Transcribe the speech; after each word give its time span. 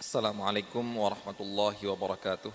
Assalamualaikum 0.00 0.80
warahmatullahi 0.96 1.84
wabarakatuh. 1.84 2.48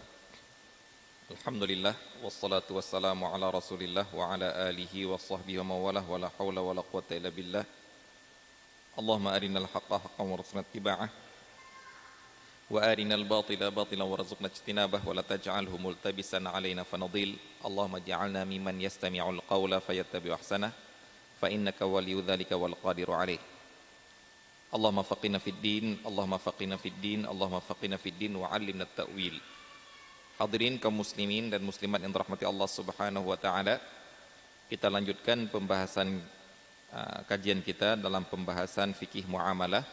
Alhamdulillah 1.30 1.94
wassalatu 2.26 2.74
wassalamu 2.74 3.30
ala 3.30 3.54
Rasulillah 3.54 4.02
wa 4.10 4.34
ala 4.34 4.50
alihi 4.66 5.06
wa 5.06 5.14
sahbihi 5.14 5.62
wa 5.62 5.78
mawalah 5.78 6.02
wa 6.02 6.18
la 6.26 6.34
haula 6.42 6.66
wa 6.66 6.74
la 6.74 6.82
quwata 6.82 7.14
illa 7.14 7.30
billah. 7.30 7.62
Allahumma 8.98 9.38
arinal 9.38 9.70
haqqa 9.70 10.02
haqqan 10.02 10.26
warzuqna 10.26 10.66
ittiba'ah 10.66 11.06
wa 11.06 12.82
arinal 12.82 13.22
batila 13.30 13.70
batilan 13.70 14.10
warzuqna 14.10 14.50
ijtinabah 14.50 15.06
wa 15.06 15.14
la 15.14 15.22
taj'alhu 15.22 15.78
multabisan 15.78 16.50
alaina 16.50 16.82
fanadil. 16.82 17.38
Allahumma 17.62 18.02
ja'alna 18.02 18.42
mimman 18.42 18.82
yastami'ul 18.82 19.46
qawla 19.46 19.86
fayattabi'u 19.86 20.34
ahsanah 20.34 20.74
fa 21.38 21.54
innaka 21.54 21.86
waliyyu 21.86 22.26
dzalika 22.26 22.58
wal 22.58 22.74
qadiru 22.74 23.14
alaih. 23.14 23.38
Allahumma 24.76 25.08
faqina 25.08 25.40
fid 25.40 25.56
din, 25.64 25.96
Allahumma 26.04 26.36
faqina 26.36 26.76
fid 26.76 27.00
din, 27.00 27.24
Allahumma 27.24 27.64
faqina 27.64 27.96
fid 27.96 28.20
din 28.20 28.36
wa 28.36 28.52
'allimna 28.52 28.84
ta'wil. 28.84 29.40
Hadirin 30.36 30.76
kaum 30.76 31.00
muslimin 31.00 31.48
dan 31.48 31.64
muslimat 31.64 32.04
yang 32.04 32.12
dirahmati 32.12 32.44
Allah 32.44 32.68
Subhanahu 32.68 33.32
wa 33.32 33.40
taala. 33.40 33.80
Kita 34.68 34.92
lanjutkan 34.92 35.48
pembahasan 35.48 36.20
uh, 36.92 37.24
kajian 37.24 37.64
kita 37.64 37.96
dalam 37.96 38.28
pembahasan 38.28 38.92
fikih 38.92 39.24
muamalah 39.32 39.88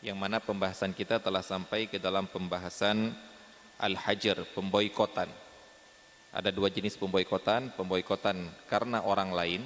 yang 0.00 0.16
mana 0.16 0.40
pembahasan 0.40 0.96
kita 0.96 1.20
telah 1.20 1.44
sampai 1.44 1.84
ke 1.84 2.00
dalam 2.00 2.24
pembahasan 2.24 3.12
al-hajar, 3.76 4.40
pemboikotan. 4.56 5.28
Ada 6.32 6.48
dua 6.48 6.72
jenis 6.72 6.96
pemboikotan, 6.96 7.76
pemboikotan 7.76 8.48
karena 8.72 9.04
orang 9.04 9.36
lain 9.36 9.62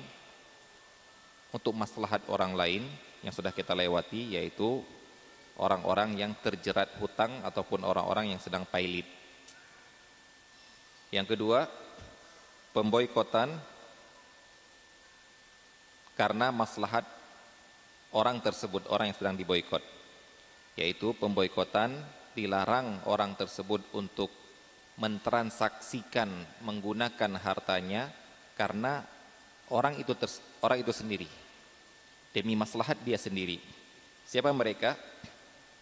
untuk 1.55 1.77
maslahat 1.79 2.25
orang 2.27 2.59
lain 2.59 2.83
yang 3.23 3.31
sudah 3.31 3.55
kita 3.55 3.73
lewati 3.73 4.35
yaitu 4.35 4.83
orang-orang 5.63 6.19
yang 6.19 6.33
terjerat 6.43 6.99
hutang 6.99 7.43
ataupun 7.47 7.87
orang-orang 7.87 8.35
yang 8.35 8.41
sedang 8.43 8.67
pailit. 8.67 9.07
Yang 11.15 11.37
kedua, 11.37 11.71
pemboikotan 12.75 13.53
karena 16.19 16.51
maslahat 16.51 17.05
orang 18.17 18.43
tersebut, 18.43 18.89
orang 18.91 19.13
yang 19.13 19.19
sedang 19.19 19.37
diboikot. 19.39 19.83
Yaitu 20.75 21.13
pemboikotan 21.21 21.93
dilarang 22.33 23.05
orang 23.05 23.37
tersebut 23.37 23.93
untuk 23.93 24.33
mentransaksikan 24.97 26.29
menggunakan 26.65 27.33
hartanya 27.41 28.09
karena 28.57 29.05
orang 29.73 29.97
itu 30.01 30.17
orang 30.65 30.81
itu 30.81 30.93
sendiri 30.93 31.42
demi 32.33 32.57
maslahat 32.57 32.97
dia 33.05 33.21
sendiri. 33.21 33.61
Siapa 34.25 34.49
mereka? 34.51 34.97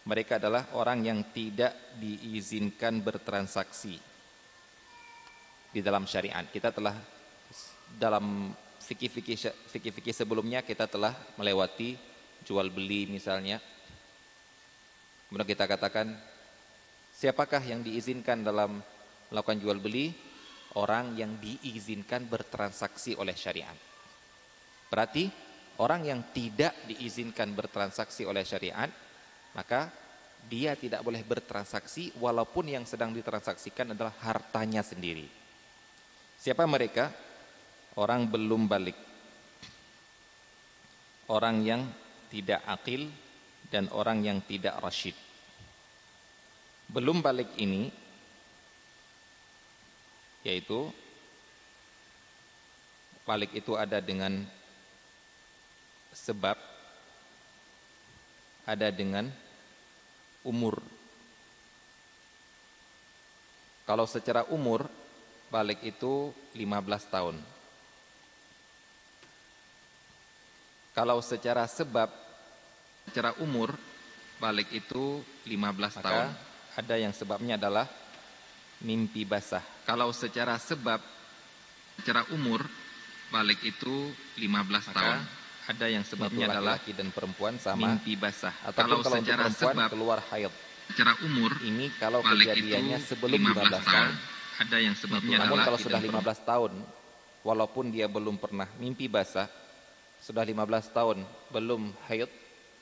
Mereka 0.03 0.37
adalah 0.41 0.67
orang 0.75 1.05
yang 1.05 1.19
tidak 1.31 1.71
diizinkan 1.95 2.99
bertransaksi 2.99 3.95
di 5.71 5.79
dalam 5.79 6.03
syariat. 6.03 6.43
Kita 6.51 6.75
telah 6.75 6.97
dalam 7.95 8.51
fikih-fikih 8.81 10.11
sebelumnya 10.11 10.65
kita 10.65 10.89
telah 10.89 11.15
melewati 11.39 11.95
jual 12.43 12.67
beli 12.73 13.07
misalnya. 13.07 13.61
Kemudian 15.29 15.47
kita 15.47 15.69
katakan 15.69 16.11
siapakah 17.15 17.63
yang 17.63 17.85
diizinkan 17.85 18.43
dalam 18.43 18.83
melakukan 19.31 19.61
jual 19.63 19.79
beli? 19.79 20.11
Orang 20.75 21.19
yang 21.19 21.35
diizinkan 21.39 22.25
bertransaksi 22.31 23.15
oleh 23.19 23.35
syariat. 23.35 23.75
Berarti 24.87 25.27
orang 25.81 26.05
yang 26.05 26.21
tidak 26.29 26.77
diizinkan 26.85 27.57
bertransaksi 27.57 28.29
oleh 28.29 28.45
syariat, 28.45 28.87
maka 29.57 29.89
dia 30.45 30.77
tidak 30.77 31.01
boleh 31.01 31.25
bertransaksi 31.25 32.13
walaupun 32.21 32.69
yang 32.69 32.85
sedang 32.85 33.09
ditransaksikan 33.09 33.97
adalah 33.97 34.13
hartanya 34.21 34.85
sendiri. 34.85 35.25
Siapa 36.37 36.65
mereka? 36.69 37.09
Orang 37.97 38.29
belum 38.29 38.69
balik. 38.69 38.97
Orang 41.29 41.65
yang 41.65 41.85
tidak 42.29 42.61
akil 42.69 43.09
dan 43.69 43.89
orang 43.93 44.21
yang 44.21 44.39
tidak 44.45 44.77
rasyid. 44.81 45.17
Belum 46.91 47.25
balik 47.25 47.57
ini 47.57 47.89
yaitu 50.41 50.89
balik 53.21 53.53
itu 53.53 53.77
ada 53.77 54.01
dengan 54.01 54.41
sebab 56.21 56.53
ada 58.69 58.87
dengan 58.93 59.25
umur. 60.45 60.77
Kalau 63.89 64.05
secara 64.05 64.45
umur 64.53 64.85
balik 65.49 65.81
itu 65.81 66.29
15 66.53 67.09
tahun. 67.09 67.35
Kalau 70.93 71.17
secara 71.25 71.65
sebab 71.65 72.07
secara 73.09 73.33
umur 73.41 73.73
balik 74.37 74.69
itu 74.69 75.25
15 75.49 75.57
Maka 75.57 75.99
tahun. 76.05 76.29
Ada 76.71 76.95
yang 77.01 77.11
sebabnya 77.11 77.59
adalah 77.59 77.89
mimpi 78.85 79.25
basah. 79.27 79.65
Kalau 79.83 80.13
secara 80.13 80.55
sebab 80.61 81.01
secara 81.99 82.29
umur 82.31 82.63
balik 83.33 83.59
itu 83.65 84.13
15 84.39 84.47
Maka 84.47 84.91
tahun 84.93 85.40
ada 85.71 85.85
yang 85.87 86.03
sebabnya 86.03 86.51
adalah 86.51 86.75
laki 86.77 86.91
dan 86.91 87.07
perempuan 87.15 87.55
sama. 87.55 87.95
mimpi 87.95 88.19
basah. 88.19 88.51
Atau 88.67 88.83
kalau, 88.83 88.97
kalau 88.99 89.17
secara 89.23 89.47
perempuan 89.47 89.75
sebab, 89.79 89.89
keluar 89.89 90.19
haid. 90.31 90.53
secara 90.91 91.13
umur 91.23 91.51
ini 91.63 91.87
kalau 91.95 92.19
kejadiannya 92.19 92.99
sebelum 92.99 93.39
15 93.39 93.55
tahun, 93.55 93.71
tahun. 93.87 94.13
Ada 94.59 94.77
yang 94.83 94.95
sebabnya 94.99 95.35
namun 95.47 95.57
kalau 95.63 95.79
sudah 95.79 95.99
15 96.03 96.19
tahun 96.43 96.71
walaupun 97.47 97.85
dia 97.95 98.11
belum 98.11 98.35
pernah 98.35 98.67
mimpi 98.75 99.07
basah 99.07 99.47
sudah 100.19 100.43
15 100.43 100.91
tahun 100.91 101.17
belum 101.49 101.95
haid 102.11 102.27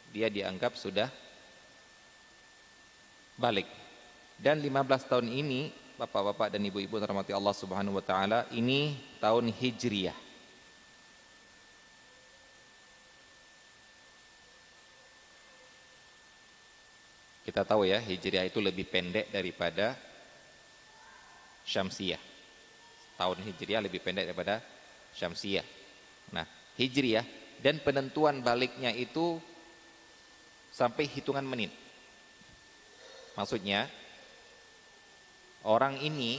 dia 0.10 0.28
dianggap 0.34 0.74
sudah 0.74 1.08
balik. 3.38 3.70
Dan 4.40 4.64
15 4.64 5.12
tahun 5.12 5.28
ini 5.30 5.62
Bapak-bapak 6.00 6.48
dan 6.48 6.64
ibu-ibu 6.64 6.96
rahmati 6.96 7.36
Allah 7.36 7.52
Subhanahu 7.52 8.00
wa 8.00 8.04
taala 8.04 8.48
ini 8.56 8.96
tahun 9.20 9.52
Hijriyah 9.52 10.29
Kita 17.50 17.66
tahu 17.66 17.82
ya 17.90 17.98
Hijriah 17.98 18.46
itu 18.46 18.62
lebih 18.62 18.86
pendek 18.86 19.34
daripada 19.34 19.98
Syamsiyah. 21.66 22.22
Tahun 23.18 23.42
Hijriah 23.42 23.82
lebih 23.82 24.06
pendek 24.06 24.30
daripada 24.30 24.62
Syamsiyah. 25.18 25.66
Nah, 26.30 26.46
Hijriah 26.78 27.26
dan 27.58 27.82
penentuan 27.82 28.46
baliknya 28.46 28.94
itu 28.94 29.42
sampai 30.70 31.10
hitungan 31.10 31.42
menit. 31.42 31.74
Maksudnya 33.34 33.90
orang 35.66 35.98
ini 36.06 36.38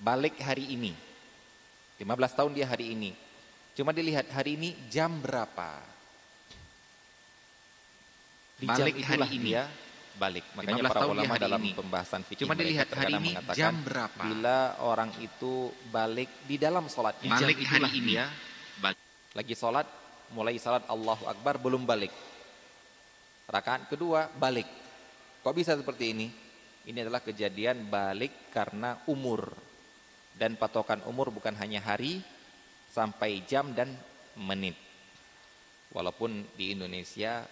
balik 0.00 0.40
hari 0.40 0.64
ini. 0.64 0.96
15 2.00 2.08
tahun 2.32 2.56
dia 2.56 2.72
hari 2.72 2.96
ini. 2.96 3.12
Cuma 3.76 3.92
dilihat 3.92 4.32
hari 4.32 4.56
ini 4.56 4.72
jam 4.88 5.20
berapa 5.20 5.97
balik 8.58 8.96
hari 9.06 9.28
ini 9.38 9.50
ya 9.54 9.66
balik. 10.18 10.44
Makanya 10.58 10.90
para 10.90 11.06
ulama 11.06 11.34
dalam 11.38 11.62
ini. 11.62 11.72
pembahasan 11.78 12.26
fikih 12.26 12.44
Cuma 12.44 12.58
dilihat 12.58 12.90
hari 12.90 13.14
ini 13.14 13.38
jam 13.54 13.78
berapa? 13.86 14.18
Bila 14.18 14.74
orang 14.82 15.14
itu 15.22 15.70
balik 15.94 16.28
di 16.44 16.58
dalam 16.58 16.90
sholatnya. 16.90 17.38
Balik 17.38 17.62
hari 17.62 17.90
ini 18.02 18.12
ya. 18.18 18.26
Balik. 18.82 18.98
Lagi 19.32 19.54
sholat, 19.54 19.86
mulai 20.34 20.58
sholat 20.58 20.84
Allahu 20.90 21.24
Akbar 21.30 21.62
belum 21.62 21.86
balik. 21.86 22.10
Rakaat 23.48 23.88
kedua 23.88 24.28
balik. 24.34 24.66
Kok 25.40 25.54
bisa 25.54 25.78
seperti 25.78 26.12
ini? 26.12 26.28
Ini 26.84 27.06
adalah 27.06 27.22
kejadian 27.22 27.86
balik 27.86 28.50
karena 28.50 28.98
umur. 29.06 29.54
Dan 30.34 30.54
patokan 30.54 31.02
umur 31.06 31.34
bukan 31.34 31.50
hanya 31.58 31.82
hari, 31.82 32.22
sampai 32.94 33.42
jam 33.42 33.74
dan 33.74 33.90
menit. 34.38 34.78
Walaupun 35.90 36.46
di 36.54 36.76
Indonesia 36.76 37.42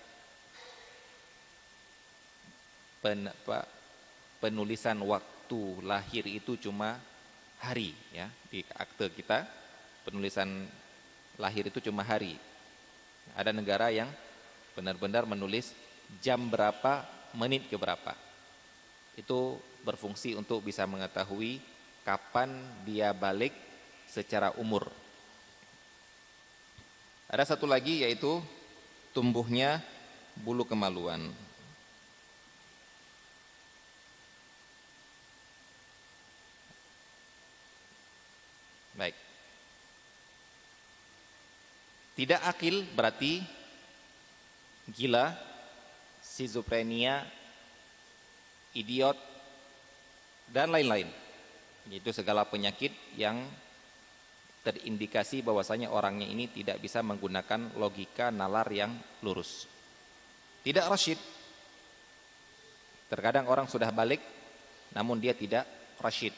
pen, 3.00 3.28
apa, 3.28 3.66
penulisan 4.40 5.00
waktu 5.02 5.82
lahir 5.82 6.24
itu 6.26 6.58
cuma 6.58 6.98
hari 7.60 7.94
ya 8.12 8.28
di 8.50 8.62
akte 8.76 9.10
kita. 9.12 9.46
Penulisan 10.06 10.68
lahir 11.40 11.66
itu 11.66 11.82
cuma 11.90 12.06
hari. 12.06 12.38
Ada 13.34 13.50
negara 13.50 13.90
yang 13.90 14.06
benar-benar 14.78 15.26
menulis 15.26 15.74
jam 16.22 16.46
berapa 16.46 17.02
menit 17.34 17.66
ke 17.66 17.74
berapa. 17.74 18.14
Itu 19.18 19.58
berfungsi 19.82 20.38
untuk 20.38 20.62
bisa 20.62 20.86
mengetahui 20.86 21.58
kapan 22.06 22.54
dia 22.86 23.10
balik 23.10 23.50
secara 24.06 24.54
umur. 24.62 24.86
Ada 27.26 27.56
satu 27.56 27.66
lagi 27.66 28.06
yaitu 28.06 28.38
tumbuhnya 29.10 29.82
bulu 30.38 30.62
kemaluan 30.62 31.34
Tidak 42.16 42.40
akil 42.48 42.80
berarti 42.96 43.44
gila, 44.88 45.36
schizophrenia, 46.24 47.28
idiot, 48.72 49.20
dan 50.48 50.72
lain-lain. 50.72 51.12
Itu 51.92 52.10
segala 52.16 52.48
penyakit 52.48 52.90
yang 53.20 53.44
terindikasi 54.66 55.46
bahwasanya 55.46 55.94
orangnya 55.94 56.26
ini 56.26 56.50
tidak 56.50 56.82
bisa 56.82 56.98
menggunakan 57.04 57.76
logika 57.78 58.34
nalar 58.34 58.66
yang 58.72 58.96
lurus. 59.22 59.70
Tidak 60.66 60.82
rasyid. 60.88 61.20
Terkadang 63.06 63.46
orang 63.46 63.70
sudah 63.70 63.92
balik 63.94 64.18
namun 64.90 65.22
dia 65.22 65.36
tidak 65.38 65.62
rasyid. 66.02 66.34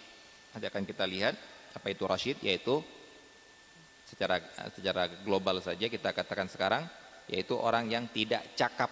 Nanti 0.53 0.67
akan 0.69 0.85
kita 0.85 1.09
lihat 1.09 1.33
apa 1.73 1.87
itu 1.89 2.05
rasyid 2.05 2.37
yaitu 2.45 2.85
secara 4.09 4.41
secara 4.73 5.05
global 5.21 5.61
saja 5.61 5.85
kita 5.85 6.17
katakan 6.17 6.49
sekarang 6.49 6.89
yaitu 7.29 7.53
orang 7.53 7.85
yang 7.93 8.09
tidak 8.09 8.57
cakap 8.57 8.89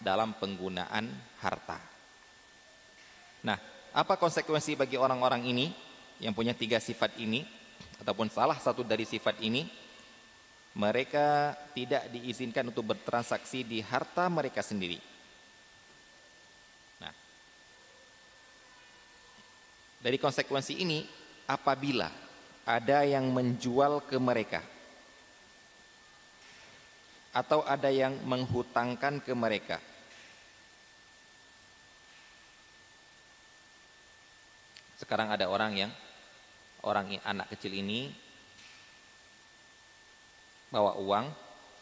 dalam 0.00 0.32
penggunaan 0.40 1.12
harta. 1.44 1.76
Nah, 3.44 3.60
apa 3.92 4.16
konsekuensi 4.16 4.72
bagi 4.72 4.96
orang-orang 4.96 5.44
ini 5.44 5.68
yang 6.18 6.32
punya 6.32 6.56
tiga 6.56 6.80
sifat 6.80 7.20
ini 7.20 7.44
ataupun 8.00 8.32
salah 8.32 8.56
satu 8.56 8.80
dari 8.80 9.04
sifat 9.04 9.36
ini? 9.44 9.68
Mereka 10.74 11.54
tidak 11.70 12.10
diizinkan 12.10 12.66
untuk 12.66 12.82
bertransaksi 12.90 13.62
di 13.62 13.78
harta 13.78 14.26
mereka 14.26 14.58
sendiri. 14.58 14.98
Nah, 16.98 17.14
dari 20.02 20.18
konsekuensi 20.18 20.82
ini 20.82 21.06
apabila 21.46 22.23
ada 22.64 23.04
yang 23.04 23.28
menjual 23.28 24.00
ke 24.08 24.16
mereka. 24.16 24.64
Atau 27.34 27.60
ada 27.66 27.92
yang 27.92 28.16
menghutangkan 28.24 29.20
ke 29.20 29.32
mereka. 29.36 29.78
Sekarang 34.96 35.28
ada 35.28 35.50
orang 35.50 35.76
yang 35.76 35.92
orang 36.86 37.20
anak 37.26 37.52
kecil 37.52 37.74
ini 37.74 38.08
bawa 40.72 40.96
uang 40.96 41.26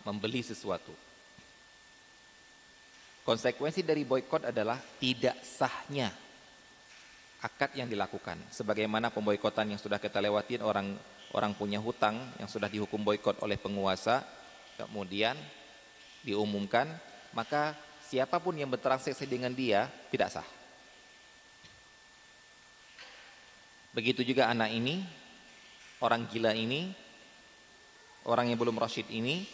membeli 0.02 0.42
sesuatu. 0.42 0.90
Konsekuensi 3.22 3.86
dari 3.86 4.02
boykot 4.02 4.50
adalah 4.50 4.80
tidak 4.98 5.38
sahnya 5.46 6.10
akad 7.42 7.74
yang 7.74 7.90
dilakukan. 7.90 8.38
Sebagaimana 8.54 9.10
pemboikotan 9.10 9.74
yang 9.74 9.80
sudah 9.82 9.98
kita 9.98 10.22
lewatin 10.22 10.62
orang 10.62 10.94
orang 11.34 11.52
punya 11.58 11.82
hutang 11.82 12.16
yang 12.38 12.46
sudah 12.46 12.70
dihukum 12.70 13.02
boikot 13.02 13.42
oleh 13.42 13.58
penguasa, 13.58 14.22
kemudian 14.78 15.34
diumumkan, 16.22 16.86
maka 17.34 17.74
siapa 18.06 18.38
pun 18.38 18.54
yang 18.54 18.70
bertransaksi 18.70 19.26
dengan 19.26 19.50
dia 19.50 19.90
tidak 20.12 20.30
sah. 20.30 20.48
Begitu 23.92 24.24
juga 24.24 24.48
anak 24.48 24.72
ini, 24.72 25.04
orang 26.00 26.24
gila 26.28 26.56
ini, 26.56 26.92
orang 28.24 28.48
yang 28.48 28.58
belum 28.60 28.76
rasyid 28.80 29.08
ini, 29.12 29.44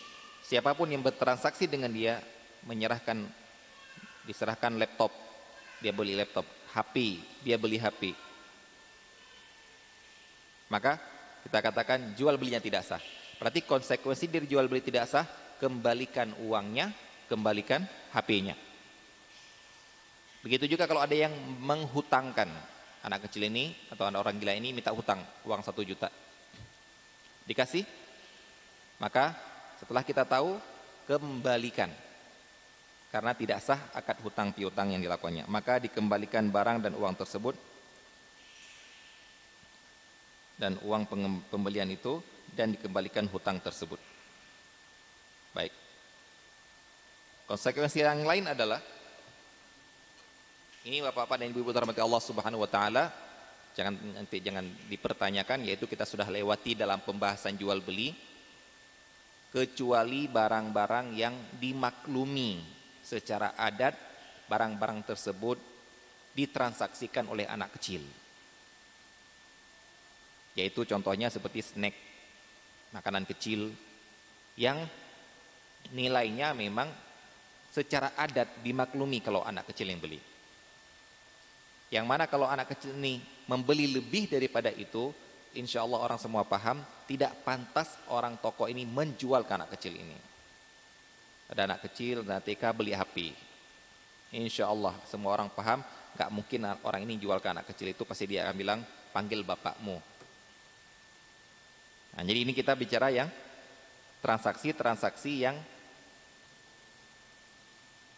siapa 0.44 0.74
pun 0.78 0.90
yang 0.90 1.02
bertransaksi 1.02 1.66
dengan 1.66 1.90
dia 1.90 2.22
menyerahkan 2.66 3.26
diserahkan 4.26 4.76
laptop, 4.78 5.10
dia 5.82 5.90
beli 5.90 6.14
laptop, 6.14 6.44
HP, 6.78 7.18
dia 7.42 7.58
beli 7.58 7.82
HP. 7.82 8.14
Maka 10.70 11.02
kita 11.42 11.58
katakan 11.58 12.14
jual 12.14 12.38
belinya 12.38 12.62
tidak 12.62 12.86
sah. 12.86 13.02
Berarti 13.42 13.66
konsekuensi 13.66 14.30
dari 14.30 14.46
jual 14.46 14.70
beli 14.70 14.86
tidak 14.86 15.10
sah, 15.10 15.26
kembalikan 15.58 16.30
uangnya, 16.38 16.94
kembalikan 17.26 17.82
HP-nya. 18.14 18.54
Begitu 20.46 20.70
juga 20.70 20.86
kalau 20.86 21.02
ada 21.02 21.18
yang 21.18 21.34
menghutangkan 21.58 22.46
anak 23.02 23.26
kecil 23.26 23.50
ini 23.50 23.74
atau 23.90 24.06
anak 24.06 24.22
orang 24.22 24.38
gila 24.38 24.54
ini 24.54 24.70
minta 24.70 24.94
hutang 24.94 25.18
uang 25.42 25.66
satu 25.66 25.82
juta. 25.82 26.06
Dikasih, 27.42 27.82
maka 29.02 29.34
setelah 29.82 30.06
kita 30.06 30.22
tahu 30.22 30.60
kembalikan 31.10 31.90
karena 33.08 33.32
tidak 33.32 33.64
sah 33.64 33.80
akad 33.96 34.20
hutang 34.20 34.52
piutang 34.52 34.92
yang 34.92 35.00
dilakukannya. 35.00 35.48
Maka 35.48 35.80
dikembalikan 35.80 36.52
barang 36.52 36.84
dan 36.84 36.92
uang 36.92 37.14
tersebut 37.16 37.56
dan 40.60 40.76
uang 40.84 41.08
pembelian 41.48 41.88
itu 41.88 42.20
dan 42.52 42.74
dikembalikan 42.76 43.24
hutang 43.30 43.62
tersebut. 43.62 43.96
Baik. 45.56 45.72
Konsekuensi 47.48 48.04
yang 48.04 48.28
lain 48.28 48.44
adalah 48.44 48.82
ini 50.84 51.00
Bapak-bapak 51.00 51.40
dan 51.40 51.48
Ibu-ibu 51.48 51.72
terhormati 51.72 52.00
Allah 52.04 52.20
Subhanahu 52.20 52.60
wa 52.60 52.70
taala, 52.70 53.08
jangan 53.72 53.96
nanti 54.20 54.44
jangan 54.44 54.68
dipertanyakan 54.88 55.64
yaitu 55.64 55.88
kita 55.88 56.04
sudah 56.04 56.28
lewati 56.28 56.76
dalam 56.76 57.00
pembahasan 57.00 57.56
jual 57.56 57.80
beli 57.80 58.12
kecuali 59.48 60.28
barang-barang 60.28 61.16
yang 61.16 61.32
dimaklumi 61.56 62.77
secara 63.08 63.56
adat 63.56 63.96
barang-barang 64.52 65.00
tersebut 65.08 65.56
ditransaksikan 66.36 67.24
oleh 67.32 67.48
anak 67.48 67.80
kecil. 67.80 68.04
Yaitu 70.52 70.84
contohnya 70.84 71.32
seperti 71.32 71.64
snack, 71.64 71.96
makanan 72.92 73.24
kecil 73.24 73.72
yang 74.60 74.84
nilainya 75.96 76.52
memang 76.52 76.92
secara 77.72 78.12
adat 78.18 78.60
dimaklumi 78.60 79.24
kalau 79.24 79.40
anak 79.40 79.72
kecil 79.72 79.88
yang 79.88 80.02
beli. 80.02 80.20
Yang 81.88 82.04
mana 82.04 82.28
kalau 82.28 82.44
anak 82.44 82.76
kecil 82.76 82.92
ini 82.92 83.24
membeli 83.48 83.88
lebih 83.88 84.28
daripada 84.28 84.68
itu, 84.68 85.08
insya 85.56 85.80
Allah 85.80 86.04
orang 86.04 86.20
semua 86.20 86.44
paham, 86.44 86.84
tidak 87.08 87.32
pantas 87.40 87.96
orang 88.12 88.36
toko 88.36 88.68
ini 88.68 88.84
menjual 88.84 89.48
ke 89.48 89.52
anak 89.56 89.72
kecil 89.72 89.96
ini. 89.96 90.27
Ada 91.48 91.64
anak 91.64 91.88
kecil, 91.88 92.20
anak 92.24 92.44
TK 92.44 92.62
beli 92.76 92.92
HP. 92.92 93.32
Insya 94.36 94.68
Allah 94.68 94.92
semua 95.08 95.32
orang 95.32 95.48
paham, 95.48 95.80
gak 96.12 96.28
mungkin 96.28 96.68
orang 96.84 97.08
ini 97.08 97.16
jual 97.16 97.40
ke 97.40 97.48
anak 97.48 97.72
kecil 97.72 97.88
itu 97.96 98.04
pasti 98.04 98.28
dia 98.28 98.44
akan 98.44 98.56
bilang 98.56 98.80
panggil 99.10 99.40
bapakmu. 99.40 99.96
Nah, 102.12 102.22
jadi 102.24 102.38
ini 102.44 102.52
kita 102.52 102.76
bicara 102.76 103.08
yang 103.08 103.32
transaksi-transaksi 104.20 105.32
yang 105.40 105.56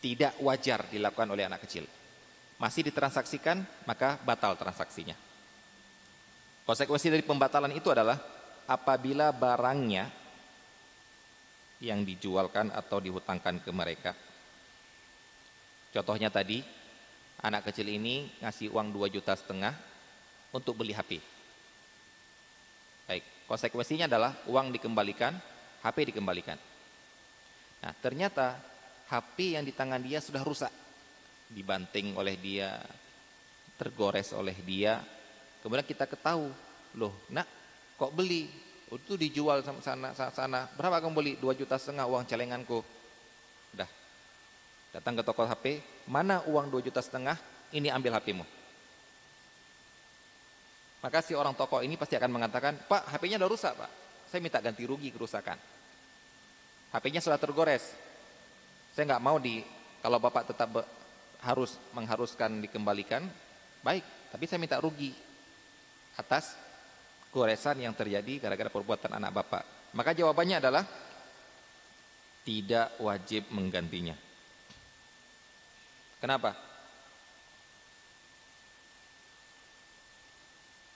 tidak 0.00 0.34
wajar 0.40 0.88
dilakukan 0.88 1.28
oleh 1.28 1.46
anak 1.46 1.62
kecil. 1.68 1.84
Masih 2.56 2.84
ditransaksikan, 2.88 3.62
maka 3.84 4.16
batal 4.24 4.56
transaksinya. 4.56 5.14
Konsekuensi 6.64 7.08
dari 7.12 7.24
pembatalan 7.24 7.72
itu 7.72 7.88
adalah 7.92 8.20
apabila 8.68 9.32
barangnya 9.32 10.19
yang 11.80 12.04
dijualkan 12.04 12.68
atau 12.70 13.00
dihutangkan 13.00 13.64
ke 13.64 13.70
mereka. 13.72 14.12
Contohnya 15.90 16.30
tadi, 16.30 16.62
anak 17.42 17.72
kecil 17.72 17.88
ini 17.88 18.30
ngasih 18.38 18.70
uang 18.70 18.92
2 18.94 19.10
juta 19.10 19.34
setengah 19.34 19.74
untuk 20.52 20.76
beli 20.78 20.94
HP. 20.94 21.18
Baik, 23.08 23.24
konsekuensinya 23.50 24.06
adalah 24.06 24.36
uang 24.46 24.70
dikembalikan, 24.70 25.34
HP 25.82 26.14
dikembalikan. 26.14 26.60
Nah, 27.80 27.92
ternyata 27.98 28.60
HP 29.10 29.58
yang 29.58 29.64
di 29.66 29.74
tangan 29.74 29.98
dia 29.98 30.22
sudah 30.22 30.44
rusak. 30.44 30.70
Dibanting 31.50 32.14
oleh 32.14 32.38
dia, 32.38 32.78
tergores 33.74 34.30
oleh 34.36 34.54
dia. 34.62 35.02
Kemudian 35.58 35.82
kita 35.82 36.06
ketahui, 36.06 36.54
loh 36.94 37.26
nak 37.34 37.48
kok 37.98 38.14
beli? 38.14 38.69
Itu 38.98 39.14
dijual 39.14 39.62
sama 39.62 39.78
sana, 39.78 40.10
sana, 40.18 40.32
sana. 40.34 40.60
Berapa 40.74 40.98
kamu 40.98 41.14
beli? 41.14 41.32
2 41.38 41.54
juta 41.54 41.78
setengah 41.78 42.10
uang 42.10 42.26
celenganku. 42.26 42.82
Udah. 43.78 43.86
Datang 44.90 45.14
ke 45.14 45.22
toko 45.22 45.46
HP, 45.46 45.78
mana 46.10 46.42
uang 46.50 46.66
2 46.74 46.82
juta 46.90 46.98
setengah? 46.98 47.38
Ini 47.70 47.94
ambil 47.94 48.18
HPmu. 48.18 48.42
Maka 51.00 51.22
si 51.22 51.32
orang 51.38 51.54
toko 51.54 51.80
ini 51.86 51.94
pasti 51.94 52.18
akan 52.18 52.30
mengatakan, 52.34 52.74
Pak, 52.90 53.14
HP-nya 53.14 53.38
udah 53.38 53.50
rusak, 53.50 53.72
Pak. 53.78 53.90
Saya 54.26 54.42
minta 54.42 54.58
ganti 54.58 54.82
rugi 54.82 55.14
kerusakan. 55.14 55.54
HP-nya 56.90 57.22
sudah 57.22 57.38
tergores. 57.38 57.94
Saya 58.90 59.06
nggak 59.14 59.22
mau 59.22 59.38
di, 59.38 59.62
kalau 60.02 60.18
Bapak 60.18 60.50
tetap 60.50 60.68
be, 60.68 60.82
harus 61.40 61.78
mengharuskan 61.94 62.58
dikembalikan, 62.60 63.24
baik. 63.80 64.02
Tapi 64.34 64.44
saya 64.50 64.58
minta 64.58 64.76
rugi 64.82 65.14
atas 66.18 66.58
goresan 67.30 67.78
yang 67.82 67.94
terjadi 67.94 68.42
gara-gara 68.42 68.70
perbuatan 68.70 69.16
anak 69.16 69.30
bapak? 69.30 69.62
Maka 69.94 70.10
jawabannya 70.14 70.56
adalah 70.58 70.84
tidak 72.46 72.98
wajib 73.02 73.46
menggantinya. 73.54 74.14
Kenapa? 76.20 76.52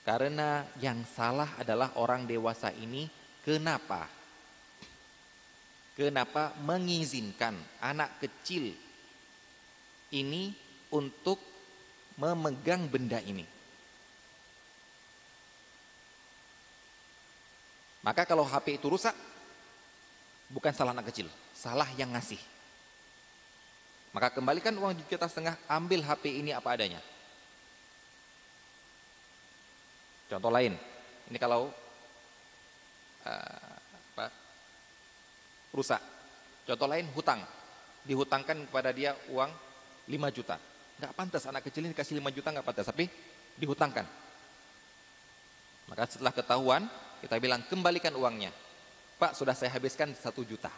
Karena 0.04 0.68
yang 0.84 1.00
salah 1.08 1.56
adalah 1.56 1.96
orang 1.96 2.28
dewasa 2.28 2.68
ini 2.76 3.08
kenapa? 3.40 4.04
Kenapa 5.96 6.52
mengizinkan 6.60 7.56
anak 7.80 8.20
kecil 8.20 8.74
ini 10.12 10.52
untuk 10.92 11.40
memegang 12.20 12.84
benda 12.90 13.16
ini? 13.24 13.53
Maka 18.04 18.28
kalau 18.28 18.44
HP 18.44 18.76
itu 18.76 18.86
rusak, 18.92 19.16
bukan 20.52 20.76
salah 20.76 20.92
anak 20.92 21.08
kecil, 21.08 21.24
salah 21.56 21.88
yang 21.96 22.12
ngasih. 22.12 22.36
Maka 24.12 24.30
kembalikan 24.30 24.76
uang 24.76 24.92
juta 25.08 25.24
setengah, 25.24 25.56
ambil 25.66 26.04
HP 26.04 26.44
ini 26.44 26.52
apa 26.52 26.76
adanya. 26.76 27.00
Contoh 30.28 30.52
lain, 30.52 30.76
ini 31.32 31.38
kalau 31.40 31.72
uh, 33.24 33.72
apa, 34.12 34.28
rusak. 35.72 35.98
Contoh 36.68 36.88
lain 36.88 37.08
hutang, 37.16 37.40
dihutangkan 38.04 38.68
kepada 38.68 38.92
dia 38.92 39.16
uang 39.32 39.48
5 40.06 40.36
juta. 40.36 40.60
Nggak 41.00 41.12
pantas 41.16 41.44
anak 41.48 41.64
kecil 41.64 41.88
ini 41.88 41.96
kasih 41.96 42.20
5 42.20 42.36
juta 42.36 42.52
nggak 42.52 42.68
pantas, 42.68 42.86
tapi 42.86 43.08
dihutangkan. 43.56 44.04
Maka 45.88 46.04
setelah 46.08 46.32
ketahuan, 46.32 46.84
kita 47.24 47.40
bilang 47.40 47.64
kembalikan 47.64 48.12
uangnya. 48.12 48.52
Pak 49.16 49.32
sudah 49.32 49.56
saya 49.56 49.72
habiskan 49.72 50.12
satu 50.12 50.44
juta. 50.44 50.68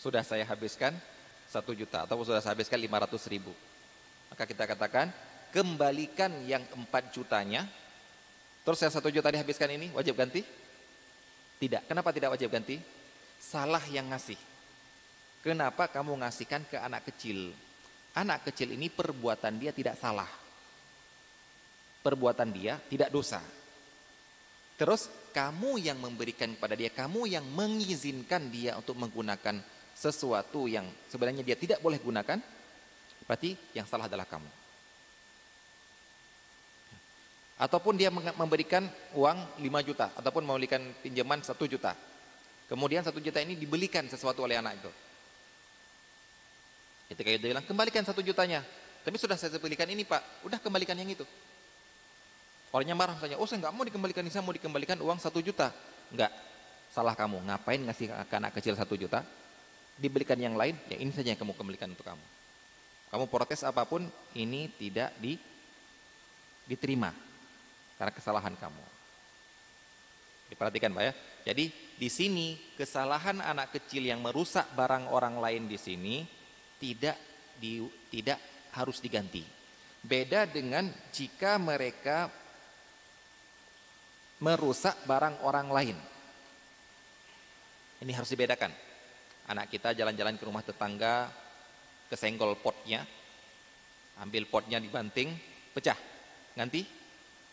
Sudah 0.00 0.24
saya 0.24 0.48
habiskan 0.48 0.96
satu 1.44 1.76
juta 1.76 2.08
atau 2.08 2.16
sudah 2.24 2.40
saya 2.40 2.56
habiskan 2.56 2.80
lima 2.80 2.96
ratus 2.96 3.28
ribu. 3.28 3.52
Maka 4.32 4.48
kita 4.48 4.64
katakan 4.64 5.12
kembalikan 5.52 6.32
yang 6.48 6.64
empat 6.72 7.12
jutanya. 7.12 7.68
Terus 8.64 8.80
yang 8.80 8.92
satu 8.92 9.12
juta 9.12 9.28
dihabiskan 9.28 9.68
ini 9.68 9.92
wajib 9.92 10.16
ganti? 10.16 10.40
Tidak. 11.60 11.84
Kenapa 11.84 12.08
tidak 12.16 12.32
wajib 12.32 12.48
ganti? 12.48 12.80
Salah 13.36 13.84
yang 13.92 14.08
ngasih. 14.08 14.40
Kenapa 15.44 15.92
kamu 15.92 16.24
ngasihkan 16.24 16.64
ke 16.72 16.80
anak 16.80 17.04
kecil? 17.12 17.52
Anak 18.16 18.48
kecil 18.48 18.72
ini 18.72 18.88
perbuatan 18.88 19.60
dia 19.60 19.76
tidak 19.76 20.00
salah. 20.00 20.28
Perbuatan 22.00 22.48
dia 22.48 22.80
tidak 22.88 23.12
dosa. 23.12 23.57
Terus 24.78 25.10
kamu 25.34 25.82
yang 25.82 25.98
memberikan 25.98 26.54
kepada 26.54 26.78
dia, 26.78 26.86
kamu 26.94 27.26
yang 27.26 27.42
mengizinkan 27.42 28.46
dia 28.46 28.78
untuk 28.78 28.94
menggunakan 28.94 29.58
sesuatu 29.90 30.70
yang 30.70 30.86
sebenarnya 31.10 31.42
dia 31.42 31.58
tidak 31.58 31.82
boleh 31.82 31.98
gunakan, 31.98 32.38
berarti 33.26 33.58
yang 33.74 33.90
salah 33.90 34.06
adalah 34.06 34.22
kamu. 34.22 34.46
Ataupun 37.58 37.98
dia 37.98 38.06
memberikan 38.14 38.86
uang 39.18 39.58
5 39.58 39.82
juta, 39.82 40.14
ataupun 40.14 40.46
memberikan 40.46 40.78
pinjaman 41.02 41.42
1 41.42 41.58
juta. 41.66 41.98
Kemudian 42.70 43.02
1 43.02 43.10
juta 43.18 43.42
ini 43.42 43.58
dibelikan 43.58 44.06
sesuatu 44.06 44.46
oleh 44.46 44.62
anak 44.62 44.78
itu. 44.78 44.90
Ketika 47.10 47.28
dia 47.34 47.50
bilang, 47.50 47.66
kembalikan 47.66 48.06
1 48.06 48.14
jutanya. 48.22 48.62
Tapi 49.02 49.16
sudah 49.18 49.34
saya 49.34 49.58
belikan 49.58 49.90
ini 49.90 50.06
pak, 50.06 50.46
udah 50.46 50.62
kembalikan 50.62 50.94
yang 50.94 51.10
itu. 51.10 51.26
Orangnya 52.68 52.92
marah 52.92 53.16
misalnya, 53.16 53.40
oh 53.40 53.48
saya 53.48 53.64
nggak 53.64 53.74
mau 53.74 53.84
dikembalikan, 53.84 54.22
saya 54.28 54.44
mau 54.44 54.52
dikembalikan 54.52 54.98
uang 55.00 55.16
satu 55.16 55.40
juta. 55.40 55.72
Enggak, 56.12 56.28
salah 56.92 57.16
kamu. 57.16 57.40
Ngapain 57.48 57.80
ngasih 57.80 58.12
ke 58.28 58.34
anak 58.36 58.52
kecil 58.60 58.76
satu 58.76 58.92
juta? 58.92 59.24
Dibelikan 59.96 60.36
yang 60.36 60.54
lain, 60.54 60.76
ya 60.86 61.00
ini 61.00 61.10
saja 61.10 61.32
yang 61.32 61.40
kamu 61.40 61.56
kembalikan 61.56 61.88
untuk 61.88 62.04
kamu. 62.04 62.24
Kamu 63.08 63.24
protes 63.32 63.64
apa 63.64 63.88
pun, 63.88 64.04
ini 64.36 64.68
tidak 64.76 65.16
di, 65.16 65.40
diterima. 66.68 67.08
Karena 67.96 68.12
kesalahan 68.12 68.54
kamu. 68.54 68.84
Diperhatikan 70.48 70.92
Pak 70.92 71.04
ya. 71.04 71.12
Jadi 71.52 71.72
di 71.96 72.08
sini 72.08 72.56
kesalahan 72.76 73.40
anak 73.40 73.76
kecil 73.80 74.04
yang 74.04 74.20
merusak 74.20 74.68
barang 74.76 75.08
orang 75.12 75.40
lain 75.40 75.68
di 75.68 75.76
sini 75.80 76.24
tidak 76.80 77.16
di, 77.56 77.84
tidak 78.12 78.38
harus 78.72 79.00
diganti. 79.00 79.44
Beda 79.98 80.46
dengan 80.48 80.88
jika 81.12 81.58
mereka 81.58 82.30
merusak 84.38 84.94
barang 85.06 85.42
orang 85.42 85.68
lain. 85.70 85.96
Ini 87.98 88.12
harus 88.14 88.30
dibedakan. 88.30 88.70
Anak 89.50 89.72
kita 89.72 89.96
jalan-jalan 89.96 90.38
ke 90.38 90.44
rumah 90.46 90.62
tetangga, 90.62 91.32
kesenggol 92.12 92.54
potnya, 92.60 93.02
ambil 94.22 94.46
potnya 94.46 94.78
dibanting, 94.78 95.34
pecah. 95.74 95.96
Ganti? 96.54 96.86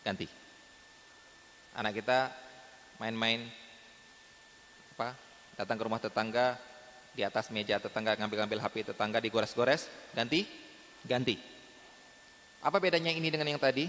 Ganti. 0.06 0.28
Anak 1.76 1.98
kita 1.98 2.30
main-main 3.02 3.48
apa? 4.96 5.18
Datang 5.56 5.78
ke 5.80 5.84
rumah 5.88 6.04
tetangga, 6.04 6.60
di 7.16 7.24
atas 7.24 7.48
meja 7.48 7.80
tetangga 7.80 8.20
ngambil-ngambil 8.20 8.60
HP 8.60 8.92
tetangga 8.92 9.24
digores-gores, 9.24 9.88
ganti? 10.12 10.44
Ganti. 11.08 11.40
Apa 12.60 12.78
bedanya 12.78 13.10
ini 13.10 13.32
dengan 13.32 13.48
yang 13.48 13.62
tadi? 13.62 13.88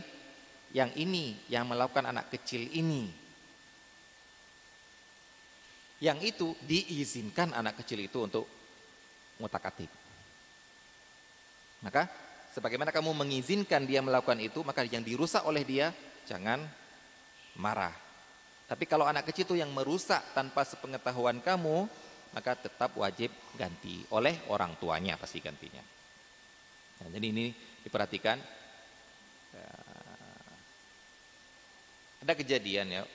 Yang 0.76 0.92
ini 0.92 1.40
yang 1.48 1.64
melakukan 1.64 2.04
anak 2.12 2.28
kecil 2.28 2.60
ini. 2.68 3.08
Yang 6.04 6.36
itu 6.36 6.48
diizinkan 6.68 7.56
anak 7.56 7.80
kecil 7.80 8.04
itu 8.04 8.20
untuk 8.20 8.44
mutakatif. 9.40 9.88
Maka 11.80 12.04
sebagaimana 12.52 12.92
kamu 12.92 13.16
mengizinkan 13.16 13.88
dia 13.88 14.04
melakukan 14.04 14.36
itu, 14.36 14.60
maka 14.60 14.84
yang 14.84 15.00
dirusak 15.00 15.40
oleh 15.48 15.64
dia 15.64 15.96
jangan 16.28 16.60
marah. 17.56 17.96
Tapi 18.68 18.84
kalau 18.84 19.08
anak 19.08 19.32
kecil 19.32 19.48
itu 19.48 19.56
yang 19.56 19.72
merusak 19.72 20.20
tanpa 20.36 20.68
sepengetahuan 20.68 21.40
kamu, 21.40 21.88
maka 22.36 22.52
tetap 22.52 22.92
wajib 23.00 23.32
ganti 23.56 24.04
oleh 24.12 24.36
orang 24.52 24.76
tuanya 24.76 25.16
pasti 25.16 25.40
gantinya. 25.40 25.80
Nah, 27.00 27.08
jadi 27.08 27.26
ini 27.32 27.56
diperhatikan 27.80 28.36
Ada 32.26 32.42
kejadian 32.42 32.90
ya. 32.90 33.06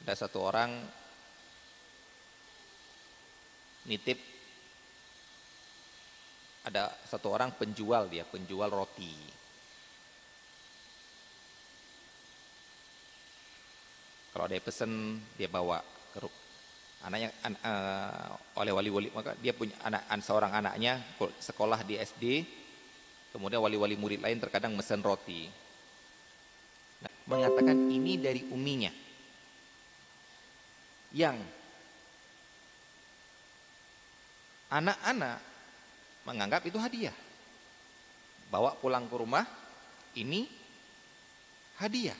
Ada 0.00 0.24
satu 0.24 0.40
orang 0.40 0.80
nitip 3.84 4.16
ada 6.64 6.88
satu 7.04 7.28
orang 7.28 7.52
penjual 7.60 8.08
dia, 8.08 8.24
penjual 8.24 8.64
roti. 8.72 9.12
Kalau 14.32 14.48
ada 14.48 14.56
pesen 14.56 15.20
dia 15.36 15.52
bawa 15.52 15.84
ke 16.16 16.18
anaknya 17.04 17.28
an, 17.44 17.52
uh, 17.60 18.40
oleh 18.56 18.72
wali-wali 18.72 19.12
maka 19.12 19.36
dia 19.36 19.52
punya 19.52 19.76
anak 19.84 20.08
an, 20.08 20.24
seorang 20.24 20.64
anaknya 20.64 20.96
sekolah 21.20 21.84
di 21.84 22.00
SD 22.00 22.24
kemudian 23.36 23.60
wali-wali 23.60 24.00
murid 24.00 24.24
lain 24.24 24.40
terkadang 24.40 24.72
mesen 24.72 25.04
roti 25.04 25.48
mengatakan 27.30 27.78
ini 27.86 28.18
dari 28.18 28.42
uminya. 28.50 28.90
Yang 31.14 31.38
anak-anak 34.66 35.38
menganggap 36.26 36.62
itu 36.66 36.78
hadiah. 36.82 37.14
Bawa 38.50 38.74
pulang 38.74 39.06
ke 39.06 39.14
rumah 39.14 39.46
ini 40.18 40.50
hadiah. 41.78 42.18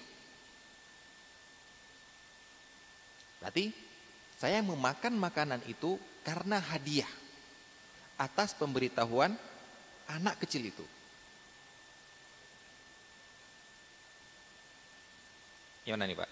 Berarti 3.43 3.75
saya 4.39 4.63
memakan 4.63 5.19
makanan 5.19 5.67
itu 5.67 5.99
karena 6.23 6.63
hadiah 6.63 7.09
atas 8.21 8.53
pemberitahuan 8.55 9.33
anak 10.07 10.45
kecil 10.45 10.61
itu 10.69 10.85
Gimana 15.91 16.07
nih 16.07 16.15
Pak? 16.23 16.31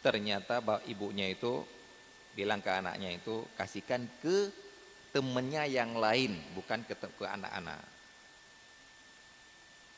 Ternyata 0.00 0.64
ibunya 0.88 1.28
itu 1.28 1.60
bilang 2.32 2.64
ke 2.64 2.72
anaknya 2.72 3.12
itu 3.12 3.44
kasihkan 3.52 4.08
ke 4.24 4.48
temennya 5.12 5.68
yang 5.68 5.92
lain, 6.00 6.40
bukan 6.56 6.80
ke, 6.88 6.96
anak-anak. 7.20 7.84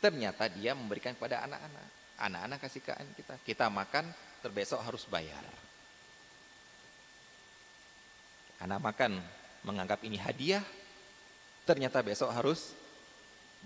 Ternyata 0.02 0.50
dia 0.50 0.74
memberikan 0.74 1.14
kepada 1.14 1.46
anak-anak. 1.46 1.86
Anak-anak 2.18 2.58
kasihkan 2.66 3.06
kita. 3.14 3.38
Kita 3.46 3.70
makan, 3.70 4.10
terbesok 4.42 4.82
harus 4.82 5.06
bayar. 5.06 5.46
Anak 8.58 8.82
makan 8.82 9.22
menganggap 9.62 10.02
ini 10.02 10.18
hadiah, 10.18 10.66
ternyata 11.62 12.02
besok 12.02 12.34
harus 12.34 12.74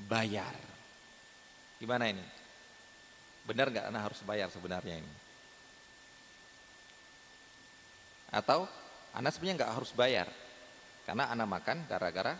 bayar. 0.04 0.52
Gimana 1.80 2.12
ini? 2.12 2.35
Benar 3.46 3.70
nggak 3.70 3.86
anak 3.88 4.02
harus 4.10 4.20
bayar 4.26 4.50
sebenarnya 4.50 4.98
ini? 4.98 5.14
Atau 8.34 8.66
anak 9.14 9.30
sebenarnya 9.32 9.62
nggak 9.62 9.72
harus 9.78 9.90
bayar 9.94 10.28
karena 11.06 11.30
anak 11.30 11.46
makan 11.46 11.86
gara-gara 11.86 12.34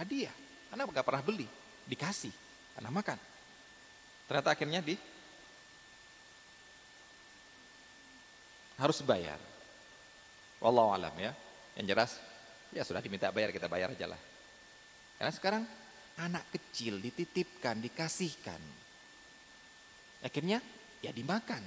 hadiah. 0.00 0.32
Anak 0.72 0.90
nggak 0.90 1.06
pernah 1.06 1.22
beli, 1.22 1.46
dikasih, 1.86 2.32
anak 2.80 2.92
makan. 2.92 3.18
Ternyata 4.26 4.50
akhirnya 4.56 4.80
di 4.82 4.96
harus 8.80 8.98
bayar. 9.04 9.38
Allah 10.60 10.86
alam 10.96 11.14
ya. 11.20 11.32
Yang 11.76 11.86
jelas 11.92 12.10
ya 12.72 12.82
sudah 12.82 13.04
diminta 13.04 13.28
bayar 13.30 13.52
kita 13.52 13.68
bayar 13.68 13.92
aja 13.92 14.08
lah. 14.08 14.20
Karena 15.20 15.32
sekarang 15.32 15.62
anak 16.16 16.48
kecil 16.52 16.98
dititipkan, 16.98 17.78
dikasihkan. 17.80 18.85
Akhirnya 20.26 20.58
ya 20.98 21.14
dimakan. 21.14 21.62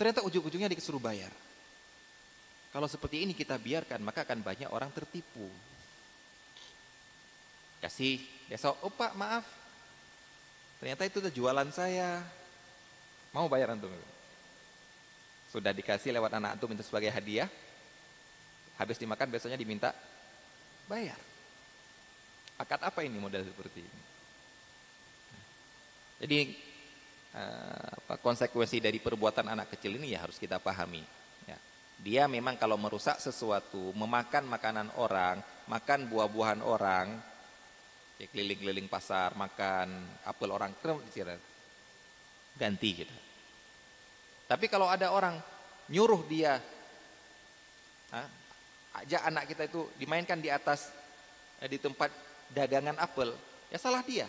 Ternyata 0.00 0.24
ujung-ujungnya 0.24 0.72
disuruh 0.72 1.00
bayar. 1.00 1.28
Kalau 2.72 2.88
seperti 2.88 3.24
ini 3.24 3.36
kita 3.36 3.60
biarkan, 3.60 4.00
maka 4.00 4.24
akan 4.24 4.40
banyak 4.40 4.68
orang 4.72 4.88
tertipu. 4.92 5.48
Kasih 7.80 8.20
besok, 8.48 8.76
oh 8.80 8.92
pak 8.92 9.12
maaf, 9.12 9.44
ternyata 10.80 11.04
itu 11.04 11.20
jualan 11.40 11.68
saya. 11.72 12.24
Mau 13.32 13.48
bayar 13.52 13.76
antum? 13.76 13.92
Sudah 15.52 15.72
dikasih 15.72 16.12
lewat 16.16 16.36
anak 16.36 16.56
antum 16.56 16.72
itu 16.72 16.84
sebagai 16.84 17.12
hadiah, 17.12 17.48
habis 18.80 18.96
dimakan 18.96 19.28
besoknya 19.28 19.60
diminta 19.60 19.92
bayar. 20.88 21.16
Akad 22.56 22.80
apa 22.80 23.04
ini 23.04 23.20
model 23.20 23.44
seperti 23.44 23.84
ini? 23.84 24.02
Jadi 26.16 26.36
apa, 27.36 28.16
konsekuensi 28.16 28.80
dari 28.80 28.96
perbuatan 28.96 29.52
anak 29.52 29.76
kecil 29.76 30.00
ini 30.00 30.16
ya 30.16 30.24
harus 30.24 30.40
kita 30.40 30.56
pahami. 30.56 31.04
Ya. 31.44 31.58
Dia 32.00 32.22
memang 32.24 32.56
kalau 32.56 32.80
merusak 32.80 33.20
sesuatu, 33.20 33.92
memakan 33.92 34.48
makanan 34.48 34.88
orang, 34.96 35.44
makan 35.68 36.08
buah-buahan 36.08 36.60
orang, 36.64 37.12
ya, 38.16 38.26
keliling-keliling 38.32 38.88
pasar, 38.88 39.36
makan 39.36 39.92
apel 40.24 40.48
orang, 40.48 40.72
ganti 42.56 42.90
gitu. 43.04 43.16
Tapi 44.46 44.70
kalau 44.70 44.88
ada 44.88 45.12
orang 45.12 45.36
nyuruh 45.92 46.24
dia, 46.24 46.56
ajak 48.96 49.22
anak 49.28 49.44
kita 49.50 49.62
itu 49.68 49.92
dimainkan 50.00 50.40
di 50.40 50.48
atas, 50.48 50.88
eh, 51.60 51.68
di 51.68 51.76
tempat 51.76 52.08
dagangan 52.48 52.96
apel, 52.96 53.34
ya 53.68 53.76
salah 53.76 54.00
dia. 54.00 54.24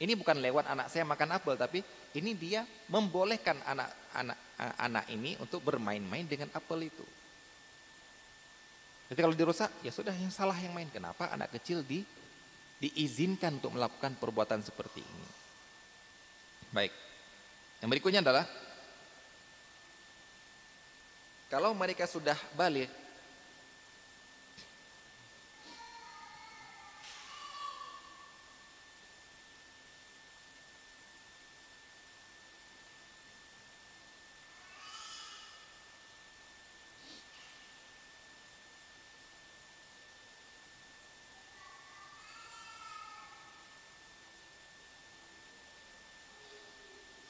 Ini 0.00 0.12
bukan 0.18 0.40
lewat 0.40 0.66
anak 0.66 0.86
saya 0.88 1.04
makan 1.04 1.36
apel, 1.36 1.54
tapi 1.54 1.84
ini 2.16 2.32
dia 2.32 2.64
membolehkan 2.88 3.60
anak-anak 3.62 4.38
anak 4.78 5.04
ini 5.10 5.34
untuk 5.38 5.62
bermain-main 5.62 6.26
dengan 6.26 6.48
apel 6.54 6.88
itu. 6.88 7.06
Jadi 9.12 9.20
kalau 9.20 9.36
dirusak, 9.36 9.68
ya 9.84 9.92
sudah 9.92 10.14
yang 10.16 10.32
salah 10.32 10.56
yang 10.56 10.72
main. 10.72 10.88
Kenapa 10.88 11.28
anak 11.28 11.52
kecil 11.52 11.84
di 11.84 12.00
diizinkan 12.82 13.60
untuk 13.60 13.76
melakukan 13.76 14.16
perbuatan 14.16 14.64
seperti 14.64 15.04
ini? 15.04 15.26
Baik. 16.72 16.92
Yang 17.84 17.88
berikutnya 17.92 18.20
adalah 18.24 18.48
kalau 21.52 21.76
mereka 21.76 22.08
sudah 22.08 22.38
balik 22.56 22.88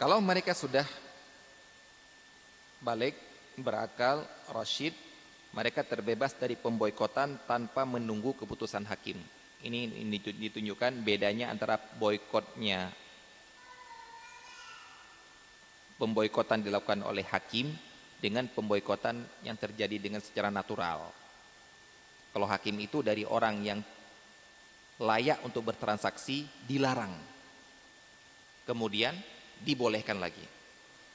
Kalau 0.03 0.19
mereka 0.19 0.51
sudah 0.51 0.83
balik, 2.83 3.15
berakal, 3.55 4.27
rasyid, 4.51 4.91
mereka 5.55 5.87
terbebas 5.87 6.35
dari 6.35 6.59
pemboikotan 6.59 7.38
tanpa 7.47 7.87
menunggu 7.87 8.35
keputusan 8.35 8.83
hakim. 8.91 9.15
Ini, 9.62 10.03
ini 10.03 10.19
ditunjukkan 10.19 11.07
bedanya 11.07 11.55
antara 11.55 11.79
boikotnya 11.79 12.91
pemboikotan 16.03 16.67
dilakukan 16.67 17.07
oleh 17.07 17.23
hakim 17.31 17.71
dengan 18.19 18.51
pemboikotan 18.51 19.23
yang 19.47 19.55
terjadi 19.55 20.03
dengan 20.03 20.19
secara 20.19 20.51
natural. 20.51 21.15
Kalau 22.35 22.51
hakim 22.51 22.75
itu 22.83 23.07
dari 23.07 23.23
orang 23.23 23.62
yang 23.62 23.79
layak 24.99 25.47
untuk 25.47 25.71
bertransaksi 25.71 26.67
dilarang. 26.67 27.15
Kemudian 28.67 29.15
dibolehkan 29.62 30.18
lagi. 30.18 30.42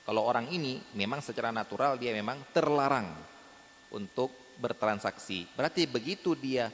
Kalau 0.08 0.24
orang 0.24 0.48
ini 0.48 0.80
memang 0.96 1.20
secara 1.20 1.52
natural 1.52 2.00
dia 2.00 2.16
memang 2.16 2.40
terlarang 2.56 3.12
untuk 3.92 4.56
bertransaksi. 4.56 5.52
Berarti 5.52 5.84
begitu 5.84 6.32
dia 6.32 6.72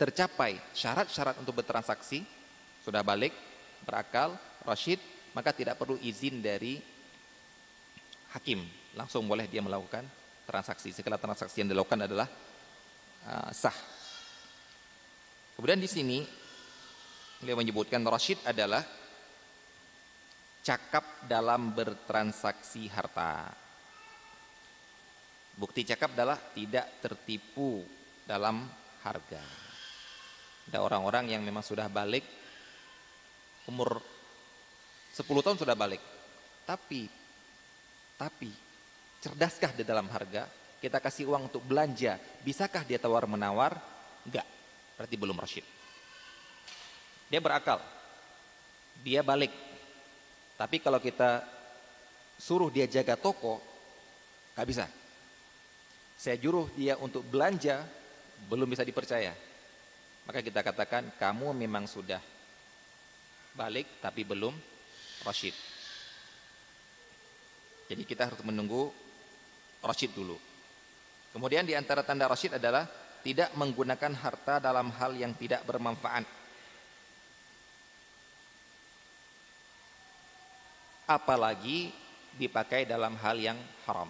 tercapai 0.00 0.56
syarat-syarat 0.72 1.38
untuk 1.38 1.60
bertransaksi, 1.60 2.24
sudah 2.82 3.04
balik, 3.04 3.30
berakal, 3.84 4.34
rasyid, 4.66 4.98
maka 5.36 5.52
tidak 5.54 5.78
perlu 5.78 6.00
izin 6.00 6.40
dari 6.40 6.80
hakim. 8.34 8.64
Langsung 8.96 9.28
boleh 9.28 9.46
dia 9.46 9.60
melakukan 9.60 10.04
transaksi. 10.48 10.90
Segala 10.90 11.20
transaksi 11.20 11.62
yang 11.62 11.70
dilakukan 11.70 12.08
adalah 12.08 12.26
uh, 13.28 13.50
sah. 13.52 13.76
Kemudian 15.54 15.78
di 15.78 15.86
sini 15.86 16.18
beliau 17.38 17.60
menyebutkan 17.60 18.02
rasyid 18.02 18.42
adalah 18.48 18.82
cakap 20.62 21.26
dalam 21.26 21.74
bertransaksi 21.74 22.86
harta. 22.86 23.50
Bukti 25.58 25.84
cakap 25.84 26.14
adalah 26.16 26.38
tidak 26.54 27.02
tertipu 27.02 27.82
dalam 28.24 28.64
harga. 29.04 29.42
Ada 30.70 30.78
orang-orang 30.78 31.34
yang 31.34 31.42
memang 31.42 31.60
sudah 31.60 31.90
balik 31.90 32.24
umur 33.66 34.00
10 35.12 35.26
tahun 35.28 35.58
sudah 35.58 35.76
balik. 35.76 36.00
Tapi 36.64 37.10
tapi 38.16 38.50
cerdaskah 39.18 39.74
di 39.74 39.82
dalam 39.82 40.06
harga? 40.08 40.46
Kita 40.78 40.98
kasih 40.98 41.30
uang 41.30 41.50
untuk 41.50 41.62
belanja, 41.62 42.18
bisakah 42.42 42.82
dia 42.86 42.98
tawar 42.98 43.26
menawar? 43.26 43.78
Enggak. 44.26 44.46
Berarti 44.98 45.14
belum 45.18 45.38
rasyid. 45.38 45.66
Dia 47.30 47.38
berakal. 47.42 47.78
Dia 49.02 49.22
balik 49.26 49.50
tapi 50.62 50.78
kalau 50.78 51.02
kita 51.02 51.42
suruh 52.38 52.70
dia 52.70 52.86
jaga 52.86 53.18
toko, 53.18 53.58
nggak 54.54 54.68
bisa. 54.70 54.86
Saya 56.14 56.38
juruh 56.38 56.70
dia 56.78 56.94
untuk 57.02 57.26
belanja, 57.26 57.82
belum 58.46 58.70
bisa 58.70 58.86
dipercaya. 58.86 59.34
Maka 60.22 60.38
kita 60.38 60.62
katakan 60.62 61.10
kamu 61.18 61.50
memang 61.50 61.90
sudah 61.90 62.22
balik 63.58 63.98
tapi 63.98 64.22
belum 64.22 64.54
rasyid. 65.26 65.50
Jadi 67.90 68.06
kita 68.06 68.30
harus 68.30 68.38
menunggu 68.46 68.86
rasyid 69.82 70.14
dulu. 70.14 70.38
Kemudian 71.34 71.66
di 71.66 71.74
antara 71.74 72.06
tanda 72.06 72.30
rasyid 72.30 72.54
adalah 72.54 72.86
tidak 73.26 73.50
menggunakan 73.58 74.14
harta 74.14 74.62
dalam 74.62 74.94
hal 74.94 75.10
yang 75.18 75.34
tidak 75.34 75.66
bermanfaat. 75.66 76.41
Apalagi 81.16 81.92
dipakai 82.36 82.88
dalam 82.88 83.16
hal 83.20 83.36
yang 83.36 83.58
haram. 83.84 84.08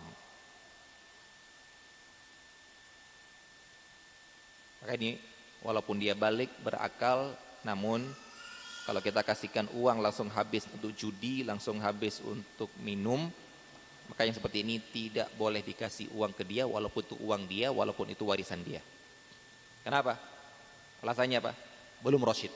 Maka 4.82 4.92
ini 4.98 5.18
walaupun 5.62 5.98
dia 6.02 6.18
balik 6.18 6.50
berakal 6.62 7.34
namun 7.62 8.02
kalau 8.82 8.98
kita 8.98 9.22
kasihkan 9.22 9.70
uang 9.78 10.02
langsung 10.02 10.26
habis 10.34 10.66
untuk 10.74 10.90
judi, 10.98 11.46
langsung 11.46 11.78
habis 11.78 12.18
untuk 12.18 12.66
minum, 12.82 13.30
maka 14.10 14.26
yang 14.26 14.34
seperti 14.34 14.66
ini 14.66 14.82
tidak 14.82 15.30
boleh 15.38 15.62
dikasih 15.62 16.10
uang 16.10 16.34
ke 16.34 16.42
dia 16.42 16.66
walaupun 16.66 17.06
itu 17.06 17.16
uang 17.22 17.42
dia, 17.46 17.70
walaupun 17.70 18.10
itu 18.10 18.26
warisan 18.26 18.58
dia. 18.66 18.82
Kenapa? 19.86 20.18
Alasannya 20.98 21.38
apa? 21.38 21.54
Belum 22.02 22.18
rosyid. 22.22 22.50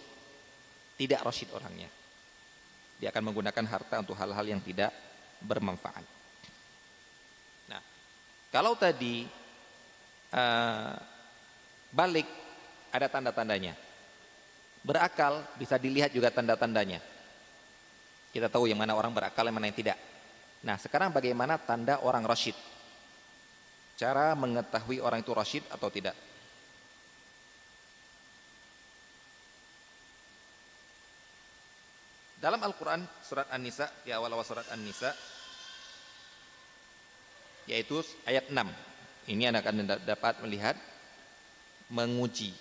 Tidak 0.99 1.23
rosyid 1.23 1.55
orangnya. 1.55 1.87
Dia 2.97 3.13
akan 3.13 3.33
menggunakan 3.33 3.65
harta 3.69 4.01
untuk 4.01 4.17
hal-hal 4.17 4.47
yang 4.47 4.61
tidak 4.65 4.93
bermanfaat. 5.45 6.05
Nah, 7.69 7.83
kalau 8.49 8.73
tadi 8.73 9.29
uh, 10.33 10.97
balik 11.93 12.29
ada 12.93 13.07
tanda-tandanya. 13.13 13.77
Berakal 14.87 15.43
bisa 15.59 15.77
dilihat 15.77 16.15
juga 16.15 16.31
tanda-tandanya. 16.31 17.03
Kita 18.31 18.47
tahu 18.47 18.71
yang 18.71 18.79
mana 18.79 18.95
orang 18.95 19.11
berakal, 19.11 19.45
yang 19.49 19.57
mana 19.57 19.67
yang 19.69 19.77
tidak. 19.77 19.99
Nah, 20.63 20.77
sekarang 20.81 21.11
bagaimana 21.11 21.59
tanda 21.59 22.01
orang 22.01 22.23
rasyid? 22.25 22.55
Cara 23.97 24.37
mengetahui 24.37 25.01
orang 25.01 25.25
itu 25.25 25.33
rasyid 25.33 25.65
atau 25.73 25.89
tidak? 25.89 26.15
Dalam 32.37 32.61
Al-Quran 32.61 33.01
surat 33.25 33.49
An-Nisa 33.49 33.89
di 34.05 34.13
awal-awal 34.13 34.45
surat 34.45 34.69
An-Nisa 34.69 35.09
yaitu 37.65 38.05
ayat 38.29 38.53
6. 38.53 39.33
Ini 39.33 39.51
anak 39.51 39.67
akan 39.67 40.05
dapat 40.05 40.45
melihat 40.45 40.77
menguji 41.91 42.53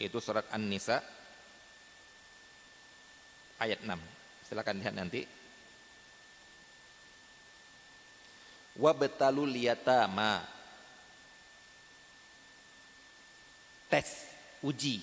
yaitu 0.00 0.18
surat 0.18 0.48
An-Nisa 0.48 1.04
ayat 3.60 3.84
6. 3.84 4.00
Silakan 4.48 4.80
lihat 4.80 4.94
nanti. 4.96 5.22
Wabtalul 8.76 9.48
liyatama 9.48 10.44
tes 13.88 14.28
uji 14.60 15.00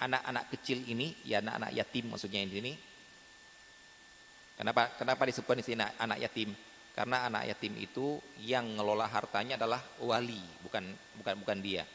anak-anak 0.00 0.48
kecil 0.56 0.80
ini 0.88 1.20
ya 1.26 1.44
anak-anak 1.44 1.76
yatim 1.76 2.08
maksudnya 2.08 2.48
di 2.48 2.56
sini 2.56 2.72
kenapa 4.56 4.94
kenapa 4.96 5.22
disebutkan 5.28 5.60
di 5.60 5.66
sini 5.66 5.84
anak 5.98 6.18
yatim 6.20 6.52
karena 6.92 7.24
anak 7.24 7.48
yatim 7.48 7.72
itu 7.80 8.20
yang 8.44 8.68
ngelola 8.76 9.08
hartanya 9.08 9.56
adalah 9.56 9.80
wali, 9.96 10.40
bukan 10.60 10.84
bukan 11.16 11.34
bukan 11.40 11.58
dia. 11.64 11.88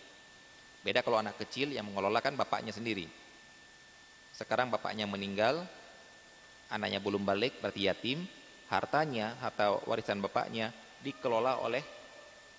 Beda 0.81 1.05
kalau 1.05 1.21
anak 1.21 1.37
kecil 1.37 1.69
yang 1.69 1.85
mengelola 1.85 2.17
kan 2.17 2.33
bapaknya 2.33 2.73
sendiri. 2.73 3.05
Sekarang 4.33 4.73
bapaknya 4.73 5.05
meninggal, 5.05 5.69
anaknya 6.73 6.97
belum 6.97 7.21
balik 7.21 7.61
berarti 7.61 7.85
yatim, 7.85 8.25
hartanya, 8.73 9.37
harta 9.37 9.77
warisan 9.85 10.17
bapaknya 10.17 10.73
dikelola 11.05 11.61
oleh 11.61 11.85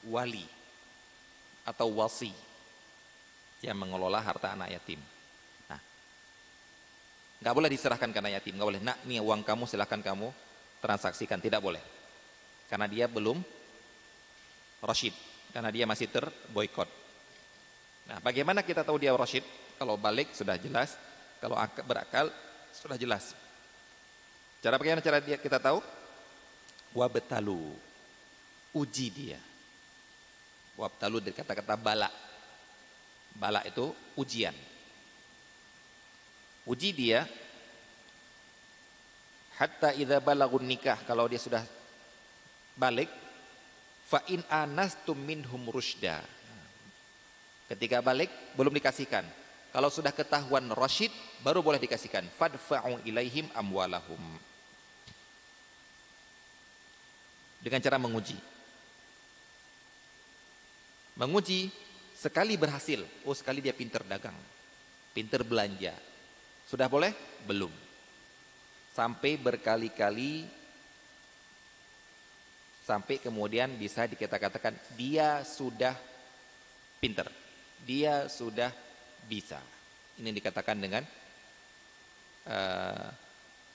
wali 0.07 0.47
atau 1.67 1.91
wasi 1.91 2.31
yang 3.67 3.75
mengelola 3.75 4.23
harta 4.23 4.55
anak 4.55 4.79
yatim. 4.79 5.03
Nggak 7.39 7.55
boleh 7.55 7.71
diserahkan 7.71 8.11
anak 8.11 8.43
yatim, 8.43 8.59
nggak 8.59 8.69
boleh. 8.69 8.83
Nak, 8.83 8.99
nih 9.07 9.23
uang 9.23 9.47
kamu 9.47 9.65
silahkan 9.71 10.03
kamu 10.03 10.29
transaksikan, 10.83 11.39
tidak 11.39 11.63
boleh 11.63 11.99
karena 12.69 12.85
dia 12.85 13.09
belum 13.09 13.41
rasyid 14.85 15.17
karena 15.51 15.73
dia 15.73 15.89
masih 15.89 16.07
terboikot. 16.13 16.87
Nah, 18.09 18.21
bagaimana 18.21 18.61
kita 18.61 18.85
tahu 18.85 19.01
dia 19.01 19.17
rasyid? 19.17 19.43
Kalau 19.81 19.97
balik 19.97 20.37
sudah 20.37 20.61
jelas, 20.61 21.01
kalau 21.41 21.57
berakal 21.89 22.29
sudah 22.77 23.01
jelas. 23.01 23.33
Cara 24.61 24.77
bagaimana 24.77 25.01
cara 25.01 25.19
dia 25.23 25.41
kita 25.41 25.57
tahu? 25.57 25.81
Wabtalu. 26.93 27.73
Uji 28.77 29.07
dia. 29.09 29.41
Wabtalu 30.77 31.25
dari 31.25 31.35
kata-kata 31.37 31.79
bala. 31.79 32.11
Bala 33.39 33.63
itu 33.65 33.95
ujian. 34.19 34.55
Uji 36.69 36.93
dia 36.93 37.25
hatta 39.57 39.97
idza 39.97 40.21
balagun 40.21 40.69
nikah 40.69 41.01
kalau 41.09 41.25
dia 41.25 41.41
sudah 41.41 41.65
balik 42.77 43.09
fa 44.05 44.21
in 44.29 44.45
anastum 44.53 45.17
minhum 45.17 45.65
rusda 45.73 46.21
ketika 47.73 48.05
balik 48.05 48.29
belum 48.53 48.77
dikasihkan. 48.77 49.25
Kalau 49.69 49.93
sudah 49.93 50.13
ketahuan 50.13 50.69
rasyid 50.73 51.13
baru 51.45 51.61
boleh 51.61 51.81
dikasihkan. 51.81 52.25
Fadfa'u 52.37 53.05
ilaihim 53.05 53.49
amwalahum. 53.53 54.21
Dengan 57.61 57.81
cara 57.85 58.01
menguji. 58.01 58.37
Menguji 61.21 61.69
sekali 62.17 62.57
berhasil. 62.57 63.05
Oh 63.29 63.37
sekali 63.37 63.61
dia 63.61 63.77
pinter 63.77 64.01
dagang 64.09 64.37
pinter 65.13 65.45
belanja 65.45 65.93
sudah 66.69 66.85
boleh 66.85 67.17
belum 67.49 67.73
sampai 68.93 69.41
berkali-kali 69.41 70.45
sampai 72.89 73.21
kemudian 73.21 73.73
bisa 73.77 74.09
dikatakan 74.09 74.73
dia 74.97 75.45
sudah 75.45 75.93
pinter, 76.97 77.29
dia 77.85 78.27
sudah 78.33 78.73
bisa. 79.29 79.61
Ini 80.19 80.33
dikatakan 80.33 80.81
dengan 80.81 81.05
uh, 82.49 83.09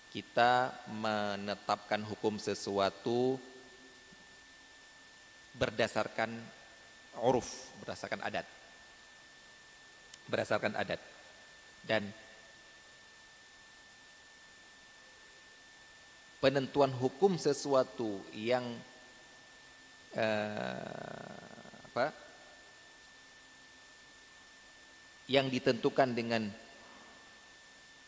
kita 0.10 0.74
menetapkan 0.90 2.02
hukum 2.10 2.42
sesuatu 2.42 3.38
berdasarkan 5.54 6.34
uruf, 7.22 7.48
berdasarkan 7.86 8.22
adat. 8.26 8.50
Berdasarkan 10.26 10.74
adat. 10.74 11.02
Dan 11.86 12.10
penentuan 16.44 16.92
hukum 16.92 17.40
sesuatu 17.40 18.20
yang 18.36 18.68
eh, 20.12 21.40
apa? 21.88 22.12
Yang 25.32 25.46
ditentukan 25.56 26.12
dengan 26.12 26.52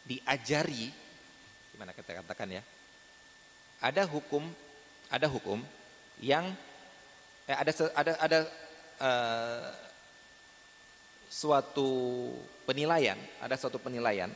diajari 0.04 0.91
gimana 1.71 1.95
kita 1.95 2.19
katakan 2.19 2.60
ya? 2.60 2.63
Ada 3.80 4.04
hukum 4.04 4.52
ada 5.08 5.32
hukum 5.32 5.63
yang 6.19 6.52
eh, 7.48 7.56
ada 7.56 7.71
ada 7.95 8.12
ada 8.19 8.39
eh, 9.00 9.71
suatu 11.32 11.88
penilaian 12.67 13.15
ada 13.39 13.56
suatu 13.56 13.80
penilaian. 13.80 14.28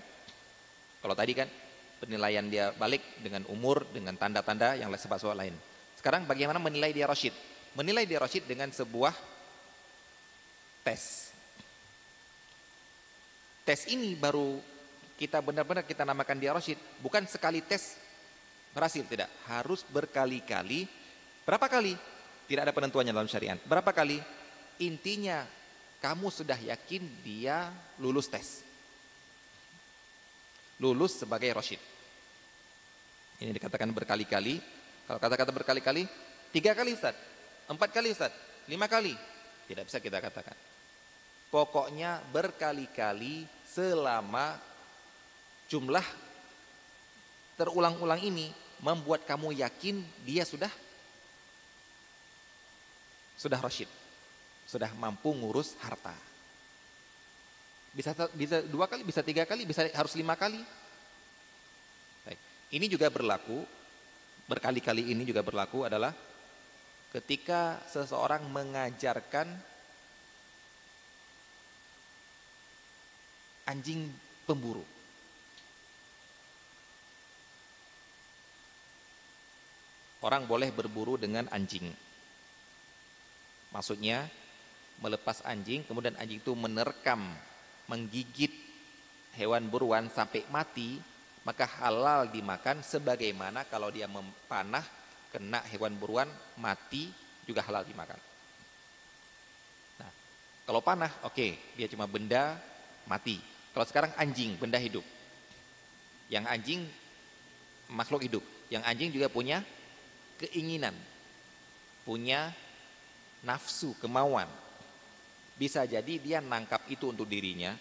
Kalau 1.04 1.16
tadi 1.20 1.36
kan 1.36 1.52
penilaian 2.00 2.48
dia 2.48 2.72
balik 2.74 3.04
dengan 3.20 3.44
umur 3.52 3.84
dengan 3.92 4.16
tanda-tanda 4.16 4.80
yang 4.80 4.90
sebab-sebab 4.90 5.36
lain 5.36 5.56
sekarang 6.00 6.24
bagaimana 6.24 6.58
menilai 6.58 6.96
dia 6.96 7.06
rasyid 7.06 7.36
menilai 7.78 8.08
dia 8.08 8.18
rasyid 8.18 8.50
dengan 8.50 8.72
sebuah 8.74 9.14
tes. 10.90 11.34
Tes 13.68 13.86
ini 13.92 14.18
baru 14.18 14.58
kita 15.20 15.44
benar-benar 15.44 15.86
kita 15.86 16.08
namakan 16.08 16.40
dia 16.40 16.56
rasyid, 16.56 16.80
bukan 17.04 17.28
sekali 17.30 17.62
tes 17.62 18.00
berhasil 18.74 19.06
tidak, 19.06 19.30
harus 19.46 19.86
berkali-kali. 19.86 20.90
Berapa 21.46 21.70
kali? 21.70 21.94
Tidak 22.50 22.66
ada 22.66 22.74
penentuannya 22.74 23.14
dalam 23.14 23.30
syariat. 23.30 23.62
Berapa 23.62 23.94
kali? 23.94 24.18
Intinya 24.82 25.46
kamu 26.02 26.34
sudah 26.34 26.58
yakin 26.58 27.04
dia 27.22 27.70
lulus 28.02 28.32
tes. 28.32 28.66
Lulus 30.80 31.20
sebagai 31.20 31.52
rasyid. 31.52 31.80
Ini 33.40 33.52
dikatakan 33.52 33.92
berkali-kali. 33.92 34.60
Kalau 35.08 35.20
kata-kata 35.20 35.52
berkali-kali, 35.52 36.08
tiga 36.56 36.72
kali 36.72 36.96
Ustaz. 36.96 37.16
Empat 37.68 37.92
kali 37.92 38.16
Ustaz? 38.16 38.32
Lima 38.68 38.88
kali? 38.88 39.16
Tidak 39.68 39.84
bisa 39.84 40.00
kita 40.00 40.24
katakan. 40.24 40.56
Pokoknya 41.50 42.24
berkali-kali 42.32 43.44
selama 43.66 44.56
jumlah 45.68 46.06
terulang-ulang 47.58 48.22
ini 48.22 48.54
membuat 48.80 49.28
kamu 49.28 49.58
yakin 49.60 50.00
dia 50.24 50.48
sudah 50.48 50.72
sudah 53.40 53.60
rasyid. 53.60 53.88
Sudah 54.70 54.92
mampu 55.00 55.34
ngurus 55.34 55.74
harta. 55.82 56.29
Bisa 57.90 58.14
bisa 58.38 58.62
dua 58.64 58.86
kali, 58.86 59.02
bisa 59.02 59.26
tiga 59.26 59.44
kali, 59.44 59.66
bisa 59.66 59.86
harus 59.94 60.14
lima 60.14 60.38
kali. 60.38 60.62
Baik. 62.26 62.40
Ini 62.74 62.86
juga 62.86 63.10
berlaku 63.10 63.66
berkali-kali 64.50 65.14
ini 65.14 65.22
juga 65.30 65.46
berlaku 65.46 65.86
adalah 65.86 66.10
ketika 67.14 67.78
seseorang 67.86 68.50
mengajarkan 68.50 69.46
anjing 73.70 74.10
pemburu. 74.50 74.82
Orang 80.20 80.50
boleh 80.50 80.74
berburu 80.74 81.16
dengan 81.16 81.48
anjing. 81.54 81.94
Maksudnya 83.70 84.28
melepas 85.00 85.46
anjing, 85.46 85.86
kemudian 85.86 86.18
anjing 86.20 86.44
itu 86.44 86.52
menerkam, 86.58 87.24
menggigit 87.90 88.54
hewan 89.34 89.66
buruan 89.68 90.08
sampai 90.14 90.46
mati, 90.54 91.02
maka 91.42 91.66
halal 91.66 92.30
dimakan 92.30 92.86
sebagaimana 92.86 93.66
kalau 93.66 93.90
dia 93.90 94.06
memanah 94.06 94.86
kena 95.34 95.66
hewan 95.74 95.98
buruan 95.98 96.30
mati 96.62 97.10
juga 97.50 97.66
halal 97.66 97.82
dimakan. 97.82 98.22
Nah, 99.98 100.12
kalau 100.70 100.82
panah 100.86 101.10
oke, 101.26 101.34
okay, 101.34 101.58
dia 101.74 101.90
cuma 101.90 102.06
benda 102.06 102.62
mati. 103.10 103.42
Kalau 103.74 103.86
sekarang 103.90 104.14
anjing, 104.18 104.54
benda 104.58 104.78
hidup. 104.78 105.06
Yang 106.30 106.46
anjing 106.46 106.82
makhluk 107.90 108.22
hidup. 108.22 108.44
Yang 108.70 108.84
anjing 108.86 109.10
juga 109.10 109.28
punya 109.34 109.66
keinginan. 110.38 110.94
Punya 112.06 112.54
nafsu, 113.42 113.98
kemauan. 113.98 114.50
Bisa 115.60 115.84
jadi 115.84 116.16
dia 116.24 116.40
nangkap 116.40 116.88
itu 116.88 117.12
untuk 117.12 117.28
dirinya, 117.28 117.76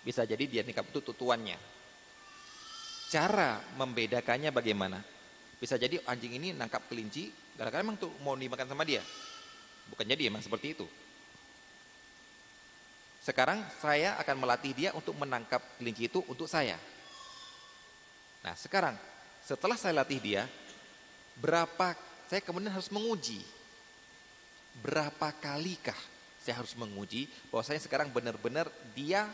bisa 0.00 0.24
jadi 0.24 0.48
dia 0.48 0.64
nangkap 0.64 0.88
itu 0.88 1.04
tutuannya. 1.04 1.60
Cara 3.12 3.60
membedakannya 3.76 4.48
bagaimana? 4.48 5.04
Bisa 5.60 5.76
jadi 5.76 6.00
anjing 6.08 6.40
ini 6.40 6.56
nangkap 6.56 6.88
kelinci, 6.88 7.28
gara-gara 7.52 7.84
memang 7.84 8.00
tuh 8.00 8.16
mau 8.24 8.32
dimakan 8.32 8.64
sama 8.64 8.88
dia. 8.88 9.04
Bukan 9.92 10.08
jadi 10.08 10.32
emang 10.32 10.40
seperti 10.40 10.72
itu. 10.72 10.88
Sekarang 13.20 13.60
saya 13.76 14.16
akan 14.16 14.36
melatih 14.40 14.72
dia 14.72 14.90
untuk 14.96 15.12
menangkap 15.20 15.60
kelinci 15.76 16.08
itu 16.08 16.24
untuk 16.32 16.48
saya. 16.48 16.80
Nah 18.40 18.56
sekarang 18.56 18.96
setelah 19.44 19.76
saya 19.76 20.00
latih 20.00 20.16
dia, 20.16 20.48
berapa 21.36 21.92
saya 22.24 22.40
kemudian 22.40 22.72
harus 22.72 22.88
menguji. 22.88 23.44
Berapa 24.80 25.34
kalikah 25.36 25.98
saya 26.48 26.64
harus 26.64 26.72
menguji 26.80 27.28
bahwa 27.52 27.60
saya 27.60 27.76
sekarang 27.76 28.08
benar-benar 28.08 28.72
dia 28.96 29.28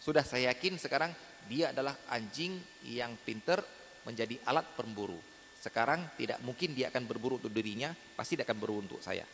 sudah 0.00 0.24
saya 0.24 0.48
yakin 0.56 0.80
sekarang 0.80 1.12
dia 1.44 1.68
adalah 1.68 1.92
anjing 2.08 2.56
yang 2.88 3.12
pinter 3.20 3.60
menjadi 4.08 4.40
alat 4.48 4.64
pemburu. 4.72 5.20
Sekarang 5.60 6.00
tidak 6.16 6.40
mungkin 6.40 6.72
dia 6.72 6.88
akan 6.88 7.04
berburu 7.04 7.36
untuk 7.36 7.52
dirinya, 7.52 7.92
pasti 8.16 8.40
dia 8.40 8.48
akan 8.48 8.56
berburu 8.56 8.88
untuk 8.88 9.04
saya. 9.04 9.28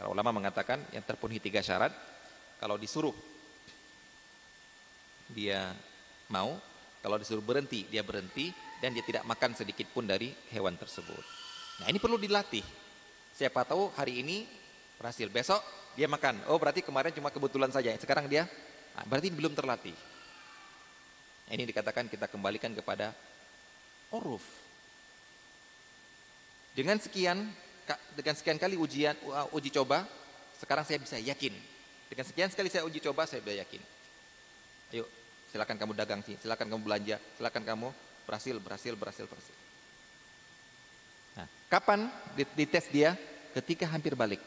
Kalau 0.00 0.16
ulama 0.16 0.32
mengatakan 0.32 0.80
yang 0.96 1.04
terpenuhi 1.04 1.36
tiga 1.36 1.60
syarat, 1.60 1.92
kalau 2.56 2.80
disuruh 2.80 3.12
dia 5.28 5.68
mau, 6.32 6.56
kalau 7.04 7.20
disuruh 7.20 7.44
berhenti 7.44 7.84
dia 7.92 8.00
berhenti 8.00 8.56
dan 8.80 8.96
dia 8.96 9.04
tidak 9.04 9.28
makan 9.28 9.52
sedikit 9.52 9.84
pun 9.92 10.08
dari 10.08 10.32
hewan 10.48 10.80
tersebut. 10.80 11.20
Nah 11.84 11.92
ini 11.92 12.00
perlu 12.00 12.16
dilatih. 12.16 12.87
Siapa 13.38 13.62
tahu 13.62 13.94
hari 13.94 14.26
ini 14.26 14.50
berhasil, 14.98 15.30
besok 15.30 15.62
dia 15.94 16.10
makan. 16.10 16.42
Oh 16.50 16.58
berarti 16.58 16.82
kemarin 16.82 17.14
cuma 17.14 17.30
kebetulan 17.30 17.70
saja, 17.70 17.94
sekarang 17.94 18.26
dia, 18.26 18.50
nah, 18.98 19.06
berarti 19.06 19.30
belum 19.30 19.54
terlatih. 19.54 19.94
Nah, 21.46 21.52
ini 21.54 21.62
dikatakan 21.70 22.10
kita 22.10 22.26
kembalikan 22.26 22.74
kepada 22.74 23.14
uruf. 24.10 24.42
Dengan 26.74 26.98
sekian 26.98 27.46
dengan 28.18 28.34
sekian 28.34 28.58
kali 28.58 28.74
ujian 28.74 29.14
uh, 29.30 29.46
uji 29.54 29.70
coba, 29.70 30.02
sekarang 30.58 30.82
saya 30.82 30.98
bisa 30.98 31.14
yakin. 31.22 31.54
Dengan 32.10 32.26
sekian 32.26 32.50
sekali 32.50 32.74
saya 32.74 32.82
uji 32.90 32.98
coba, 32.98 33.22
saya 33.30 33.38
bisa 33.38 33.54
yakin. 33.62 33.82
Ayo, 34.98 35.06
silakan 35.54 35.78
kamu 35.78 35.92
dagang 35.94 36.26
sih, 36.26 36.34
silakan 36.42 36.74
kamu 36.74 36.82
belanja, 36.82 37.22
silakan 37.38 37.62
kamu 37.62 37.88
berhasil, 38.26 38.56
berhasil, 38.58 38.98
berhasil, 38.98 39.30
berhasil. 39.30 39.67
Kapan 41.68 42.08
dites 42.56 42.88
dia? 42.88 43.12
Ketika 43.52 43.84
hampir 43.88 44.16
balik. 44.16 44.40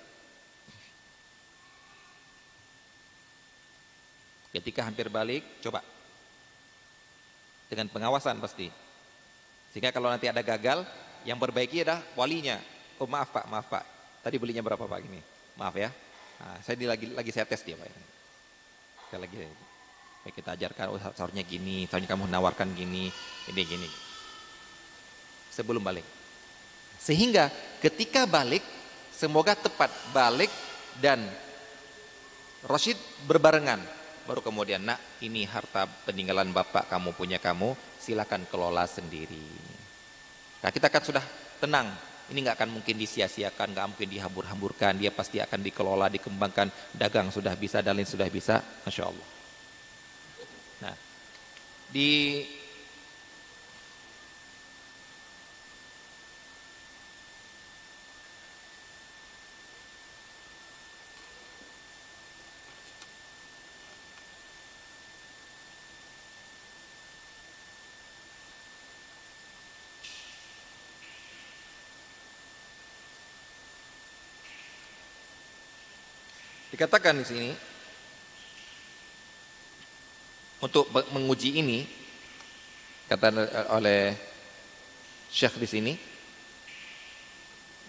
Ketika 4.51 4.83
hampir 4.83 5.07
balik, 5.07 5.45
coba. 5.63 5.85
Dengan 7.71 7.87
pengawasan 7.87 8.41
pasti. 8.43 8.67
Sehingga 9.71 9.95
kalau 9.95 10.11
nanti 10.11 10.27
ada 10.27 10.43
gagal, 10.43 10.83
yang 11.23 11.39
perbaiki 11.39 11.87
adalah 11.87 12.03
walinya, 12.19 12.59
Oh 13.01 13.09
maaf 13.09 13.33
Pak, 13.33 13.49
maaf 13.49 13.65
Pak. 13.65 13.83
Tadi 14.21 14.37
belinya 14.37 14.61
berapa 14.61 14.85
Pak 14.85 15.01
ini? 15.01 15.17
Maaf 15.57 15.73
ya. 15.73 15.89
Nah, 16.37 16.61
saya 16.61 16.77
di, 16.77 16.85
lagi 16.85 17.09
lagi 17.09 17.33
saya 17.33 17.49
tes 17.49 17.65
dia 17.65 17.73
Pak. 17.73 17.89
Saya 19.09 19.25
lagi 19.25 19.41
Baik 20.21 20.37
kita 20.37 20.53
ajarkan 20.53 20.93
oh 20.93 21.01
seharusnya 21.01 21.41
gini, 21.41 21.89
seharusnya 21.89 22.13
kamu 22.13 22.29
nawarkan 22.29 22.77
gini, 22.77 23.09
ini 23.49 23.61
gini. 23.65 23.89
Sebelum 25.49 25.81
balik. 25.81 26.05
Sehingga 27.01 27.49
ketika 27.81 28.29
balik 28.29 28.61
semoga 29.09 29.57
tepat 29.57 29.89
balik 30.13 30.53
dan 31.01 31.25
Rashid 32.61 32.97
berbarengan. 33.25 33.81
Baru 34.29 34.45
kemudian 34.45 34.85
nak 34.85 35.01
ini 35.25 35.49
harta 35.49 35.89
peninggalan 36.05 36.53
bapak 36.53 36.85
kamu 36.93 37.17
punya 37.17 37.41
kamu 37.41 37.73
silakan 37.97 38.45
kelola 38.45 38.85
sendiri. 38.85 39.49
Nah 40.61 40.69
kita 40.69 40.93
kan 40.93 41.01
sudah 41.01 41.25
tenang 41.57 41.89
ini 42.29 42.47
nggak 42.47 42.63
akan 42.63 42.79
mungkin 42.79 42.95
disia-siakan, 42.95 43.75
nggak 43.75 43.87
mungkin 43.91 44.07
dihambur-hamburkan, 44.07 44.95
dia 44.95 45.11
pasti 45.11 45.43
akan 45.43 45.59
dikelola, 45.59 46.07
dikembangkan, 46.07 46.71
dagang 46.95 47.27
sudah 47.27 47.51
bisa, 47.59 47.83
dan 47.83 47.99
lain 47.99 48.07
sudah 48.07 48.29
bisa, 48.31 48.63
Masya 48.87 49.03
Allah. 49.03 49.27
Nah, 50.79 50.95
di 51.91 52.41
Dikatakan 76.81 77.13
di 77.13 77.25
sini 77.29 77.53
untuk 80.65 80.89
menguji 81.13 81.61
ini 81.61 81.85
kata 83.05 83.29
oleh 83.69 84.17
Syekh 85.29 85.61
di 85.61 85.67
sini 85.69 85.93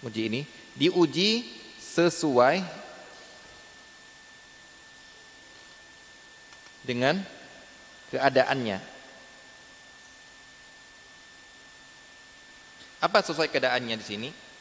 uji 0.05 0.29
ini 0.29 0.45
diuji 0.77 1.41
sesuai 1.81 2.61
dengan 6.85 7.17
keadaannya. 8.13 8.77
Apa 13.01 13.25
sesuai 13.25 13.49
keadaannya 13.49 13.97
di 13.97 14.05
sini? 14.05 14.52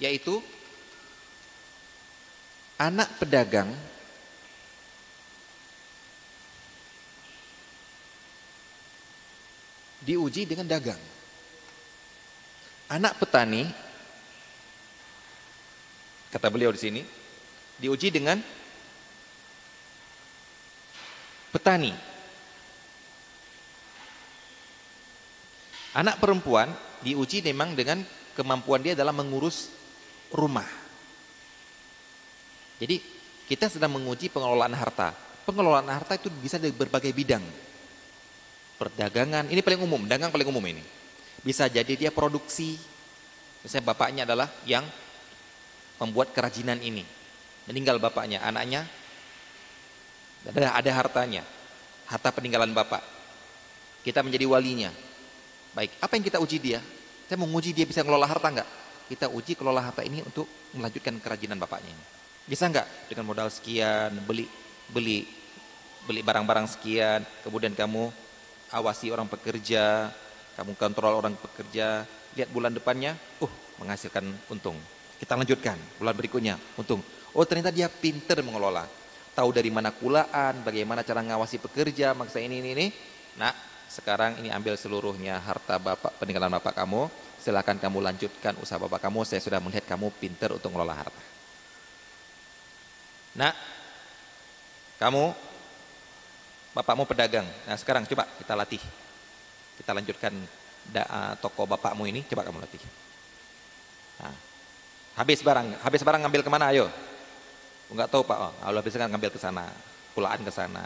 Yaitu 0.00 0.40
anak 2.80 3.12
pedagang 3.20 3.68
diuji 10.00 10.48
dengan 10.48 10.64
dagang. 10.64 10.98
Anak 12.90 13.20
petani 13.22 13.68
kata 16.32 16.48
beliau 16.50 16.72
di 16.74 16.80
sini 16.80 17.02
diuji 17.78 18.08
dengan 18.08 18.40
petani. 21.52 21.92
Anak 25.90 26.22
perempuan 26.22 26.72
diuji 27.04 27.44
memang 27.44 27.76
dengan 27.76 28.02
kemampuan 28.34 28.80
dia 28.80 28.96
dalam 28.96 29.14
mengurus 29.14 29.79
rumah. 30.34 30.66
Jadi 32.80 32.96
kita 33.50 33.68
sedang 33.68 33.92
menguji 33.98 34.32
pengelolaan 34.32 34.72
harta. 34.72 35.12
Pengelolaan 35.44 35.90
harta 35.90 36.16
itu 36.16 36.30
bisa 36.30 36.56
dari 36.56 36.72
berbagai 36.72 37.10
bidang. 37.10 37.42
Perdagangan, 38.80 39.50
ini 39.52 39.60
paling 39.60 39.82
umum, 39.84 40.08
dagang 40.08 40.32
paling 40.32 40.48
umum 40.48 40.64
ini. 40.64 40.80
Bisa 41.44 41.68
jadi 41.68 41.92
dia 41.92 42.10
produksi, 42.14 42.80
misalnya 43.60 43.92
bapaknya 43.92 44.22
adalah 44.24 44.48
yang 44.64 44.86
membuat 46.00 46.32
kerajinan 46.32 46.80
ini. 46.80 47.04
Meninggal 47.68 48.00
bapaknya, 48.00 48.40
anaknya 48.40 48.88
ada, 50.48 50.80
ada 50.80 50.90
hartanya, 50.96 51.44
harta 52.08 52.32
peninggalan 52.32 52.72
bapak. 52.72 53.04
Kita 54.00 54.24
menjadi 54.24 54.48
walinya. 54.48 54.88
Baik, 55.76 55.92
apa 56.00 56.12
yang 56.16 56.24
kita 56.24 56.38
uji 56.40 56.56
dia? 56.56 56.80
Saya 57.28 57.36
mau 57.36 57.46
uji 57.52 57.76
dia 57.76 57.84
bisa 57.84 58.00
ngelola 58.00 58.24
harta 58.24 58.48
enggak? 58.48 58.70
Kita 59.10 59.26
uji 59.26 59.58
kelola 59.58 59.82
harta 59.82 60.06
ini 60.06 60.22
untuk 60.22 60.46
melanjutkan 60.78 61.18
kerajinan 61.18 61.58
bapaknya 61.58 61.90
ini. 61.90 62.04
Bisa 62.46 62.70
nggak 62.70 63.10
dengan 63.10 63.26
modal 63.26 63.50
sekian 63.50 64.14
beli 64.22 64.46
beli 64.86 65.26
beli 66.06 66.22
barang-barang 66.22 66.70
sekian, 66.70 67.26
kemudian 67.42 67.74
kamu 67.74 68.08
awasi 68.70 69.10
orang 69.10 69.26
pekerja, 69.26 70.14
kamu 70.54 70.78
kontrol 70.78 71.18
orang 71.18 71.34
pekerja, 71.34 72.06
lihat 72.38 72.48
bulan 72.54 72.70
depannya, 72.70 73.18
uh 73.42 73.52
menghasilkan 73.82 74.24
untung. 74.46 74.78
Kita 75.18 75.36
lanjutkan 75.36 75.76
bulan 75.98 76.14
berikutnya, 76.16 76.54
untung. 76.78 77.02
Oh 77.34 77.44
ternyata 77.44 77.74
dia 77.74 77.90
pinter 77.90 78.40
mengelola, 78.46 78.86
tahu 79.34 79.50
dari 79.50 79.68
mana 79.68 79.90
kulaan, 79.90 80.62
bagaimana 80.62 81.02
cara 81.02 81.20
ngawasi 81.22 81.58
pekerja, 81.58 82.14
maksa 82.14 82.40
ini 82.40 82.62
ini 82.62 82.70
ini. 82.72 82.86
Nah 83.36 83.52
sekarang 83.90 84.38
ini 84.38 84.54
ambil 84.54 84.78
seluruhnya 84.78 85.42
harta 85.42 85.76
bapak 85.76 86.16
peninggalan 86.18 86.50
bapak 86.58 86.78
kamu, 86.78 87.10
silakan 87.40 87.80
kamu 87.80 88.04
lanjutkan 88.04 88.54
usaha 88.60 88.76
bapak 88.76 89.08
kamu, 89.08 89.24
saya 89.24 89.40
sudah 89.40 89.58
melihat 89.58 89.88
kamu 89.88 90.12
pintar 90.20 90.52
untuk 90.52 90.68
mengelola 90.70 90.92
harta. 90.92 91.22
Nah, 93.34 93.56
kamu 95.00 95.32
bapakmu 96.76 97.08
pedagang. 97.08 97.48
Nah, 97.64 97.76
sekarang 97.80 98.04
coba 98.04 98.28
kita 98.36 98.52
latih. 98.52 98.82
Kita 99.80 99.96
lanjutkan 99.96 100.36
da, 100.84 101.02
uh, 101.08 101.32
toko 101.40 101.64
bapakmu 101.64 102.04
ini, 102.04 102.20
coba 102.28 102.44
kamu 102.44 102.60
latih. 102.60 102.82
Nah, 104.20 104.36
habis 105.16 105.40
barang, 105.40 105.80
habis 105.80 106.02
barang 106.04 106.20
ngambil 106.20 106.42
ke 106.44 106.50
mana? 106.52 106.68
Ayo. 106.68 106.92
Enggak 107.90 108.12
tahu 108.12 108.22
Pak. 108.22 108.38
Oh, 108.38 108.52
kalau 108.54 108.78
habis 108.78 108.94
kan 108.94 109.10
ngambil 109.10 109.32
ke 109.34 109.40
sana, 109.40 109.66
pulaan 110.14 110.44
ke 110.44 110.52
sana. 110.52 110.84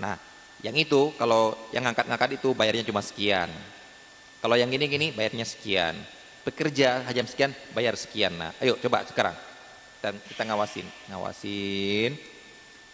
Nah, 0.00 0.18
yang 0.64 0.74
itu 0.74 1.14
kalau 1.14 1.54
yang 1.70 1.86
ngangkat-ngangkat 1.86 2.40
itu 2.42 2.50
bayarnya 2.56 2.82
cuma 2.82 2.98
sekian. 2.98 3.46
Kalau 4.38 4.54
yang 4.54 4.70
gini-gini 4.70 5.10
bayarnya 5.10 5.42
sekian. 5.42 5.98
Bekerja 6.46 7.04
jam 7.10 7.26
sekian 7.26 7.52
bayar 7.74 7.98
sekian. 7.98 8.32
Nah, 8.38 8.54
ayo 8.62 8.78
coba 8.78 9.04
sekarang. 9.04 9.34
Dan 9.98 10.14
kita 10.30 10.46
ngawasin, 10.46 10.86
ngawasin 11.10 12.14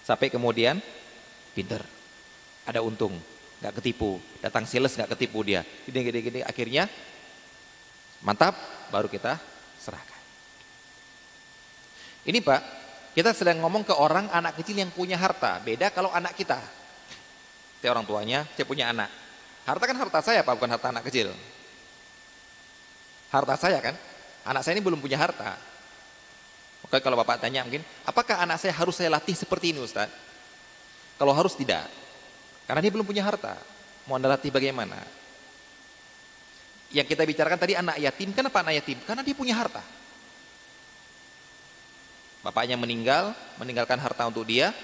sampai 0.00 0.32
kemudian 0.32 0.80
pinter. 1.52 1.84
Ada 2.64 2.80
untung, 2.80 3.20
nggak 3.60 3.76
ketipu. 3.80 4.16
Datang 4.40 4.64
sales 4.64 4.96
nggak 4.96 5.12
ketipu 5.12 5.44
dia. 5.44 5.60
Gini 5.84 6.00
gini 6.00 6.18
gini 6.24 6.40
akhirnya 6.40 6.88
mantap 8.24 8.56
baru 8.88 9.06
kita 9.06 9.36
serahkan. 9.76 10.20
Ini 12.24 12.40
Pak, 12.40 12.62
kita 13.12 13.36
sedang 13.36 13.60
ngomong 13.60 13.84
ke 13.84 13.92
orang 13.92 14.32
anak 14.32 14.56
kecil 14.56 14.80
yang 14.80 14.88
punya 14.88 15.20
harta. 15.20 15.60
Beda 15.60 15.92
kalau 15.92 16.08
anak 16.08 16.32
kita. 16.32 16.56
Saya 17.84 17.92
orang 17.92 18.08
tuanya, 18.08 18.48
saya 18.56 18.64
punya 18.64 18.88
anak. 18.88 19.23
Harta 19.64 19.84
kan 19.88 19.96
harta 19.96 20.20
saya 20.20 20.44
Pak, 20.44 20.54
bukan 20.60 20.70
harta 20.70 20.92
anak 20.92 21.08
kecil. 21.08 21.32
Harta 23.32 23.56
saya 23.56 23.80
kan. 23.80 23.96
Anak 24.44 24.60
saya 24.60 24.76
ini 24.76 24.84
belum 24.84 25.00
punya 25.00 25.16
harta. 25.16 25.56
Oke, 26.84 27.00
kalau 27.00 27.16
Bapak 27.16 27.40
tanya 27.40 27.64
mungkin, 27.64 27.80
apakah 28.04 28.44
anak 28.44 28.60
saya 28.60 28.76
harus 28.76 28.92
saya 29.00 29.08
latih 29.08 29.32
seperti 29.32 29.72
ini 29.72 29.80
Ustaz? 29.80 30.12
Kalau 31.16 31.32
harus 31.32 31.56
tidak. 31.56 31.88
Karena 32.68 32.84
dia 32.84 32.92
belum 32.92 33.08
punya 33.08 33.24
harta. 33.24 33.56
Mau 34.04 34.20
Anda 34.20 34.36
latih 34.36 34.52
bagaimana? 34.52 35.00
Yang 36.92 37.16
kita 37.16 37.24
bicarakan 37.24 37.58
tadi 37.58 37.72
anak 37.72 37.96
yatim. 37.96 38.36
Kenapa 38.36 38.60
anak 38.60 38.84
yatim? 38.84 39.00
Karena 39.08 39.24
dia 39.24 39.32
punya 39.32 39.56
harta. 39.56 39.80
Bapaknya 42.44 42.76
meninggal, 42.76 43.32
meninggalkan 43.56 43.96
harta 43.96 44.28
untuk 44.28 44.44
dia, 44.44 44.76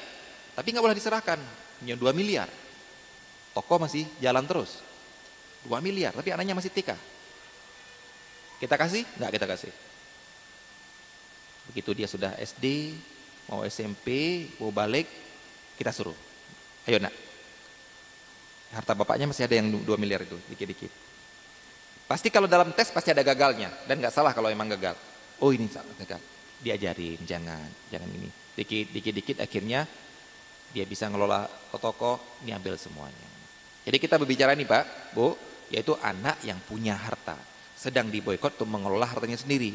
tapi 0.57 0.73
nggak 0.73 0.81
boleh 0.81 0.97
diserahkan. 0.97 1.37
Punya 1.77 1.93
2 2.01 2.17
miliar. 2.17 2.49
Toko 3.51 3.83
masih 3.83 4.07
jalan 4.23 4.47
terus. 4.47 4.83
2 5.67 5.77
miliar, 5.85 6.17
tapi 6.17 6.33
anaknya 6.33 6.57
masih 6.57 6.73
TK. 6.73 6.97
Kita 8.61 8.75
kasih? 8.81 9.05
Nggak 9.21 9.31
kita 9.37 9.47
kasih. 9.49 9.73
Begitu 11.69 11.91
dia 11.93 12.09
sudah 12.09 12.33
SD, 12.41 12.97
mau 13.47 13.63
SMP, 13.69 14.09
mau 14.57 14.73
balik, 14.73 15.05
kita 15.77 15.93
suruh. 15.93 16.17
Ayo 16.89 16.97
nak. 16.97 17.13
Harta 18.71 18.95
bapaknya 18.95 19.29
masih 19.29 19.45
ada 19.45 19.55
yang 19.59 19.69
2 19.69 19.85
miliar 20.01 20.25
itu, 20.25 20.39
dikit-dikit. 20.49 20.93
Pasti 22.11 22.27
kalau 22.27 22.51
dalam 22.51 22.75
tes 22.75 22.91
pasti 22.91 23.15
ada 23.15 23.23
gagalnya. 23.23 23.71
Dan 23.87 24.03
nggak 24.03 24.11
salah 24.11 24.35
kalau 24.35 24.51
emang 24.51 24.67
gagal. 24.75 24.99
Oh 25.39 25.55
ini 25.55 25.71
salah 25.71 25.95
gagal. 25.95 26.19
Diajarin, 26.59 27.23
jangan, 27.23 27.71
jangan 27.87 28.11
ini. 28.11 28.27
Dikit-dikit 28.59 29.39
akhirnya 29.39 29.87
dia 30.75 30.85
bisa 30.87 31.07
ngelola 31.07 31.47
toko, 31.71 32.43
diambil 32.43 32.75
semuanya. 32.75 33.30
Jadi 33.85 33.97
kita 33.97 34.21
berbicara 34.21 34.53
nih 34.53 34.69
Pak, 34.69 35.17
Bu, 35.17 35.35
yaitu 35.73 35.97
anak 36.01 36.41
yang 36.45 36.61
punya 36.61 36.99
harta. 36.99 37.37
Sedang 37.75 38.13
diboykot 38.13 38.61
untuk 38.61 38.69
mengelola 38.69 39.09
hartanya 39.09 39.41
sendiri. 39.41 39.73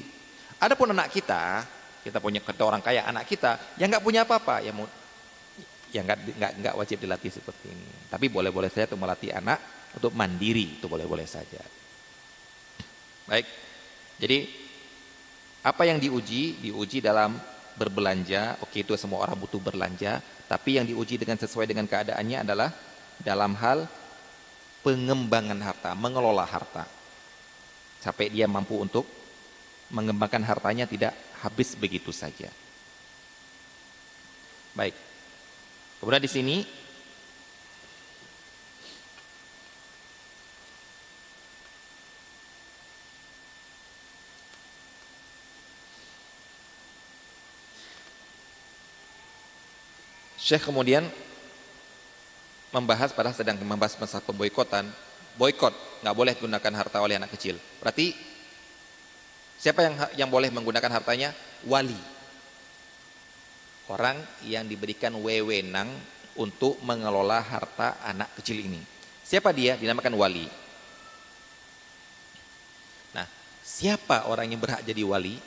Adapun 0.61 0.93
anak 0.93 1.09
kita, 1.09 1.65
kita 2.05 2.21
punya 2.21 2.37
kata 2.37 2.61
orang 2.61 2.85
kaya 2.85 3.01
anak 3.09 3.25
kita 3.25 3.57
yang 3.81 3.89
nggak 3.89 4.05
punya 4.05 4.21
apa-apa 4.29 4.61
ya 4.61 4.69
mau 4.69 4.85
ya 5.89 6.05
nggak 6.05 6.37
nggak 6.37 6.51
nggak 6.61 6.75
wajib 6.77 7.01
dilatih 7.01 7.33
seperti 7.33 7.73
ini 7.73 7.89
tapi 8.13 8.29
boleh-boleh 8.29 8.69
saja 8.69 8.93
untuk 8.93 9.01
melatih 9.01 9.33
anak 9.33 9.57
untuk 9.97 10.13
mandiri 10.13 10.77
itu 10.77 10.85
boleh-boleh 10.85 11.25
saja 11.25 11.57
baik 13.25 13.49
jadi 14.21 14.45
apa 15.65 15.81
yang 15.89 15.97
diuji 15.97 16.61
diuji 16.61 17.01
dalam 17.01 17.41
berbelanja 17.73 18.61
oke 18.61 18.85
itu 18.85 18.93
semua 19.01 19.25
orang 19.25 19.41
butuh 19.41 19.57
berlanja 19.57 20.21
tapi 20.45 20.77
yang 20.77 20.85
diuji 20.85 21.17
dengan 21.17 21.41
sesuai 21.41 21.65
dengan 21.65 21.89
keadaannya 21.89 22.37
adalah 22.45 22.69
dalam 23.21 23.55
hal 23.59 23.87
pengembangan 24.85 25.57
harta 25.61 25.91
mengelola 25.97 26.45
harta 26.45 26.85
sampai 28.03 28.29
dia 28.29 28.45
mampu 28.45 28.77
untuk 28.77 29.05
mengembangkan 29.89 30.45
hartanya 30.45 30.85
tidak 30.85 31.13
habis 31.41 31.77
begitu 31.77 32.09
saja. 32.09 32.49
Baik. 34.77 34.93
Kemudian 36.01 36.21
di 36.21 36.29
sini 36.29 36.57
Syekh 50.45 50.69
kemudian 50.69 51.09
membahas 52.75 53.15
pada 53.15 53.31
sedang 53.31 53.55
membahas 53.63 53.95
masalah 53.95 54.27
pemboikotan, 54.27 54.83
boykot 55.39 55.71
nggak 56.03 56.15
boleh 56.15 56.35
gunakan 56.35 56.73
harta 56.75 56.99
oleh 56.99 57.15
anak 57.15 57.31
kecil. 57.31 57.55
Berarti 57.79 58.35
Siapa 59.55 59.81
yang 59.81 59.95
yang 60.19 60.29
boleh 60.29 60.51
menggunakan 60.51 60.91
hartanya? 60.99 61.31
Wali. 61.65 61.97
Orang 63.89 64.21
yang 64.45 64.65
diberikan 64.65 65.13
wewenang 65.21 65.89
untuk 66.35 66.81
mengelola 66.81 67.39
harta 67.39 68.01
anak 68.03 68.33
kecil 68.41 68.59
ini. 68.59 68.81
Siapa 69.25 69.53
dia? 69.55 69.77
Dinamakan 69.77 70.13
wali. 70.17 70.45
Nah, 73.13 73.25
siapa 73.61 74.29
orang 74.29 74.49
yang 74.49 74.61
berhak 74.61 74.83
jadi 74.83 75.01
wali? 75.05 75.37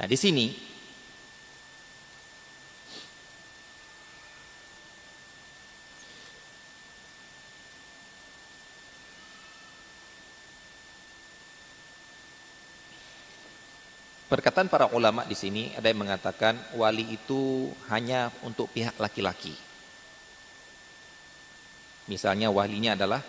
Nah, 0.00 0.06
di 0.08 0.16
sini 0.16 0.52
Perkataan 14.40 14.72
para 14.72 14.88
ulama 14.96 15.28
di 15.28 15.36
sini 15.36 15.76
ada 15.76 15.92
yang 15.92 16.00
mengatakan 16.00 16.56
wali 16.72 17.04
itu 17.12 17.68
hanya 17.92 18.32
untuk 18.40 18.72
pihak 18.72 18.96
laki-laki. 18.96 19.52
Misalnya 22.08 22.48
walinya 22.48 22.96
adalah 22.96 23.20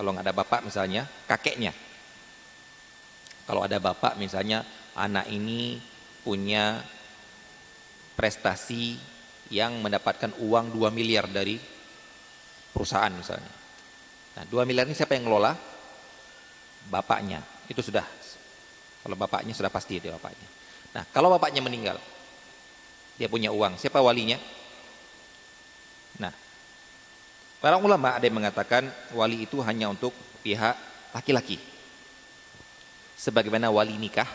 kalau 0.00 0.16
nggak 0.16 0.24
ada 0.24 0.32
bapak 0.32 0.64
misalnya 0.64 1.04
kakeknya. 1.28 1.76
Kalau 3.44 3.60
ada 3.60 3.76
bapak 3.76 4.16
misalnya 4.16 4.64
anak 4.96 5.28
ini 5.28 5.76
punya 6.24 6.80
prestasi 8.16 8.96
yang 9.52 9.84
mendapatkan 9.84 10.32
uang 10.40 10.72
2 10.72 10.88
miliar 10.96 11.28
dari 11.28 11.60
perusahaan 12.72 13.12
misalnya. 13.12 13.52
Nah 14.32 14.48
2 14.48 14.64
miliar 14.64 14.88
ini 14.88 14.96
siapa 14.96 15.12
yang 15.12 15.28
ngelola? 15.28 15.52
Bapaknya. 16.88 17.44
Itu 17.68 17.84
sudah 17.84 18.08
kalau 19.08 19.16
bapaknya 19.16 19.56
sudah 19.56 19.72
pasti 19.72 19.96
dia 20.04 20.12
bapaknya. 20.12 20.44
Nah, 20.92 21.08
kalau 21.16 21.32
bapaknya 21.32 21.64
meninggal, 21.64 21.96
dia 23.16 23.24
punya 23.24 23.48
uang, 23.48 23.80
siapa 23.80 24.04
walinya? 24.04 24.36
Nah, 26.20 26.28
para 27.56 27.80
ulama 27.80 28.20
ada 28.20 28.28
yang 28.28 28.36
mengatakan 28.36 28.84
wali 29.16 29.48
itu 29.48 29.64
hanya 29.64 29.88
untuk 29.88 30.12
pihak 30.44 30.76
laki-laki. 31.16 31.56
Sebagaimana 33.16 33.72
wali 33.72 33.96
nikah, 33.96 34.28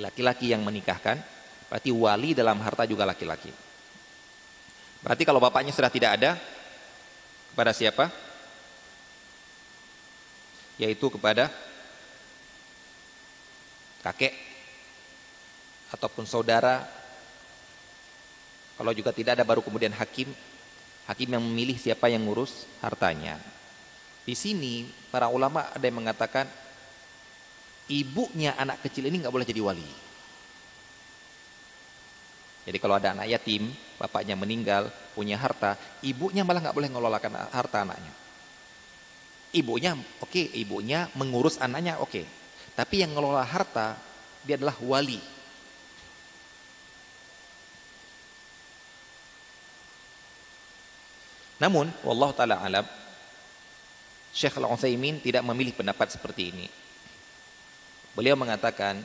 laki-laki 0.00 0.48
yang 0.56 0.64
menikahkan, 0.64 1.20
berarti 1.68 1.92
wali 1.92 2.32
dalam 2.32 2.56
harta 2.64 2.88
juga 2.88 3.04
laki-laki. 3.04 3.52
Berarti 5.04 5.28
kalau 5.28 5.44
bapaknya 5.44 5.76
sudah 5.76 5.92
tidak 5.92 6.16
ada, 6.16 6.40
kepada 7.52 7.76
siapa? 7.76 8.08
Yaitu 10.80 11.12
kepada 11.12 11.52
kakek 14.02 14.34
ataupun 15.94 16.26
saudara. 16.26 16.82
Kalau 18.76 18.90
juga 18.96 19.14
tidak 19.14 19.38
ada 19.38 19.44
baru 19.46 19.62
kemudian 19.62 19.94
hakim. 19.94 20.28
Hakim 21.06 21.28
yang 21.34 21.42
memilih 21.42 21.78
siapa 21.78 22.10
yang 22.10 22.22
ngurus 22.26 22.66
hartanya. 22.82 23.38
Di 24.22 24.38
sini 24.38 24.86
para 25.10 25.26
ulama 25.26 25.66
ada 25.74 25.82
yang 25.82 25.98
mengatakan 25.98 26.46
ibunya 27.90 28.54
anak 28.54 28.82
kecil 28.86 29.10
ini 29.10 29.18
nggak 29.22 29.34
boleh 29.34 29.46
jadi 29.46 29.60
wali. 29.62 29.90
Jadi 32.62 32.78
kalau 32.78 32.94
ada 32.94 33.18
anak 33.18 33.26
yatim 33.26 33.74
bapaknya 33.98 34.38
meninggal 34.38 34.86
punya 35.18 35.34
harta 35.34 35.74
ibunya 36.06 36.46
malah 36.46 36.62
nggak 36.62 36.76
boleh 36.78 36.90
ngelolakan 36.94 37.32
harta 37.50 37.82
anaknya. 37.82 38.14
Ibunya 39.52 39.98
oke 40.22 40.30
okay, 40.30 40.46
ibunya 40.54 41.10
mengurus 41.18 41.58
anaknya 41.58 41.98
oke. 41.98 42.10
okay. 42.10 42.24
Tapi 42.72 43.04
yang 43.04 43.12
ngelola 43.12 43.44
harta 43.44 43.96
dia 44.42 44.56
adalah 44.56 44.76
wali. 44.82 45.20
Namun, 51.62 51.94
wallah 52.02 52.34
taala 52.34 52.58
alam, 52.58 52.82
Syekh 54.34 54.58
Al-Utsaimin 54.58 55.22
tidak 55.22 55.46
memilih 55.46 55.78
pendapat 55.78 56.10
seperti 56.10 56.50
ini. 56.50 56.66
Beliau 58.18 58.34
mengatakan 58.34 58.98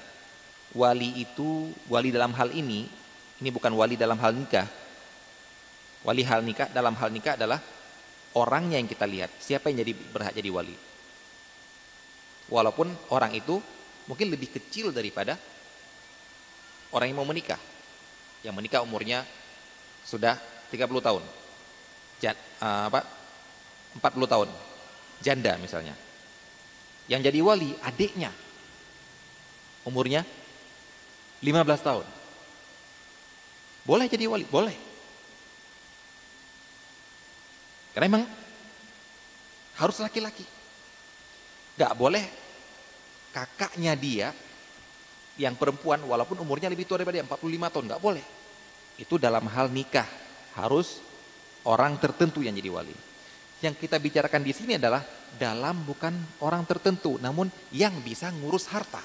wali 0.74 1.22
itu 1.22 1.70
wali 1.86 2.09
dalam 2.09 2.34
hal 2.34 2.49
ini 2.51 2.89
ini 3.38 3.49
bukan 3.53 3.70
wali 3.78 3.93
dalam 3.93 4.18
hal 4.18 4.34
nikah. 4.34 4.65
Wali 6.01 6.26
hal 6.26 6.41
nikah 6.41 6.74
dalam 6.74 6.97
hal 6.97 7.09
nikah 7.13 7.38
adalah 7.38 7.61
orangnya 8.34 8.82
yang 8.82 8.89
kita 8.89 9.05
lihat, 9.05 9.30
siapa 9.38 9.70
yang 9.70 9.86
jadi 9.86 9.93
berhak 9.93 10.34
jadi 10.34 10.49
wali. 10.49 10.74
Walaupun 12.47 12.87
orang 13.11 13.35
itu 13.35 13.59
mungkin 14.07 14.31
lebih 14.31 14.55
kecil 14.55 14.95
daripada 14.95 15.35
orang 16.95 17.11
yang 17.11 17.19
mau 17.19 17.27
menikah. 17.27 17.59
Yang 18.41 18.55
menikah 18.55 18.81
umurnya 18.83 19.27
sudah 20.07 20.39
30 20.71 20.87
tahun. 21.03 21.23
Jan, 22.23 22.35
uh, 22.63 22.87
apa? 22.87 23.03
40 23.99 24.31
tahun. 24.31 24.49
Janda 25.19 25.59
misalnya. 25.59 25.95
Yang 27.11 27.31
jadi 27.31 27.39
wali 27.43 27.71
adiknya. 27.83 28.31
Umurnya 29.83 30.23
15 31.43 31.87
tahun. 31.87 32.07
Boleh 33.87 34.07
jadi 34.11 34.27
wali? 34.27 34.43
Boleh. 34.47 34.75
Karena 37.95 38.07
memang 38.11 38.23
harus 39.79 39.97
laki-laki. 40.03 40.56
Gak 41.78 41.93
boleh 41.93 42.25
kakaknya 43.30 43.93
dia 43.93 44.34
yang 45.38 45.53
perempuan 45.53 46.01
walaupun 46.01 46.41
umurnya 46.41 46.73
lebih 46.73 46.89
tua 46.89 46.97
daripada 46.97 47.21
dia 47.21 47.25
45 47.30 47.73
tahun 47.73 47.86
gak 47.93 48.03
boleh. 48.03 48.25
Itu 48.97 49.21
dalam 49.21 49.45
hal 49.45 49.69
nikah 49.69 50.09
harus 50.57 50.97
orang 51.69 52.01
tertentu 52.01 52.41
yang 52.41 52.57
jadi 52.57 52.73
wali. 52.73 52.97
Yang 53.61 53.86
kita 53.86 54.01
bicarakan 54.01 54.41
di 54.41 54.53
sini 54.53 54.82
adalah 54.82 55.05
dalam 55.38 55.86
bukan 55.86 56.13
orang 56.41 56.65
tertentu, 56.65 57.21
namun 57.21 57.49
yang 57.69 57.93
bisa 58.01 58.34
ngurus 58.34 58.69
harta. 58.73 59.01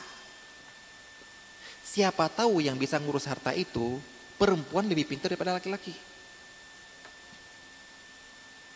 Siapa 1.84 2.32
tahu 2.32 2.64
yang 2.64 2.80
bisa 2.80 2.96
ngurus 2.96 3.28
harta 3.28 3.52
itu 3.52 4.00
perempuan 4.40 4.88
lebih 4.88 5.04
pintar 5.04 5.28
daripada 5.32 5.60
laki-laki. 5.60 5.92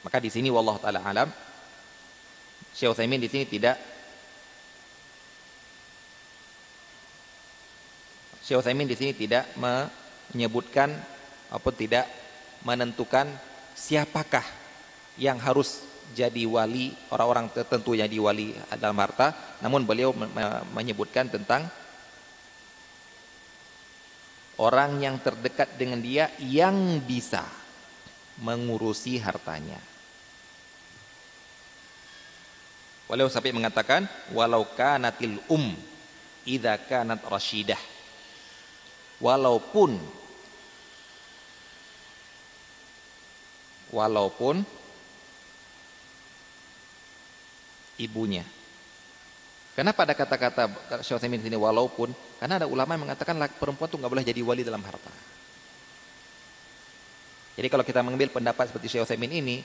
Maka 0.04 0.20
di 0.20 0.28
sini 0.28 0.52
wallahu 0.52 0.78
taala 0.78 1.00
alam 1.00 1.28
Syekh 2.76 2.92
Utsaimin 2.92 3.24
di 3.24 3.32
sini 3.32 3.48
tidak 3.48 3.80
Syekh 8.44 8.60
Utsaimin 8.60 8.84
di 8.84 8.92
sini 8.92 9.16
tidak 9.16 9.48
menyebutkan 9.56 10.92
ataupun 11.48 11.72
tidak 11.72 12.04
menentukan 12.68 13.32
siapakah 13.72 14.44
yang 15.16 15.40
harus 15.40 15.80
jadi 16.12 16.44
wali 16.44 16.92
orang-orang 17.08 17.48
tertentu 17.48 17.96
yang 17.96 18.12
di 18.12 18.20
wali 18.20 18.52
dalam 18.76 19.00
harta 19.00 19.56
namun 19.64 19.88
beliau 19.88 20.12
menyebutkan 20.76 21.32
tentang 21.32 21.64
orang 24.60 25.00
yang 25.00 25.16
terdekat 25.20 25.80
dengan 25.80 26.00
dia 26.04 26.28
yang 26.40 27.00
bisa 27.04 27.44
mengurusi 28.40 29.16
hartanya. 29.16 29.95
Walau 33.06 33.30
sampai 33.30 33.54
mengatakan 33.54 34.10
walau 34.34 34.66
kanatil 34.74 35.38
um 35.46 35.74
idza 36.42 36.74
kanat 36.90 37.22
rasyidah. 37.22 37.78
Walaupun 39.22 39.96
walaupun 43.94 44.60
ibunya 47.96 48.44
Kenapa 49.76 50.08
ada 50.08 50.16
kata-kata 50.16 50.72
Utsaimin 51.04 51.44
sini 51.44 51.52
walaupun 51.52 52.08
karena 52.40 52.64
ada 52.64 52.64
ulama 52.64 52.96
yang 52.96 53.12
mengatakan 53.12 53.36
perempuan 53.60 53.92
tuh 53.92 54.00
nggak 54.00 54.08
boleh 54.08 54.24
jadi 54.24 54.40
wali 54.40 54.64
dalam 54.64 54.80
harta. 54.80 55.12
Jadi 57.60 57.68
kalau 57.68 57.84
kita 57.84 58.00
mengambil 58.00 58.32
pendapat 58.32 58.72
seperti 58.72 58.96
Utsaimin 58.96 59.36
ini, 59.36 59.60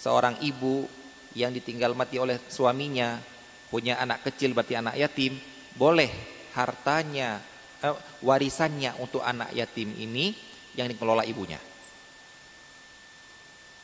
seorang 0.00 0.40
ibu 0.40 0.88
yang 1.36 1.52
ditinggal 1.52 1.92
mati 1.92 2.16
oleh 2.16 2.40
suaminya, 2.48 3.20
punya 3.68 4.00
anak 4.00 4.24
kecil 4.24 4.56
berarti 4.56 4.80
anak 4.80 4.96
yatim, 4.96 5.36
boleh 5.76 6.08
hartanya 6.56 7.44
eh, 7.84 7.92
warisannya 8.24 8.96
untuk 8.96 9.20
anak 9.20 9.52
yatim 9.52 9.92
ini 10.00 10.32
yang 10.72 10.88
dikelola 10.88 11.28
ibunya. 11.28 11.60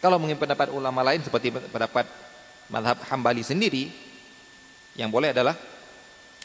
Kalau 0.01 0.17
mengambil 0.19 0.49
pendapat 0.49 0.73
ulama 0.73 1.05
lain 1.05 1.21
seperti 1.23 1.53
pendapat 1.53 2.09
madhab 2.73 2.99
Hambali 3.07 3.45
sendiri, 3.45 3.93
yang 4.97 5.13
boleh 5.13 5.31
adalah 5.31 5.55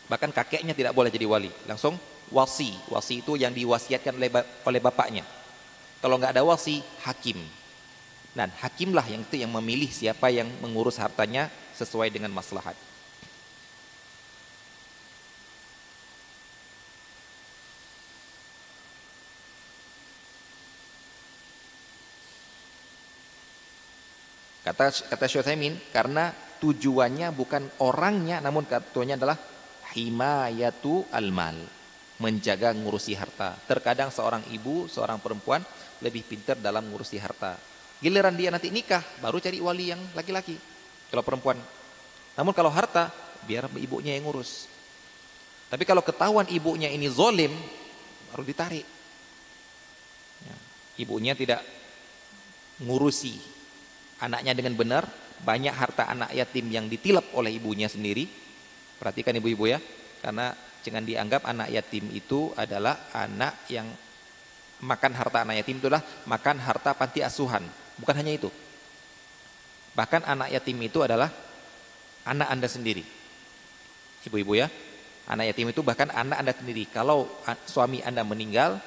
bahkan 0.06 0.30
kakeknya 0.30 0.76
tidak 0.76 0.94
boleh 0.94 1.10
jadi 1.10 1.26
wali, 1.26 1.50
langsung 1.66 1.98
wasi. 2.30 2.76
Wasi 2.92 3.26
itu 3.26 3.34
yang 3.34 3.56
diwasiatkan 3.56 4.14
oleh, 4.14 4.30
oleh 4.62 4.80
bapaknya. 4.84 5.26
Kalau 6.04 6.22
nggak 6.22 6.38
ada 6.38 6.46
wasi, 6.46 6.86
hakim. 7.02 7.42
Dan 8.36 8.54
hakimlah 8.54 9.06
yang 9.08 9.24
itu 9.26 9.40
yang 9.40 9.52
memilih 9.54 9.90
siapa 9.90 10.30
yang 10.30 10.50
mengurus 10.62 11.02
hartanya 11.02 11.50
sesuai 11.78 12.10
dengan 12.10 12.34
maslahat. 12.34 12.76
Kata 24.68 24.92
kata 24.92 25.26
Syuthaimin 25.32 25.80
karena 25.96 26.36
tujuannya 26.60 27.32
bukan 27.32 27.72
orangnya 27.80 28.44
namun 28.44 28.68
tujuannya 28.68 29.16
adalah 29.16 29.40
himayatu 29.96 31.08
almal. 31.16 31.56
Menjaga 32.18 32.74
ngurusi 32.74 33.16
harta. 33.16 33.56
Terkadang 33.70 34.12
seorang 34.12 34.44
ibu 34.52 34.90
seorang 34.92 35.24
perempuan 35.24 35.64
lebih 36.04 36.26
pintar 36.28 36.60
dalam 36.60 36.90
ngurusi 36.90 37.16
harta 37.22 37.77
giliran 38.04 38.36
dia 38.36 38.54
nanti 38.54 38.70
nikah 38.70 39.02
baru 39.22 39.42
cari 39.42 39.58
wali 39.62 39.94
yang 39.94 40.02
laki-laki 40.14 40.58
kalau 41.10 41.24
perempuan 41.24 41.58
namun 42.38 42.54
kalau 42.54 42.70
harta 42.70 43.10
biar 43.46 43.72
ibunya 43.78 44.14
yang 44.18 44.28
ngurus 44.30 44.70
tapi 45.68 45.84
kalau 45.84 46.06
ketahuan 46.06 46.48
ibunya 46.52 46.88
ini 46.88 47.10
zolim 47.10 47.52
baru 48.34 48.44
ditarik 48.46 48.86
ya, 50.46 50.56
ibunya 51.02 51.34
tidak 51.34 51.62
ngurusi 52.82 53.42
anaknya 54.22 54.54
dengan 54.54 54.78
benar 54.78 55.04
banyak 55.42 55.74
harta 55.74 56.10
anak 56.10 56.34
yatim 56.34 56.66
yang 56.72 56.86
ditilap 56.90 57.34
oleh 57.38 57.54
ibunya 57.54 57.86
sendiri. 57.86 58.26
Perhatikan 58.98 59.38
ibu-ibu 59.38 59.70
ya, 59.70 59.78
karena 60.26 60.58
jangan 60.82 61.06
dianggap 61.06 61.46
anak 61.46 61.70
yatim 61.70 62.10
itu 62.10 62.50
adalah 62.58 63.14
anak 63.14 63.70
yang 63.70 63.86
makan 64.82 65.14
harta 65.14 65.46
anak 65.46 65.62
yatim 65.62 65.78
itulah 65.78 66.02
makan 66.26 66.58
harta 66.58 66.98
panti 66.98 67.22
asuhan. 67.22 67.62
Bukan 67.98 68.16
hanya 68.18 68.34
itu. 68.38 68.50
Bahkan 69.98 70.30
anak 70.30 70.54
yatim 70.54 70.78
itu 70.86 71.02
adalah 71.02 71.34
anak 72.22 72.48
Anda 72.54 72.70
sendiri. 72.70 73.02
Ibu-ibu 74.30 74.54
ya, 74.60 74.70
anak 75.26 75.50
yatim 75.54 75.74
itu 75.74 75.82
bahkan 75.82 76.14
anak 76.14 76.38
Anda 76.38 76.54
sendiri. 76.54 76.86
Kalau 76.90 77.26
suami 77.66 78.06
Anda 78.06 78.22
meninggal, 78.22 78.78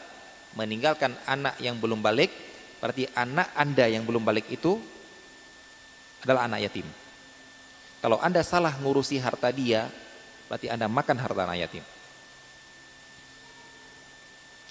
meninggalkan 0.54 1.18
anak 1.26 1.58
yang 1.58 1.80
belum 1.82 1.98
balik, 1.98 2.30
berarti 2.78 3.10
anak 3.12 3.50
Anda 3.58 3.90
yang 3.90 4.06
belum 4.06 4.22
balik 4.22 4.46
itu 4.48 4.78
adalah 6.22 6.46
anak 6.46 6.70
yatim. 6.70 6.86
Kalau 8.00 8.16
Anda 8.22 8.40
salah 8.46 8.78
ngurusi 8.78 9.18
harta 9.20 9.50
dia, 9.50 9.90
berarti 10.46 10.70
Anda 10.70 10.86
makan 10.86 11.16
harta 11.18 11.42
anak 11.44 11.58
yatim. 11.68 11.84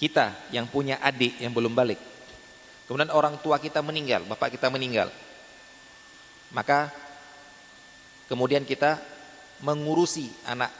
Kita 0.00 0.32
yang 0.48 0.64
punya 0.64 0.96
adik 1.04 1.36
yang 1.36 1.52
belum 1.52 1.76
balik, 1.76 2.00
kemudian 2.90 3.14
orang 3.14 3.38
tua 3.38 3.62
kita 3.62 3.78
meninggal, 3.86 4.26
bapak 4.26 4.58
kita 4.58 4.66
meninggal, 4.66 5.14
maka 6.50 6.90
kemudian 8.26 8.66
kita 8.66 8.98
mengurusi 9.62 10.26
anak 10.42 10.74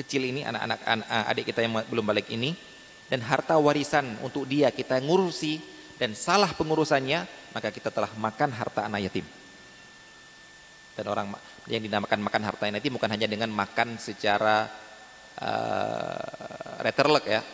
kecil 0.00 0.24
ini, 0.24 0.48
anak-anak 0.48 1.04
adik 1.28 1.52
kita 1.52 1.60
yang 1.60 1.76
belum 1.92 2.08
balik 2.08 2.32
ini, 2.32 2.56
dan 3.12 3.20
harta 3.20 3.60
warisan 3.60 4.16
untuk 4.24 4.48
dia 4.48 4.72
kita 4.72 4.96
ngurusi 5.04 5.60
dan 6.00 6.16
salah 6.16 6.56
pengurusannya, 6.56 7.52
maka 7.52 7.68
kita 7.68 7.92
telah 7.92 8.08
makan 8.16 8.56
harta 8.56 8.88
anak 8.88 9.12
yatim. 9.12 9.28
Dan 10.96 11.04
orang 11.04 11.36
yang 11.68 11.84
dinamakan 11.84 12.24
makan 12.24 12.42
harta 12.48 12.64
ini 12.64 12.80
bukan 12.88 13.12
hanya 13.12 13.28
dengan 13.28 13.52
makan 13.52 14.00
secara 14.00 14.64
uh, 15.36 16.80
reterlek 16.80 17.28
ya 17.28 17.44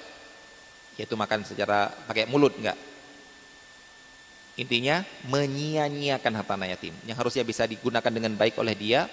yaitu 0.95 1.19
makan 1.19 1.43
secara 1.43 1.91
pakai 2.07 2.31
mulut 2.31 2.55
enggak 2.55 2.92
intinya 4.53 5.01
menyia-nyiakan 5.33 6.33
harta 6.37 6.55
yatim 6.69 6.93
yang 7.09 7.17
harusnya 7.17 7.41
bisa 7.41 7.65
digunakan 7.65 8.13
dengan 8.13 8.37
baik 8.37 8.61
oleh 8.61 8.77
dia 8.77 9.09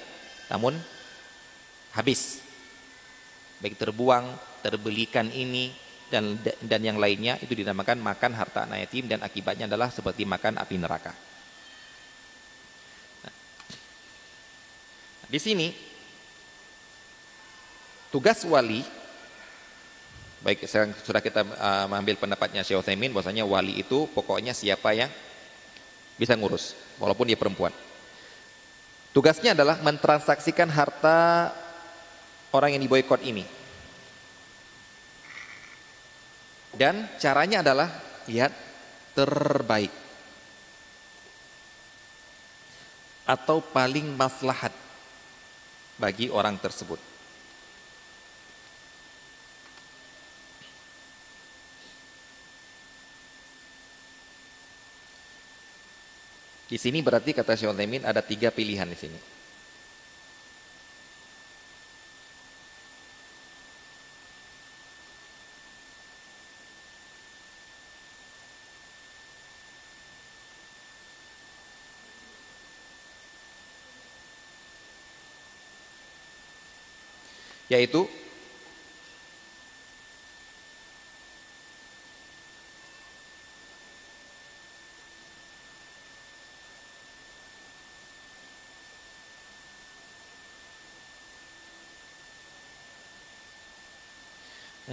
namun 0.52 0.76
habis. 1.96 2.44
Baik 3.60 3.76
terbuang 3.76 4.40
terbelikan 4.64 5.28
ini 5.32 5.76
dan 6.08 6.40
dan 6.64 6.82
yang 6.82 6.96
lainnya 6.96 7.36
itu 7.44 7.52
dinamakan 7.54 8.00
makan 8.00 8.32
harta 8.34 8.64
anak 8.64 8.88
yatim 8.88 9.06
dan 9.12 9.20
akibatnya 9.20 9.68
adalah 9.68 9.92
seperti 9.92 10.24
makan 10.24 10.56
api 10.58 10.76
neraka. 10.80 11.14
Di 15.30 15.38
sini 15.38 15.70
tugas 18.10 18.42
wali 18.50 18.82
baik 20.40 20.66
sudah 21.06 21.22
kita 21.22 21.44
uh, 21.44 21.86
mengambil 21.86 22.16
pendapatnya 22.16 22.64
Syekh 22.64 22.82
Utsaimin 22.82 23.12
bahwasanya 23.12 23.44
wali 23.46 23.78
itu 23.78 24.08
pokoknya 24.16 24.56
siapa 24.56 24.96
yang 24.96 25.12
bisa 26.20 26.36
ngurus 26.36 26.76
walaupun 26.99 27.32
dia 27.32 27.39
perempuan. 27.39 27.72
Tugasnya 29.15 29.55
adalah 29.57 29.80
mentransaksikan 29.80 30.70
harta 30.70 31.49
orang 32.51 32.76
yang 32.76 32.84
diboykot 32.84 33.24
ini. 33.26 33.47
Dan 36.76 37.09
caranya 37.17 37.65
adalah 37.65 37.89
lihat 38.30 38.53
terbaik 39.17 39.91
atau 43.26 43.59
paling 43.61 44.13
maslahat 44.13 44.72
bagi 45.97 46.30
orang 46.30 46.55
tersebut. 46.61 47.09
Di 56.70 56.78
sini 56.78 57.01
berarti 57.01 57.34
kata 57.34 57.57
Syekh 57.57 57.74
Utsaimin 57.74 58.05
ada 58.05 58.22
tiga 58.22 58.53
pilihan 58.53 58.86
di 58.86 58.93
sini. 58.93 59.20
Yaitu 77.70 78.05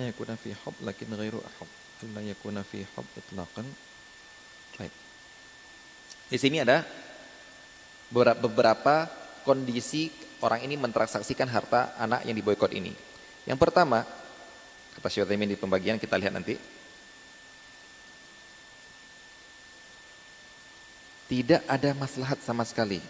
yakuna 0.08 0.38
fi 0.38 0.54
hub 0.54 0.74
lakin 0.86 1.12
ghairu 1.18 1.40
hub 1.42 1.70
alla 2.04 2.20
yakuna 2.22 2.60
fi 2.62 2.84
hub 2.84 3.06
itlaqan. 3.16 3.66
Baik. 4.76 4.92
Di 6.28 6.38
sini 6.38 6.60
ada 6.60 6.84
beberapa 8.12 9.08
kondisi 9.46 10.10
orang 10.42 10.66
ini 10.66 10.74
mentransaksikan 10.76 11.48
harta 11.48 11.96
anak 11.96 12.26
yang 12.28 12.36
diboykot 12.36 12.74
ini. 12.74 12.92
Yang 13.46 13.58
pertama 13.62 14.02
kata 14.98 15.08
Syuhaimin 15.08 15.54
di 15.54 15.58
pembagian 15.58 15.96
kita 15.96 16.18
lihat 16.18 16.34
nanti. 16.34 16.58
Tidak 21.26 21.66
ada 21.66 21.90
maslahat 21.98 22.38
sama 22.46 22.62
sekali. 22.62 23.02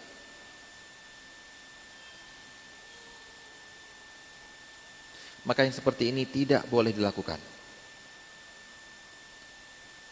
Maka 5.47 5.63
yang 5.63 5.71
seperti 5.71 6.11
ini 6.11 6.27
tidak 6.27 6.67
boleh 6.67 6.91
dilakukan. 6.91 7.39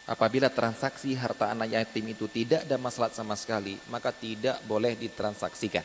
Apabila 0.08 0.48
transaksi 0.48 1.12
harta 1.12 1.52
anak 1.52 1.76
yatim 1.76 2.08
itu 2.08 2.24
tidak 2.24 2.64
ada 2.64 2.80
masalah 2.80 3.12
sama 3.12 3.36
sekali, 3.36 3.76
maka 3.92 4.14
tidak 4.14 4.64
boleh 4.64 4.96
ditransaksikan. 4.96 5.84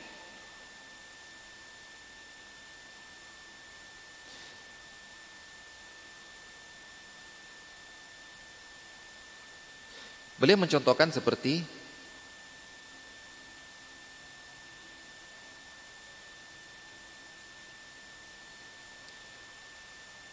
Beliau 10.40 10.58
mencontohkan 10.58 11.12
seperti 11.12 11.81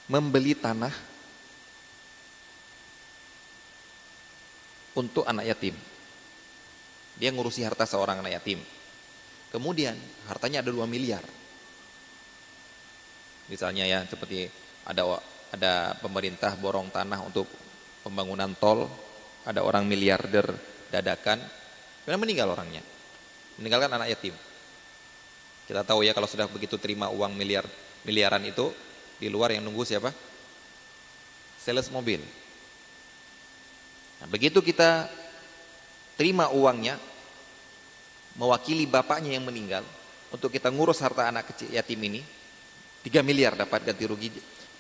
membeli 0.09 0.57
tanah 0.57 0.93
untuk 4.97 5.29
anak 5.29 5.47
yatim. 5.47 5.77
Dia 7.21 7.31
ngurusi 7.31 7.63
harta 7.63 7.85
seorang 7.85 8.25
anak 8.25 8.41
yatim. 8.41 8.59
Kemudian 9.53 9.95
hartanya 10.27 10.65
ada 10.65 10.73
2 10.73 10.85
miliar. 10.89 11.23
Misalnya 13.49 13.89
ya 13.89 14.05
seperti 14.05 14.49
ada 14.85 15.21
ada 15.49 15.97
pemerintah 16.01 16.53
borong 16.61 16.93
tanah 16.93 17.25
untuk 17.25 17.49
pembangunan 18.05 18.53
tol, 18.57 18.89
ada 19.49 19.65
orang 19.65 19.89
miliarder 19.89 20.53
dadakan, 20.93 21.41
kemudian 22.05 22.21
meninggal 22.21 22.49
orangnya. 22.53 22.85
Meninggalkan 23.57 23.93
anak 23.93 24.13
yatim. 24.13 24.37
Kita 25.65 25.85
tahu 25.85 26.05
ya 26.05 26.13
kalau 26.17 26.29
sudah 26.29 26.49
begitu 26.49 26.77
terima 26.81 27.13
uang 27.13 27.37
miliar 27.37 27.65
miliaran 28.05 28.45
itu 28.45 28.73
di 29.19 29.27
luar 29.27 29.55
yang 29.55 29.67
nunggu 29.67 29.83
siapa? 29.83 30.15
Sales 31.59 31.91
mobil. 31.91 32.23
Nah, 34.19 34.27
begitu 34.31 34.63
kita 34.63 35.07
terima 36.19 36.51
uangnya, 36.51 36.99
mewakili 38.39 38.87
bapaknya 38.87 39.35
yang 39.39 39.47
meninggal, 39.47 39.83
untuk 40.31 40.51
kita 40.51 40.71
ngurus 40.71 41.03
harta 41.03 41.31
anak 41.31 41.51
kecil 41.55 41.71
yatim 41.75 41.99
ini, 42.03 42.23
3 43.03 43.23
miliar 43.23 43.55
dapat 43.55 43.87
ganti 43.87 44.05
rugi 44.07 44.29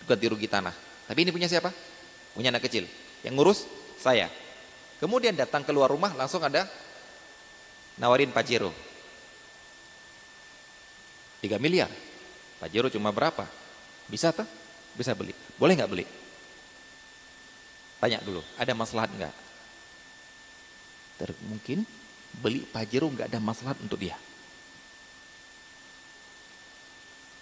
ganti 0.06 0.26
rugi 0.26 0.48
tanah. 0.50 0.74
Tapi 1.06 1.18
ini 1.24 1.30
punya 1.30 1.46
siapa? 1.46 1.70
Punya 2.34 2.50
anak 2.54 2.66
kecil. 2.66 2.84
Yang 3.26 3.34
ngurus 3.34 3.58
saya. 3.98 4.30
Kemudian 4.98 5.34
datang 5.34 5.62
keluar 5.62 5.90
rumah 5.90 6.10
langsung 6.14 6.42
ada 6.42 6.66
nawarin 7.96 8.34
Pajero. 8.34 8.74
3 11.40 11.56
miliar. 11.62 11.90
Pajero 12.58 12.90
cuma 12.90 13.14
berapa? 13.14 13.46
Bisa 14.08 14.32
tuh? 14.32 14.48
Bisa 14.96 15.12
beli. 15.14 15.36
Boleh 15.60 15.76
nggak 15.78 15.90
beli? 15.92 16.04
Tanya 18.00 18.18
dulu, 18.24 18.42
ada 18.56 18.72
masalah 18.74 19.06
nggak? 19.06 19.34
Mungkin 21.50 21.82
beli 22.38 22.62
Pajero 22.62 23.10
nggak 23.10 23.26
ada 23.26 23.42
masalah 23.42 23.74
untuk 23.82 23.98
dia. 23.98 24.14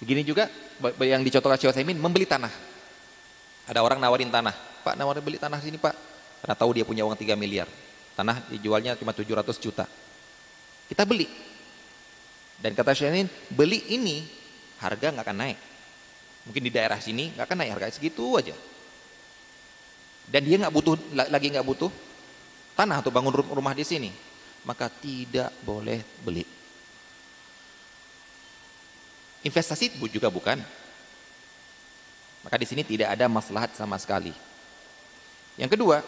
Begini 0.01 0.25
juga 0.25 0.49
yang 1.05 1.25
dicontohkan 1.25 1.57
Syekh 1.61 1.73
Utsaimin 1.77 2.01
membeli 2.01 2.25
tanah. 2.29 2.53
Ada 3.69 3.81
orang 3.81 4.01
nawarin 4.01 4.33
tanah. 4.33 4.53
Pak 4.81 4.97
nawarin 4.97 5.25
beli 5.25 5.37
tanah 5.37 5.61
sini 5.61 5.77
Pak. 5.77 5.93
Karena 6.41 6.55
tahu 6.57 6.77
dia 6.77 6.85
punya 6.85 7.05
uang 7.05 7.17
3 7.17 7.37
miliar. 7.37 7.69
Tanah 8.17 8.49
dijualnya 8.49 8.97
cuma 8.97 9.13
700 9.13 9.57
juta. 9.61 9.85
Kita 10.89 11.05
beli. 11.05 11.29
Dan 12.57 12.73
kata 12.73 12.97
Utsaimin, 12.97 13.29
beli 13.53 13.85
ini 13.93 14.25
harga 14.81 15.13
nggak 15.13 15.25
akan 15.25 15.37
naik. 15.37 15.59
Mungkin 16.47 16.63
di 16.63 16.71
daerah 16.71 17.03
sini 17.03 17.35
nggak 17.35 17.45
akan 17.45 17.57
naik 17.59 17.73
harga 17.75 17.99
segitu 17.99 18.39
aja. 18.39 18.55
Dan 20.27 20.47
dia 20.47 20.57
nggak 20.63 20.75
butuh 20.75 20.95
lagi 21.15 21.51
nggak 21.51 21.67
butuh 21.67 21.91
tanah 22.79 23.03
untuk 23.03 23.15
bangun 23.15 23.35
rumah 23.35 23.75
di 23.75 23.83
sini, 23.83 24.11
maka 24.63 24.87
tidak 24.91 25.51
boleh 25.63 26.03
beli. 26.23 26.47
Investasi 29.47 29.95
juga 30.11 30.27
bukan. 30.27 30.59
Maka 32.43 32.57
di 32.63 32.67
sini 32.67 32.83
tidak 32.87 33.11
ada 33.15 33.27
maslahat 33.27 33.75
sama 33.75 33.99
sekali. 33.99 34.31
Yang 35.59 35.79
kedua, 35.79 36.03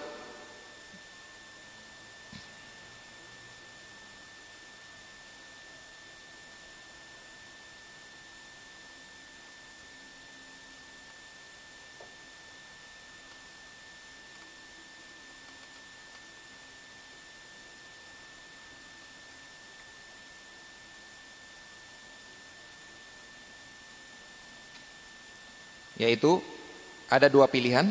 yaitu 25.98 26.38
ada 27.10 27.26
dua 27.26 27.50
pilihan. 27.50 27.90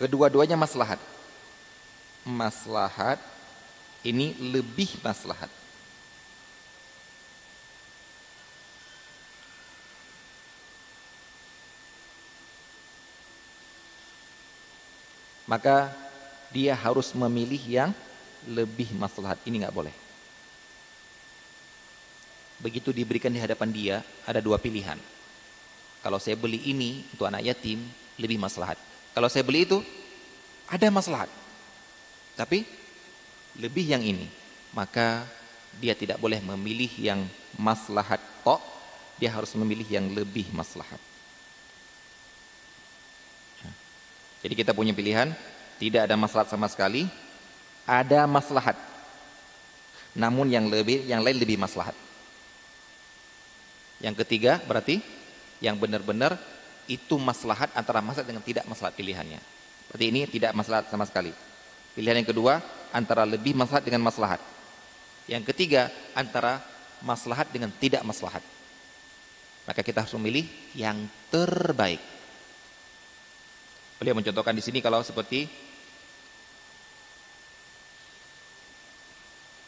Kedua-duanya 0.00 0.56
maslahat. 0.56 1.00
Maslahat 2.24 3.20
ini 4.00 4.32
lebih 4.40 4.96
maslahat. 5.04 5.52
Maka 15.46 15.94
dia 16.50 16.74
harus 16.74 17.14
memilih 17.14 17.62
yang 17.62 17.90
lebih 18.50 18.90
maslahat. 18.98 19.38
Ini 19.46 19.62
nggak 19.62 19.76
boleh 19.76 20.05
begitu 22.60 22.92
diberikan 22.92 23.32
di 23.32 23.40
hadapan 23.40 23.68
dia 23.72 23.96
ada 24.24 24.40
dua 24.40 24.56
pilihan. 24.56 24.96
Kalau 26.00 26.22
saya 26.22 26.38
beli 26.38 26.62
ini 26.70 27.02
untuk 27.12 27.26
anak 27.26 27.42
yatim 27.42 27.82
lebih 28.16 28.38
maslahat. 28.40 28.78
Kalau 29.12 29.28
saya 29.28 29.42
beli 29.42 29.66
itu 29.66 29.82
ada 30.70 30.86
maslahat. 30.92 31.30
Tapi 32.36 32.62
lebih 33.56 33.88
yang 33.88 34.04
ini, 34.04 34.28
maka 34.76 35.24
dia 35.80 35.96
tidak 35.96 36.20
boleh 36.20 36.40
memilih 36.40 36.92
yang 37.00 37.20
maslahat 37.56 38.20
tok, 38.44 38.60
dia 39.16 39.32
harus 39.32 39.52
memilih 39.56 39.88
yang 39.88 40.06
lebih 40.12 40.52
maslahat. 40.52 41.00
Ya. 43.64 43.72
Jadi 44.44 44.54
kita 44.54 44.76
punya 44.76 44.92
pilihan, 44.92 45.32
tidak 45.80 46.08
ada 46.08 46.16
maslahat 46.16 46.52
sama 46.52 46.68
sekali, 46.68 47.08
ada 47.88 48.28
maslahat. 48.28 48.76
Namun 50.12 50.48
yang 50.48 50.68
lebih 50.68 51.08
yang 51.08 51.24
lain 51.24 51.40
lebih 51.40 51.56
maslahat. 51.56 52.05
Yang 54.00 54.24
ketiga 54.24 54.60
berarti 54.64 55.00
yang 55.64 55.80
benar-benar 55.80 56.36
itu 56.86 57.16
maslahat 57.18 57.72
antara 57.74 58.04
maslahat 58.04 58.28
dengan 58.28 58.44
tidak 58.44 58.64
maslahat 58.68 58.94
pilihannya. 58.94 59.40
Berarti 59.90 60.04
ini 60.06 60.20
tidak 60.28 60.52
maslahat 60.52 60.86
sama 60.92 61.08
sekali. 61.08 61.32
Pilihan 61.96 62.20
yang 62.20 62.28
kedua 62.28 62.60
antara 62.92 63.24
lebih 63.24 63.56
maslahat 63.56 63.82
dengan 63.88 64.04
maslahat. 64.04 64.38
Yang 65.26 65.50
ketiga, 65.50 65.90
antara 66.14 66.62
maslahat 67.02 67.50
dengan 67.50 67.72
tidak 67.74 68.06
maslahat. 68.06 68.44
Maka 69.66 69.82
kita 69.82 70.06
harus 70.06 70.14
memilih 70.14 70.46
yang 70.78 71.10
terbaik. 71.32 71.98
Beliau 73.98 74.14
mencontohkan 74.14 74.54
di 74.54 74.62
sini 74.62 74.78
kalau 74.78 75.02
seperti 75.02 75.50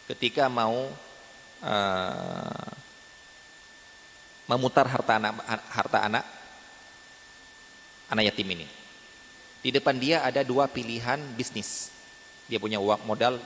ketika 0.06 0.46
mau 0.46 0.92
uh, 1.64 2.70
memutar 4.48 4.88
harta 4.88 5.20
anak 5.20 5.32
harta 5.68 5.98
anak 6.02 6.24
anak 8.08 8.24
yatim 8.32 8.48
ini. 8.48 8.66
Di 9.60 9.70
depan 9.70 9.94
dia 10.00 10.24
ada 10.24 10.40
dua 10.40 10.66
pilihan 10.66 11.20
bisnis. 11.36 11.92
Dia 12.48 12.56
punya 12.56 12.80
uang 12.80 13.04
modal 13.04 13.36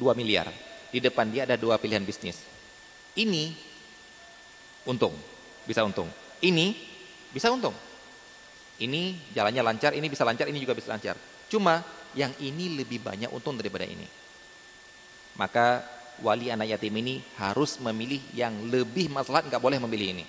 miliar 0.16 0.48
di 0.90 0.98
depan 1.02 1.28
dia 1.28 1.44
ada 1.44 1.60
dua 1.60 1.76
pilihan 1.76 2.00
bisnis. 2.00 2.40
Ini 3.16 3.52
untung, 4.88 5.12
bisa 5.68 5.82
untung. 5.82 6.08
Ini 6.40 6.72
bisa 7.32 7.52
untung. 7.52 7.76
Ini 8.76 9.32
jalannya 9.32 9.60
lancar, 9.64 9.92
ini 9.96 10.08
bisa 10.08 10.24
lancar, 10.24 10.48
ini 10.52 10.56
juga 10.56 10.76
bisa 10.76 10.92
lancar. 10.92 11.16
Cuma 11.48 11.84
yang 12.12 12.32
ini 12.40 12.76
lebih 12.76 13.00
banyak 13.00 13.32
untung 13.32 13.56
daripada 13.56 13.88
ini. 13.88 14.04
Maka 15.36 15.84
wali 16.24 16.48
anak 16.48 16.76
yatim 16.76 16.96
ini 16.96 17.20
harus 17.40 17.76
memilih 17.80 18.20
yang 18.32 18.52
lebih 18.68 19.12
maslahat, 19.12 19.48
nggak 19.48 19.60
boleh 19.60 19.80
memilih 19.80 20.16
ini. 20.16 20.24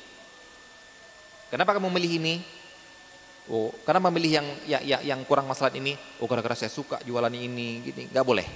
Kenapa 1.47 1.75
kamu 1.75 1.87
memilih 1.91 2.11
ini? 2.19 2.35
Oh, 3.47 3.71
karena 3.87 4.03
memilih 4.11 4.31
yang 4.43 4.47
ya, 4.67 4.79
ya, 4.83 4.97
yang 4.99 5.23
kurang 5.23 5.47
maslahat 5.47 5.79
ini. 5.79 5.95
Oh, 6.19 6.27
gara-gara 6.27 6.51
saya 6.55 6.67
suka 6.67 6.99
jualan 7.07 7.31
ini, 7.31 7.79
gini, 7.87 8.03
nggak 8.11 8.25
boleh. 8.27 8.47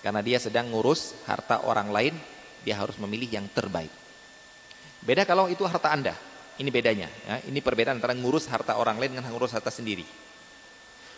Karena 0.00 0.24
dia 0.24 0.40
sedang 0.40 0.72
ngurus 0.72 1.12
harta 1.28 1.60
orang 1.68 1.92
lain, 1.92 2.16
dia 2.64 2.80
harus 2.80 2.96
memilih 2.96 3.28
yang 3.28 3.46
terbaik. 3.52 3.92
Beda 5.04 5.28
kalau 5.28 5.52
itu 5.52 5.68
harta 5.68 5.92
Anda. 5.92 6.14
Ini 6.58 6.70
bedanya. 6.74 7.06
Ya. 7.28 7.38
Ini 7.46 7.60
perbedaan 7.62 8.02
antara 8.02 8.16
ngurus 8.16 8.50
harta 8.50 8.74
orang 8.80 8.98
lain 8.98 9.14
dengan 9.14 9.30
ngurus 9.30 9.54
harta 9.54 9.70
sendiri. 9.70 10.02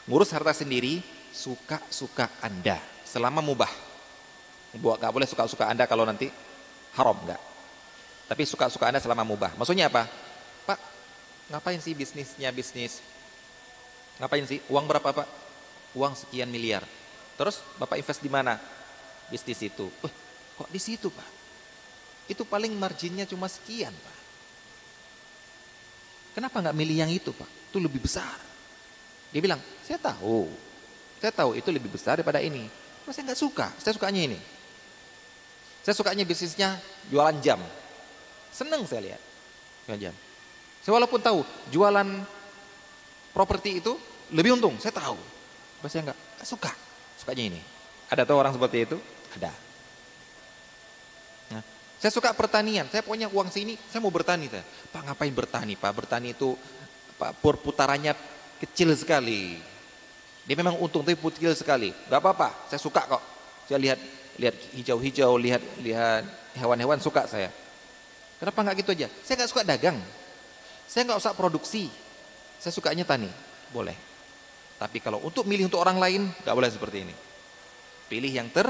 Ngurus 0.05 0.35
harta 0.37 0.53
sendiri 0.53 1.01
suka-suka 1.33 2.29
Anda 2.45 2.77
selama 3.07 3.41
mubah. 3.41 3.71
Buat 4.77 5.01
gak 5.01 5.13
boleh 5.15 5.29
suka-suka 5.31 5.71
Anda 5.71 5.89
kalau 5.89 6.05
nanti 6.05 6.29
haram 6.99 7.17
enggak. 7.25 7.41
Tapi 8.31 8.47
suka-suka 8.47 8.87
Anda 8.87 9.03
selama 9.03 9.27
mubah. 9.27 9.59
Maksudnya 9.59 9.91
apa? 9.91 10.07
Pak, 10.63 10.79
ngapain 11.51 11.83
sih 11.83 11.99
bisnisnya 11.99 12.55
bisnis? 12.55 13.03
Ngapain 14.23 14.47
sih? 14.47 14.63
Uang 14.71 14.87
berapa, 14.87 15.11
Pak? 15.11 15.27
Uang 15.99 16.15
sekian 16.15 16.47
miliar. 16.47 16.87
Terus 17.35 17.59
Bapak 17.75 17.99
invest 17.99 18.23
di 18.23 18.31
mana? 18.31 18.55
Bisnis 19.35 19.59
itu. 19.67 19.91
Eh, 20.07 20.15
kok 20.55 20.71
di 20.71 20.79
situ, 20.79 21.11
Pak? 21.11 21.29
Itu 22.31 22.47
paling 22.47 22.71
marginnya 22.79 23.27
cuma 23.27 23.51
sekian, 23.51 23.91
Pak. 23.91 24.19
Kenapa 26.39 26.63
nggak 26.63 26.77
milih 26.79 27.03
yang 27.03 27.11
itu, 27.11 27.35
Pak? 27.35 27.75
Itu 27.75 27.83
lebih 27.83 27.99
besar. 27.99 28.39
Dia 29.35 29.43
bilang, 29.43 29.59
saya 29.83 29.99
tahu. 29.99 30.47
Saya 31.19 31.35
tahu 31.35 31.59
itu 31.59 31.67
lebih 31.75 31.91
besar 31.91 32.23
daripada 32.23 32.39
ini. 32.39 32.71
Tapi 33.03 33.11
saya 33.11 33.27
nggak 33.27 33.41
suka. 33.43 33.67
Saya 33.83 33.99
sukanya 33.99 34.23
ini. 34.23 34.39
Saya 35.83 35.99
sukanya 35.99 36.23
bisnisnya 36.23 36.79
jualan 37.11 37.35
jam. 37.43 37.59
Seneng 38.51 38.85
saya 38.87 39.15
lihat. 39.15 39.23
Jam. 39.99 40.15
Saya 40.81 40.93
walaupun 40.95 41.19
tahu 41.19 41.43
jualan 41.75 42.07
properti 43.35 43.83
itu 43.83 43.99
lebih 44.31 44.55
untung, 44.55 44.79
saya 44.79 44.95
tahu. 44.95 45.19
Tapi 45.81 45.89
saya 45.91 46.03
nggak 46.11 46.19
suka 46.47 46.71
sukanya 47.19 47.51
ini. 47.51 47.61
Ada 48.07 48.23
tuh 48.23 48.39
orang 48.39 48.55
seperti 48.55 48.87
itu? 48.87 48.97
Ada. 49.35 49.51
Nah, 51.51 51.63
saya 51.99 52.13
suka 52.15 52.31
pertanian, 52.35 52.87
saya 52.87 53.03
punya 53.03 53.27
uang 53.27 53.51
sini, 53.51 53.75
saya 53.91 53.99
mau 53.99 54.15
bertani. 54.15 54.47
Saya. 54.47 54.63
Pak 54.63 55.03
ngapain 55.11 55.35
bertani? 55.35 55.75
Pak 55.75 55.93
bertani 55.95 56.33
itu 56.35 56.55
Pak 57.19 57.37
putarannya 57.43 58.15
kecil 58.63 58.95
sekali. 58.95 59.59
Dia 60.49 60.57
memang 60.57 60.79
untung 60.81 61.05
tapi 61.05 61.19
kecil 61.19 61.53
sekali. 61.53 61.93
Gak 62.09 62.19
apa-apa, 62.19 62.71
saya 62.73 62.81
suka 62.81 63.05
kok. 63.05 63.23
Saya 63.69 63.79
lihat 63.79 64.01
lihat 64.41 64.57
hijau-hijau, 64.73 65.37
lihat 65.37 65.63
lihat 65.85 66.25
hewan-hewan 66.57 66.99
suka 66.99 67.29
saya. 67.29 67.53
Kenapa 68.41 68.59
nggak 68.65 68.77
gitu 68.81 68.91
aja? 68.97 69.09
Saya 69.21 69.45
nggak 69.45 69.51
suka 69.53 69.63
dagang. 69.69 70.01
Saya 70.89 71.05
nggak 71.05 71.21
usah 71.21 71.37
produksi. 71.37 71.93
Saya 72.57 72.73
sukanya 72.73 73.05
tani. 73.05 73.29
Boleh. 73.69 74.11
Tapi 74.81 74.97
kalau 75.05 75.21
untuk 75.21 75.45
milih 75.45 75.69
untuk 75.69 75.85
orang 75.85 76.01
lain, 76.01 76.23
gak 76.41 76.57
boleh 76.57 76.73
seperti 76.73 77.05
ini. 77.05 77.13
Pilih 78.09 78.33
yang 78.33 78.49
ter 78.49 78.65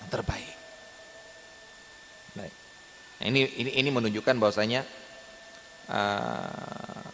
yang 0.00 0.08
terbaik. 0.08 0.56
Baik. 2.32 2.54
Nah, 3.20 3.24
ini 3.28 3.40
ini 3.60 3.70
ini 3.76 3.90
menunjukkan 3.92 4.40
bahwasanya 4.40 4.80
uh, 5.92 7.04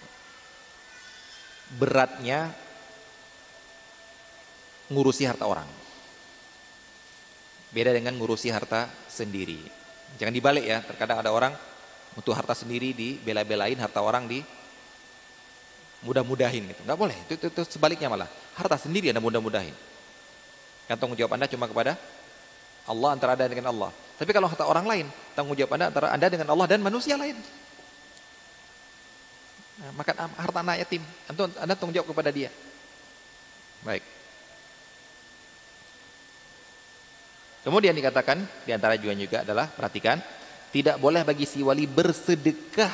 beratnya 1.74 2.54
ngurusi 4.94 5.26
harta 5.26 5.50
orang. 5.50 5.66
Beda 7.74 7.90
dengan 7.90 8.14
ngurusi 8.14 8.54
harta 8.54 8.86
sendiri. 9.10 9.83
Jangan 10.18 10.34
dibalik 10.34 10.64
ya, 10.64 10.78
terkadang 10.82 11.18
ada 11.22 11.30
orang 11.34 11.52
untuk 12.14 12.34
harta 12.34 12.54
sendiri 12.54 12.94
dibela-belain, 12.94 13.74
harta 13.74 13.98
orang 13.98 14.30
di 14.30 14.38
mudah-mudahin 16.06 16.70
gitu. 16.70 16.80
Nggak 16.86 16.98
boleh. 16.98 17.16
Itu, 17.26 17.32
itu, 17.40 17.46
itu 17.50 17.62
sebaliknya 17.66 18.06
malah. 18.06 18.30
Harta 18.54 18.78
sendiri 18.78 19.10
Anda 19.10 19.18
mudah-mudahin. 19.18 19.74
Yang 20.86 20.96
tanggung 21.00 21.18
jawab 21.18 21.34
Anda 21.34 21.50
cuma 21.50 21.66
kepada 21.66 21.98
Allah 22.86 23.10
antara 23.16 23.34
Anda 23.34 23.48
dengan 23.50 23.72
Allah. 23.74 23.90
Tapi 24.14 24.30
kalau 24.30 24.46
harta 24.46 24.68
orang 24.68 24.86
lain, 24.86 25.06
tanggung 25.34 25.58
jawab 25.58 25.74
Anda 25.74 25.90
antara 25.90 26.06
Anda 26.14 26.26
dengan 26.30 26.48
Allah 26.54 26.66
dan 26.70 26.78
manusia 26.84 27.18
lain. 27.18 27.34
Nah, 29.74 29.90
makan 29.98 30.14
harta 30.38 30.58
anak 30.62 30.76
yatim, 30.86 31.02
Anda 31.58 31.74
tanggung 31.74 31.96
jawab 31.96 32.14
kepada 32.14 32.30
dia. 32.30 32.52
Baik. 33.82 34.13
Kemudian 37.64 37.96
dikatakan 37.96 38.44
di 38.68 38.76
antara 38.76 39.00
juga 39.00 39.16
juga 39.16 39.40
adalah 39.40 39.66
perhatikan 39.72 40.20
tidak 40.68 41.00
boleh 41.00 41.24
bagi 41.24 41.48
si 41.48 41.64
wali 41.64 41.88
bersedekah 41.88 42.92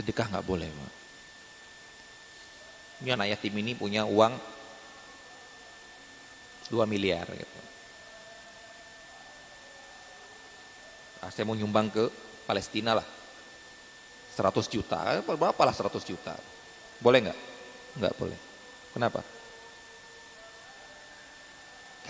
sedekah 0.00 0.32
nggak 0.32 0.46
boleh 0.48 0.64
Pak. 0.64 0.92
Ini 3.04 3.08
anak 3.12 3.36
yatim 3.36 3.52
ini 3.60 3.76
punya 3.76 4.08
uang 4.08 4.32
2 6.72 6.80
miliar 6.88 7.28
gitu. 7.28 7.60
Nah, 11.20 11.28
saya 11.28 11.44
mau 11.44 11.52
nyumbang 11.52 11.92
ke 11.92 12.08
Palestina 12.48 12.96
lah 12.96 13.04
100 13.04 14.72
juta, 14.72 15.20
berapa 15.20 15.62
lah 15.68 15.74
100 15.76 16.00
juta 16.00 16.32
boleh 16.96 17.28
nggak? 17.28 17.38
nggak 17.90 18.14
boleh 18.16 18.38
kenapa? 18.94 19.39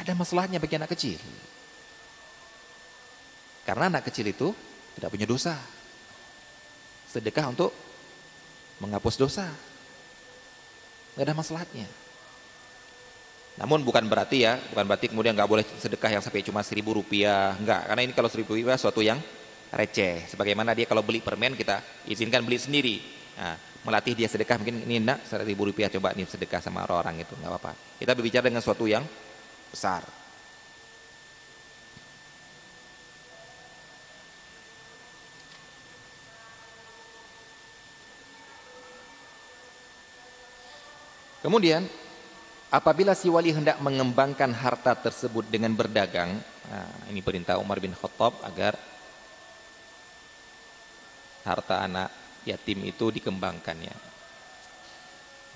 Ada 0.00 0.16
masalahnya 0.16 0.56
bagi 0.56 0.80
anak 0.80 0.96
kecil 0.96 1.20
karena 3.70 3.92
anak 3.92 4.08
kecil 4.08 4.26
itu 4.26 4.50
tidak 4.96 5.12
punya 5.12 5.28
dosa 5.28 5.54
sedekah 7.10 7.50
untuk 7.50 7.70
menghapus 8.82 9.14
dosa. 9.18 9.46
Gak 11.18 11.26
ada 11.26 11.34
masalahnya. 11.34 11.86
Namun 13.58 13.82
bukan 13.82 14.06
berarti 14.06 14.46
ya, 14.46 14.56
bukan 14.72 14.86
berarti 14.88 15.06
kemudian 15.10 15.36
nggak 15.36 15.50
boleh 15.50 15.66
sedekah 15.66 16.16
yang 16.16 16.22
sampai 16.22 16.40
cuma 16.46 16.64
seribu 16.64 16.96
rupiah, 16.96 17.58
enggak. 17.58 17.92
Karena 17.92 18.02
ini 18.06 18.12
kalau 18.14 18.30
seribu 18.30 18.56
rupiah 18.56 18.78
suatu 18.78 19.02
yang 19.04 19.18
receh. 19.74 20.30
Sebagaimana 20.32 20.72
dia 20.72 20.86
kalau 20.88 21.02
beli 21.04 21.20
permen 21.20 21.58
kita 21.58 21.82
izinkan 22.08 22.40
beli 22.46 22.56
sendiri. 22.56 22.96
Nah, 23.36 23.58
melatih 23.84 24.16
dia 24.16 24.30
sedekah 24.30 24.56
mungkin 24.56 24.86
ini 24.86 25.02
nak 25.02 25.26
seribu 25.28 25.68
rupiah 25.68 25.92
coba 25.92 26.14
nih 26.14 26.24
sedekah 26.24 26.62
sama 26.62 26.86
orang-orang 26.86 27.26
itu 27.26 27.34
nggak 27.36 27.50
apa-apa. 27.52 27.72
Kita 28.00 28.12
berbicara 28.16 28.48
dengan 28.48 28.62
suatu 28.64 28.86
yang 28.86 29.04
besar. 29.70 30.02
Kemudian 41.40 41.88
apabila 42.68 43.16
si 43.16 43.32
wali 43.32 43.48
hendak 43.48 43.80
mengembangkan 43.80 44.52
harta 44.52 44.92
tersebut 44.92 45.48
dengan 45.48 45.72
berdagang, 45.72 46.36
nah, 46.68 46.90
ini 47.08 47.24
perintah 47.24 47.56
Umar 47.56 47.80
bin 47.80 47.96
Khattab 47.96 48.36
agar 48.44 48.76
harta 51.40 51.80
anak 51.80 52.12
yatim 52.44 52.84
itu 52.84 53.08
dikembangkannya. 53.08 54.09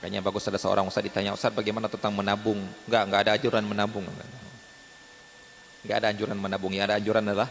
Makanya 0.05 0.21
bagus 0.21 0.45
ada 0.45 0.61
seorang 0.61 0.85
ustaz 0.85 1.01
ditanya, 1.01 1.33
"Ustaz, 1.33 1.49
bagaimana 1.49 1.89
tentang 1.89 2.13
menabung?" 2.13 2.61
Enggak, 2.85 3.03
enggak 3.09 3.21
ada 3.25 3.41
anjuran 3.41 3.65
menabung. 3.65 4.05
Enggak 5.81 5.97
ada 5.97 6.13
anjuran 6.13 6.37
menabung, 6.37 6.77
yang 6.77 6.85
ada 6.85 7.01
anjuran 7.01 7.25
adalah 7.25 7.49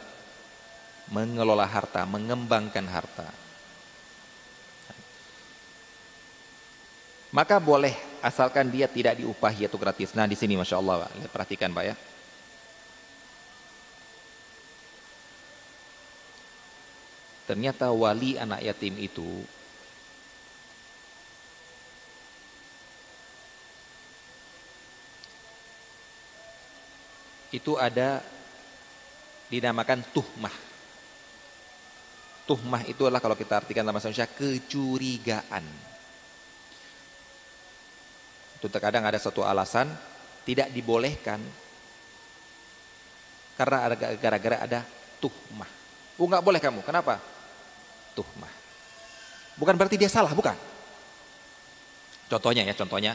mengelola 1.09 1.65
harta, 1.65 2.05
mengembangkan 2.05 2.85
harta. 2.93 3.25
Maka 7.33 7.57
boleh 7.57 7.97
asalkan 8.21 8.69
dia 8.69 8.85
tidak 8.85 9.17
diupahi 9.17 9.65
atau 9.65 9.81
gratis. 9.81 10.13
Nah 10.13 10.29
di 10.29 10.37
sini 10.37 10.53
masya 10.53 10.77
Allah, 10.77 11.09
Pak. 11.09 11.33
perhatikan 11.33 11.73
Pak 11.73 11.85
ya. 11.89 11.97
Ternyata 17.49 17.89
wali 17.89 18.37
anak 18.37 18.61
yatim 18.61 18.93
itu 19.01 19.41
itu 27.53 27.77
ada 27.77 28.25
dinamakan 29.53 30.01
tuhmah. 30.09 30.55
Tuhmah 32.49 32.81
itu 32.89 33.05
adalah 33.05 33.21
kalau 33.21 33.37
kita 33.37 33.61
artikan 33.61 33.85
dalam 33.85 33.95
bahasa 33.95 34.09
Indonesia 34.09 34.33
kecurigaan. 34.33 35.63
Itu 38.57 38.67
terkadang 38.67 39.05
ada 39.05 39.21
satu 39.21 39.45
alasan 39.45 39.87
tidak 40.43 40.73
dibolehkan 40.73 41.39
karena 43.53 43.93
gara-gara 44.17 44.57
ada 44.65 44.79
tuhmah. 45.21 45.69
Oh 46.17 46.25
nggak 46.25 46.43
boleh 46.43 46.59
kamu, 46.59 46.81
kenapa? 46.81 47.21
Tuhmah. 48.17 48.51
Bukan 49.53 49.77
berarti 49.77 49.95
dia 50.01 50.09
salah, 50.09 50.33
bukan. 50.33 50.57
Contohnya 52.27 52.65
ya, 52.65 52.73
contohnya. 52.73 53.13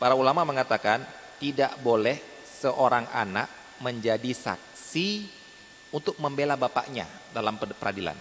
Para 0.00 0.16
ulama 0.16 0.42
mengatakan 0.42 1.04
tidak 1.38 1.76
boleh 1.84 2.31
seorang 2.62 3.10
anak 3.10 3.50
menjadi 3.82 4.30
saksi 4.30 5.26
untuk 5.90 6.14
membela 6.22 6.54
bapaknya 6.54 7.10
dalam 7.34 7.58
peradilan. 7.58 8.14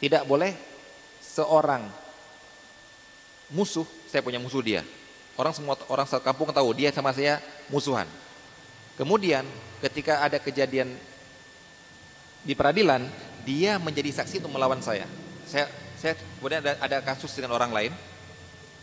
Tidak 0.00 0.22
boleh 0.24 0.56
seorang 1.20 1.84
musuh, 3.52 3.84
saya 4.08 4.24
punya 4.24 4.40
musuh 4.40 4.64
dia. 4.64 4.82
Orang 5.38 5.54
semua 5.54 5.78
orang 5.86 6.06
kampung 6.24 6.50
tahu 6.50 6.74
dia 6.74 6.90
sama 6.90 7.14
saya 7.14 7.38
musuhan. 7.70 8.08
Kemudian 8.98 9.46
ketika 9.78 10.24
ada 10.24 10.42
kejadian 10.42 10.90
di 12.42 12.54
peradilan, 12.58 13.06
dia 13.46 13.78
menjadi 13.78 14.10
saksi 14.22 14.42
untuk 14.42 14.58
melawan 14.58 14.82
saya. 14.82 15.06
Saya 15.46 15.70
saya 15.98 16.14
kemudian 16.38 16.62
ada, 16.62 16.78
ada 16.78 16.98
kasus 17.02 17.34
dengan 17.34 17.54
orang 17.54 17.70
lain. 17.70 17.92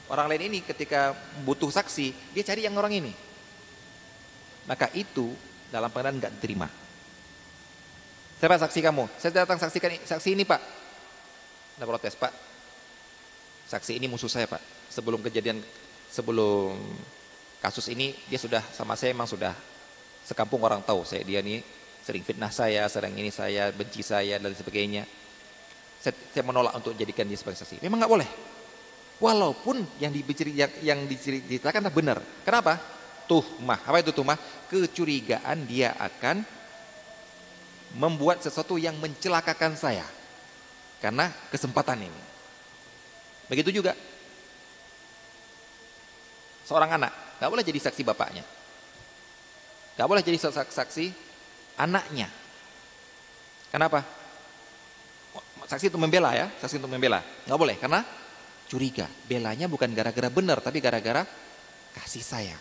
Orang 0.06 0.30
lain 0.30 0.54
ini 0.54 0.60
ketika 0.62 1.18
butuh 1.42 1.74
saksi, 1.74 2.36
dia 2.38 2.44
cari 2.46 2.62
yang 2.66 2.78
orang 2.78 2.94
ini. 2.94 3.14
Maka 4.70 4.90
itu 4.94 5.34
dalam 5.74 5.90
pengadilan 5.90 6.22
nggak 6.22 6.34
diterima. 6.38 6.68
Siapa 8.38 8.62
saksi 8.62 8.80
kamu? 8.86 9.04
Saya 9.18 9.46
datang 9.46 9.58
saksikan 9.58 9.98
saksi 10.06 10.38
ini 10.38 10.46
pak. 10.46 10.62
Anda 11.80 11.86
protes 11.90 12.14
pak. 12.14 12.34
Saksi 13.66 13.98
ini 13.98 14.06
musuh 14.06 14.30
saya 14.30 14.46
pak. 14.46 14.62
Sebelum 14.94 15.26
kejadian, 15.26 15.66
sebelum 16.14 16.78
kasus 17.58 17.90
ini 17.90 18.14
dia 18.30 18.38
sudah 18.38 18.62
sama 18.76 18.94
saya 18.94 19.18
memang 19.18 19.26
sudah 19.26 19.58
sekampung 20.22 20.62
orang 20.62 20.86
tahu 20.86 21.02
saya 21.02 21.26
dia 21.26 21.42
ini 21.42 21.66
sering 22.06 22.22
fitnah 22.22 22.54
saya, 22.54 22.86
sering 22.86 23.18
ini 23.18 23.34
saya 23.34 23.74
benci 23.74 24.06
saya 24.06 24.38
dan 24.38 24.54
sebagainya. 24.54 25.10
Saya, 25.98 26.14
saya 26.14 26.44
menolak 26.46 26.78
untuk 26.78 26.94
jadikan 26.94 27.26
dia 27.26 27.34
sebagai 27.34 27.66
saksi. 27.66 27.82
Memang 27.82 28.06
nggak 28.06 28.14
boleh. 28.14 28.30
Walaupun 29.26 29.82
yang 29.98 30.14
dibicari 30.14 30.54
yang, 30.54 30.70
yang 30.86 31.00
diceritakan 31.10 31.90
benar. 31.90 32.22
Kenapa? 32.46 32.78
Tuhmah. 33.26 33.82
Apa 33.82 34.06
itu 34.06 34.14
tuhmah? 34.14 34.38
Kecurigaan 34.70 35.66
dia 35.66 35.98
akan 35.98 36.46
membuat 37.98 38.46
sesuatu 38.46 38.78
yang 38.78 38.94
mencelakakan 39.02 39.74
saya. 39.74 40.06
Karena 41.02 41.34
kesempatan 41.50 42.06
ini. 42.06 42.22
Begitu 43.50 43.82
juga 43.82 43.98
seorang 46.66 46.98
anak 46.98 47.14
nggak 47.38 47.50
boleh 47.52 47.62
jadi 47.62 47.78
saksi 47.78 48.02
bapaknya, 48.02 48.42
nggak 49.94 50.08
boleh 50.10 50.24
jadi 50.26 50.38
saksi 50.50 51.06
anaknya. 51.78 52.26
Kenapa? 53.70 54.02
Saksi 55.70 55.94
untuk 55.94 56.02
membela 56.02 56.34
ya, 56.34 56.50
saksi 56.58 56.82
untuk 56.82 56.90
membela, 56.90 57.22
nggak 57.46 57.60
boleh 57.60 57.78
karena 57.78 58.02
curiga. 58.76 59.08
Belanya 59.24 59.72
bukan 59.72 59.88
gara-gara 59.96 60.28
benar, 60.28 60.60
tapi 60.60 60.84
gara-gara 60.84 61.24
kasih 61.96 62.20
sayang. 62.20 62.60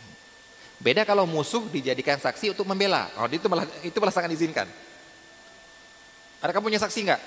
Beda 0.78 1.02
kalau 1.02 1.26
musuh 1.26 1.66
dijadikan 1.66 2.22
saksi 2.22 2.54
untuk 2.54 2.62
membela. 2.62 3.10
Oh, 3.18 3.26
itu 3.26 3.50
malah 3.50 3.66
itu 3.82 3.98
malah 3.98 4.14
sangat 4.14 4.30
diizinkan. 4.30 4.70
Ada 6.38 6.54
kamu 6.54 6.70
punya 6.70 6.78
saksi 6.78 7.00
nggak? 7.10 7.20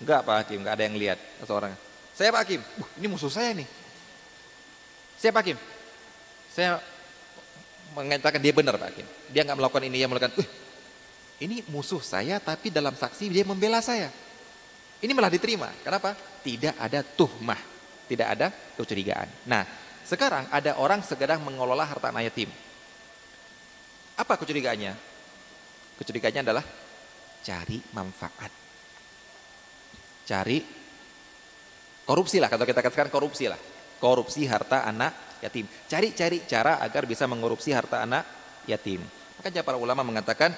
Enggak 0.00 0.20
Pak 0.24 0.34
Hakim, 0.40 0.58
nggak 0.64 0.74
ada 0.80 0.84
yang 0.88 0.96
lihat 0.96 1.18
seorang. 1.44 1.72
Saya 2.16 2.32
Pak 2.32 2.40
Hakim, 2.48 2.60
uh, 2.62 2.88
ini 2.96 3.06
musuh 3.12 3.28
saya 3.28 3.52
nih. 3.52 3.68
Saya 5.20 5.30
Pak 5.34 5.42
Hakim, 5.44 5.58
saya 6.48 6.78
mengatakan 7.92 8.40
dia 8.40 8.54
benar 8.54 8.78
Pak 8.78 8.88
Hakim. 8.94 9.06
Dia 9.34 9.42
nggak 9.42 9.58
melakukan 9.58 9.82
ini, 9.84 9.96
dia 9.98 10.08
melakukan, 10.08 10.32
uh, 10.38 10.48
ini 11.42 11.66
musuh 11.66 11.98
saya 11.98 12.38
tapi 12.38 12.70
dalam 12.70 12.94
saksi 12.94 13.26
dia 13.26 13.42
membela 13.42 13.82
saya. 13.82 14.08
Ini 15.02 15.10
malah 15.10 15.34
diterima. 15.34 15.68
Kenapa? 15.82 16.14
Tidak 16.46 16.78
ada 16.78 17.02
tuhmah, 17.02 17.73
tidak 18.08 18.28
ada 18.38 18.46
kecurigaan. 18.76 19.28
Nah, 19.48 19.64
sekarang 20.04 20.48
ada 20.52 20.76
orang 20.76 21.00
sedang 21.00 21.40
mengelola 21.40 21.88
harta 21.88 22.12
anak 22.12 22.28
yatim. 22.28 22.52
Apa 24.14 24.36
kecurigaannya? 24.38 24.92
Kecurigaannya 25.98 26.42
adalah 26.44 26.64
cari 27.42 27.78
manfaat. 27.96 28.52
Cari 30.24 30.58
korupsi 32.04 32.40
lah, 32.40 32.48
kalau 32.52 32.68
kita 32.68 32.80
katakan 32.84 33.10
korupsi 33.10 33.48
lah. 33.48 33.58
Korupsi 33.98 34.44
harta 34.44 34.84
anak 34.84 35.40
yatim. 35.40 35.64
Cari-cari 35.88 36.44
cara 36.44 36.80
agar 36.80 37.08
bisa 37.08 37.24
mengorupsi 37.24 37.72
harta 37.72 38.04
anak 38.04 38.24
yatim. 38.68 39.00
Makanya 39.40 39.64
para 39.64 39.80
ulama 39.80 40.04
mengatakan 40.04 40.52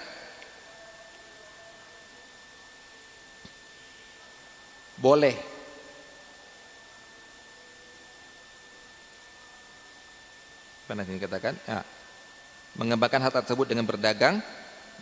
boleh 4.96 5.55
mana 10.86 11.02
ini 11.06 11.18
katakan 11.18 11.54
ya, 11.66 11.82
mengembangkan 12.78 13.22
harta 13.22 13.42
tersebut 13.42 13.66
dengan 13.70 13.86
berdagang 13.86 14.38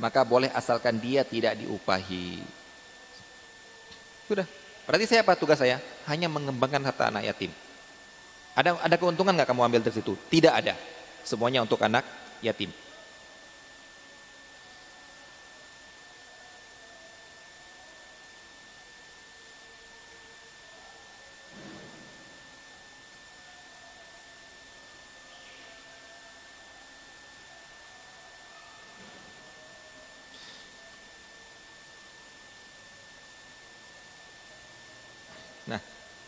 maka 0.01 0.26
boleh 0.26 0.51
asalkan 0.51 0.99
dia 0.99 1.22
tidak 1.22 1.55
diupahi. 1.61 2.43
Sudah. 4.26 4.49
Berarti 4.85 5.05
saya 5.09 5.24
apa 5.24 5.32
tugas 5.39 5.57
saya? 5.57 5.80
Hanya 6.05 6.28
mengembangkan 6.28 6.82
harta 6.85 7.09
anak 7.09 7.24
yatim. 7.24 7.53
Ada 8.53 8.76
ada 8.80 8.97
keuntungan 9.01 9.32
nggak 9.32 9.49
kamu 9.49 9.61
ambil 9.64 9.80
dari 9.80 9.97
situ? 9.97 10.12
Tidak 10.28 10.53
ada. 10.53 10.74
Semuanya 11.24 11.64
untuk 11.64 11.80
anak 11.80 12.05
yatim 12.45 12.84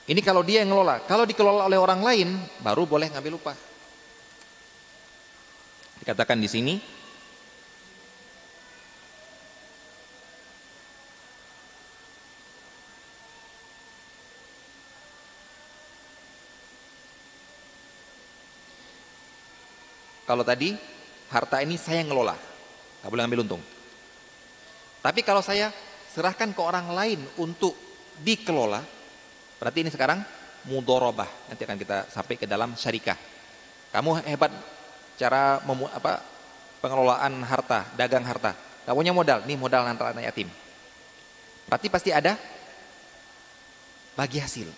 Ini 0.07 0.21
kalau 0.23 0.47
dia 0.47 0.63
yang 0.63 0.71
ngelola. 0.71 1.03
Kalau 1.03 1.27
dikelola 1.27 1.67
oleh 1.67 1.79
orang 1.79 1.99
lain, 1.99 2.29
baru 2.63 2.87
boleh 2.87 3.11
ngambil 3.11 3.43
upah. 3.43 3.57
Dikatakan 6.03 6.39
di 6.39 6.47
sini, 6.47 6.75
Kalau 20.27 20.43
tadi 20.43 20.75
harta 21.31 21.63
ini 21.63 21.79
saya 21.79 22.03
ngelola, 22.03 22.35
nggak 22.35 23.11
boleh 23.15 23.23
ngambil 23.23 23.43
untung. 23.47 23.63
Tapi 24.99 25.23
kalau 25.23 25.39
saya 25.39 25.71
serahkan 26.11 26.51
ke 26.51 26.59
orang 26.59 26.91
lain 26.91 27.23
untuk 27.39 27.79
dikelola, 28.27 28.83
Berarti 29.57 29.79
ini 29.85 29.91
sekarang 29.91 30.21
mudorobah. 30.69 31.29
Nanti 31.49 31.63
akan 31.65 31.79
kita 31.79 32.11
sampai 32.13 32.35
ke 32.37 32.45
dalam 32.45 32.75
syarikah. 32.77 33.17
Kamu 33.95 34.21
hebat 34.27 34.53
cara 35.17 35.65
memu, 35.65 35.89
apa, 35.89 36.21
pengelolaan 36.85 37.41
harta, 37.47 37.89
dagang 37.97 38.27
harta. 38.27 38.53
Gak 38.85 38.95
punya 38.95 39.11
modal, 39.11 39.43
nih 39.49 39.57
modal 39.59 39.83
antara 39.89 40.13
anak 40.13 40.31
yatim. 40.31 40.47
Berarti 41.67 41.87
pasti 41.91 42.11
ada 42.15 42.39
bagi 44.15 44.39
hasil. 44.39 44.71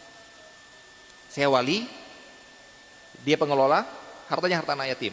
Saya 1.28 1.52
wali, 1.52 1.84
dia 3.20 3.36
pengelola, 3.36 3.84
hartanya 4.30 4.64
harta 4.64 4.72
anak 4.72 4.96
yatim. 4.96 5.12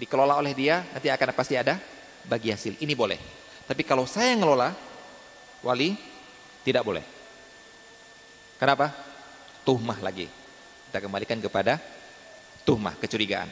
Dikelola 0.00 0.40
oleh 0.40 0.56
dia, 0.56 0.82
nanti 0.90 1.12
akan 1.12 1.30
pasti 1.36 1.54
ada 1.54 1.78
bagi 2.26 2.50
hasil. 2.50 2.80
Ini 2.80 2.94
boleh. 2.96 3.20
Tapi 3.68 3.86
kalau 3.86 4.08
saya 4.08 4.34
yang 4.34 4.42
ngelola, 4.42 4.74
wali, 5.62 5.94
tidak 6.66 6.82
boleh. 6.82 7.19
Kenapa? 8.60 8.92
Tuhmah 9.64 10.04
lagi. 10.04 10.28
Kita 10.92 11.00
kembalikan 11.00 11.40
kepada 11.40 11.80
tuhmah, 12.60 12.92
kecurigaan. 13.00 13.48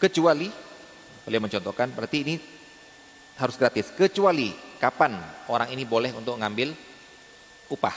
Kecuali, 0.00 0.48
boleh 1.28 1.40
mencontohkan, 1.42 1.92
berarti 1.92 2.16
ini 2.24 2.40
harus 3.36 3.60
gratis. 3.60 3.92
Kecuali 3.92 4.56
kapan 4.80 5.20
orang 5.52 5.68
ini 5.68 5.84
boleh 5.84 6.16
untuk 6.16 6.40
ngambil 6.40 6.72
upah. 7.68 7.96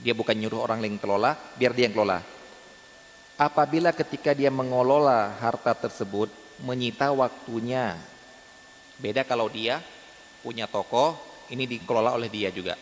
Dia 0.00 0.16
bukan 0.16 0.32
nyuruh 0.40 0.64
orang 0.64 0.80
lain 0.80 0.96
kelola, 0.96 1.36
biar 1.36 1.76
dia 1.76 1.84
yang 1.84 1.92
kelola. 1.92 2.39
Apabila 3.40 3.88
ketika 3.96 4.36
dia 4.36 4.52
mengelola 4.52 5.32
harta 5.40 5.72
tersebut, 5.72 6.28
menyita 6.60 7.08
waktunya. 7.08 7.96
Beda 9.00 9.24
kalau 9.24 9.48
dia 9.48 9.80
punya 10.44 10.68
toko, 10.68 11.16
ini 11.48 11.64
dikelola 11.64 12.12
oleh 12.12 12.28
dia 12.28 12.52
juga. 12.52 12.76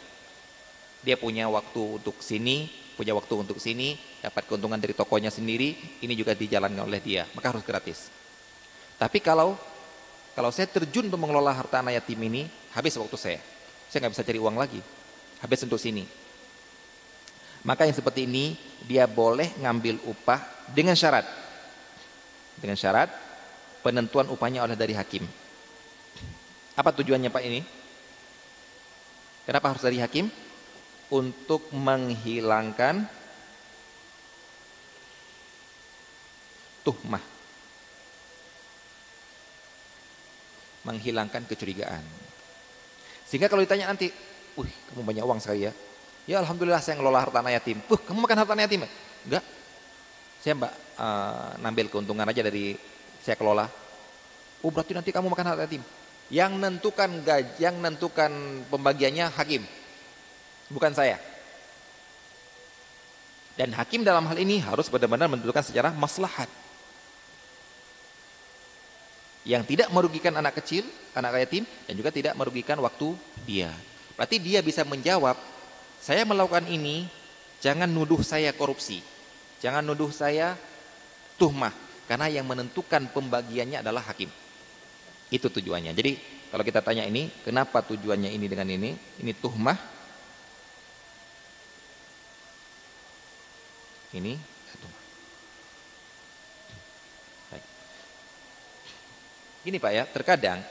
Dia 1.06 1.14
punya 1.14 1.46
waktu 1.46 2.02
untuk 2.02 2.18
sini, 2.18 2.66
punya 2.98 3.14
waktu 3.14 3.38
untuk 3.38 3.62
sini, 3.62 3.94
dapat 4.18 4.50
keuntungan 4.50 4.82
dari 4.82 4.98
tokonya 4.98 5.30
sendiri, 5.30 5.78
ini 6.02 6.18
juga 6.18 6.34
dijalankan 6.34 6.90
oleh 6.90 6.98
dia, 6.98 7.22
maka 7.38 7.54
harus 7.54 7.62
gratis. 7.62 8.10
Tapi 8.98 9.22
kalau 9.22 9.54
kalau 10.34 10.50
saya 10.50 10.66
terjun 10.66 11.06
untuk 11.06 11.22
mengelola 11.22 11.54
harta 11.54 11.86
anak 11.86 12.02
yatim 12.02 12.18
ini, 12.26 12.50
habis 12.74 12.98
waktu 12.98 13.14
saya. 13.14 13.40
Saya 13.86 14.02
nggak 14.02 14.18
bisa 14.18 14.26
cari 14.26 14.42
uang 14.42 14.58
lagi. 14.58 14.82
Habis 15.38 15.62
untuk 15.70 15.78
sini. 15.78 16.02
Maka 17.68 17.84
yang 17.84 17.92
seperti 17.92 18.24
ini, 18.24 18.56
dia 18.88 19.04
boleh 19.04 19.52
ngambil 19.60 20.00
upah 20.08 20.40
dengan 20.72 20.96
syarat. 20.96 21.28
Dengan 22.56 22.80
syarat, 22.80 23.12
penentuan 23.84 24.32
upahnya 24.32 24.64
oleh 24.64 24.72
dari 24.72 24.96
hakim. 24.96 25.28
Apa 26.72 26.96
tujuannya 26.96 27.28
Pak 27.28 27.44
ini? 27.44 27.60
Kenapa 29.44 29.76
harus 29.76 29.84
dari 29.84 30.00
hakim? 30.00 30.32
untuk 31.08 31.72
menghilangkan 31.72 33.08
tuhmah. 36.84 37.24
Menghilangkan 40.84 41.44
kecurigaan. 41.48 42.04
Sehingga 43.28 43.48
kalau 43.52 43.60
ditanya 43.60 43.92
nanti, 43.92 44.08
"Wih, 44.56 44.72
kamu 44.92 45.04
banyak 45.04 45.24
uang 45.24 45.40
sekali 45.40 45.68
ya." 45.68 45.72
Ya 46.28 46.44
alhamdulillah 46.44 46.84
saya 46.84 47.00
ngelola 47.00 47.24
harta 47.24 47.40
anak 47.40 47.56
yatim. 47.56 47.80
"Puh, 47.88 47.96
kamu 47.96 48.28
makan 48.28 48.36
harta 48.44 48.52
anak 48.52 48.68
yatim?" 48.68 48.84
Enggak. 49.24 49.44
Saya 50.44 50.52
Mbak 50.60 50.72
uh, 51.00 51.50
ngambil 51.64 51.86
keuntungan 51.88 52.28
aja 52.28 52.42
dari 52.44 52.76
saya 53.24 53.34
kelola. 53.34 53.64
Oh, 54.60 54.68
berarti 54.68 54.92
nanti 54.92 55.08
kamu 55.08 55.32
makan 55.32 55.46
harta 55.48 55.64
yatim. 55.64 55.80
Yang 56.28 56.52
menentukan 56.60 57.10
gaji, 57.24 57.52
yang 57.56 57.80
menentukan 57.80 58.30
pembagiannya 58.68 59.32
hakim 59.32 59.64
bukan 60.68 60.92
saya. 60.92 61.16
Dan 63.56 63.74
hakim 63.74 64.06
dalam 64.06 64.22
hal 64.28 64.38
ini 64.38 64.62
harus 64.62 64.86
benar-benar 64.86 65.26
menentukan 65.26 65.64
secara 65.66 65.90
maslahat. 65.90 66.46
Yang 69.42 69.74
tidak 69.74 69.88
merugikan 69.90 70.36
anak 70.36 70.60
kecil, 70.62 70.86
anak 71.16 71.42
yatim, 71.42 71.64
dan 71.88 71.94
juga 71.96 72.12
tidak 72.12 72.36
merugikan 72.38 72.78
waktu 72.78 73.16
dia. 73.48 73.72
Berarti 74.14 74.36
dia 74.38 74.62
bisa 74.62 74.84
menjawab, 74.86 75.34
saya 76.08 76.24
melakukan 76.24 76.64
ini, 76.72 77.04
jangan 77.60 77.84
nuduh 77.84 78.24
saya 78.24 78.48
korupsi. 78.56 79.04
Jangan 79.60 79.84
nuduh 79.84 80.08
saya 80.08 80.56
tuhmah. 81.36 81.76
Karena 82.08 82.32
yang 82.32 82.48
menentukan 82.48 83.12
pembagiannya 83.12 83.84
adalah 83.84 84.00
hakim. 84.08 84.32
Itu 85.28 85.52
tujuannya. 85.52 85.92
Jadi 85.92 86.16
kalau 86.48 86.64
kita 86.64 86.80
tanya 86.80 87.04
ini, 87.04 87.28
kenapa 87.44 87.84
tujuannya 87.84 88.32
ini 88.32 88.46
dengan 88.48 88.72
ini? 88.72 88.96
Ini 89.20 89.36
tuhmah, 89.36 89.76
Ini 94.08 94.32
satu. 94.72 94.88
Baik. 97.52 97.64
Gini 99.68 99.76
Pak 99.76 99.92
ya, 99.92 100.04
terkadang 100.08 100.64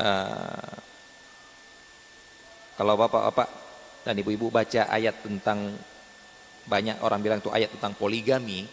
uh, 0.00 0.76
kalau 2.80 2.96
bapak-bapak 2.96 3.69
dan 4.06 4.14
ibu-ibu 4.16 4.48
baca 4.48 4.88
ayat 4.88 5.20
tentang 5.20 5.76
banyak 6.64 7.00
orang 7.04 7.20
bilang 7.20 7.38
itu 7.42 7.52
ayat 7.52 7.72
tentang 7.74 7.96
poligami. 7.96 8.68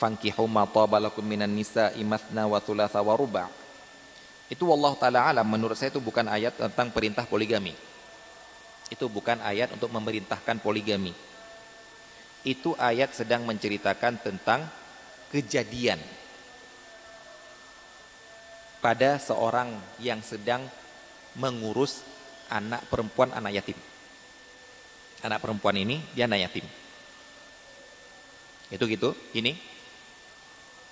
Fankihu 0.00 0.50
ma 0.50 0.66
tabalakum 0.66 1.22
minan 1.22 1.54
nisa 1.54 1.94
imathna 1.94 2.50
wa 2.50 2.58
thulatha 2.58 2.98
wa 2.98 3.14
ruba' 3.14 3.62
itu 4.52 4.68
Allah 4.68 4.92
taala 5.00 5.20
alam 5.32 5.48
menurut 5.48 5.80
saya 5.80 5.88
itu 5.88 5.96
bukan 6.04 6.28
ayat 6.28 6.52
tentang 6.52 6.92
perintah 6.92 7.24
poligami. 7.24 7.72
Itu 8.92 9.08
bukan 9.08 9.40
ayat 9.40 9.72
untuk 9.72 9.88
memerintahkan 9.88 10.60
poligami. 10.60 11.16
Itu 12.44 12.76
ayat 12.76 13.16
sedang 13.16 13.48
menceritakan 13.48 14.20
tentang 14.20 14.68
kejadian 15.32 15.96
pada 18.84 19.16
seorang 19.16 19.72
yang 19.96 20.20
sedang 20.20 20.68
mengurus 21.32 22.04
anak 22.52 22.84
perempuan 22.92 23.32
anak 23.32 23.56
yatim. 23.56 23.78
Anak 25.24 25.40
perempuan 25.40 25.74
ini 25.80 26.04
dia 26.12 26.28
anak 26.28 26.52
yatim. 26.52 26.66
Itu 28.68 28.84
gitu, 28.88 29.16
ini 29.32 29.56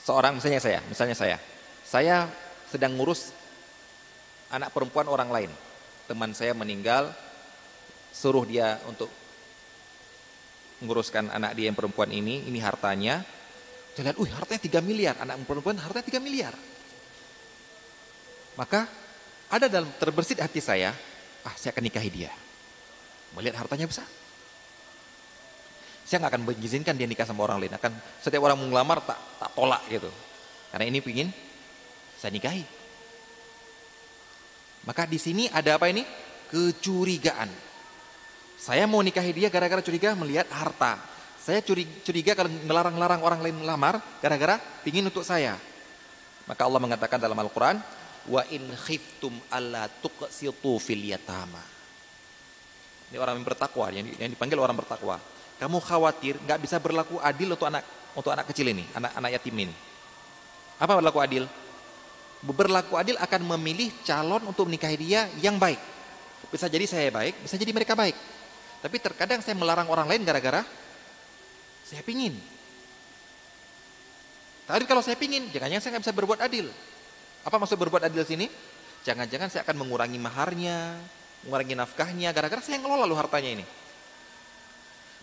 seorang 0.01 0.41
misalnya 0.41 0.61
saya, 0.61 0.81
misalnya 0.89 1.17
saya. 1.17 1.37
Saya 1.85 2.29
sedang 2.69 2.97
ngurus 2.97 3.33
anak 4.53 4.73
perempuan 4.73 5.09
orang 5.09 5.29
lain. 5.29 5.53
Teman 6.09 6.33
saya 6.35 6.57
meninggal, 6.57 7.13
suruh 8.11 8.43
dia 8.45 8.81
untuk 8.89 9.09
menguruskan 10.81 11.29
anak 11.31 11.55
dia 11.55 11.69
yang 11.69 11.77
perempuan 11.77 12.09
ini, 12.11 12.49
ini 12.49 12.59
hartanya. 12.59 13.23
Saya 13.95 14.11
lihat, 14.11 14.19
uh 14.19 14.29
hartanya 14.33 14.61
3 14.61 14.81
miliar, 14.81 15.15
anak 15.21 15.41
perempuan 15.45 15.77
hartanya 15.79 16.07
3 16.07 16.23
miliar. 16.23 16.55
Maka 18.59 18.87
ada 19.51 19.67
dalam 19.67 19.91
terbersit 19.99 20.39
hati 20.39 20.63
saya, 20.63 20.95
ah 21.47 21.55
saya 21.57 21.73
akan 21.73 21.85
nikahi 21.87 22.11
dia. 22.11 22.33
Melihat 23.37 23.63
hartanya 23.63 23.87
besar. 23.87 24.09
Saya 26.03 26.27
nggak 26.27 26.33
akan 26.35 26.43
mengizinkan 26.43 26.99
dia 26.99 27.07
nikah 27.07 27.23
sama 27.23 27.47
orang 27.47 27.63
lain. 27.63 27.75
Akan 27.79 27.95
setiap 28.19 28.43
orang 28.43 28.59
mau 28.59 28.67
ngelamar 28.67 28.99
tak, 29.07 29.19
tak 29.39 29.51
tolak 29.55 29.83
gitu. 29.87 30.11
Karena 30.75 30.85
ini 30.91 30.99
pingin 30.99 31.31
saya 32.19 32.35
nikahi. 32.35 32.67
Maka 34.85 35.07
di 35.07 35.23
sini 35.23 35.47
ada 35.47 35.79
apa 35.79 35.87
ini? 35.87 36.03
Kecurigaan. 36.51 37.47
Saya 38.59 38.85
mau 38.91 39.01
nikahi 39.01 39.31
dia 39.33 39.49
gara-gara 39.49 39.81
curiga 39.81 40.13
melihat 40.19 40.51
harta. 40.51 40.99
Saya 41.41 41.65
curiga 42.05 42.37
kalau 42.37 42.53
ngelarang-larang 42.53 43.23
orang 43.25 43.41
lain 43.41 43.57
melamar 43.65 44.03
gara-gara 44.21 44.61
pingin 44.85 45.07
untuk 45.07 45.25
saya. 45.25 45.57
Maka 46.45 46.67
Allah 46.67 46.83
mengatakan 46.83 47.23
dalam 47.23 47.39
Al-Quran, 47.39 47.79
wa 48.29 48.43
in 48.53 48.69
khiftum 48.77 49.33
alla 49.49 49.89
tuqsitu 49.89 50.77
fil 50.77 51.05
yatama. 51.09 51.63
Ini 53.11 53.19
orang 53.19 53.41
yang 53.41 53.47
bertakwa, 53.47 53.87
yang, 53.91 54.07
yang 54.19 54.31
dipanggil 54.31 54.59
orang 54.61 54.77
bertakwa. 54.77 55.17
Kamu 55.61 55.79
khawatir 55.81 56.41
nggak 56.41 56.59
bisa 56.61 56.77
berlaku 56.81 57.21
adil 57.21 57.53
untuk 57.53 57.69
anak 57.69 57.85
untuk 58.17 58.31
anak 58.33 58.49
kecil 58.49 58.69
ini, 58.71 58.85
anak 58.97 59.13
anak 59.17 59.31
yatim 59.41 59.57
ini. 59.57 59.75
Apa 60.81 60.97
berlaku 60.97 61.21
adil? 61.21 61.45
Berlaku 62.41 62.97
adil 62.97 63.21
akan 63.21 63.41
memilih 63.57 63.93
calon 64.01 64.41
untuk 64.49 64.65
menikahi 64.65 64.97
dia 64.97 65.29
yang 65.41 65.61
baik. 65.61 65.77
Bisa 66.49 66.67
jadi 66.73 66.89
saya 66.89 67.13
baik, 67.13 67.45
bisa 67.45 67.61
jadi 67.61 67.69
mereka 67.71 67.93
baik. 67.93 68.17
Tapi 68.81 68.97
terkadang 68.97 69.45
saya 69.45 69.53
melarang 69.53 69.93
orang 69.93 70.09
lain 70.09 70.25
gara-gara 70.25 70.65
saya 71.85 72.01
pingin. 72.01 72.33
Tapi 74.65 74.87
kalau 74.87 75.03
saya 75.03 75.19
pingin, 75.19 75.51
jangan-jangan 75.51 75.83
saya 75.83 75.91
nggak 75.99 76.05
bisa 76.07 76.15
berbuat 76.15 76.41
adil. 76.47 76.71
Apa 77.45 77.57
maksud 77.57 77.81
berbuat 77.81 78.05
adil 78.05 78.25
sini? 78.25 78.47
Jangan-jangan 79.01 79.49
saya 79.49 79.63
akan 79.65 79.81
mengurangi 79.81 80.21
maharnya, 80.21 81.01
mengurangi 81.45 81.73
nafkahnya, 81.73 82.29
gara-gara 82.37 82.61
saya 82.61 82.77
ngelola 82.77 83.09
lu 83.09 83.17
hartanya 83.17 83.61
ini. 83.61 83.67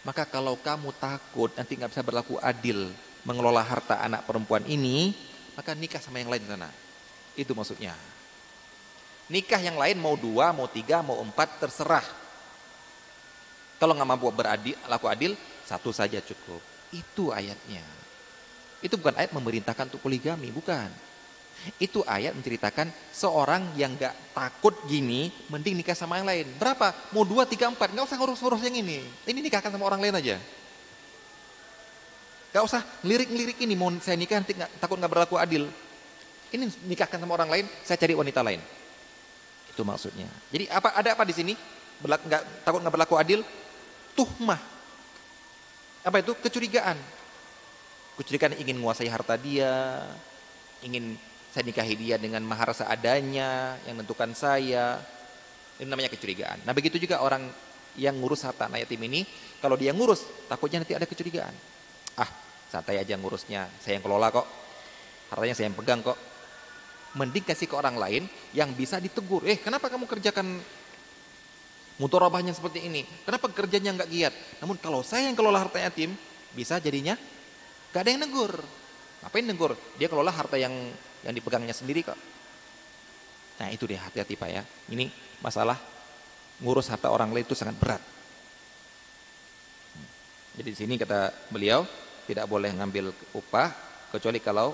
Maka 0.01 0.26
kalau 0.26 0.57
kamu 0.57 0.95
takut 0.97 1.53
nanti 1.53 1.78
nggak 1.78 1.93
bisa 1.93 2.01
berlaku 2.01 2.41
adil, 2.41 2.89
mengelola 3.22 3.61
harta 3.61 4.01
anak 4.01 4.26
perempuan 4.26 4.65
ini, 4.65 5.13
maka 5.53 5.78
nikah 5.78 6.01
sama 6.01 6.18
yang 6.18 6.34
lain 6.34 6.47
sana. 6.49 6.70
Itu 7.38 7.53
maksudnya. 7.53 7.93
Nikah 9.28 9.61
yang 9.61 9.78
lain 9.78 9.99
mau 9.99 10.15
dua, 10.18 10.55
mau 10.55 10.65
tiga, 10.65 11.03
mau 11.05 11.20
empat, 11.22 11.61
terserah. 11.61 12.05
Kalau 13.78 13.93
nggak 13.93 14.09
mampu 14.09 14.26
beradil, 14.34 14.74
laku 14.89 15.05
adil, 15.05 15.38
satu 15.68 15.93
saja 15.93 16.18
cukup. 16.24 16.63
Itu 16.89 17.30
ayatnya. 17.30 17.84
Itu 18.82 18.97
bukan 18.97 19.22
ayat 19.22 19.36
memerintahkan 19.36 19.93
untuk 19.93 20.01
poligami, 20.01 20.49
bukan. 20.49 20.89
Itu 21.76 22.01
ayat 22.07 22.32
menceritakan 22.32 22.88
seorang 23.11 23.76
yang 23.76 23.99
gak 23.99 24.15
takut 24.32 24.74
gini, 24.88 25.28
mending 25.51 25.76
nikah 25.76 25.97
sama 25.97 26.15
yang 26.22 26.28
lain. 26.28 26.47
Berapa? 26.55 26.95
Mau 27.11 27.28
dua, 27.28 27.43
tiga, 27.43 27.68
empat. 27.68 27.91
Gak 27.91 28.07
usah 28.07 28.18
ngurus-ngurus 28.18 28.63
yang 28.63 28.80
ini. 28.80 29.03
Ini 29.28 29.39
nikahkan 29.43 29.68
sama 29.68 29.84
orang 29.84 29.99
lain 29.99 30.15
aja. 30.15 30.36
Gak 32.55 32.63
usah 32.63 32.82
ngelirik-ngelirik 33.03 33.59
ini, 33.59 33.76
mau 33.76 33.91
saya 33.99 34.15
nikah 34.15 34.39
nanti 34.39 34.55
gak, 34.55 34.72
takut 34.80 34.97
gak 34.97 35.11
berlaku 35.11 35.36
adil. 35.36 35.68
Ini 36.47 36.63
nikahkan 36.88 37.20
sama 37.20 37.36
orang 37.36 37.49
lain, 37.51 37.65
saya 37.84 37.99
cari 37.99 38.15
wanita 38.15 38.39
lain. 38.39 38.63
Itu 39.68 39.84
maksudnya. 39.84 40.32
Jadi 40.49 40.72
apa 40.72 40.95
ada 40.95 41.13
apa 41.13 41.24
di 41.28 41.36
sini? 41.36 41.53
Berlaku, 41.99 42.24
gak, 42.32 42.43
takut 42.63 42.80
gak 42.82 42.93
berlaku 42.95 43.15
adil? 43.20 43.43
Tuhmah. 44.15 44.57
Apa 46.07 46.24
itu? 46.24 46.32
Kecurigaan. 46.39 46.97
Kecurigaan 48.18 48.57
ingin 48.57 48.82
menguasai 48.82 49.11
harta 49.11 49.38
dia, 49.38 50.01
ingin 50.82 51.20
saya 51.51 51.63
nikahi 51.63 51.95
dia 51.97 52.15
dengan 52.21 52.43
mahar 52.45 52.69
seadanya 52.75 53.79
yang 53.87 53.97
menentukan 53.97 54.31
saya. 54.37 54.99
Ini 55.77 55.87
namanya 55.87 56.09
kecurigaan. 56.09 56.65
Nah 56.65 56.73
begitu 56.73 56.97
juga 56.97 57.21
orang 57.21 57.47
yang 57.97 58.17
ngurus 58.17 58.45
harta 58.45 58.69
anak 58.69 58.85
yatim 58.85 59.01
ini, 59.09 59.25
kalau 59.57 59.73
dia 59.73 59.93
ngurus, 59.93 60.25
takutnya 60.45 60.81
nanti 60.81 60.93
ada 60.93 61.09
kecurigaan. 61.09 61.53
Ah, 62.17 62.29
santai 62.69 63.01
aja 63.01 63.17
ngurusnya, 63.17 63.69
saya 63.81 63.97
yang 63.97 64.05
kelola 64.05 64.29
kok. 64.29 64.45
Hartanya 65.33 65.53
saya 65.57 65.69
yang 65.69 65.77
pegang 65.77 66.01
kok. 66.05 66.17
Mending 67.17 67.45
kasih 67.45 67.65
ke 67.65 67.73
orang 67.73 67.97
lain 67.97 68.29
yang 68.53 68.69
bisa 68.77 69.01
ditegur. 69.01 69.41
Eh, 69.49 69.57
kenapa 69.57 69.89
kamu 69.89 70.05
kerjakan 70.05 70.61
mutorobahnya 71.97 72.53
seperti 72.53 72.85
ini? 72.85 73.01
Kenapa 73.25 73.49
kerjanya 73.49 73.97
nggak 73.97 74.09
giat? 74.13 74.33
Namun 74.61 74.77
kalau 74.77 75.01
saya 75.01 75.25
yang 75.25 75.33
kelola 75.33 75.65
harta 75.65 75.81
yatim, 75.81 76.13
bisa 76.53 76.77
jadinya 76.77 77.17
gak 77.93 78.01
ada 78.05 78.09
yang 78.13 78.21
negur. 78.29 78.53
Ngapain 79.25 79.45
negur? 79.45 79.73
Dia 79.97 80.05
kelola 80.09 80.29
harta 80.29 80.57
yang 80.61 80.73
yang 81.26 81.34
dipegangnya 81.34 81.74
sendiri 81.74 82.05
kok. 82.05 82.20
Nah 83.57 83.68
itu 83.74 83.89
deh 83.89 83.97
hati-hati 83.97 84.38
Pak 84.38 84.49
ya. 84.49 84.61
Ini 84.93 85.09
masalah 85.41 85.78
ngurus 86.61 86.89
harta 86.89 87.09
orang 87.09 87.34
lain 87.34 87.45
itu 87.45 87.57
sangat 87.57 87.78
berat. 87.78 88.01
Jadi 90.57 90.70
di 90.74 90.78
sini 90.78 90.97
kata 90.97 91.30
beliau 91.53 91.86
tidak 92.26 92.49
boleh 92.49 92.74
ngambil 92.74 93.13
upah 93.38 93.70
kecuali 94.09 94.41
kalau 94.41 94.74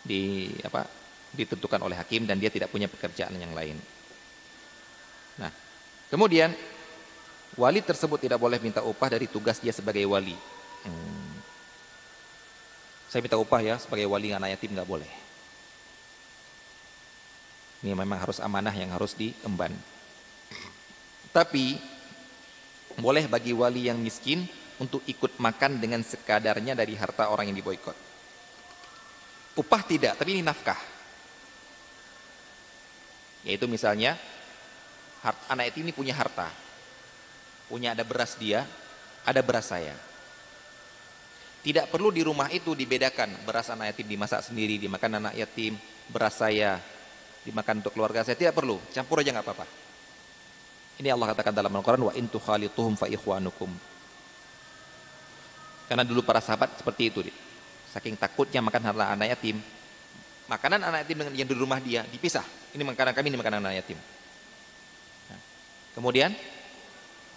di 0.00 0.48
apa 0.62 0.86
ditentukan 1.30 1.82
oleh 1.82 1.98
hakim 1.98 2.26
dan 2.26 2.38
dia 2.38 2.50
tidak 2.50 2.70
punya 2.70 2.86
pekerjaan 2.86 3.34
yang 3.34 3.50
lain. 3.54 3.76
Nah, 5.38 5.50
kemudian 6.10 6.54
wali 7.58 7.82
tersebut 7.82 8.18
tidak 8.18 8.38
boleh 8.38 8.58
minta 8.62 8.82
upah 8.82 9.10
dari 9.10 9.26
tugas 9.26 9.58
dia 9.58 9.74
sebagai 9.74 10.06
wali. 10.06 10.34
Hmm. 10.86 11.19
Saya 13.10 13.26
minta 13.26 13.34
upah 13.34 13.58
ya 13.58 13.74
sebagai 13.74 14.06
wali 14.06 14.30
anak 14.30 14.54
yatim 14.54 14.70
nggak 14.70 14.86
boleh. 14.86 15.10
Ini 17.82 17.90
memang 17.90 18.22
harus 18.22 18.38
amanah 18.38 18.70
yang 18.70 18.94
harus 18.94 19.18
diemban. 19.18 19.74
Tapi 21.34 21.74
boleh 22.94 23.26
bagi 23.26 23.50
wali 23.50 23.90
yang 23.90 23.98
miskin 23.98 24.46
untuk 24.78 25.02
ikut 25.10 25.42
makan 25.42 25.82
dengan 25.82 26.06
sekadarnya 26.06 26.78
dari 26.78 26.94
harta 26.94 27.34
orang 27.34 27.50
yang 27.50 27.58
diboykot. 27.58 27.98
Upah 29.58 29.82
tidak, 29.82 30.14
tapi 30.14 30.38
ini 30.38 30.46
nafkah. 30.46 30.78
Yaitu 33.42 33.66
misalnya 33.66 34.14
anak 35.50 35.74
yatim 35.74 35.90
ini 35.90 35.94
punya 35.96 36.14
harta. 36.14 36.46
Punya 37.66 37.90
ada 37.90 38.06
beras 38.06 38.38
dia, 38.38 38.62
ada 39.26 39.42
beras 39.42 39.66
saya. 39.66 39.98
Tidak 41.60 41.92
perlu 41.92 42.08
di 42.08 42.24
rumah 42.24 42.48
itu 42.48 42.72
dibedakan 42.72 43.44
beras 43.44 43.68
anak 43.68 43.92
yatim 43.92 44.16
dimasak 44.16 44.40
sendiri, 44.40 44.80
dimakan 44.80 45.20
anak 45.20 45.36
yatim, 45.36 45.76
beras 46.08 46.40
saya 46.40 46.80
dimakan 47.44 47.80
untuk 47.84 47.92
keluarga 47.96 48.24
saya 48.24 48.36
tidak 48.36 48.56
perlu, 48.56 48.80
campur 48.92 49.20
aja 49.20 49.32
nggak 49.32 49.44
apa-apa. 49.44 49.66
Ini 51.00 51.08
Allah 51.16 51.32
katakan 51.32 51.56
dalam 51.56 51.72
Al-Qur'an 51.72 52.00
wa 52.00 52.12
intu 52.12 52.36
khalituhum 52.36 52.96
fa 52.96 53.08
ikhwanukum. 53.08 53.72
Karena 55.88 56.04
dulu 56.04 56.20
para 56.20 56.44
sahabat 56.44 56.76
seperti 56.76 57.02
itu, 57.08 57.20
saking 57.92 58.14
takutnya 58.20 58.60
makan 58.60 58.92
harta 58.92 59.04
anak 59.16 59.32
yatim, 59.32 59.56
makanan 60.48 60.80
anak 60.84 61.08
yatim 61.08 61.16
dengan 61.24 61.34
yang 61.34 61.48
di 61.48 61.56
rumah 61.56 61.80
dia 61.80 62.04
dipisah. 62.08 62.44
Ini 62.76 62.84
makanan 62.84 63.12
kami, 63.16 63.26
ini 63.32 63.38
makanan 63.40 63.58
anak 63.64 63.84
yatim. 63.84 63.98
Nah, 65.32 65.40
kemudian 65.96 66.30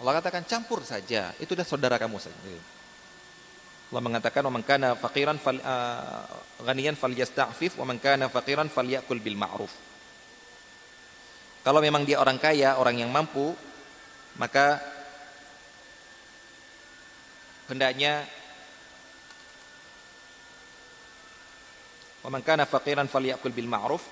Allah 0.00 0.12
katakan 0.20 0.44
campur 0.44 0.84
saja, 0.84 1.32
itu 1.40 1.50
sudah 1.56 1.66
saudara 1.66 1.96
kamu 1.96 2.20
saja. 2.20 2.36
Allah 3.94 4.10
mengatakan 4.10 4.42
wa 4.42 4.58
kana 4.58 4.98
faqiran 4.98 5.38
fal 5.38 5.54
uh, 5.54 6.26
ghaniyan 6.66 6.98
falyasta'fif 6.98 7.78
wa 7.78 7.86
kana 7.94 8.26
faqiran 8.26 8.66
falyakul 8.66 9.22
bil 9.22 9.38
ma'ruf. 9.38 9.70
Kalau 11.62 11.78
memang 11.78 12.02
dia 12.02 12.18
orang 12.18 12.34
kaya, 12.42 12.74
orang 12.74 12.98
yang 12.98 13.14
mampu, 13.14 13.54
maka 14.34 14.82
hendaknya 17.70 18.26
wa 22.26 22.34
man 22.34 22.42
kana 22.42 22.66
faqiran 22.66 23.06
falyakul 23.06 23.54
bil 23.54 23.70
ma'ruf. 23.70 24.02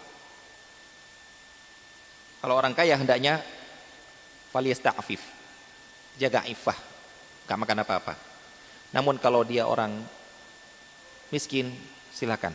Kalau 2.38 2.54
orang 2.54 2.70
kaya 2.70 2.94
hendaknya 3.02 3.42
falyasta'fif. 4.54 5.42
Jaga 6.22 6.46
ifah, 6.46 6.78
enggak 7.50 7.58
makan 7.66 7.82
apa-apa. 7.82 8.31
Namun 8.92 9.16
kalau 9.16 9.42
dia 9.42 9.64
orang 9.64 10.04
miskin, 11.32 11.72
silakan. 12.12 12.52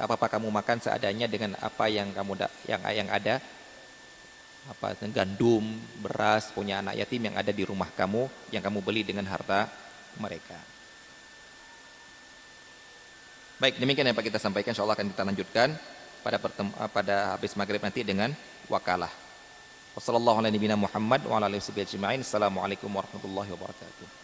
Apa-apa 0.00 0.32
kamu 0.32 0.48
makan 0.48 0.80
seadanya 0.80 1.28
dengan 1.28 1.52
apa 1.60 1.88
yang 1.92 2.08
kamu 2.16 2.32
da, 2.36 2.48
yang 2.64 2.80
yang 2.88 3.08
ada 3.12 3.36
apa 4.68 4.92
gandum, 5.08 5.64
beras, 6.04 6.52
punya 6.52 6.84
anak 6.84 7.00
yatim 7.00 7.32
yang 7.32 7.36
ada 7.36 7.48
di 7.48 7.64
rumah 7.64 7.88
kamu 7.96 8.28
yang 8.52 8.60
kamu 8.60 8.84
beli 8.84 9.04
dengan 9.04 9.24
harta 9.28 9.68
mereka. 10.20 10.56
Baik, 13.60 13.76
demikian 13.76 14.08
yang 14.08 14.16
Pak 14.16 14.24
kita 14.24 14.40
sampaikan 14.40 14.72
insyaallah 14.72 14.96
akan 14.96 15.12
kita 15.12 15.24
lanjutkan 15.24 15.68
pada 16.24 16.40
pertemu, 16.40 16.72
pada 16.92 17.36
habis 17.36 17.52
maghrib 17.56 17.80
nanti 17.80 18.00
dengan 18.00 18.32
wakalah. 18.72 19.12
Wassalamualaikum 19.92 22.88
warahmatullahi 22.88 23.52
wabarakatuh. 23.52 24.19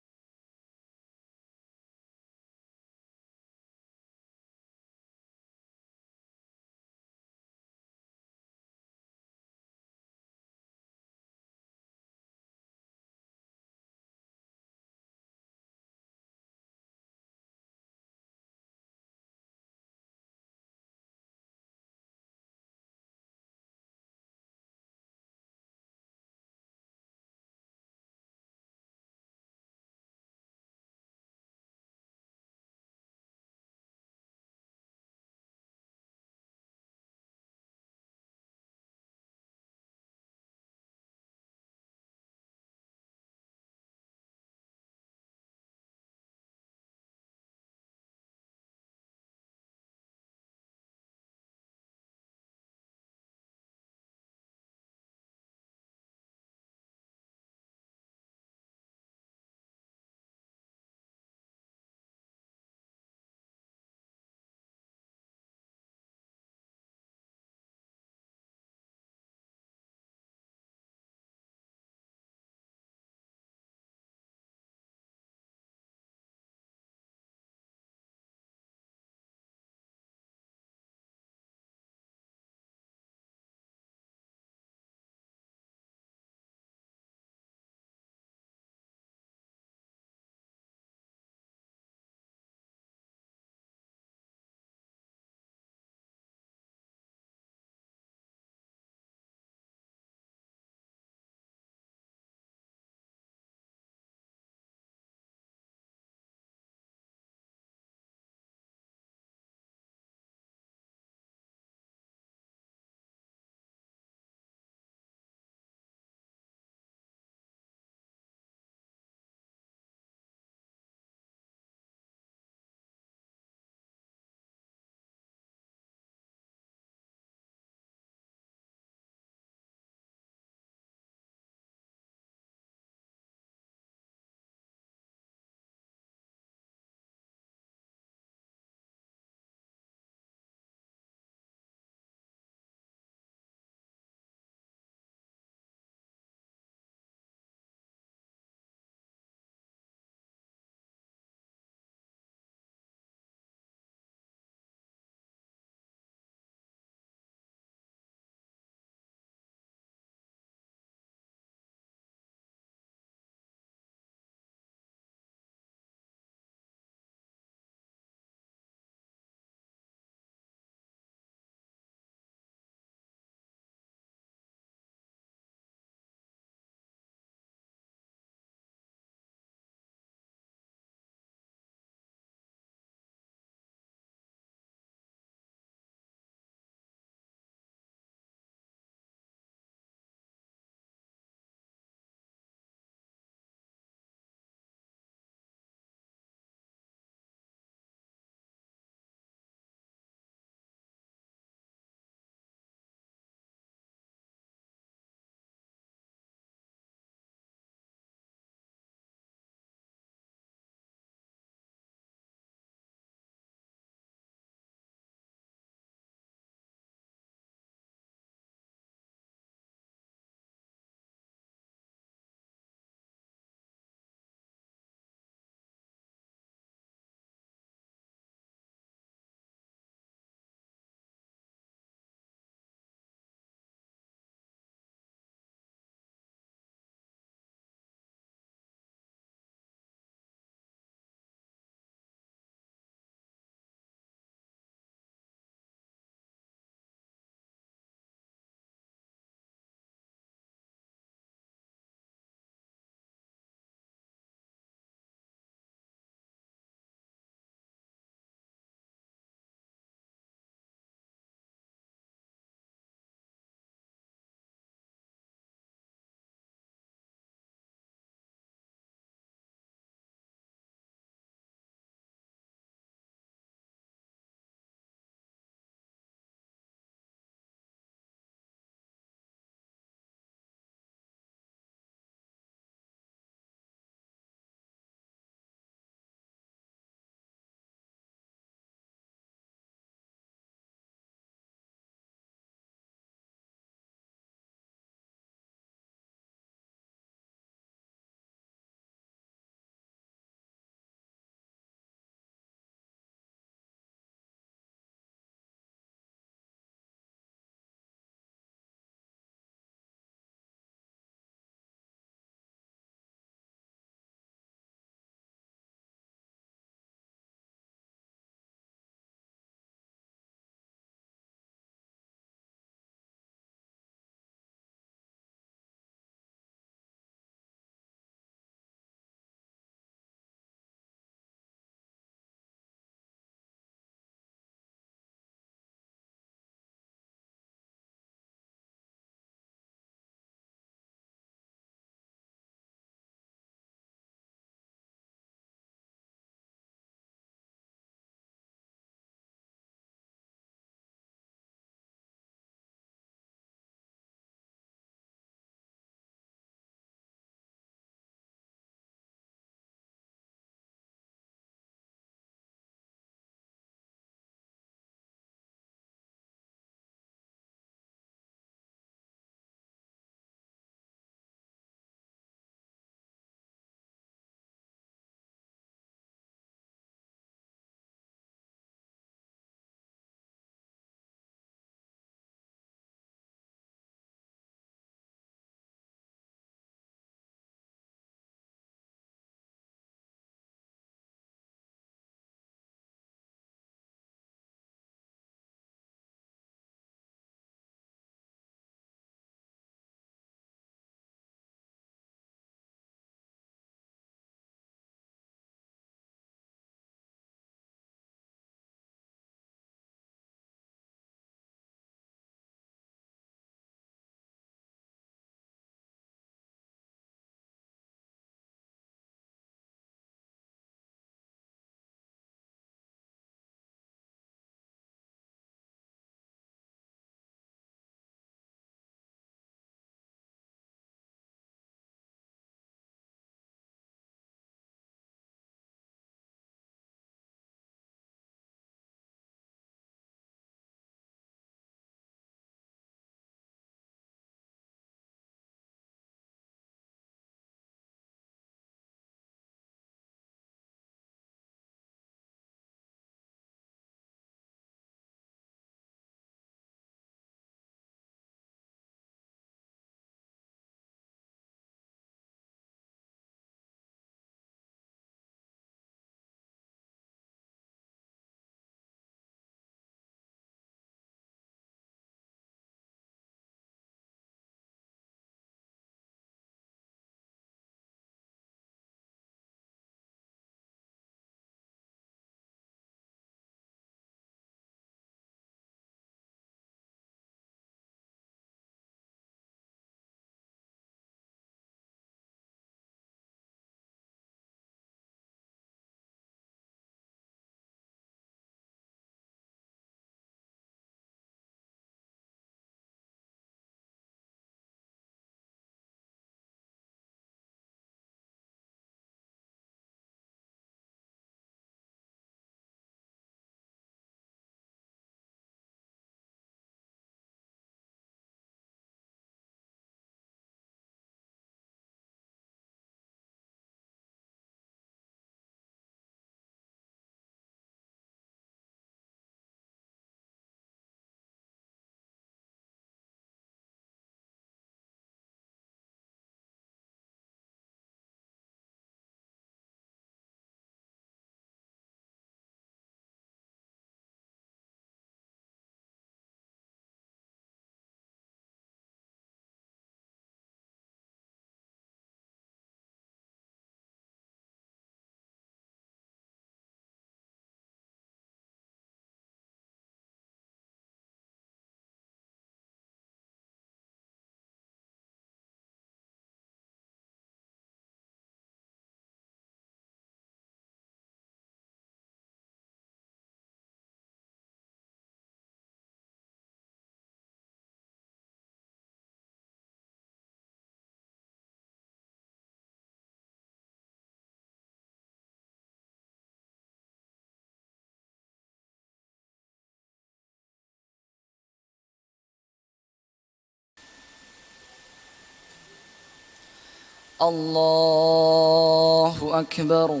الله 597.28 599.16
أكبر. 599.40 600.00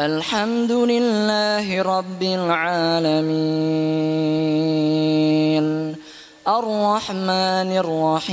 الحمد 0.00 0.72
لله 0.72 1.82
رب 1.82 2.22
العالمين. 2.22 3.26
الرحمن 6.48 7.76
الرحيم. 7.76 8.32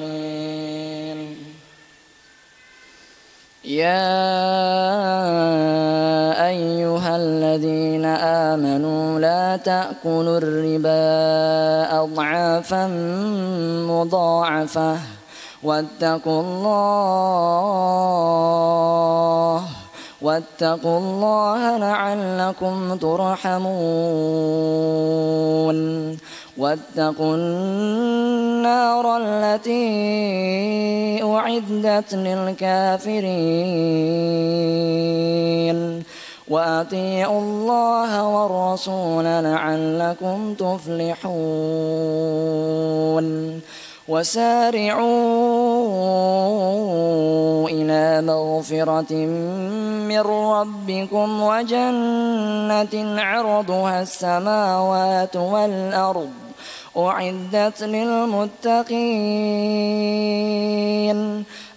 آمين. 0.00 1.36
يا 3.64 4.10
أيها 6.48 7.16
الذين 7.16 8.04
آمنوا 8.04 9.20
لا 9.20 9.56
تأكلوا 9.56 10.38
الربا 10.38 12.00
أضعافا 12.02 12.86
مضاعفة 13.88 14.96
واتقوا 15.62 16.40
الله 16.40 17.70
واتقوا 20.22 20.98
الله 20.98 21.76
لعلكم 21.76 22.96
ترحمون. 22.96 23.70
واتقوا 26.58 27.34
النار 27.34 29.16
التي 29.16 29.80
أعدت 31.24 32.14
للكافرين. 32.14 33.40
وأطيعوا 36.50 37.40
الله 37.40 38.26
والرسول 38.26 39.24
لعلكم 39.24 40.54
تفلحون. 40.54 41.40
وسارعوا 44.10 45.08
إلى 47.68 48.22
مغفرة 48.26 49.12
من 50.10 50.20
ربكم 50.20 51.42
وجنة 51.42 53.20
عرضها 53.22 54.02
السماوات 54.02 55.36
والأرض 55.36 56.30
أعدت 56.96 57.82
للمتقين 57.82 58.90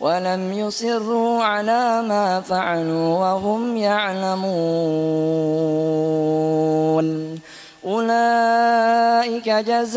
ولم 0.00 0.52
يصروا 0.52 1.44
على 1.44 2.02
ما 2.02 2.40
فعلوا 2.40 3.18
وهم 3.18 3.76
يعلمون. 3.76 4.58
أولئك 7.84 9.48
جزاؤهم 9.48 9.96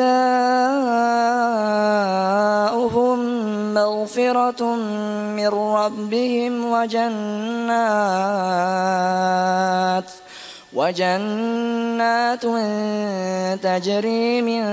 مغفرة 3.74 4.76
من 5.38 5.48
ربهم 5.48 6.54
وجنات. 6.72 8.02
وجنات 10.74 12.46
تجري 13.64 14.42
من 14.42 14.64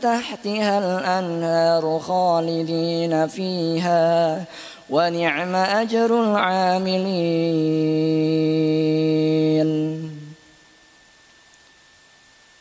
تحتها 0.00 0.78
الأنهار 0.78 1.98
خالدين 1.98 3.28
فيها. 3.28 4.44
ونعم 4.90 5.54
أجر 5.54 6.22
العاملين. 6.22 6.90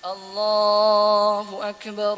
الله 0.06 1.45
أكبر. 1.69 2.18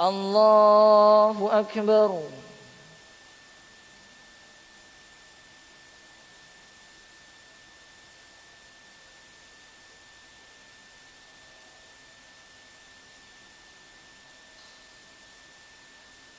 الله 0.00 1.60
أكبر. 1.60 2.22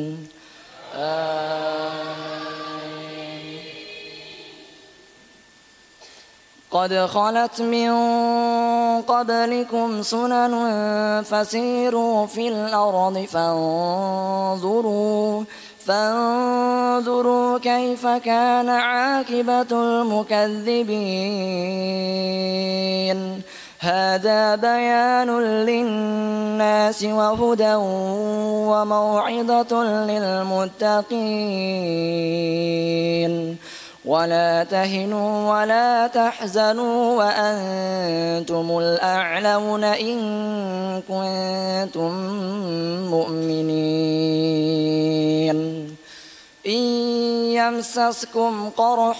قد 6.71 6.93
خلت 6.93 7.61
من 7.61 7.91
قبلكم 9.01 10.01
سنن 10.01 10.53
فسيروا 11.23 12.25
في 12.25 12.47
الأرض 12.47 13.25
فانظروا 13.31 14.83
فانظروا 15.85 17.57
كيف 17.57 18.07
كان 18.07 18.69
عاقبة 18.69 19.71
المكذبين. 19.71 20.81
هذا 23.79 24.55
بيان 24.55 25.39
للناس 25.39 27.03
وهدى 27.03 27.75
وموعظة 28.71 29.83
للمتقين. 29.83 31.11
ولا 34.05 34.63
تهنوا 34.63 35.53
ولا 35.53 36.07
تحزنوا 36.07 37.17
وأنتم 37.17 38.77
الأعلون 38.79 39.83
إن 39.83 40.17
كنتم 41.01 42.11
مؤمنين. 43.09 44.21
إن 46.67 46.83
يمسسكم 47.53 48.69
قرح 48.77 49.17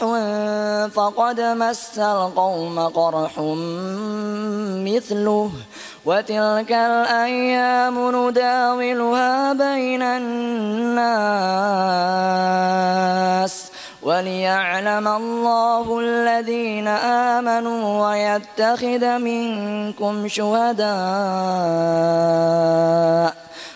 فقد 0.94 1.42
مس 1.42 2.00
القوم 2.00 2.80
قرح 2.80 3.40
مثله. 4.86 5.52
وتلك 6.06 6.72
الأيام 6.72 8.10
نداولها 8.16 9.54
بين 9.54 10.02
الناس. 10.02 10.92
وليعلم 14.02 15.08
الله 15.08 16.00
الذين 16.00 16.88
آمنوا 17.38 18.10
ويتخذ 18.10 19.18
منكم 19.18 20.28
شهداء 20.28 20.92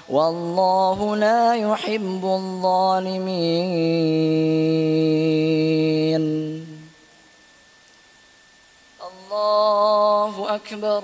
والله 0.10 1.16
لا 1.16 1.54
يحب 1.54 2.26
الظالمين. 2.26 3.26
الله 9.10 10.56
أكبر. 10.56 11.04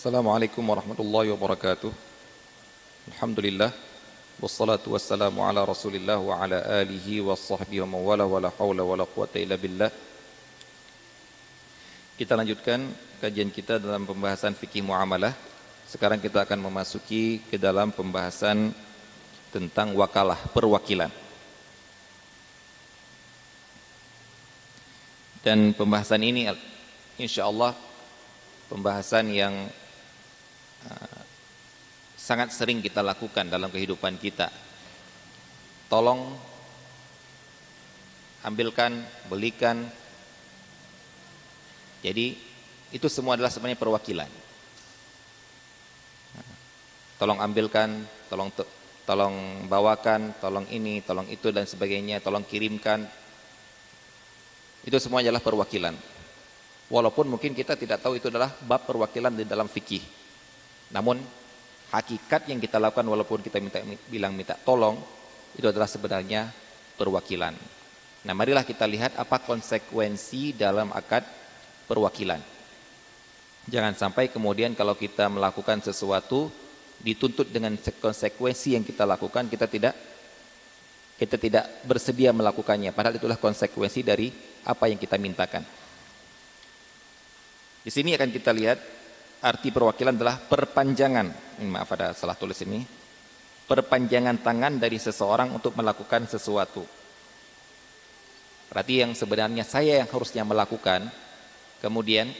Assalamualaikum 0.00 0.64
warahmatullahi 0.64 1.28
wabarakatuh. 1.28 1.92
Alhamdulillah 3.12 3.68
wassalatu 4.40 4.96
wassalamu 4.96 5.44
ala 5.44 5.60
Rasulillah 5.60 6.16
wa 6.16 6.40
ala 6.40 6.56
alihi 6.80 7.20
wa 7.20 7.36
sahbihi 7.36 7.84
wa 7.84 8.00
mawala 8.00 8.24
wa 8.24 8.40
la 8.40 8.48
haula 8.48 8.80
wa 8.80 8.96
la 8.96 9.04
quwata 9.04 9.36
illa 9.36 9.60
billah. 9.60 9.92
Kita 12.16 12.32
lanjutkan 12.32 12.88
kajian 13.20 13.52
kita 13.52 13.76
dalam 13.76 14.08
pembahasan 14.08 14.56
fikih 14.56 14.80
muamalah. 14.80 15.36
Sekarang 15.84 16.16
kita 16.16 16.48
akan 16.48 16.72
memasuki 16.72 17.44
ke 17.52 17.60
dalam 17.60 17.92
pembahasan 17.92 18.72
tentang 19.52 19.92
wakalah, 19.92 20.40
perwakilan. 20.56 21.12
Dan 25.44 25.76
pembahasan 25.76 26.24
ini 26.24 26.48
insya 27.20 27.52
Allah 27.52 27.76
pembahasan 28.72 29.28
yang 29.28 29.68
sangat 32.30 32.54
sering 32.54 32.78
kita 32.78 33.02
lakukan 33.02 33.50
dalam 33.50 33.66
kehidupan 33.74 34.14
kita. 34.14 34.54
Tolong 35.90 36.30
ambilkan, 38.46 39.02
belikan. 39.26 39.82
Jadi 42.06 42.38
itu 42.94 43.06
semua 43.10 43.34
adalah 43.34 43.50
sebenarnya 43.50 43.82
perwakilan. 43.82 44.30
Tolong 47.18 47.42
ambilkan, 47.42 47.98
tolong 48.30 48.54
tolong 49.02 49.66
bawakan, 49.66 50.38
tolong 50.38 50.70
ini, 50.70 51.02
tolong 51.02 51.26
itu 51.34 51.50
dan 51.50 51.66
sebagainya, 51.66 52.22
tolong 52.22 52.46
kirimkan, 52.46 53.10
itu 54.86 54.96
semua 55.02 55.18
adalah 55.18 55.42
perwakilan. 55.42 55.98
Walaupun 56.86 57.26
mungkin 57.26 57.58
kita 57.58 57.74
tidak 57.74 57.98
tahu 57.98 58.22
itu 58.22 58.30
adalah 58.30 58.54
bab 58.62 58.86
perwakilan 58.86 59.34
di 59.34 59.42
dalam 59.42 59.66
fikih. 59.66 60.02
Namun 60.94 61.18
hakikat 61.90 62.46
yang 62.46 62.62
kita 62.62 62.78
lakukan 62.78 63.06
walaupun 63.06 63.42
kita 63.42 63.58
minta 63.58 63.82
bilang 64.06 64.34
minta 64.34 64.54
tolong 64.54 64.98
itu 65.58 65.66
adalah 65.66 65.90
sebenarnya 65.90 66.46
perwakilan. 66.94 67.54
Nah, 68.20 68.34
marilah 68.36 68.62
kita 68.62 68.84
lihat 68.84 69.16
apa 69.16 69.40
konsekuensi 69.42 70.54
dalam 70.54 70.92
akad 70.92 71.24
perwakilan. 71.88 72.38
Jangan 73.66 73.96
sampai 73.96 74.28
kemudian 74.28 74.76
kalau 74.76 74.94
kita 74.94 75.26
melakukan 75.32 75.80
sesuatu 75.80 76.52
dituntut 77.00 77.48
dengan 77.48 77.74
konsekuensi 77.80 78.76
yang 78.76 78.84
kita 78.84 79.08
lakukan 79.08 79.48
kita 79.48 79.64
tidak 79.64 79.96
kita 81.16 81.36
tidak 81.40 81.64
bersedia 81.88 82.28
melakukannya 82.32 82.92
padahal 82.92 83.16
itulah 83.16 83.40
konsekuensi 83.40 84.04
dari 84.04 84.28
apa 84.68 84.84
yang 84.88 85.00
kita 85.00 85.16
mintakan. 85.16 85.64
Di 87.80 87.88
sini 87.88 88.12
akan 88.12 88.28
kita 88.28 88.52
lihat 88.52 88.78
arti 89.40 89.72
perwakilan 89.72 90.16
adalah 90.16 90.36
perpanjangan. 90.36 91.58
Maaf 91.64 91.90
ada 91.96 92.12
salah 92.12 92.36
tulis 92.36 92.60
ini. 92.64 92.84
Perpanjangan 93.64 94.42
tangan 94.42 94.76
dari 94.76 94.98
seseorang 94.98 95.54
untuk 95.54 95.78
melakukan 95.78 96.26
sesuatu. 96.26 96.82
Berarti 98.70 99.02
yang 99.02 99.12
sebenarnya 99.18 99.66
saya 99.66 99.98
yang 99.98 100.10
harusnya 100.10 100.46
melakukan, 100.46 101.10
kemudian 101.82 102.30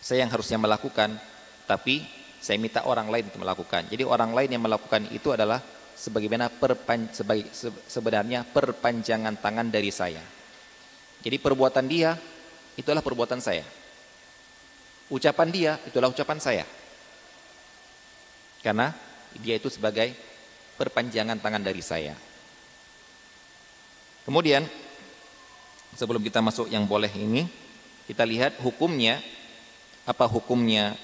saya 0.00 0.24
yang 0.24 0.32
harusnya 0.32 0.60
melakukan, 0.60 1.16
tapi 1.64 2.04
saya 2.42 2.60
minta 2.60 2.84
orang 2.84 3.08
lain 3.08 3.32
untuk 3.32 3.44
melakukan. 3.44 3.88
Jadi 3.88 4.02
orang 4.04 4.36
lain 4.36 4.50
yang 4.52 4.64
melakukan 4.64 5.08
itu 5.08 5.32
adalah 5.32 5.62
sebagaimana 5.96 6.52
perpan, 6.52 7.12
sebagai, 7.12 7.48
sebenarnya 7.86 8.44
perpanjangan 8.44 9.40
tangan 9.40 9.68
dari 9.72 9.92
saya. 9.92 10.20
Jadi 11.22 11.36
perbuatan 11.38 11.86
dia 11.86 12.18
itulah 12.74 13.00
perbuatan 13.04 13.38
saya. 13.38 13.81
Ucapan 15.12 15.48
dia 15.52 15.72
itulah 15.84 16.08
ucapan 16.08 16.40
saya. 16.40 16.64
Karena 18.64 18.96
dia 19.36 19.60
itu 19.60 19.68
sebagai 19.68 20.16
perpanjangan 20.80 21.36
tangan 21.36 21.60
dari 21.60 21.84
saya. 21.84 22.16
Kemudian 24.24 24.64
sebelum 25.92 26.24
kita 26.24 26.40
masuk 26.40 26.72
yang 26.72 26.88
boleh 26.88 27.12
ini, 27.12 27.44
kita 28.08 28.24
lihat 28.24 28.56
hukumnya 28.64 29.20
apa 30.08 30.24
hukumnya 30.26 30.96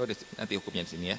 Oh, 0.00 0.08
nanti 0.40 0.56
hukumnya 0.56 0.80
di 0.80 0.90
sini 0.96 1.06
ya. 1.12 1.18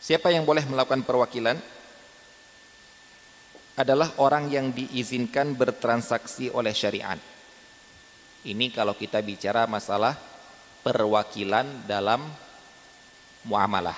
Siapa 0.00 0.32
yang 0.32 0.48
boleh 0.48 0.64
melakukan 0.64 1.04
perwakilan? 1.04 1.60
Adalah 3.72 4.20
orang 4.20 4.52
yang 4.52 4.70
diizinkan 4.70 5.56
bertransaksi 5.56 6.52
oleh 6.52 6.76
syariat. 6.76 7.16
Ini 8.42 8.68
kalau 8.74 8.92
kita 8.92 9.22
bicara 9.24 9.64
masalah 9.64 10.18
perwakilan 10.84 11.88
dalam 11.88 12.20
muamalah. 13.48 13.96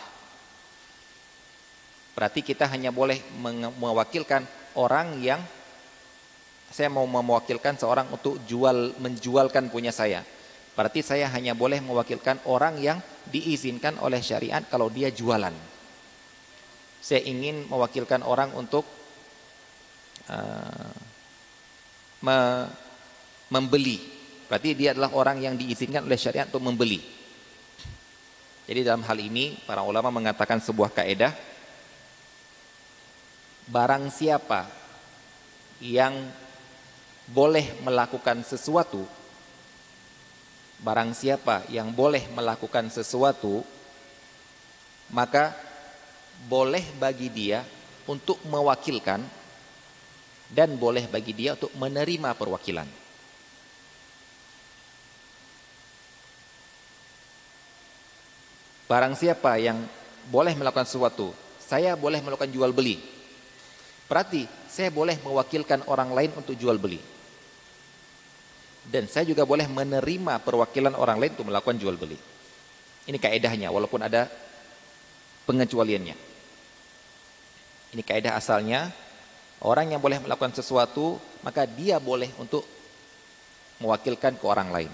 Berarti 2.15 2.47
kita 2.47 2.71
hanya 2.71 2.95
boleh 2.95 3.19
mewakilkan 3.81 4.47
orang 4.79 5.19
yang 5.19 5.43
saya 6.71 6.87
mau 6.91 7.07
mewakilkan 7.07 7.75
seorang 7.75 8.07
untuk 8.15 8.39
jual 8.47 8.95
menjualkan 9.03 9.71
punya 9.71 9.91
saya 9.91 10.23
Berarti 10.75 11.07
saya 11.07 11.31
hanya 11.31 11.55
boleh 11.55 11.79
mewakilkan 11.79 12.43
orang 12.51 12.83
yang 12.83 12.99
diizinkan 13.31 13.95
oleh 14.03 14.19
syariat 14.19 14.59
kalau 14.67 14.91
dia 14.91 15.07
jualan. 15.15 15.55
Saya 16.99 17.23
ingin 17.23 17.71
mewakilkan 17.71 18.27
orang 18.27 18.51
untuk 18.59 18.83
uh, 20.31 20.93
me 22.25 22.39
membeli. 23.53 24.01
Berarti 24.49 24.77
dia 24.77 24.93
adalah 24.93 25.13
orang 25.17 25.41
yang 25.41 25.55
diizinkan 25.57 26.05
oleh 26.05 26.19
syariat 26.19 26.49
untuk 26.49 26.65
membeli. 26.65 27.01
Jadi 28.65 28.81
dalam 28.81 29.05
hal 29.05 29.19
ini 29.21 29.61
para 29.69 29.85
ulama 29.85 30.09
mengatakan 30.09 30.57
sebuah 30.57 30.89
kaedah 30.97 31.33
barang 33.69 34.09
siapa 34.09 34.65
yang 35.85 36.33
boleh 37.29 37.81
melakukan 37.85 38.45
sesuatu 38.45 39.05
Barang 40.85 41.17
siapa 41.17 41.65
yang 41.73 41.97
boleh 41.97 42.29
melakukan 42.33 42.93
sesuatu 42.93 43.65
Maka 45.13 45.57
boleh 46.45 46.85
bagi 47.01 47.33
dia 47.33 47.65
untuk 48.05 48.37
mewakilkan 48.45 49.25
Dan 50.55 50.79
boleh 50.79 51.11
bagi 51.11 51.35
dia 51.35 51.59
untuk 51.59 51.75
menerima 51.75 52.31
perwakilan 52.39 52.87
Barang 58.87 59.19
siapa 59.19 59.59
yang 59.59 59.83
boleh 60.31 60.55
melakukan 60.55 60.87
sesuatu 60.87 61.35
Saya 61.59 61.99
boleh 61.99 62.23
melakukan 62.23 62.55
jual 62.55 62.71
beli 62.71 63.03
Berarti 64.07 64.47
saya 64.71 64.95
boleh 64.95 65.19
mewakilkan 65.27 65.91
orang 65.91 66.15
lain 66.15 66.31
untuk 66.39 66.55
jual 66.55 66.79
beli 66.79 67.03
dan 68.85 69.09
saya 69.09 69.25
juga 69.25 69.49
boleh 69.49 69.65
menerima 69.65 70.45
perwakilan 70.45 70.93
orang 70.93 71.17
lain 71.17 71.33
untuk 71.37 71.49
melakukan 71.49 71.81
jual 71.81 71.97
beli. 71.97 72.21
Ini 73.09 73.17
kaedahnya 73.17 73.73
walaupun 73.73 74.01
ada 74.05 74.29
pengecualiannya. 75.49 76.17
Ini 77.97 78.03
kaedah 78.05 78.37
asalnya 78.37 78.93
orang 79.63 79.95
yang 79.95 80.01
boleh 80.03 80.19
melakukan 80.19 80.57
sesuatu 80.57 81.21
maka 81.47 81.69
dia 81.69 82.01
boleh 82.01 82.33
untuk 82.41 82.65
mewakilkan 83.79 84.35
ke 84.41 84.45
orang 84.49 84.73
lain. 84.73 84.93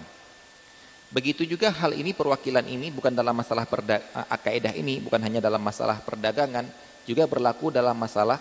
Begitu 1.10 1.42
juga 1.42 1.74
hal 1.74 1.94
ini 1.94 2.14
perwakilan 2.14 2.66
ini 2.66 2.90
bukan 2.94 3.10
dalam 3.10 3.34
masalah 3.34 3.66
kaedah 4.38 4.74
ini 4.78 5.02
bukan 5.02 5.18
hanya 5.18 5.42
dalam 5.42 5.58
masalah 5.58 5.98
perdagangan 6.02 6.70
juga 7.02 7.26
berlaku 7.26 7.74
dalam 7.74 7.98
masalah 7.98 8.38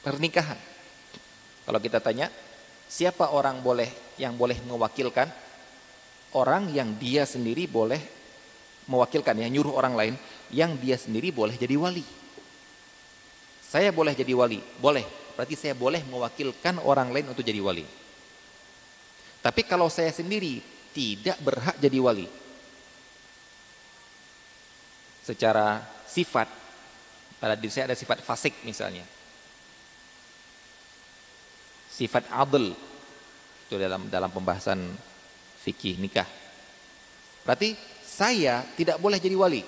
pernikahan. 0.00 0.56
Kalau 1.68 1.80
kita 1.84 2.00
tanya, 2.00 2.32
siapa 2.88 3.28
orang 3.28 3.60
boleh 3.60 4.16
yang 4.16 4.40
boleh 4.40 4.56
mewakilkan? 4.64 5.28
Orang 6.32 6.72
yang 6.72 6.96
dia 6.96 7.28
sendiri 7.28 7.68
boleh 7.68 8.00
mewakilkan, 8.88 9.36
yang 9.36 9.52
nyuruh 9.52 9.76
orang 9.76 9.94
lain, 9.96 10.14
yang 10.48 10.76
dia 10.80 10.96
sendiri 10.96 11.28
boleh 11.28 11.56
jadi 11.60 11.76
wali. 11.76 12.04
Saya 13.68 13.92
boleh 13.92 14.16
jadi 14.16 14.32
wali, 14.32 14.64
boleh. 14.80 15.04
Berarti 15.36 15.54
saya 15.54 15.76
boleh 15.76 16.02
mewakilkan 16.08 16.82
orang 16.82 17.12
lain 17.12 17.30
untuk 17.30 17.44
jadi 17.44 17.60
wali. 17.60 17.84
Tapi 19.38 19.62
kalau 19.68 19.86
saya 19.92 20.10
sendiri 20.10 20.58
tidak 20.90 21.38
berhak 21.44 21.76
jadi 21.78 21.98
wali. 22.00 22.26
Secara 25.22 25.84
sifat, 26.08 26.48
pada 27.38 27.54
diri 27.54 27.70
saya 27.70 27.92
ada 27.92 27.96
sifat 27.96 28.24
fasik 28.24 28.64
misalnya 28.64 29.04
sifat 31.98 32.30
adl 32.30 32.70
itu 33.66 33.74
dalam 33.74 34.06
dalam 34.06 34.30
pembahasan 34.30 34.78
fikih 35.66 35.98
nikah. 35.98 36.24
Berarti 37.42 37.74
saya 38.06 38.62
tidak 38.78 39.02
boleh 39.02 39.18
jadi 39.18 39.34
wali. 39.34 39.66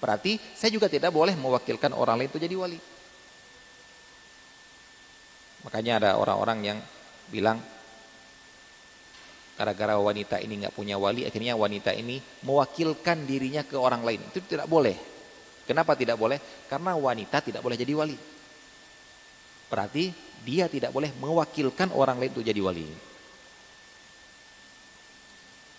Berarti 0.00 0.40
saya 0.56 0.72
juga 0.72 0.88
tidak 0.88 1.12
boleh 1.12 1.36
mewakilkan 1.36 1.92
orang 1.92 2.24
lain 2.24 2.32
itu 2.32 2.40
jadi 2.40 2.56
wali. 2.56 2.80
Makanya 5.60 5.92
ada 6.00 6.10
orang-orang 6.16 6.58
yang 6.64 6.78
bilang 7.28 7.60
gara-gara 9.60 10.00
wanita 10.00 10.40
ini 10.40 10.64
nggak 10.64 10.72
punya 10.72 10.96
wali, 10.96 11.28
akhirnya 11.28 11.52
wanita 11.52 11.92
ini 11.92 12.16
mewakilkan 12.48 13.28
dirinya 13.28 13.60
ke 13.60 13.76
orang 13.76 14.00
lain. 14.00 14.24
Itu 14.32 14.40
tidak 14.40 14.64
boleh. 14.64 14.96
Kenapa 15.68 15.92
tidak 15.92 16.16
boleh? 16.16 16.40
Karena 16.64 16.96
wanita 16.96 17.44
tidak 17.44 17.60
boleh 17.60 17.76
jadi 17.76 17.92
wali. 17.92 18.16
Berarti 19.68 20.10
dia 20.40 20.64
tidak 20.66 20.90
boleh 20.90 21.12
mewakilkan 21.20 21.92
orang 21.92 22.16
lain 22.16 22.32
untuk 22.32 22.48
jadi 22.48 22.58
wali. 22.58 22.88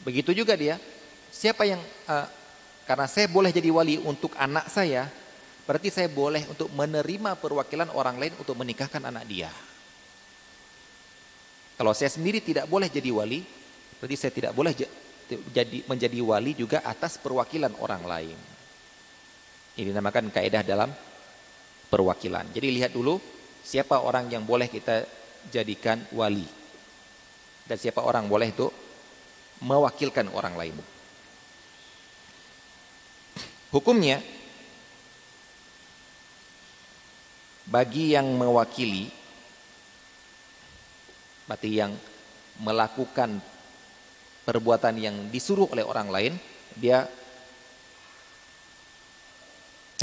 Begitu 0.06 0.32
juga 0.38 0.54
dia. 0.54 0.78
Siapa 1.34 1.66
yang 1.66 1.82
uh, 2.06 2.28
karena 2.92 3.08
saya 3.08 3.32
boleh 3.32 3.56
jadi 3.56 3.72
wali 3.72 3.96
untuk 4.04 4.36
anak 4.36 4.68
saya, 4.68 5.08
berarti 5.64 5.88
saya 5.88 6.12
boleh 6.12 6.44
untuk 6.52 6.68
menerima 6.76 7.40
perwakilan 7.40 7.88
orang 7.96 8.20
lain 8.20 8.36
untuk 8.36 8.52
menikahkan 8.60 9.00
anak 9.00 9.24
dia. 9.32 9.48
Kalau 11.80 11.96
saya 11.96 12.12
sendiri 12.12 12.44
tidak 12.44 12.68
boleh 12.68 12.92
jadi 12.92 13.08
wali, 13.16 13.48
berarti 13.96 14.16
saya 14.20 14.36
tidak 14.36 14.52
boleh 14.52 14.76
jadi 15.56 15.88
menjadi 15.88 16.20
wali 16.20 16.52
juga 16.52 16.84
atas 16.84 17.16
perwakilan 17.16 17.72
orang 17.80 18.04
lain. 18.04 18.36
Ini 19.80 19.96
dinamakan 19.96 20.28
kaidah 20.28 20.60
dalam 20.60 20.92
perwakilan. 21.88 22.52
Jadi 22.52 22.76
lihat 22.76 22.92
dulu 22.92 23.24
siapa 23.64 24.04
orang 24.04 24.28
yang 24.28 24.44
boleh 24.44 24.68
kita 24.68 25.08
jadikan 25.48 25.96
wali 26.12 26.44
dan 27.64 27.80
siapa 27.80 28.04
orang 28.04 28.28
boleh 28.28 28.52
itu 28.52 28.68
mewakilkan 29.64 30.28
orang 30.36 30.60
lain. 30.60 30.91
Hukumnya 33.72 34.20
bagi 37.72 38.12
yang 38.12 38.36
mewakili 38.36 39.08
berarti 41.48 41.70
yang 41.80 41.96
melakukan 42.60 43.40
perbuatan 44.44 45.00
yang 45.00 45.16
disuruh 45.32 45.72
oleh 45.72 45.88
orang 45.88 46.12
lain 46.12 46.34
dia 46.76 47.08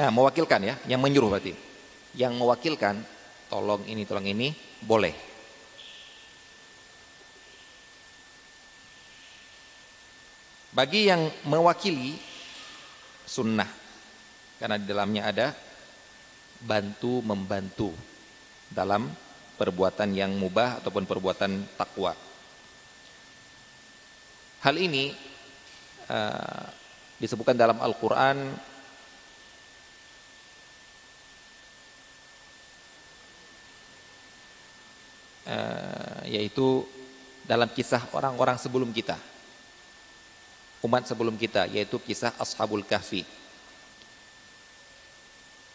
nah, 0.01 0.11
mewakilkan 0.12 0.61
ya 0.65 0.74
yang 0.89 1.01
menyuruh 1.05 1.28
berarti. 1.28 1.53
Yang 2.16 2.32
mewakilkan 2.40 3.05
tolong 3.53 3.85
ini 3.85 4.03
tolong 4.09 4.28
ini 4.28 4.49
boleh. 4.81 5.12
Bagi 10.73 11.11
yang 11.11 11.28
mewakili 11.49 12.28
sunnah. 13.29 13.69
Karena 14.59 14.81
di 14.81 14.87
dalamnya 14.89 15.23
ada 15.29 15.47
bantu 16.59 17.23
membantu 17.23 17.95
dalam 18.67 19.07
perbuatan 19.55 20.11
yang 20.17 20.35
mubah 20.35 20.83
ataupun 20.83 21.05
perbuatan 21.07 21.79
takwa. 21.79 22.17
Hal 24.59 24.75
ini 24.75 25.15
uh, 26.11 26.65
disebutkan 27.23 27.55
dalam 27.55 27.79
Al-Quran 27.79 28.37
uh, 35.47 36.21
yaitu 36.27 36.83
dalam 37.47 37.71
kisah 37.71 38.03
orang-orang 38.13 38.59
sebelum 38.59 38.91
kita 38.91 39.38
umat 40.83 41.07
sebelum 41.07 41.35
kita 41.35 41.67
yaitu 41.71 41.99
kisah 41.99 42.35
Ashabul 42.39 42.87
Kahfi. 42.87 43.27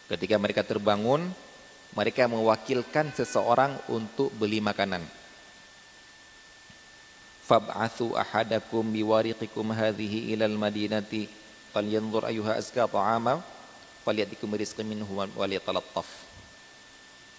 Ketika 0.04 0.36
mereka 0.36 0.60
terbangun, 0.60 1.32
mereka 1.96 2.28
mewakilkan 2.28 3.12
seseorang 3.16 3.78
untuk 3.88 4.28
beli 4.36 4.60
makanan. 4.60 5.00
Fab'athu 7.44 8.16
ahadakum 8.16 8.84
biwariqikum 8.84 9.68
hadhihi 9.72 10.32
ilal 10.32 10.56
madinati 10.56 11.28
falyanzur 11.72 12.24
ayyuha 12.24 12.56
azka 12.56 12.88
ta'ama 12.88 13.44
falyatikum 14.04 14.52
rizqan 14.56 14.88
minhu 14.88 15.08
waliyatalattaf. 15.36 16.08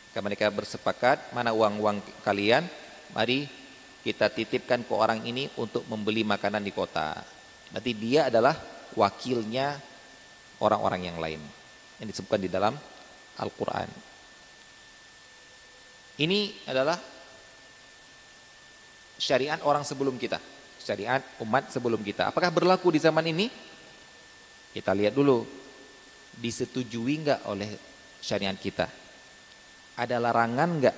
Maka 0.10 0.20
mereka 0.24 0.48
bersepakat, 0.48 1.36
mana 1.36 1.52
uang-uang 1.52 2.00
kalian? 2.24 2.64
Mari 3.12 3.52
kita 4.06 4.32
titipkan 4.32 4.86
ke 4.86 4.94
orang 4.96 5.26
ini 5.28 5.52
untuk 5.60 5.84
membeli 5.92 6.24
makanan 6.24 6.64
di 6.64 6.72
kota. 6.72 7.35
Berarti 7.76 7.92
dia 7.92 8.32
adalah 8.32 8.56
wakilnya 8.96 9.76
orang-orang 10.64 11.12
yang 11.12 11.20
lain 11.20 11.44
yang 12.00 12.08
disebutkan 12.08 12.40
di 12.40 12.48
dalam 12.48 12.72
Al-Quran. 13.36 13.92
Ini 16.16 16.40
adalah 16.72 16.96
syariat 19.20 19.60
orang 19.68 19.84
sebelum 19.84 20.16
kita, 20.16 20.40
syariat 20.80 21.20
umat 21.44 21.68
sebelum 21.68 22.00
kita. 22.00 22.32
Apakah 22.32 22.48
berlaku 22.48 22.96
di 22.96 23.04
zaman 23.04 23.28
ini? 23.28 23.52
Kita 24.72 24.96
lihat 24.96 25.12
dulu, 25.12 25.44
disetujui 26.40 27.28
enggak 27.28 27.44
oleh 27.52 27.76
syariat 28.24 28.56
kita? 28.56 28.88
Ada 30.00 30.16
larangan 30.16 30.70
enggak 30.80 30.96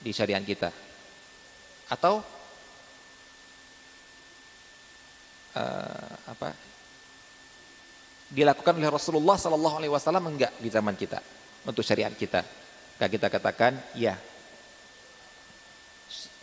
di 0.00 0.08
syariat 0.08 0.40
kita? 0.40 0.72
Atau 1.92 2.24
uh, 5.54 6.12
apa 6.30 6.48
dilakukan 8.34 8.74
oleh 8.74 8.90
Rasulullah 8.90 9.38
Sallallahu 9.38 9.76
Alaihi 9.78 9.92
Wasallam 9.92 10.26
enggak 10.34 10.52
di 10.58 10.68
zaman 10.70 10.98
kita 10.98 11.22
untuk 11.66 11.86
syariat 11.86 12.10
kita? 12.12 12.42
Maka 12.98 13.06
kita 13.10 13.26
katakan 13.30 13.72
ya. 13.94 14.18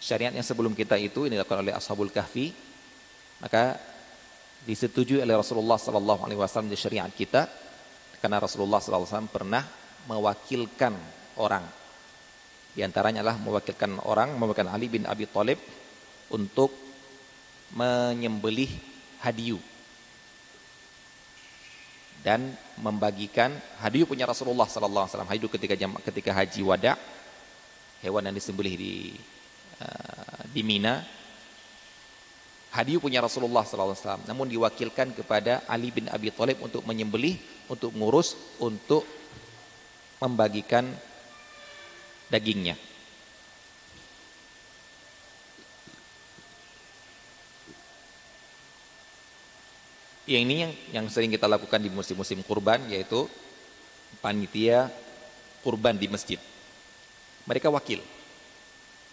Syariat 0.02 0.34
yang 0.34 0.44
sebelum 0.44 0.74
kita 0.74 0.98
itu 0.98 1.30
ini 1.30 1.38
dilakukan 1.38 1.62
oleh 1.62 1.78
Ashabul 1.78 2.10
Kahfi 2.10 2.50
maka 3.42 3.78
disetujui 4.66 5.22
oleh 5.22 5.34
Rasulullah 5.34 5.78
Sallallahu 5.78 6.26
Alaihi 6.26 6.42
Wasallam 6.42 6.70
di 6.70 6.78
syariat 6.78 7.10
kita 7.10 7.46
karena 8.22 8.38
Rasulullah 8.42 8.82
Sallallahu 8.82 9.06
Alaihi 9.06 9.14
Wasallam 9.14 9.34
pernah 9.34 9.64
mewakilkan 10.10 10.94
orang 11.38 11.66
di 12.72 12.82
antaranya 12.82 13.26
adalah 13.26 13.38
mewakilkan 13.42 14.02
orang 14.06 14.38
mewakilkan 14.38 14.70
Ali 14.74 14.88
bin 14.88 15.04
Abi 15.06 15.26
Thalib 15.30 15.58
untuk 16.32 16.72
menyembelih 17.76 18.91
hadiu 19.22 19.62
dan 22.22 22.54
membagikan 22.78 23.54
hadiu 23.82 24.06
punya 24.06 24.30
Rasulullah 24.30 24.70
sallallahu 24.70 25.06
alaihi 25.06 25.14
wasallam. 25.14 25.32
Hadiu 25.32 25.50
ketika 25.50 25.74
jam, 25.74 25.94
ketika 26.02 26.32
haji 26.34 26.62
wada 26.62 26.94
hewan 28.06 28.30
yang 28.30 28.36
disembelih 28.38 28.74
di 28.78 28.94
uh, 29.82 30.42
di 30.54 30.62
Mina 30.62 31.02
hadiu 32.74 33.02
punya 33.02 33.22
Rasulullah 33.26 33.66
sallallahu 33.66 33.94
alaihi 33.94 34.04
wasallam. 34.06 34.26
Namun 34.30 34.46
diwakilkan 34.54 35.18
kepada 35.18 35.66
Ali 35.66 35.90
bin 35.90 36.10
Abi 36.14 36.30
Thalib 36.30 36.62
untuk 36.62 36.86
menyembelih 36.86 37.38
untuk 37.70 37.90
ngurus 37.98 38.38
untuk 38.62 39.06
membagikan 40.22 40.86
dagingnya 42.30 42.78
yang 50.36 50.44
ini 50.48 50.56
yang, 50.64 50.74
yang 50.92 51.06
sering 51.12 51.32
kita 51.32 51.46
lakukan 51.48 51.82
di 51.82 51.92
musim-musim 51.92 52.40
kurban 52.48 52.80
yaitu 52.88 53.28
panitia 54.20 54.88
kurban 55.64 55.96
di 55.96 56.08
masjid. 56.10 56.40
Mereka 57.46 57.70
wakil. 57.70 58.02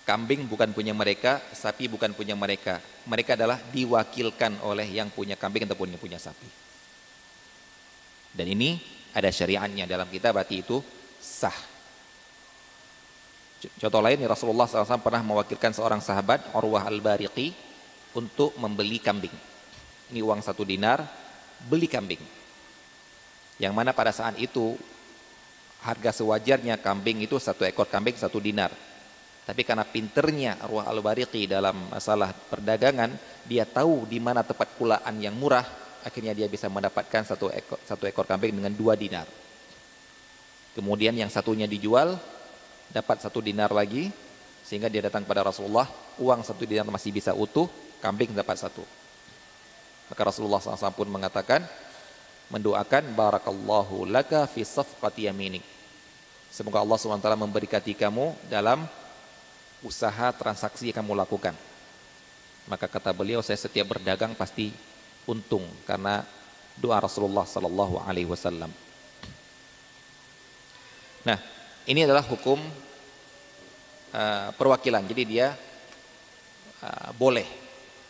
Kambing 0.08 0.48
bukan 0.48 0.72
punya 0.72 0.96
mereka, 0.96 1.36
sapi 1.52 1.84
bukan 1.84 2.16
punya 2.16 2.32
mereka. 2.32 2.80
Mereka 3.04 3.36
adalah 3.36 3.60
diwakilkan 3.60 4.64
oleh 4.64 4.88
yang 4.88 5.12
punya 5.12 5.36
kambing 5.36 5.68
ataupun 5.68 5.92
yang 5.92 6.00
punya 6.00 6.16
sapi. 6.16 6.48
Dan 8.32 8.48
ini 8.48 8.80
ada 9.12 9.28
syariatnya 9.28 9.84
dalam 9.84 10.08
kita 10.08 10.32
berarti 10.32 10.64
itu 10.64 10.80
sah. 11.20 11.56
Contoh 13.58 14.00
lain 14.00 14.22
Rasulullah 14.24 14.70
SAW 14.70 15.02
pernah 15.02 15.20
mewakilkan 15.20 15.74
seorang 15.74 15.98
sahabat 15.98 16.54
Urwah 16.54 16.86
al-Bariqi 16.86 17.52
untuk 18.14 18.54
membeli 18.56 19.02
kambing 19.02 19.47
ini 20.10 20.20
uang 20.24 20.40
satu 20.40 20.64
dinar, 20.64 21.04
beli 21.68 21.90
kambing. 21.90 22.20
Yang 23.58 23.74
mana 23.74 23.90
pada 23.90 24.14
saat 24.14 24.38
itu 24.38 24.78
harga 25.82 26.10
sewajarnya 26.10 26.78
kambing 26.78 27.22
itu 27.22 27.38
satu 27.38 27.66
ekor 27.66 27.86
kambing 27.86 28.14
satu 28.18 28.38
dinar. 28.42 28.70
Tapi 29.48 29.64
karena 29.64 29.84
pinternya 29.88 30.60
Arwah 30.60 30.84
Al-Bariqi 30.92 31.48
dalam 31.48 31.88
masalah 31.88 32.36
perdagangan, 32.36 33.16
dia 33.48 33.64
tahu 33.64 34.04
di 34.04 34.20
mana 34.20 34.44
tempat 34.44 34.76
kulaan 34.76 35.16
yang 35.24 35.32
murah, 35.32 35.64
akhirnya 36.04 36.36
dia 36.36 36.44
bisa 36.52 36.68
mendapatkan 36.68 37.24
satu 37.24 37.48
ekor, 37.48 37.80
satu 37.80 38.04
ekor 38.04 38.28
kambing 38.28 38.60
dengan 38.60 38.76
dua 38.76 38.92
dinar. 38.92 39.24
Kemudian 40.76 41.16
yang 41.16 41.32
satunya 41.32 41.64
dijual, 41.64 42.20
dapat 42.92 43.24
satu 43.24 43.40
dinar 43.40 43.72
lagi, 43.72 44.12
sehingga 44.68 44.92
dia 44.92 45.00
datang 45.08 45.24
kepada 45.24 45.48
Rasulullah, 45.48 45.88
uang 46.20 46.44
satu 46.44 46.68
dinar 46.68 46.84
masih 46.84 47.08
bisa 47.08 47.32
utuh, 47.32 47.72
kambing 48.04 48.36
dapat 48.36 48.60
satu. 48.60 48.97
Maka 50.08 50.20
Rasulullah 50.24 50.60
SAW 50.60 50.96
pun 50.96 51.08
mengatakan, 51.08 51.64
mendoakan 52.48 53.12
barakallahu 53.12 54.08
laka 54.08 54.48
fi 54.48 54.64
safqati 54.64 55.28
yaminik. 55.28 55.64
Semoga 56.48 56.80
Allah 56.80 56.96
SWT 56.96 57.28
memberkati 57.36 57.92
kamu 57.92 58.32
dalam 58.48 58.88
usaha 59.84 60.32
transaksi 60.32 60.88
yang 60.88 61.04
kamu 61.04 61.12
lakukan. 61.12 61.52
Maka 62.68 62.88
kata 62.88 63.12
beliau, 63.12 63.44
saya 63.44 63.60
setiap 63.60 63.96
berdagang 63.96 64.32
pasti 64.32 64.72
untung 65.28 65.64
karena 65.84 66.24
doa 66.76 66.96
Rasulullah 67.04 67.44
Sallallahu 67.44 68.00
Alaihi 68.00 68.28
Wasallam. 68.28 68.72
Nah, 71.28 71.38
ini 71.84 72.08
adalah 72.08 72.24
hukum 72.24 72.56
uh, 74.12 74.48
perwakilan. 74.56 75.04
Jadi 75.04 75.22
dia 75.28 75.52
uh, 76.80 77.10
boleh 77.12 77.44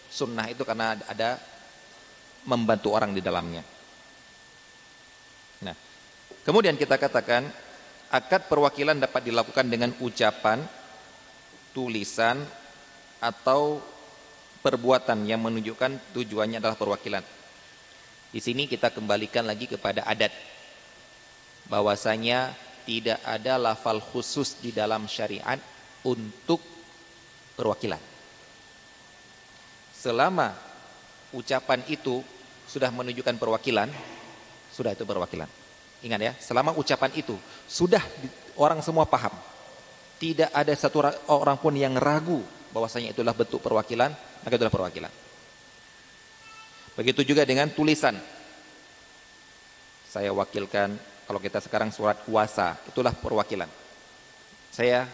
sunnah 0.07 0.47
itu 0.47 0.63
karena 0.63 0.95
ada 1.11 1.39
membantu 2.47 2.95
orang 2.95 3.17
di 3.17 3.23
dalamnya. 3.25 3.63
Nah, 5.65 5.75
kemudian 6.47 6.79
kita 6.79 6.95
katakan 7.01 7.49
akad 8.13 8.47
perwakilan 8.47 9.01
dapat 9.01 9.27
dilakukan 9.27 9.67
dengan 9.67 9.91
ucapan, 9.99 10.63
tulisan, 11.75 12.45
atau 13.19 13.83
perbuatan 14.63 15.27
yang 15.27 15.43
menunjukkan 15.43 16.15
tujuannya 16.15 16.63
adalah 16.63 16.79
perwakilan. 16.79 17.25
Di 18.29 18.41
sini 18.45 18.69
kita 18.69 18.93
kembalikan 18.93 19.49
lagi 19.49 19.65
kepada 19.65 20.05
adat 20.05 20.31
bahwasanya 21.67 22.53
tidak 22.85 23.21
ada 23.25 23.61
lafal 23.61 24.01
khusus 24.01 24.57
di 24.61 24.73
dalam 24.73 25.05
syariat 25.09 25.61
untuk 26.05 26.61
perwakilan. 27.57 28.01
Selama 29.93 30.68
ucapan 31.33 31.85
itu 31.89 32.25
sudah 32.69 32.93
menunjukkan 32.93 33.37
perwakilan, 33.41 33.89
sudah 34.73 34.93
itu 34.93 35.05
perwakilan. 35.09 35.49
Ingat 36.05 36.21
ya, 36.21 36.33
selama 36.39 36.77
ucapan 36.79 37.11
itu 37.19 37.35
sudah 37.67 38.01
orang 38.55 38.79
semua 38.85 39.09
paham. 39.09 39.35
Tidak 40.19 40.51
ada 40.51 40.75
satu 40.75 41.03
orang 41.31 41.59
pun 41.59 41.75
yang 41.75 41.95
ragu 41.95 42.43
bahwasanya 42.75 43.15
itulah 43.15 43.35
bentuk 43.35 43.63
perwakilan, 43.63 44.11
maka 44.45 44.55
itulah 44.55 44.71
perwakilan. 44.71 45.13
Begitu 46.99 47.23
juga 47.35 47.47
dengan 47.47 47.71
tulisan. 47.71 48.19
Saya 50.11 50.35
wakilkan 50.35 50.99
kalau 51.29 51.39
kita 51.39 51.63
sekarang 51.63 51.95
surat 51.95 52.19
kuasa, 52.27 52.75
itulah 52.89 53.15
perwakilan. 53.15 53.71
Saya 54.75 55.07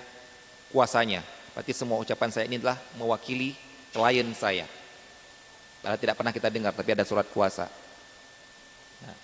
kuasanya. 0.73 1.21
Berarti 1.53 1.73
semua 1.77 2.01
ucapan 2.01 2.31
saya 2.33 2.49
ini 2.49 2.59
adalah 2.59 2.81
mewakili 2.97 3.55
klien 3.93 4.31
saya. 4.35 4.65
Padahal 5.85 6.01
tidak 6.01 6.17
pernah 6.17 6.33
kita 6.33 6.49
dengar, 6.49 6.73
tapi 6.73 6.97
ada 6.97 7.05
surat 7.05 7.29
kuasa. 7.29 7.69
Nah. 9.05 9.17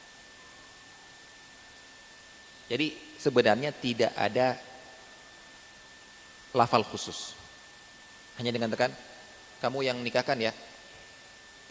Jadi 2.69 3.17
sebenarnya 3.17 3.73
tidak 3.73 4.13
ada 4.13 4.61
lafal 6.53 6.85
khusus. 6.85 7.33
Hanya 8.37 8.53
dengan 8.53 8.69
tekan, 8.69 8.93
kamu 9.65 9.89
yang 9.89 9.97
nikahkan 10.05 10.37
ya, 10.37 10.53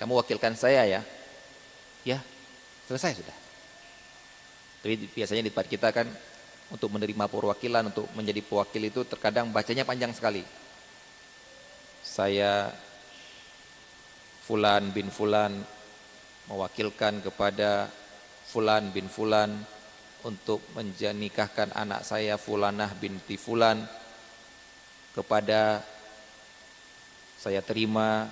kamu 0.02 0.26
wakilkan 0.26 0.58
saya 0.58 0.90
ya, 0.90 1.02
ya 2.02 2.18
selesai 2.90 3.22
sudah. 3.22 3.38
Tapi 4.82 5.06
biasanya 5.14 5.46
di 5.46 5.54
tempat 5.54 5.70
kita 5.70 5.94
kan 5.94 6.10
untuk 6.74 6.90
menerima 6.90 7.30
perwakilan, 7.30 7.94
untuk 7.94 8.10
menjadi 8.18 8.42
pewakil 8.42 8.90
itu 8.90 9.06
terkadang 9.06 9.54
bacanya 9.54 9.86
panjang 9.86 10.18
sekali. 10.18 10.42
Saya 12.02 12.74
Fulan 14.50 14.90
bin 14.90 15.14
Fulan 15.14 15.62
mewakilkan 16.50 17.22
kepada 17.22 17.86
Fulan 18.50 18.90
bin 18.90 19.06
Fulan 19.06 19.54
untuk 20.26 20.66
menjanikahkan 20.74 21.70
anak 21.78 22.02
saya 22.02 22.34
Fulanah 22.42 22.90
binti 22.98 23.38
Fulan 23.38 23.86
kepada 25.14 25.86
saya 27.38 27.62
terima 27.62 28.26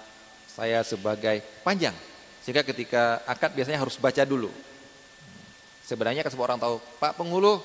saya 0.49 0.81
sebagai 0.81 1.37
panjang. 1.61 1.93
Sehingga 2.41 2.65
ketika 2.65 3.21
akad 3.29 3.53
biasanya 3.53 3.85
harus 3.85 4.01
baca 4.01 4.25
dulu. 4.25 4.49
Sebenarnya 5.85 6.25
kan 6.25 6.33
semua 6.33 6.49
orang 6.49 6.57
tahu 6.57 6.81
Pak 6.97 7.13
penghulu 7.13 7.61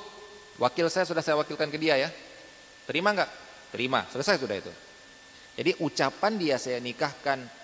wakil 0.61 0.93
saya 0.93 1.09
sudah 1.09 1.25
saya 1.25 1.41
wakilkan 1.41 1.73
ke 1.73 1.81
dia 1.81 1.97
ya. 1.97 2.13
Terima 2.85 3.17
nggak? 3.17 3.31
Terima 3.73 4.05
selesai 4.13 4.37
sudah 4.37 4.61
itu. 4.61 4.73
Jadi 5.57 5.73
ucapan 5.81 6.37
dia 6.37 6.61
saya 6.61 6.77
nikahkan 6.85 7.62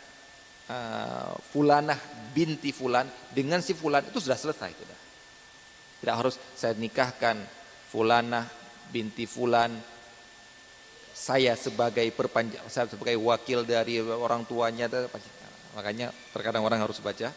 uh, 0.70 1.32
fulanah 1.52 1.98
binti 2.32 2.70
fulan 2.70 3.08
dengan 3.32 3.64
si 3.64 3.72
fulan 3.74 4.04
itu 4.06 4.20
sudah 4.20 4.38
selesai 4.38 4.70
sudah 4.72 4.98
tidak 5.98 6.14
harus 6.14 6.34
saya 6.54 6.76
nikahkan 6.78 7.36
fulanah 7.90 8.46
binti 8.92 9.26
fulan 9.26 9.74
saya 11.18 11.58
sebagai 11.58 12.06
perpanjang 12.14 12.62
saya 12.70 12.86
sebagai 12.86 13.18
wakil 13.18 13.66
dari 13.66 13.98
orang 13.98 14.46
tuanya 14.46 14.86
makanya 15.74 16.14
terkadang 16.30 16.62
orang 16.62 16.80
harus 16.82 17.02
baca. 17.02 17.30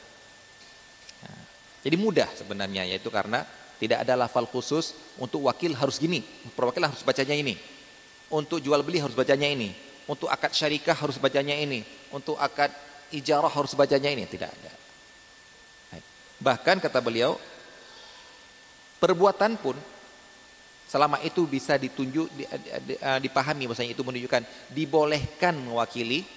Nah, 1.21 1.41
jadi 1.81 1.95
mudah 1.97 2.29
sebenarnya 2.37 2.89
yaitu 2.89 3.09
karena 3.09 3.45
tidak 3.81 4.05
ada 4.05 4.13
lafal 4.13 4.45
khusus 4.45 4.93
untuk 5.17 5.49
wakil 5.49 5.73
harus 5.73 5.97
gini. 5.97 6.21
Perwakilan 6.53 6.93
harus 6.93 7.01
bacanya 7.01 7.33
ini. 7.33 7.57
Untuk 8.29 8.61
jual 8.61 8.85
beli 8.85 9.01
harus 9.01 9.17
bacanya 9.17 9.49
ini. 9.49 9.73
Untuk 10.05 10.29
akad 10.29 10.53
syarikah 10.53 10.93
harus 10.93 11.17
bacanya 11.17 11.57
ini. 11.57 11.81
Untuk 12.13 12.37
akad 12.37 12.69
ijarah 13.11 13.51
harus 13.51 13.75
bacanya 13.75 14.09
ini 14.11 14.25
tidak 14.27 14.51
ada 14.51 14.73
bahkan 16.41 16.81
kata 16.81 16.97
beliau 16.99 17.37
perbuatan 18.97 19.59
pun 19.61 19.77
Selama 20.91 21.23
itu 21.23 21.47
bisa 21.47 21.79
ditunjuk, 21.79 22.27
eh, 22.35 23.19
dipahami 23.23 23.63
bahwasanya 23.63 23.95
itu 23.95 24.03
menunjukkan 24.03 24.43
dibolehkan 24.75 25.55
mewakili. 25.55 26.27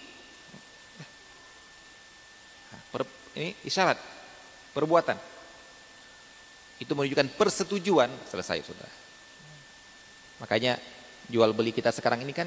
Ini 3.35 3.51
isyarat, 3.67 3.99
perbuatan. 4.71 5.19
Itu 6.79 6.95
menunjukkan 6.95 7.35
persetujuan, 7.35 8.07
selesai 8.31 8.63
sudah. 8.63 8.87
Makanya 10.39 10.79
jual 11.27 11.51
beli 11.51 11.75
kita 11.75 11.91
sekarang 11.91 12.23
ini 12.23 12.31
kan 12.31 12.47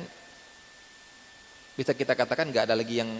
bisa 1.75 1.91
kita 1.91 2.15
katakan 2.15 2.55
nggak 2.55 2.71
ada 2.71 2.75
lagi 2.79 3.03
yang 3.03 3.19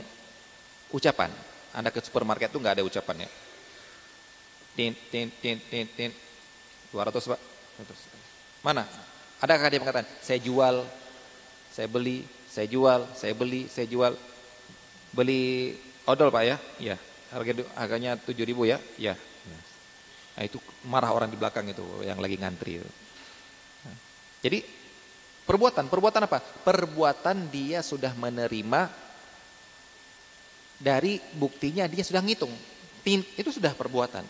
ucapan. 0.92 1.32
Anda 1.76 1.94
ke 1.94 2.00
supermarket 2.02 2.50
tuh 2.50 2.60
nggak 2.64 2.80
ada 2.80 2.84
ucapannya. 2.86 3.30
Tin 4.78 4.94
tin 5.10 5.28
tin 5.42 5.58
tin 5.68 5.86
tin 5.90 6.12
200 6.94 7.14
Pak. 7.14 7.40
200. 7.82 8.64
Mana? 8.66 8.84
Adakah 9.38 9.70
dia 9.70 9.78
mengatakan, 9.78 10.10
saya 10.18 10.42
jual, 10.42 10.82
saya 11.70 11.86
beli, 11.86 12.26
saya 12.50 12.66
jual, 12.66 13.06
saya 13.14 13.34
beli, 13.38 13.70
saya 13.70 13.86
jual. 13.86 14.18
Beli 15.14 15.78
odol 16.10 16.34
Pak 16.34 16.44
ya? 16.46 16.58
Ya. 16.82 16.96
Harga 17.30 17.54
harganya 17.76 18.18
7 18.18 18.34
ribu 18.48 18.66
ya? 18.66 18.82
Ya. 18.98 19.14
Nah 20.38 20.44
itu 20.46 20.62
marah 20.86 21.10
orang 21.10 21.34
di 21.34 21.38
belakang 21.38 21.66
itu 21.66 21.82
yang 22.06 22.22
lagi 22.22 22.38
ngantri. 22.38 22.78
Jadi 24.42 24.62
perbuatan, 25.44 25.90
perbuatan 25.90 26.30
apa? 26.30 26.38
Perbuatan 26.42 27.50
dia 27.50 27.82
sudah 27.82 28.14
menerima 28.14 29.07
dari 30.78 31.18
buktinya 31.36 31.90
dia 31.90 32.06
sudah 32.06 32.22
ngitung. 32.22 32.54
Itu 33.08 33.50
sudah 33.56 33.72
perbuatan. 33.72 34.26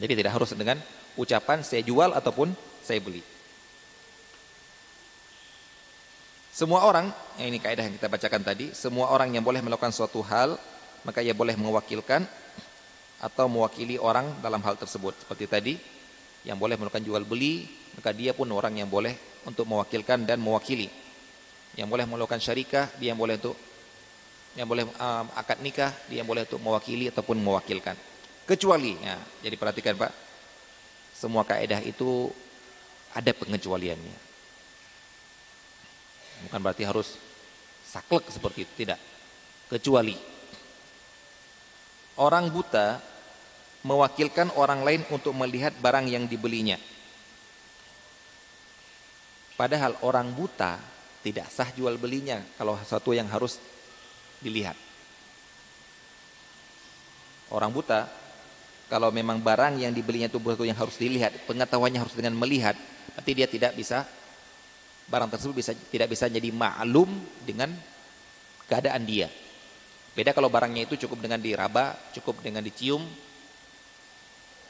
Jadi 0.00 0.12
tidak 0.16 0.32
harus 0.36 0.52
dengan 0.52 0.76
ucapan 1.16 1.64
saya 1.64 1.80
jual 1.84 2.12
ataupun 2.12 2.52
saya 2.84 3.00
beli. 3.00 3.24
Semua 6.50 6.84
orang, 6.84 7.08
ini 7.40 7.56
kaidah 7.56 7.88
yang 7.88 7.96
kita 7.96 8.12
bacakan 8.12 8.42
tadi, 8.44 8.76
semua 8.76 9.08
orang 9.08 9.32
yang 9.32 9.40
boleh 9.40 9.64
melakukan 9.64 9.96
suatu 9.96 10.20
hal, 10.20 10.60
maka 11.08 11.24
ia 11.24 11.32
boleh 11.32 11.56
mewakilkan 11.56 12.28
atau 13.16 13.48
mewakili 13.48 13.96
orang 13.96 14.28
dalam 14.44 14.60
hal 14.60 14.76
tersebut. 14.76 15.16
Seperti 15.24 15.44
tadi, 15.48 15.74
yang 16.44 16.60
boleh 16.60 16.76
melakukan 16.76 17.00
jual 17.00 17.24
beli, 17.24 17.64
maka 17.96 18.12
dia 18.12 18.36
pun 18.36 18.44
orang 18.52 18.76
yang 18.76 18.92
boleh 18.92 19.16
untuk 19.48 19.64
mewakilkan 19.64 20.28
dan 20.28 20.36
mewakili. 20.36 20.92
Yang 21.80 21.88
boleh 21.88 22.04
melakukan 22.04 22.44
syarikah, 22.44 22.92
dia 23.00 23.16
yang 23.16 23.20
boleh 23.20 23.40
untuk 23.40 23.56
yang 24.58 24.66
boleh 24.66 24.86
um, 24.86 25.26
akad 25.38 25.62
nikah, 25.62 25.94
dia 26.10 26.22
yang 26.22 26.28
boleh 26.28 26.42
untuk 26.42 26.58
mewakili 26.58 27.06
ataupun 27.06 27.38
mewakilkan. 27.38 27.94
Kecuali, 28.46 28.98
ya, 28.98 29.14
jadi 29.46 29.54
perhatikan 29.54 29.94
Pak, 29.94 30.12
semua 31.14 31.46
kaidah 31.46 31.78
itu 31.86 32.26
ada 33.14 33.30
pengecualiannya. 33.30 34.18
Bukan 36.48 36.58
berarti 36.58 36.82
harus 36.82 37.14
saklek 37.86 38.26
seperti 38.26 38.66
itu, 38.66 38.72
tidak. 38.86 38.98
Kecuali 39.70 40.18
orang 42.18 42.50
buta 42.50 42.98
mewakilkan 43.86 44.52
orang 44.58 44.82
lain 44.82 45.02
untuk 45.14 45.32
melihat 45.32 45.72
barang 45.78 46.10
yang 46.10 46.26
dibelinya. 46.26 46.76
Padahal 49.54 49.94
orang 50.02 50.32
buta 50.32 50.80
tidak 51.20 51.52
sah 51.52 51.68
jual 51.76 52.00
belinya 52.00 52.40
kalau 52.56 52.80
sesuatu 52.80 53.12
yang 53.12 53.28
harus 53.28 53.60
dilihat. 54.40 54.76
Orang 57.50 57.74
buta 57.74 58.08
kalau 58.90 59.14
memang 59.14 59.38
barang 59.38 59.78
yang 59.78 59.94
dibelinya 59.94 60.26
itu 60.26 60.42
betul 60.42 60.66
yang 60.66 60.74
harus 60.74 60.98
dilihat, 60.98 61.46
pengetahuannya 61.46 62.02
harus 62.02 62.14
dengan 62.18 62.34
melihat, 62.34 62.74
berarti 63.14 63.32
dia 63.38 63.46
tidak 63.46 63.72
bisa 63.78 64.02
barang 65.10 65.30
tersebut 65.30 65.54
bisa 65.58 65.72
tidak 65.90 66.10
bisa 66.10 66.26
jadi 66.26 66.50
maklum 66.50 67.10
dengan 67.46 67.70
keadaan 68.66 69.02
dia. 69.06 69.30
Beda 70.14 70.34
kalau 70.34 70.50
barangnya 70.50 70.90
itu 70.90 71.06
cukup 71.06 71.22
dengan 71.22 71.38
diraba, 71.38 71.94
cukup 72.14 72.42
dengan 72.42 72.66
dicium, 72.66 73.02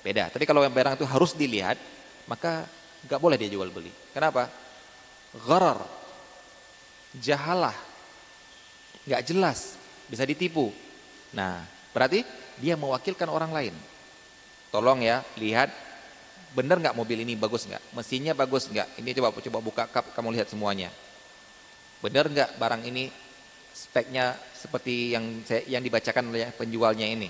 beda. 0.05 0.29
Tapi 0.29 0.45
kalau 0.45 0.61
yang 0.61 0.73
barang 0.73 1.01
itu 1.01 1.09
harus 1.09 1.33
dilihat, 1.33 1.81
maka 2.29 2.69
nggak 3.09 3.21
boleh 3.21 3.41
dia 3.41 3.49
jual 3.49 3.73
beli. 3.73 3.93
Kenapa? 4.13 4.53
Gharar, 5.49 5.81
jahalah, 7.17 7.77
nggak 9.11 9.27
jelas, 9.27 9.75
bisa 10.07 10.23
ditipu. 10.23 10.71
Nah, 11.35 11.67
berarti 11.91 12.23
dia 12.63 12.79
mewakilkan 12.79 13.27
orang 13.27 13.51
lain. 13.51 13.75
Tolong 14.71 15.03
ya, 15.03 15.27
lihat 15.35 15.75
benar 16.55 16.79
nggak 16.79 16.95
mobil 16.95 17.27
ini 17.27 17.35
bagus 17.35 17.67
nggak? 17.67 17.83
Mesinnya 17.91 18.39
bagus 18.39 18.71
nggak? 18.71 19.03
Ini 19.03 19.11
coba 19.19 19.35
coba 19.35 19.59
buka 19.59 19.85
kap, 19.91 20.15
kamu 20.15 20.39
lihat 20.39 20.47
semuanya. 20.47 20.95
Benar 21.99 22.31
nggak 22.31 22.55
barang 22.55 22.83
ini 22.87 23.11
speknya 23.75 24.39
seperti 24.55 25.19
yang 25.19 25.43
saya, 25.43 25.67
yang 25.67 25.83
dibacakan 25.83 26.31
oleh 26.31 26.55
penjualnya 26.55 27.11
ini? 27.11 27.27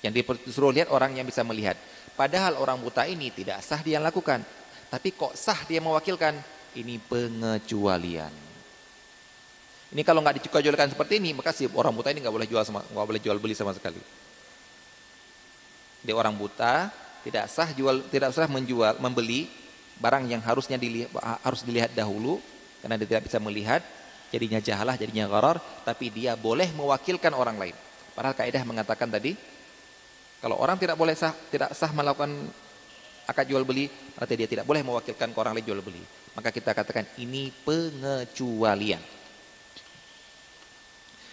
Yang 0.00 0.24
disuruh 0.48 0.72
lihat 0.72 0.88
orang 0.88 1.20
yang 1.20 1.28
bisa 1.28 1.44
melihat. 1.44 1.76
Padahal 2.16 2.56
orang 2.56 2.80
buta 2.80 3.04
ini 3.04 3.28
tidak 3.28 3.60
sah 3.60 3.84
dia 3.84 4.00
lakukan. 4.00 4.40
Tapi 4.88 5.12
kok 5.12 5.36
sah 5.36 5.60
dia 5.68 5.84
mewakilkan? 5.84 6.32
Ini 6.72 6.96
pengecualian. 7.04 8.49
Ini 9.90 10.06
kalau 10.06 10.22
nggak 10.22 10.38
dijualkan 10.38 10.94
seperti 10.94 11.18
ini, 11.18 11.34
maka 11.34 11.50
si 11.50 11.66
orang 11.66 11.90
buta 11.90 12.14
ini 12.14 12.22
nggak 12.22 12.34
boleh 12.34 12.46
jual 12.46 12.62
sama, 12.62 12.86
nggak 12.86 13.06
boleh 13.10 13.20
jual 13.20 13.36
beli 13.42 13.58
sama 13.58 13.74
sekali. 13.74 13.98
Dia 16.06 16.14
orang 16.14 16.38
buta, 16.38 16.94
tidak 17.26 17.50
sah 17.50 17.68
jual, 17.74 18.06
tidak 18.06 18.30
sah 18.30 18.46
menjual, 18.46 19.02
membeli 19.02 19.50
barang 19.98 20.30
yang 20.30 20.40
harusnya 20.40 20.78
dilihat, 20.78 21.12
harus 21.44 21.60
dilihat 21.66 21.92
dahulu 21.92 22.40
karena 22.80 22.96
dia 22.96 23.18
tidak 23.18 23.24
bisa 23.28 23.38
melihat, 23.42 23.82
jadinya 24.32 24.62
jahalah, 24.62 24.94
jadinya 24.96 25.28
gharar, 25.28 25.60
tapi 25.84 26.08
dia 26.08 26.38
boleh 26.38 26.70
mewakilkan 26.72 27.34
orang 27.34 27.58
lain. 27.58 27.76
Padahal 28.14 28.32
kaidah 28.38 28.62
mengatakan 28.64 29.10
tadi, 29.10 29.36
kalau 30.40 30.56
orang 30.56 30.80
tidak 30.80 30.96
boleh 30.96 31.12
sah, 31.18 31.34
tidak 31.52 31.74
sah 31.76 31.92
melakukan 31.92 32.30
akad 33.28 33.44
jual 33.44 33.66
beli, 33.66 33.90
berarti 34.16 34.34
dia 34.38 34.48
tidak 34.48 34.64
boleh 34.64 34.80
mewakilkan 34.86 35.34
orang 35.36 35.52
lain 35.52 35.66
jual 35.66 35.82
beli. 35.84 36.00
Maka 36.32 36.54
kita 36.54 36.72
katakan 36.72 37.04
ini 37.20 37.52
pengecualian. 37.66 39.19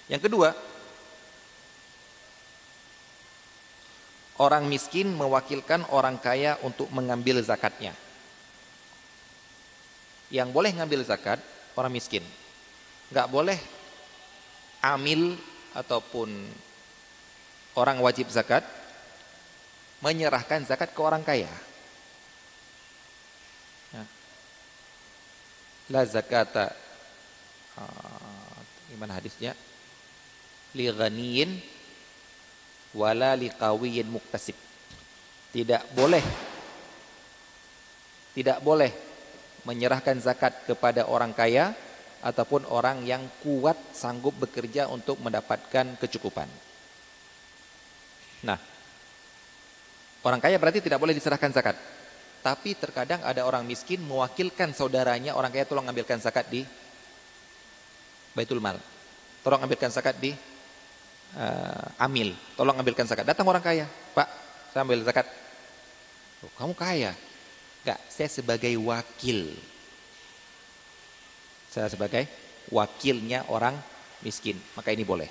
Yang 0.07 0.31
kedua, 0.31 0.55
Orang 4.37 4.69
miskin 4.69 5.17
mewakilkan 5.17 5.89
orang 5.89 6.21
kaya 6.21 6.61
untuk 6.61 6.93
mengambil 6.93 7.41
zakatnya. 7.41 7.97
Yang 10.29 10.53
boleh 10.53 10.77
ngambil 10.77 11.01
zakat 11.01 11.41
orang 11.73 11.89
miskin. 11.89 12.21
Nggak 13.09 13.33
boleh 13.33 13.57
amil 14.85 15.33
ataupun 15.73 16.29
orang 17.73 17.97
wajib 17.97 18.29
zakat 18.29 18.61
menyerahkan 20.05 20.69
zakat 20.69 20.93
ke 20.93 21.01
orang 21.01 21.25
kaya. 21.25 21.49
Ya. 23.89 24.03
La 25.89 26.05
zakata 26.05 26.77
uh, 27.73 28.57
gimana 28.93 29.17
hadisnya? 29.17 29.57
Li 30.77 30.93
ghaniyin 30.93 31.57
wala 32.93 33.33
liqawiyin 33.33 34.05
muktasib. 34.05 34.53
Tidak 35.49 35.97
boleh 35.97 36.21
tidak 38.37 38.61
boleh 38.61 38.93
menyerahkan 39.65 40.21
zakat 40.21 40.69
kepada 40.69 41.09
orang 41.09 41.33
kaya 41.33 41.73
ataupun 42.21 42.69
orang 42.69 43.01
yang 43.01 43.25
kuat 43.41 43.77
sanggup 43.97 44.37
bekerja 44.37 44.85
untuk 44.93 45.17
mendapatkan 45.17 45.97
kecukupan. 45.97 46.45
Nah, 48.45 48.61
orang 50.21 50.37
kaya 50.37 50.61
berarti 50.61 50.85
tidak 50.85 51.01
boleh 51.01 51.17
diserahkan 51.17 51.49
zakat. 51.49 51.77
Tapi 52.45 52.77
terkadang 52.77 53.25
ada 53.25 53.43
orang 53.43 53.65
miskin 53.65 53.99
mewakilkan 54.05 54.71
saudaranya 54.71 55.33
orang 55.33 55.49
kaya 55.49 55.65
tolong 55.65 55.89
ambilkan 55.89 56.21
zakat 56.21 56.45
di 56.47 56.61
Baitul 58.37 58.61
Mal. 58.61 58.77
Tolong 59.41 59.65
ambilkan 59.65 59.89
zakat 59.89 60.13
di 60.21 60.37
uh, 61.37 62.03
amil, 62.03 62.33
tolong 62.57 62.75
ambilkan 62.75 63.05
zakat. 63.05 63.23
Datang 63.23 63.45
orang 63.45 63.61
kaya, 63.61 63.85
Pak, 64.17 64.27
saya 64.73 64.81
ambil 64.83 65.05
zakat. 65.05 65.29
Oh, 66.41 66.51
kamu 66.57 66.73
kaya? 66.73 67.11
Enggak, 67.85 67.99
saya 68.09 68.29
sebagai 68.29 68.73
wakil. 68.81 69.53
Saya 71.69 71.87
sebagai 71.93 72.25
wakilnya 72.73 73.45
orang 73.47 73.77
miskin, 74.25 74.57
maka 74.73 74.89
ini 74.91 75.05
boleh. 75.05 75.29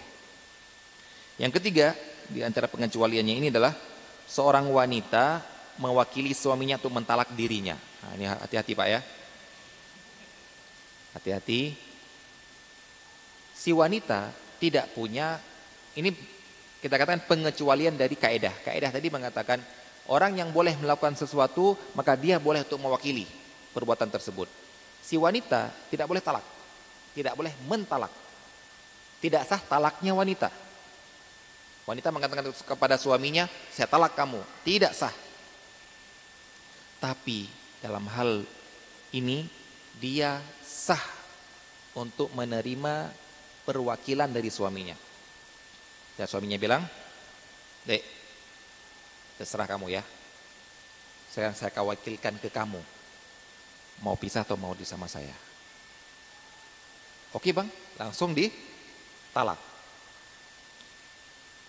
Yang 1.36 1.60
ketiga, 1.60 1.92
di 2.30 2.40
antara 2.40 2.70
pengecualiannya 2.70 3.34
ini 3.36 3.48
adalah 3.52 3.74
seorang 4.26 4.66
wanita 4.66 5.42
mewakili 5.76 6.32
suaminya 6.32 6.80
untuk 6.80 6.96
mentalak 6.96 7.28
dirinya. 7.36 7.76
Nah, 7.76 8.12
ini 8.16 8.24
hati-hati 8.24 8.72
Pak 8.72 8.88
ya. 8.88 9.00
Hati-hati. 11.12 11.76
Si 13.56 13.70
wanita 13.72 14.32
tidak 14.56 14.92
punya 14.96 15.36
ini 15.97 16.12
kita 16.78 17.01
katakan 17.01 17.24
pengecualian 17.24 17.97
dari 17.97 18.14
kaedah. 18.14 18.52
Kaedah 18.62 18.93
tadi 18.93 19.09
mengatakan 19.09 19.59
orang 20.12 20.36
yang 20.36 20.52
boleh 20.52 20.77
melakukan 20.77 21.16
sesuatu 21.16 21.74
maka 21.97 22.14
dia 22.14 22.36
boleh 22.36 22.62
untuk 22.62 22.78
mewakili 22.78 23.24
perbuatan 23.73 24.12
tersebut. 24.12 24.47
Si 25.01 25.16
wanita 25.16 25.73
tidak 25.89 26.06
boleh 26.06 26.20
talak, 26.20 26.44
tidak 27.16 27.32
boleh 27.32 27.52
mentalak. 27.64 28.12
Tidak 29.16 29.43
sah 29.48 29.59
talaknya 29.64 30.12
wanita. 30.12 30.52
Wanita 31.89 32.12
mengatakan 32.12 32.52
kepada 32.52 33.01
suaminya, 33.01 33.48
saya 33.73 33.89
talak 33.89 34.12
kamu. 34.12 34.43
Tidak 34.66 34.93
sah. 34.93 35.14
Tapi 37.01 37.48
dalam 37.81 38.05
hal 38.12 38.44
ini 39.16 39.48
dia 39.97 40.43
sah 40.60 41.01
untuk 41.97 42.28
menerima 42.36 43.09
perwakilan 43.64 44.28
dari 44.28 44.52
suaminya. 44.52 45.05
Dan 46.16 46.24
suaminya 46.24 46.56
bilang, 46.56 46.82
Dek, 47.84 48.02
terserah 49.36 49.68
kamu 49.68 49.93
ya. 49.93 50.02
Saya 51.28 51.52
saya 51.52 51.68
kawakilkan 51.70 52.40
ke 52.40 52.48
kamu. 52.48 52.80
Mau 54.01 54.16
pisah 54.16 54.43
atau 54.43 54.56
mau 54.56 54.72
di 54.72 54.88
sama 54.88 55.05
saya. 55.06 55.36
Oke 57.36 57.52
bang, 57.52 57.68
langsung 58.01 58.32
di 58.32 58.48
talak. 59.30 59.60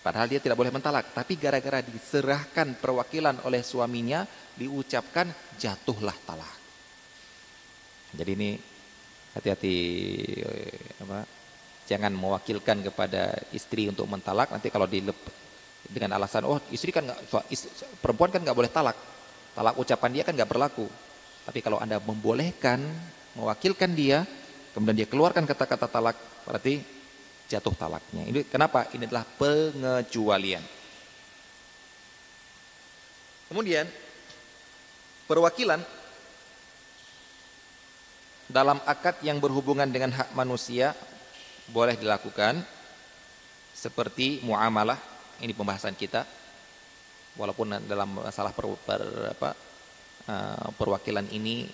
Padahal 0.00 0.30
dia 0.32 0.40
tidak 0.40 0.56
boleh 0.56 0.72
mentalak, 0.72 1.12
tapi 1.12 1.36
gara-gara 1.36 1.84
diserahkan 1.84 2.80
perwakilan 2.80 3.44
oleh 3.44 3.60
suaminya, 3.60 4.24
diucapkan 4.56 5.28
jatuhlah 5.60 6.16
talak. 6.24 6.56
Jadi 8.16 8.30
ini 8.32 8.50
hati-hati 9.36 9.76
eh, 10.40 11.04
apa 11.04 11.37
jangan 11.88 12.12
mewakilkan 12.12 12.84
kepada 12.84 13.32
istri 13.56 13.88
untuk 13.88 14.04
mentalak. 14.04 14.52
Nanti 14.52 14.68
kalau 14.68 14.84
dilep 14.84 15.16
dengan 15.88 16.20
alasan 16.20 16.44
oh 16.44 16.60
istri 16.68 16.92
kan 16.92 17.08
nggak 17.08 17.48
perempuan 18.04 18.28
kan 18.28 18.44
nggak 18.44 18.54
boleh 18.56 18.68
talak. 18.68 18.94
Talak 19.56 19.74
ucapan 19.80 20.10
dia 20.12 20.22
kan 20.28 20.36
nggak 20.36 20.50
berlaku. 20.52 20.84
Tapi 21.48 21.64
kalau 21.64 21.80
anda 21.80 21.96
membolehkan 21.96 22.84
mewakilkan 23.32 23.96
dia 23.96 24.28
kemudian 24.76 25.00
dia 25.00 25.08
keluarkan 25.08 25.48
kata-kata 25.48 25.88
talak 25.88 26.16
berarti 26.44 26.84
jatuh 27.48 27.72
talaknya. 27.72 28.28
Ini 28.28 28.44
kenapa? 28.44 28.92
Ini 28.92 29.08
adalah 29.08 29.24
pengecualian. 29.24 30.60
Kemudian 33.48 33.88
perwakilan 35.24 35.80
dalam 38.48 38.76
akad 38.84 39.24
yang 39.24 39.40
berhubungan 39.40 39.88
dengan 39.88 40.12
hak 40.12 40.36
manusia 40.36 40.92
boleh 41.68 41.94
dilakukan 41.96 42.60
seperti 43.76 44.40
muamalah 44.42 44.98
ini 45.44 45.54
pembahasan 45.54 45.94
kita 45.94 46.26
walaupun 47.38 47.78
dalam 47.86 48.18
masalah 48.18 48.50
per, 48.50 48.66
per, 48.82 49.02
apa, 49.30 49.50
uh, 50.26 50.68
perwakilan 50.74 51.28
ini 51.30 51.68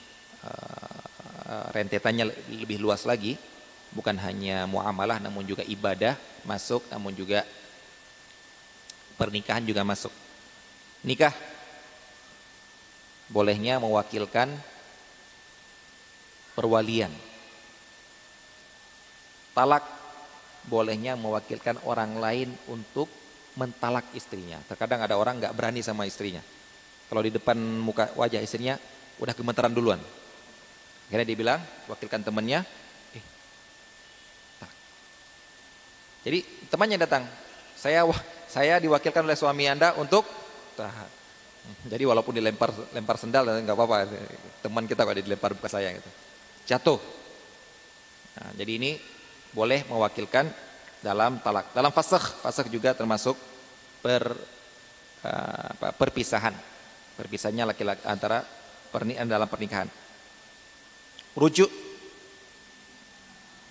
uh, 0.45 1.73
rentetannya 1.73 2.29
lebih 2.53 2.77
luas 2.83 3.09
lagi 3.09 3.39
bukan 3.95 4.19
hanya 4.21 4.67
muamalah 4.69 5.23
namun 5.23 5.47
juga 5.47 5.65
ibadah 5.65 6.19
masuk 6.45 6.85
namun 6.93 7.15
juga 7.15 7.47
pernikahan 9.15 9.63
juga 9.65 9.87
masuk. 9.87 10.11
Nikah 11.07 11.33
bolehnya 13.31 13.81
mewakilkan 13.81 14.53
perwalian 16.53 17.11
Talak 19.55 19.87
bolehnya 20.67 21.15
mewakilkan 21.15 21.79
orang 21.87 22.19
lain 22.19 22.51
untuk 22.67 23.07
mentalak 23.55 24.05
istrinya. 24.13 24.59
Terkadang 24.67 25.07
ada 25.07 25.15
orang 25.15 25.39
nggak 25.39 25.55
berani 25.55 25.81
sama 25.81 26.05
istrinya. 26.05 26.43
Kalau 27.07 27.23
di 27.23 27.31
depan 27.31 27.55
muka 27.59 28.11
wajah 28.19 28.43
istrinya 28.43 28.75
udah 29.23 29.35
gemetaran 29.37 29.71
duluan. 29.71 30.03
Akhirnya 31.07 31.27
dia 31.29 31.39
bilang, 31.39 31.61
wakilkan 31.87 32.25
temannya, 32.25 32.65
eh, 33.15 33.25
tak. 34.59 34.73
Jadi 36.27 36.39
temannya 36.67 36.99
datang, 36.99 37.23
saya 37.79 38.03
wah, 38.09 38.19
saya 38.51 38.81
diwakilkan 38.83 39.23
oleh 39.23 39.39
suami 39.39 39.69
anda 39.69 39.95
untuk 40.01 40.27
tahan. 40.75 41.11
Jadi 41.87 42.05
walaupun 42.05 42.35
dilempar 42.35 42.73
lempar 42.93 43.17
sendal 43.21 43.47
nggak 43.47 43.77
apa-apa, 43.77 44.11
teman 44.65 44.85
kita 44.85 45.07
kok 45.07 45.17
dilempar 45.17 45.55
bukan 45.55 45.71
saya 45.71 45.93
gitu. 45.95 46.11
Jatuh. 46.69 47.01
Nah, 48.35 48.51
jadi 48.59 48.73
ini 48.81 48.91
boleh 49.55 49.87
mewakilkan 49.87 50.51
dalam 50.99 51.39
talak. 51.41 51.71
Dalam 51.71 51.95
fasakh, 51.95 52.43
fasakh 52.43 52.69
juga 52.69 52.93
termasuk 52.93 53.39
per 54.03 54.27
uh, 55.23 55.67
apa, 55.79 55.95
perpisahan. 55.95 56.53
Perpisahannya 57.15 57.71
laki-laki 57.71 58.03
antara 58.05 58.43
pernikahan 58.91 59.31
dalam 59.31 59.47
pernikahan. 59.47 59.87
Rujuk 61.39 61.71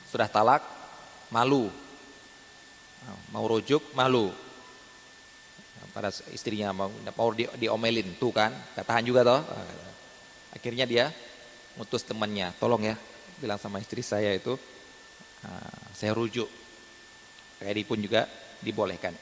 sudah 0.07 0.31
talak, 0.31 0.63
malu. 1.33 1.67
Mau 3.35 3.43
rujuk, 3.43 3.81
malu. 3.91 4.31
Pada 5.91 6.13
istrinya 6.31 6.71
mau, 6.71 6.87
mau 6.89 7.29
di, 7.35 7.49
diomelin, 7.59 8.15
tuh 8.15 8.31
kan, 8.31 8.53
katahan 8.77 9.03
juga 9.03 9.25
toh. 9.25 9.41
Akhirnya 10.53 10.85
dia 10.87 11.09
mutus 11.75 12.05
temannya, 12.05 12.53
tolong 12.61 12.85
ya, 12.85 12.95
bilang 13.41 13.57
sama 13.57 13.81
istri 13.81 14.05
saya 14.05 14.29
itu, 14.31 14.53
uh, 15.45 15.79
saya 15.95 16.11
rujuk 16.11 16.63
Kayak 17.63 17.87
pun 17.87 17.95
juga 17.95 18.27
dibolehkan. 18.59 19.15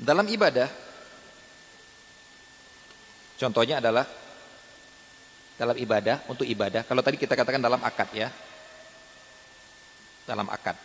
Dalam 0.00 0.24
ibadah 0.32 0.66
contohnya 3.36 3.84
adalah 3.84 4.08
dalam 5.60 5.76
ibadah 5.76 6.24
untuk 6.32 6.48
ibadah 6.48 6.88
kalau 6.88 7.04
tadi 7.04 7.20
kita 7.20 7.36
katakan 7.36 7.60
dalam 7.60 7.84
akad 7.84 8.08
ya 8.16 8.32
dalam 10.24 10.46
akad 10.48 10.76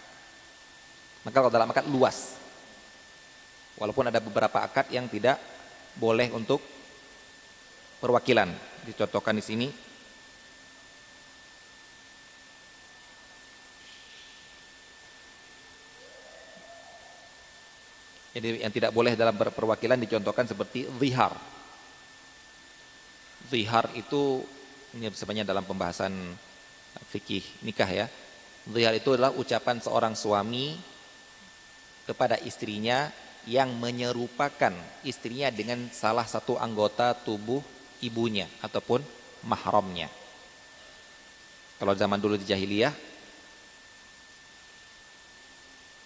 maka 1.27 1.43
kalau 1.43 1.51
dalam 1.51 1.67
akad 1.67 1.83
luas. 1.91 2.39
Walaupun 3.75 4.07
ada 4.07 4.23
beberapa 4.23 4.63
akad 4.63 4.87
yang 4.95 5.11
tidak 5.11 5.35
boleh 5.99 6.31
untuk 6.31 6.63
perwakilan. 7.99 8.47
Dicontohkan 8.87 9.35
di 9.35 9.43
sini. 9.43 9.67
Jadi 18.31 18.63
yang 18.63 18.71
tidak 18.71 18.95
boleh 18.95 19.19
dalam 19.19 19.35
perwakilan 19.35 19.99
dicontohkan 19.99 20.47
seperti 20.47 20.87
zihar. 20.95 21.35
Zihar 23.51 23.91
itu 23.99 24.47
ini 24.95 25.11
sebenarnya 25.11 25.43
dalam 25.43 25.67
pembahasan 25.67 26.15
fikih 27.11 27.43
nikah 27.67 27.91
ya. 27.91 28.07
Zihar 28.67 28.93
itu 28.99 29.15
adalah 29.15 29.31
ucapan 29.31 29.79
seorang 29.79 30.13
suami 30.13 30.75
kepada 32.03 32.35
istrinya 32.43 33.11
yang 33.47 33.71
menyerupakan 33.71 34.75
istrinya 35.07 35.47
dengan 35.47 35.87
salah 35.95 36.27
satu 36.27 36.59
anggota 36.59 37.15
tubuh 37.15 37.63
ibunya 38.03 38.51
ataupun 38.59 38.99
mahramnya. 39.47 40.11
Kalau 41.79 41.93
zaman 41.95 42.19
dulu 42.19 42.35
di 42.35 42.43
jahiliyah 42.43 42.91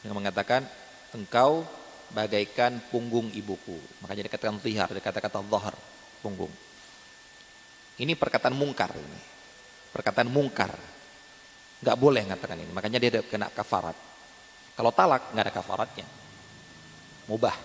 yang 0.05 0.13
mengatakan 0.13 0.65
engkau 1.17 1.65
bagaikan 2.11 2.77
punggung 2.91 3.31
ibuku. 3.31 3.79
Makanya 4.03 4.27
dikatakan 4.27 4.59
zihar, 4.59 4.89
dikatakan 4.91 5.31
zahar, 5.47 5.75
punggung. 6.19 6.51
Ini 7.97 8.13
perkataan 8.17 8.55
mungkar 8.55 8.91
ini. 8.93 9.21
Perkataan 9.95 10.27
mungkar. 10.27 10.71
Enggak 11.81 11.97
boleh 11.97 12.21
mengatakan 12.29 12.57
ini. 12.61 12.71
Makanya 12.71 12.97
dia 13.01 13.21
kena 13.25 13.49
kafarat. 13.49 13.97
Kalau 14.77 14.93
talak 14.93 15.33
nggak 15.33 15.45
ada 15.49 15.53
kafaratnya. 15.53 16.07
Mubah. 17.25 17.57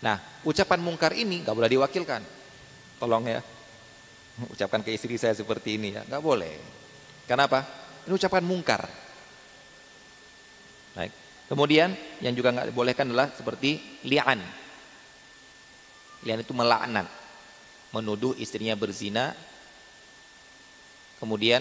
Nah, 0.00 0.16
ucapan 0.46 0.80
mungkar 0.80 1.12
ini 1.12 1.42
nggak 1.44 1.54
boleh 1.54 1.70
diwakilkan. 1.70 2.22
Tolong 3.02 3.24
ya. 3.28 3.40
Ucapkan 4.48 4.80
ke 4.80 4.94
istri 4.94 5.20
saya 5.20 5.36
seperti 5.36 5.76
ini 5.76 5.92
ya, 5.92 6.06
nggak 6.06 6.22
boleh. 6.22 6.54
Kenapa? 7.28 7.66
Ini 8.08 8.12
ucapan 8.16 8.42
mungkar. 8.46 8.82
Baik. 10.96 11.12
Kemudian 11.50 11.92
yang 12.22 12.32
juga 12.32 12.54
nggak 12.54 12.70
dibolehkan 12.72 13.10
adalah 13.10 13.28
seperti 13.34 14.00
li'an. 14.06 14.40
Li'an 16.24 16.40
itu 16.40 16.54
melaknat, 16.54 17.10
menuduh 17.90 18.38
istrinya 18.38 18.78
berzina, 18.78 19.34
kemudian 21.18 21.60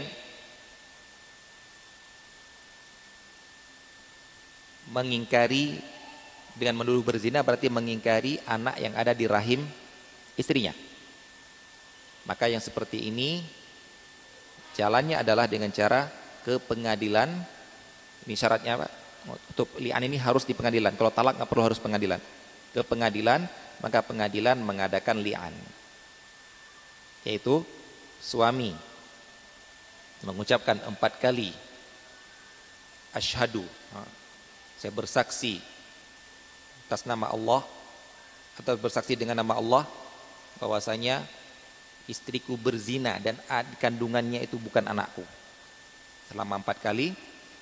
mengingkari 4.90 5.78
dengan 6.58 6.84
menuduh 6.84 7.06
berzina 7.06 7.46
berarti 7.46 7.72
mengingkari 7.72 8.42
anak 8.44 8.76
yang 8.82 8.94
ada 8.98 9.16
di 9.16 9.26
rahim 9.30 9.64
istrinya. 10.36 10.74
Maka 12.28 12.52
yang 12.52 12.62
seperti 12.62 13.08
ini 13.08 13.42
jalannya 14.76 15.22
adalah 15.22 15.48
dengan 15.48 15.72
cara 15.72 16.10
ke 16.44 16.60
pengadilan. 16.60 17.32
Ini 18.28 18.34
syaratnya 18.36 18.86
Pak. 18.86 18.92
Untuk 19.56 19.68
lian 19.80 20.04
ini 20.04 20.20
harus 20.20 20.44
di 20.44 20.54
pengadilan. 20.54 20.96
Kalau 21.00 21.12
talak 21.14 21.40
nggak 21.40 21.50
perlu 21.50 21.64
harus 21.66 21.80
pengadilan. 21.80 22.20
Ke 22.76 22.86
pengadilan, 22.86 23.48
maka 23.82 24.04
pengadilan 24.04 24.60
mengadakan 24.62 25.24
lian. 25.24 25.54
Yaitu 27.24 27.64
suami 28.20 28.76
mengucapkan 30.24 30.76
empat 30.84 31.20
kali 31.24 31.56
asyhadu 33.16 33.64
saya 34.80 34.96
bersaksi 34.96 35.60
atas 36.88 37.04
nama 37.04 37.28
Allah 37.30 37.62
atau 38.56 38.74
bersaksi 38.80 39.20
dengan 39.20 39.36
nama 39.36 39.60
Allah 39.60 39.84
bahwasanya 40.58 41.22
istriku 42.08 42.56
berzina 42.56 43.20
dan 43.20 43.36
kandungannya 43.78 44.42
itu 44.42 44.56
bukan 44.56 44.88
anakku. 44.88 45.22
Selama 46.32 46.58
empat 46.64 46.80
kali, 46.80 47.14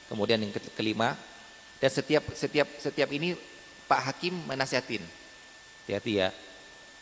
kemudian 0.07 0.39
yang 0.39 0.53
kelima 0.77 1.17
dan 1.81 1.89
setiap 1.89 2.23
setiap 2.37 2.69
setiap 2.77 3.09
ini 3.09 3.33
Pak 3.89 4.01
Hakim 4.13 4.37
menasihatin. 4.45 5.01
Hati-hati 5.83 6.13
ya. 6.21 6.29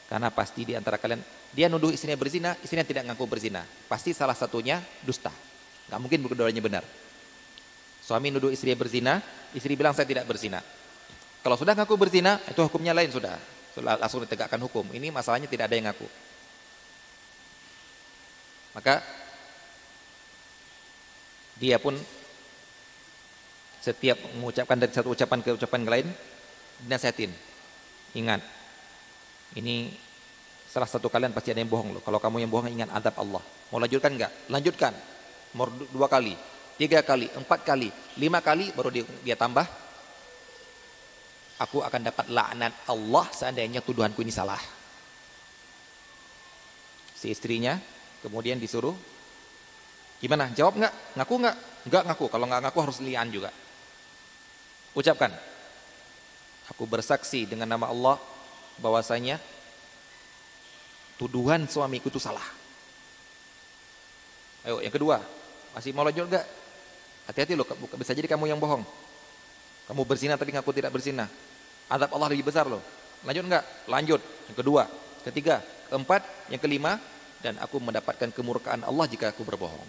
Karena 0.06 0.30
pasti 0.30 0.64
di 0.64 0.74
antara 0.78 0.96
kalian 0.96 1.22
dia 1.52 1.68
nuduh 1.68 1.92
istrinya 1.92 2.16
berzina, 2.16 2.56
istrinya 2.62 2.86
tidak 2.88 3.04
ngaku 3.12 3.26
berzina. 3.28 3.68
Pasti 3.92 4.16
salah 4.16 4.38
satunya 4.38 4.80
dusta. 5.02 5.34
Gak 5.90 6.00
mungkin 6.02 6.26
keduanya 6.26 6.62
benar. 6.62 6.84
Suami 8.06 8.30
nuduh 8.30 8.54
istri 8.54 8.70
berzina, 8.78 9.18
istri 9.58 9.74
bilang 9.74 9.98
saya 9.98 10.06
tidak 10.06 10.30
berzina. 10.30 10.62
Kalau 11.42 11.58
sudah 11.58 11.74
ngaku 11.74 11.98
berzina, 11.98 12.38
itu 12.46 12.62
hukumnya 12.62 12.94
lain 12.94 13.10
sudah. 13.10 13.34
Langsung 13.82 14.22
ditegakkan 14.22 14.62
hukum. 14.62 14.94
Ini 14.94 15.10
masalahnya 15.10 15.50
tidak 15.50 15.74
ada 15.74 15.76
yang 15.76 15.90
ngaku. 15.90 16.06
Maka 18.78 19.02
dia 21.58 21.82
pun 21.82 21.98
setiap 23.82 24.22
mengucapkan 24.38 24.78
dari 24.78 24.94
satu 24.94 25.10
ucapan 25.10 25.42
ke 25.42 25.50
ucapan 25.58 25.82
lain 25.90 26.08
dinasihatin. 26.86 27.34
Ingat, 28.14 28.42
ini 29.58 29.98
salah 30.70 30.86
satu 30.86 31.10
kalian 31.10 31.34
pasti 31.34 31.50
ada 31.50 31.62
yang 31.62 31.74
bohong 31.74 31.98
loh. 31.98 32.02
Kalau 32.06 32.22
kamu 32.22 32.46
yang 32.46 32.52
bohong 32.54 32.70
ingat 32.70 32.94
adab 32.94 33.18
Allah. 33.18 33.42
Mau 33.74 33.82
lanjutkan 33.82 34.14
enggak? 34.14 34.32
Lanjutkan. 34.46 34.94
Mau 35.58 35.66
dua 35.90 36.06
kali 36.06 36.55
tiga 36.76 37.00
kali, 37.02 37.32
empat 37.32 37.64
kali, 37.64 37.90
lima 38.20 38.40
kali 38.44 38.72
baru 38.76 38.92
dia, 38.92 39.04
dia 39.24 39.36
tambah. 39.36 39.64
Aku 41.56 41.80
akan 41.80 42.12
dapat 42.12 42.28
laknat 42.28 42.74
Allah 42.92 43.26
seandainya 43.32 43.80
tuduhanku 43.80 44.20
ini 44.20 44.32
salah. 44.32 44.60
Si 47.16 47.32
istrinya 47.32 47.80
kemudian 48.20 48.60
disuruh 48.60 48.92
gimana? 50.20 50.52
Jawab 50.52 50.76
nggak? 50.76 50.94
Ngaku 51.16 51.34
nggak? 51.40 51.58
Nggak 51.88 52.04
ngaku. 52.12 52.26
Kalau 52.28 52.46
nggak 52.52 52.62
ngaku 52.68 52.80
harus 52.84 52.98
lian 53.00 53.32
juga. 53.32 53.56
Ucapkan 54.92 55.32
aku 56.68 56.84
bersaksi 56.84 57.48
dengan 57.48 57.72
nama 57.72 57.88
Allah 57.88 58.20
bahwasanya 58.84 59.40
tuduhan 61.16 61.72
suamiku 61.72 62.12
itu 62.12 62.20
salah. 62.20 62.44
Ayo 64.68 64.84
yang 64.84 64.92
kedua 64.92 65.24
masih 65.72 65.96
mau 65.96 66.04
lanjut 66.04 66.28
nggak 66.28 66.65
Hati-hati 67.26 67.58
loh, 67.58 67.66
bisa 67.98 68.14
jadi 68.14 68.30
kamu 68.30 68.50
yang 68.50 68.62
bohong. 68.62 68.86
Kamu 69.90 70.02
berzina 70.06 70.38
tapi 70.38 70.54
ngaku 70.54 70.72
tidak 70.74 70.94
berzina. 70.94 71.26
Adab 71.90 72.14
Allah 72.18 72.30
lebih 72.34 72.50
besar 72.50 72.66
loh. 72.66 72.82
Lanjut 73.26 73.46
enggak? 73.46 73.66
Lanjut. 73.90 74.22
Yang 74.50 74.58
kedua, 74.62 74.84
ketiga, 75.26 75.62
keempat, 75.90 76.22
yang 76.54 76.62
kelima, 76.62 77.02
dan 77.42 77.58
aku 77.62 77.82
mendapatkan 77.82 78.30
kemurkaan 78.34 78.86
Allah 78.86 79.06
jika 79.10 79.30
aku 79.34 79.46
berbohong. 79.46 79.86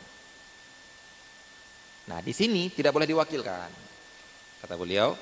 Nah, 2.09 2.21
di 2.21 2.33
sini 2.33 2.73
tidak 2.73 2.93
boleh 2.93 3.09
diwakilkan. 3.09 3.71
Kata 4.65 4.75
beliau, 4.77 5.13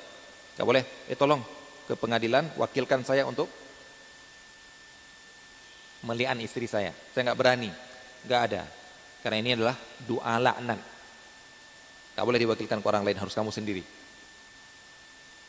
enggak 0.55 0.67
boleh, 0.67 0.83
eh 1.11 1.17
tolong 1.19 1.43
ke 1.85 1.93
pengadilan 1.99 2.55
wakilkan 2.55 3.03
saya 3.03 3.27
untuk 3.27 3.47
melian 6.05 6.37
istri 6.39 6.69
saya. 6.69 6.93
Saya 7.11 7.31
nggak 7.31 7.39
berani, 7.39 7.69
nggak 8.23 8.41
ada. 8.51 8.63
Karena 9.25 9.37
ini 9.41 9.49
adalah 9.57 9.75
doa 10.05 10.35
laknat. 10.37 10.94
Nggak 12.15 12.25
boleh 12.25 12.39
diwakilkan 12.39 12.79
ke 12.79 12.87
orang 12.87 13.03
lain, 13.03 13.19
harus 13.19 13.35
kamu 13.35 13.51
sendiri. 13.51 13.83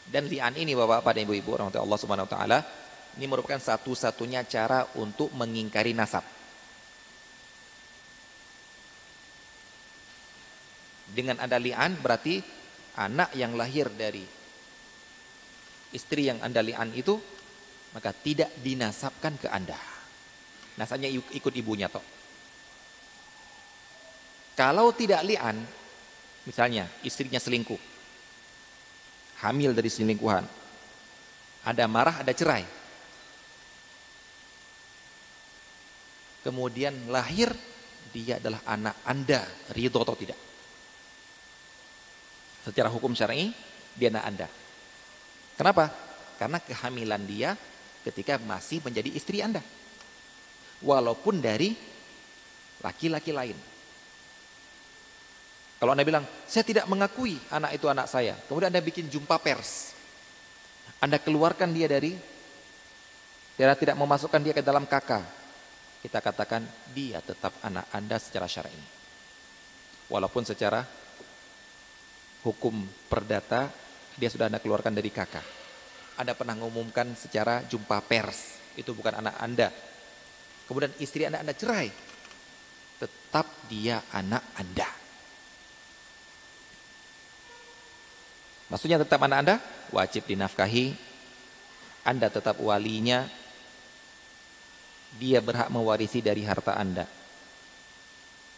Dan 0.07 0.27
lian 0.31 0.55
ini 0.55 0.75
bapak-bapak 0.75 1.19
dan 1.19 1.23
ibu-ibu 1.27 1.59
orang 1.59 1.71
Allah 1.75 1.99
Subhanahu 1.99 2.27
Wa 2.31 2.33
Taala 2.35 2.59
ini 3.19 3.27
merupakan 3.27 3.59
satu-satunya 3.59 4.47
cara 4.47 4.87
untuk 4.99 5.31
mengingkari 5.35 5.95
nasab. 5.95 6.23
Dengan 11.11 11.41
ada 11.41 11.57
lian 11.57 11.97
berarti 11.97 12.43
anak 12.99 13.33
yang 13.39 13.57
lahir 13.57 13.89
dari 13.89 14.27
istri 15.95 16.29
yang 16.29 16.43
anda 16.45 16.61
lian 16.61 16.93
itu 16.93 17.17
maka 17.97 18.13
tidak 18.13 18.53
dinasabkan 18.61 19.41
ke 19.41 19.49
anda. 19.49 19.79
Nasabnya 20.77 21.09
ikut 21.09 21.55
ibunya 21.57 21.89
toh. 21.89 22.05
Kalau 24.53 24.93
tidak 24.93 25.25
lian, 25.25 25.65
misalnya 26.47 26.87
istrinya 27.03 27.43
selingkuh, 27.43 27.79
hamil 29.43 29.75
dari 29.75 29.91
selingkuhan, 29.91 30.47
ada 31.67 31.85
marah, 31.91 32.23
ada 32.23 32.31
cerai. 32.31 32.63
Kemudian 36.47 37.11
lahir, 37.11 37.51
dia 38.15 38.39
adalah 38.39 38.63
anak 38.63 38.97
anda, 39.03 39.43
ridho 39.75 39.99
atau 39.99 40.15
tidak. 40.15 40.39
Secara 42.63 42.87
hukum 42.87 43.19
syar'i, 43.19 43.51
dia 43.99 44.15
anak 44.15 44.25
anda. 44.31 44.47
Kenapa? 45.59 45.91
Karena 46.39 46.63
kehamilan 46.63 47.23
dia 47.27 47.59
ketika 48.07 48.39
masih 48.39 48.79
menjadi 48.87 49.11
istri 49.11 49.43
anda. 49.43 49.59
Walaupun 50.79 51.43
dari 51.43 51.75
laki-laki 52.79 53.35
lain. 53.35 53.59
Kalau 55.77 55.93
Anda 55.93 56.09
bilang, 56.09 56.25
saya 56.49 56.65
tidak 56.65 56.89
mengakui 56.89 57.37
anak 57.53 57.77
itu 57.77 57.85
anak 57.87 58.09
saya. 58.09 58.33
Kemudian 58.49 58.73
Anda 58.73 58.81
bikin 58.81 59.13
jumpa 59.13 59.37
pers. 59.45 59.93
Anda 61.05 61.21
keluarkan 61.21 61.77
dia 61.77 61.85
dari, 61.85 62.17
dia 63.57 63.77
tidak 63.77 63.97
memasukkan 64.01 64.41
dia 64.41 64.57
ke 64.57 64.65
dalam 64.65 64.89
kakak. 64.89 65.25
Kita 66.01 66.25
katakan 66.25 66.65
dia 66.97 67.21
tetap 67.21 67.53
anak 67.61 67.93
Anda 67.93 68.17
secara 68.17 68.49
syar'i. 68.49 68.81
Walaupun 70.09 70.47
secara 70.49 70.81
hukum 72.47 72.87
perdata 73.11 73.69
dia 74.17 74.33
sudah 74.33 74.49
Anda 74.49 74.65
keluarkan 74.65 74.97
dari 74.97 75.13
kakak. 75.13 75.45
Anda 76.17 76.33
pernah 76.33 76.57
mengumumkan 76.57 77.13
secara 77.13 77.61
jumpa 77.69 78.01
pers, 78.09 78.57
itu 78.81 78.97
bukan 78.97 79.21
anak 79.21 79.37
Anda. 79.37 79.69
Kemudian 80.65 80.97
istri 80.97 81.29
Anda 81.29 81.45
Anda 81.45 81.53
cerai. 81.53 81.93
Tetap 82.97 83.69
dia 83.69 84.01
anak 84.09 84.41
Anda. 84.57 84.89
Maksudnya 88.67 88.99
tetap 88.99 89.23
anak 89.23 89.39
Anda 89.47 89.57
wajib 89.95 90.27
dinafkahi. 90.27 90.95
Anda 92.07 92.27
tetap 92.31 92.59
walinya. 92.59 93.27
Dia 95.17 95.41
berhak 95.41 95.71
mewarisi 95.71 96.21
dari 96.21 96.43
harta 96.43 96.75
Anda. 96.77 97.07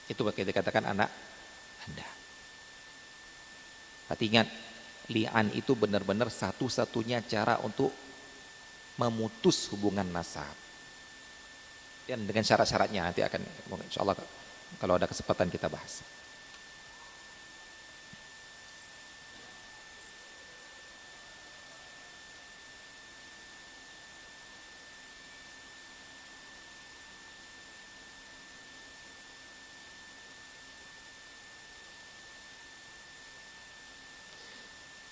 Itu 0.09 0.24
kita 0.24 0.51
katakan 0.51 0.89
anak 0.89 1.10
Anda. 1.85 2.09
Tapi 4.09 4.22
ingat, 4.32 4.48
li'an 5.12 5.52
itu 5.52 5.76
benar-benar 5.76 6.32
satu-satunya 6.32 7.20
cara 7.28 7.60
untuk 7.60 7.93
memutus 8.97 9.68
hubungan 9.70 10.09
nasab. 10.09 10.56
Dan 12.09 12.24
dengan 12.24 12.40
syarat-syaratnya 12.40 13.05
nanti 13.05 13.20
akan 13.20 13.44
insya 13.85 14.01
Allah 14.01 14.16
kalau 14.80 14.97
ada 14.97 15.05
kesempatan 15.05 15.52
kita 15.52 15.68
bahas. 15.68 16.01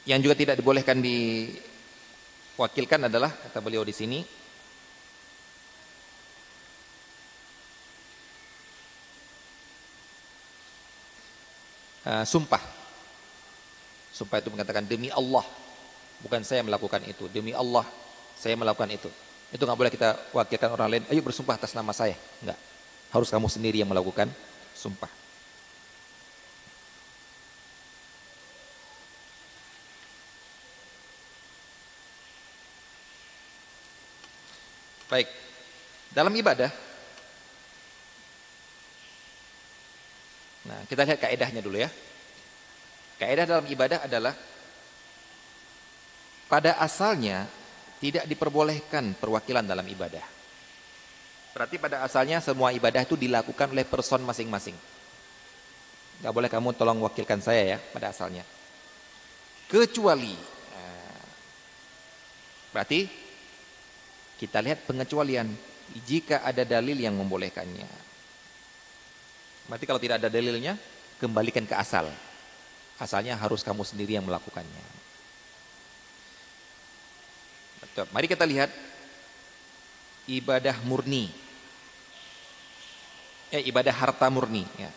Yang 0.07 0.21
juga 0.23 0.35
tidak 0.39 0.63
dibolehkan 0.63 1.03
diwakilkan 1.03 3.11
adalah 3.11 3.35
kata 3.35 3.59
beliau 3.59 3.83
di 3.83 3.91
sini 3.91 4.23
uh, 12.07 12.23
sumpah. 12.23 12.63
Sumpah 14.15 14.39
itu 14.41 14.49
mengatakan 14.49 14.87
demi 14.87 15.13
Allah, 15.13 15.45
bukan 16.25 16.41
saya 16.41 16.65
melakukan 16.65 17.05
itu, 17.05 17.29
demi 17.29 17.53
Allah 17.53 17.85
saya 18.39 18.57
melakukan 18.57 18.89
itu. 18.95 19.11
Itu 19.51 19.67
nggak 19.67 19.79
boleh 19.79 19.93
kita 19.93 20.09
wakilkan 20.33 20.71
orang 20.73 20.89
lain. 20.89 21.05
Ayo 21.11 21.21
bersumpah 21.21 21.59
atas 21.59 21.75
nama 21.75 21.93
saya. 21.93 22.15
Enggak. 22.41 22.57
Harus 23.11 23.29
kamu 23.29 23.51
sendiri 23.51 23.83
yang 23.83 23.91
melakukan 23.91 24.31
sumpah. 24.73 25.26
Baik. 35.17 35.33
Dalam 36.13 36.37
ibadah 36.37 36.69
Nah, 40.67 40.83
kita 40.91 41.07
lihat 41.07 41.23
kaedahnya 41.23 41.63
dulu 41.63 41.79
ya. 41.79 41.87
Kaedah 43.23 43.47
dalam 43.47 43.67
ibadah 43.71 44.03
adalah 44.03 44.35
pada 46.51 46.83
asalnya 46.83 47.47
tidak 48.03 48.27
diperbolehkan 48.27 49.15
perwakilan 49.15 49.63
dalam 49.63 49.87
ibadah. 49.87 50.27
Berarti 51.55 51.79
pada 51.79 52.03
asalnya 52.03 52.43
semua 52.43 52.75
ibadah 52.75 53.07
itu 53.07 53.15
dilakukan 53.15 53.71
oleh 53.71 53.87
person 53.87 54.27
masing-masing. 54.27 54.75
Gak 56.27 56.35
boleh 56.35 56.51
kamu 56.51 56.75
tolong 56.75 56.99
wakilkan 56.99 57.39
saya 57.39 57.63
ya 57.63 57.79
pada 57.79 58.11
asalnya. 58.11 58.43
Kecuali, 59.71 60.35
nah, 60.75 61.23
berarti 62.75 63.26
kita 64.37 64.61
lihat 64.61 64.85
pengecualian 64.85 65.49
jika 66.05 66.45
ada 66.45 66.63
dalil 66.63 66.97
yang 66.97 67.17
membolehkannya. 67.17 67.89
Berarti 69.67 69.85
kalau 69.89 69.99
tidak 69.99 70.23
ada 70.23 70.31
dalilnya, 70.31 70.79
kembalikan 71.19 71.67
ke 71.67 71.75
asal. 71.75 72.07
Asalnya 72.97 73.37
harus 73.37 73.61
kamu 73.61 73.83
sendiri 73.85 74.17
yang 74.17 74.25
melakukannya. 74.25 74.85
Betul. 77.83 78.07
Mari 78.13 78.27
kita 78.29 78.45
lihat 78.45 78.71
ibadah 80.29 80.77
murni. 80.85 81.29
Eh, 83.53 83.63
ibadah 83.69 83.95
harta 83.95 84.27
murni. 84.29 84.65
Ya. 84.81 84.91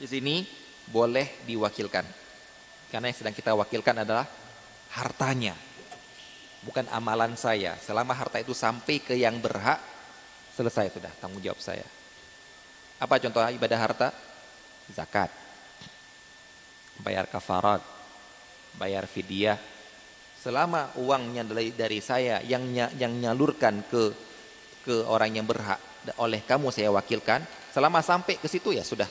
Di 0.00 0.08
sini 0.08 0.48
boleh 0.88 1.28
diwakilkan. 1.44 2.04
Karena 2.90 3.06
yang 3.08 3.18
sedang 3.18 3.34
kita 3.34 3.54
wakilkan 3.54 4.02
adalah 4.02 4.26
hartanya. 4.98 5.54
Bukan 6.60 6.90
amalan 6.92 7.38
saya. 7.38 7.78
Selama 7.78 8.12
harta 8.12 8.42
itu 8.42 8.52
sampai 8.52 9.00
ke 9.00 9.14
yang 9.16 9.38
berhak, 9.40 9.80
selesai 10.58 10.92
sudah 10.92 11.12
tanggung 11.22 11.40
jawab 11.40 11.62
saya. 11.62 11.86
Apa 13.00 13.16
contoh 13.16 13.40
ibadah 13.40 13.78
harta? 13.80 14.08
Zakat. 14.92 15.30
Bayar 17.00 17.30
kafarat. 17.30 17.80
Bayar 18.76 19.08
fidyah. 19.08 19.56
Selama 20.36 20.92
uangnya 21.00 21.44
dari, 21.48 22.00
saya 22.00 22.40
yang 22.44 22.64
yang 22.72 23.12
nyalurkan 23.12 23.84
ke 23.88 24.02
ke 24.80 25.04
orang 25.04 25.36
yang 25.36 25.44
berhak 25.44 25.76
oleh 26.16 26.40
kamu 26.40 26.72
saya 26.72 26.88
wakilkan, 26.88 27.44
selama 27.68 28.00
sampai 28.00 28.40
ke 28.40 28.48
situ 28.48 28.72
ya 28.72 28.80
sudah 28.80 29.04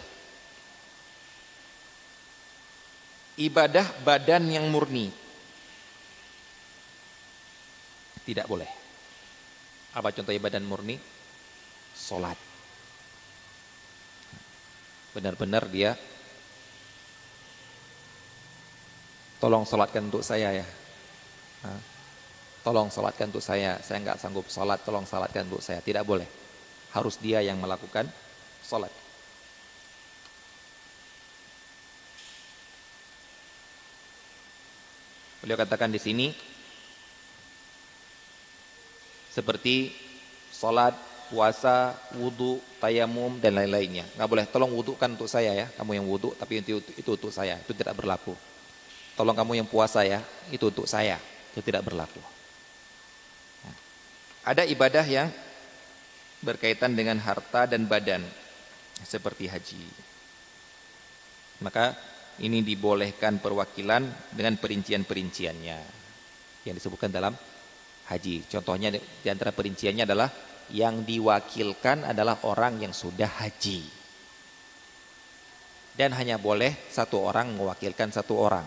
ibadah 3.39 3.87
badan 4.03 4.51
yang 4.51 4.67
murni. 4.67 5.07
Tidak 8.27 8.45
boleh. 8.45 8.69
Apa 9.95 10.11
contoh 10.13 10.35
ibadah 10.35 10.59
murni? 10.61 10.99
Solat. 11.95 12.37
benar-benar 15.09 15.65
dia 15.73 15.97
tolong 19.41 19.65
sholatkan 19.65 20.05
untuk 20.05 20.21
saya 20.21 20.53
ya. 20.53 20.67
Tolong 22.61 22.93
sholatkan 22.93 23.33
untuk 23.33 23.41
saya, 23.41 23.81
saya 23.81 24.03
nggak 24.03 24.19
sanggup 24.21 24.45
sholat, 24.51 24.83
tolong 24.85 25.07
sholatkan 25.07 25.49
untuk 25.49 25.63
saya. 25.63 25.81
Tidak 25.81 26.05
boleh. 26.05 26.27
Harus 26.93 27.17
dia 27.17 27.41
yang 27.41 27.57
melakukan 27.57 28.05
sholat. 28.61 29.08
Beliau 35.49 35.65
katakan 35.65 35.89
di 35.89 35.97
sini 35.97 36.29
seperti 39.33 39.89
sholat, 40.53 40.93
puasa, 41.33 41.97
wudhu, 42.13 42.61
tayamum 42.77 43.41
dan 43.41 43.57
lain-lainnya. 43.57 44.05
Nggak 44.13 44.29
boleh 44.29 44.45
tolong 44.45 44.69
wudhukan 44.69 45.17
untuk 45.17 45.25
saya 45.25 45.57
ya, 45.57 45.65
kamu 45.73 45.97
yang 45.97 46.05
wudhu 46.05 46.37
tapi 46.37 46.61
itu, 46.61 46.77
itu, 46.77 47.01
itu 47.01 47.09
untuk 47.17 47.33
saya, 47.33 47.57
itu 47.65 47.73
tidak 47.73 47.97
berlaku. 47.97 48.37
Tolong 49.17 49.33
kamu 49.33 49.57
yang 49.57 49.65
puasa 49.65 50.05
ya, 50.05 50.21
itu 50.53 50.69
untuk 50.69 50.85
saya, 50.85 51.17
itu 51.57 51.65
tidak 51.65 51.81
berlaku. 51.81 52.21
Ada 54.45 54.69
ibadah 54.69 55.05
yang 55.09 55.33
berkaitan 56.45 56.93
dengan 56.93 57.17
harta 57.17 57.65
dan 57.65 57.89
badan 57.89 58.21
seperti 59.01 59.49
haji. 59.49 59.81
Maka 61.57 61.97
ini 62.39 62.63
dibolehkan 62.63 63.43
perwakilan 63.43 64.31
dengan 64.31 64.55
perincian-perinciannya 64.55 65.79
yang 66.63 66.75
disebutkan 66.75 67.11
dalam 67.11 67.35
haji. 68.07 68.47
Contohnya 68.47 68.95
di 68.95 69.27
antara 69.27 69.51
perinciannya 69.51 70.03
adalah 70.07 70.29
yang 70.71 71.03
diwakilkan 71.03 72.07
adalah 72.07 72.45
orang 72.47 72.79
yang 72.79 72.93
sudah 72.93 73.27
haji. 73.27 73.85
Dan 75.99 76.15
hanya 76.15 76.39
boleh 76.39 76.87
satu 76.87 77.19
orang 77.19 77.51
mewakilkan 77.59 78.07
satu 78.15 78.39
orang. 78.39 78.63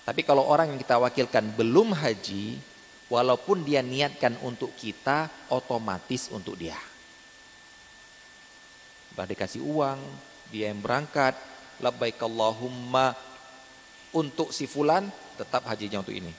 Tapi 0.00 0.24
kalau 0.24 0.48
orang 0.48 0.72
yang 0.72 0.80
kita 0.80 0.96
wakilkan 0.96 1.52
belum 1.60 1.92
haji, 1.92 2.56
walaupun 3.12 3.60
dia 3.68 3.84
niatkan 3.84 4.40
untuk 4.40 4.72
kita, 4.80 5.28
otomatis 5.52 6.32
untuk 6.32 6.56
dia. 6.56 6.78
Bah 9.12 9.28
dikasih 9.28 9.60
uang, 9.60 10.00
dia 10.50 10.68
yang 10.70 10.82
berangkat, 10.82 11.38
labbaik 11.78 12.18
Allahumma 12.20 13.14
untuk 14.10 14.50
si 14.50 14.66
fulan 14.66 15.06
tetap 15.38 15.64
hajinya 15.70 16.02
untuk 16.02 16.14
ini. 16.14 16.34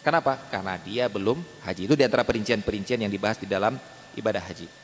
Kenapa? 0.00 0.40
Karena 0.48 0.80
dia 0.80 1.12
belum 1.12 1.44
haji. 1.66 1.84
Itu 1.84 1.94
di 1.98 2.06
antara 2.06 2.24
perincian-perincian 2.24 3.04
yang 3.04 3.12
dibahas 3.12 3.36
di 3.36 3.44
dalam 3.44 3.76
ibadah 4.16 4.40
haji. 4.40 4.80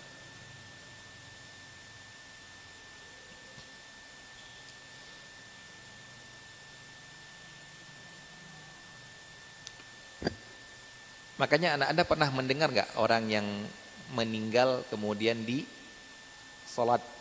Makanya 11.36 11.76
anak 11.76 11.88
anda 11.92 12.04
pernah 12.08 12.28
mendengar 12.32 12.68
nggak 12.72 12.96
orang 12.96 13.28
yang 13.28 13.46
meninggal 14.16 14.88
kemudian 14.88 15.44
di 15.44 15.68
sholat 16.64 17.15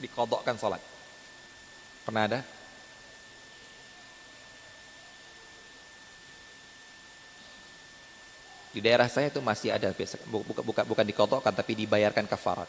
dikodokkan 0.00 0.56
sholat. 0.60 0.82
Pernah 2.04 2.22
ada? 2.28 2.40
Di 8.76 8.84
daerah 8.84 9.08
saya 9.08 9.32
itu 9.32 9.40
masih 9.40 9.72
ada 9.72 9.88
bukan 10.28 10.60
bukan 10.60 10.84
bukan 10.84 11.06
dikodokkan 11.08 11.56
tapi 11.56 11.72
dibayarkan 11.72 12.28
kafarat, 12.28 12.68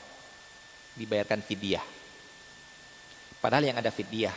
dibayarkan 0.95 1.43
fidyah. 1.43 1.83
Padahal 3.43 3.67
yang 3.67 3.77
ada 3.77 3.91
fidyah 3.91 4.31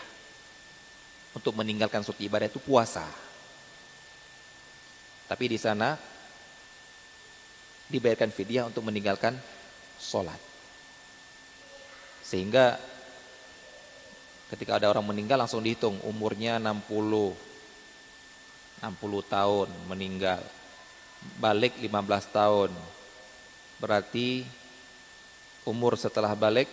untuk 1.31 1.55
meninggalkan 1.55 2.03
suatu 2.03 2.27
ibadah 2.27 2.51
itu 2.51 2.59
puasa. 2.59 3.07
Tapi 5.31 5.45
di 5.47 5.59
sana 5.63 5.95
dibayarkan 7.87 8.35
fidyah 8.35 8.67
untuk 8.67 8.83
meninggalkan 8.83 9.39
sholat. 9.95 10.50
Sehingga 12.31 12.79
ketika 14.55 14.79
ada 14.79 14.87
orang 14.87 15.03
meninggal 15.03 15.43
langsung 15.43 15.67
dihitung 15.67 15.99
umurnya 16.07 16.63
60 16.63 17.35
60 18.87 18.87
tahun 19.27 19.69
meninggal. 19.91 20.41
Balik 21.43 21.75
15 21.83 21.91
tahun. 22.31 22.71
Berarti 23.83 24.47
umur 25.67 25.99
setelah 25.99 26.33
balik 26.39 26.71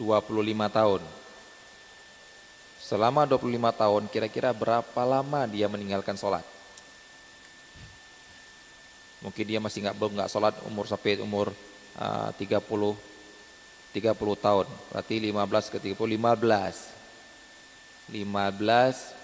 25 0.00 0.24
tahun. 0.72 1.02
Selama 2.80 3.28
25 3.28 3.44
tahun 3.76 4.02
kira-kira 4.08 4.50
berapa 4.56 5.02
lama 5.04 5.44
dia 5.44 5.68
meninggalkan 5.68 6.16
sholat? 6.16 6.46
Mungkin 9.20 9.44
dia 9.44 9.58
masih 9.58 9.84
nggak 9.84 9.98
nggak 9.98 10.30
sholat 10.30 10.54
umur 10.64 10.86
sampai 10.86 11.18
umur 11.18 11.50
30 11.98 12.38
30 12.38 12.94
tahun. 14.38 14.70
Berarti 14.94 15.18
15 15.18 15.74
ke 15.74 15.82
30 15.82 15.98
15. 15.98 18.14
15 18.14 19.18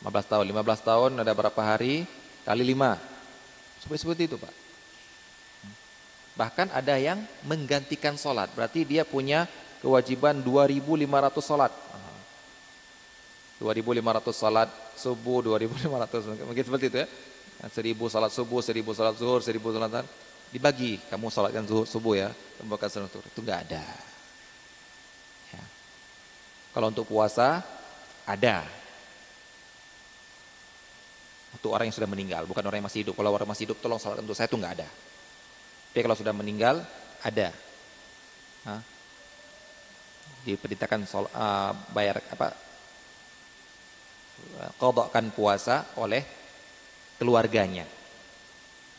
15 0.00 0.32
tahun. 0.32 0.48
15 0.48 0.80
tahun 0.80 1.20
ada 1.20 1.36
berapa 1.36 1.60
hari? 1.60 2.08
Kali 2.48 2.64
5. 2.72 2.96
Seperti 3.84 4.00
seperti 4.00 4.32
itu, 4.32 4.40
Pak. 4.40 4.48
Bahkan 6.40 6.72
ada 6.72 6.96
yang 6.96 7.20
menggantikan 7.44 8.16
sholat. 8.16 8.48
Berarti 8.56 8.88
dia 8.88 9.04
punya 9.04 9.44
kewajiban 9.84 10.40
2500 10.40 11.44
sholat. 11.44 11.68
2500 13.60 14.32
sholat 14.32 14.72
subuh, 14.96 15.44
2500 15.44 16.48
mungkin 16.48 16.64
seperti 16.64 16.88
itu 16.88 17.04
ya. 17.04 17.06
Seribu 17.68 18.08
sholat 18.08 18.32
subuh, 18.32 18.64
seribu 18.64 18.96
sholat 18.96 19.20
zuhur, 19.20 19.44
seribu 19.44 19.68
sholat 19.68 20.00
dibagi 20.50 20.98
kamu 21.10 21.30
sholatkan 21.30 21.62
subuh 21.86 22.14
ya 22.18 22.28
akan 22.60 22.88
sholat 22.90 23.10
itu 23.10 23.40
nggak 23.40 23.60
ada. 23.70 23.84
Ya. 25.54 25.64
kalau 26.74 26.92
untuk 26.92 27.06
puasa 27.08 27.62
ada. 28.28 28.66
Untuk 31.50 31.74
orang 31.74 31.90
yang 31.90 31.96
sudah 31.96 32.10
meninggal 32.10 32.46
bukan 32.46 32.62
orang 32.62 32.78
yang 32.82 32.88
masih 32.90 33.02
hidup. 33.06 33.14
Kalau 33.18 33.30
orang 33.34 33.48
masih 33.48 33.70
hidup 33.70 33.78
tolong 33.82 33.98
sholatkan 33.98 34.26
untuk 34.26 34.38
saya 34.38 34.50
itu 34.50 34.58
nggak 34.58 34.74
ada. 34.78 34.88
Tapi 35.90 36.00
kalau 36.02 36.16
sudah 36.18 36.34
meninggal 36.34 36.82
ada. 37.24 37.48
Hah? 38.66 38.80
diperintahkan 40.40 41.04
sol, 41.04 41.28
uh, 41.36 41.72
bayar 41.92 42.16
apa 42.32 42.48
kodokkan 44.80 45.28
puasa 45.36 45.92
oleh 46.00 46.24
keluarganya. 47.20 47.84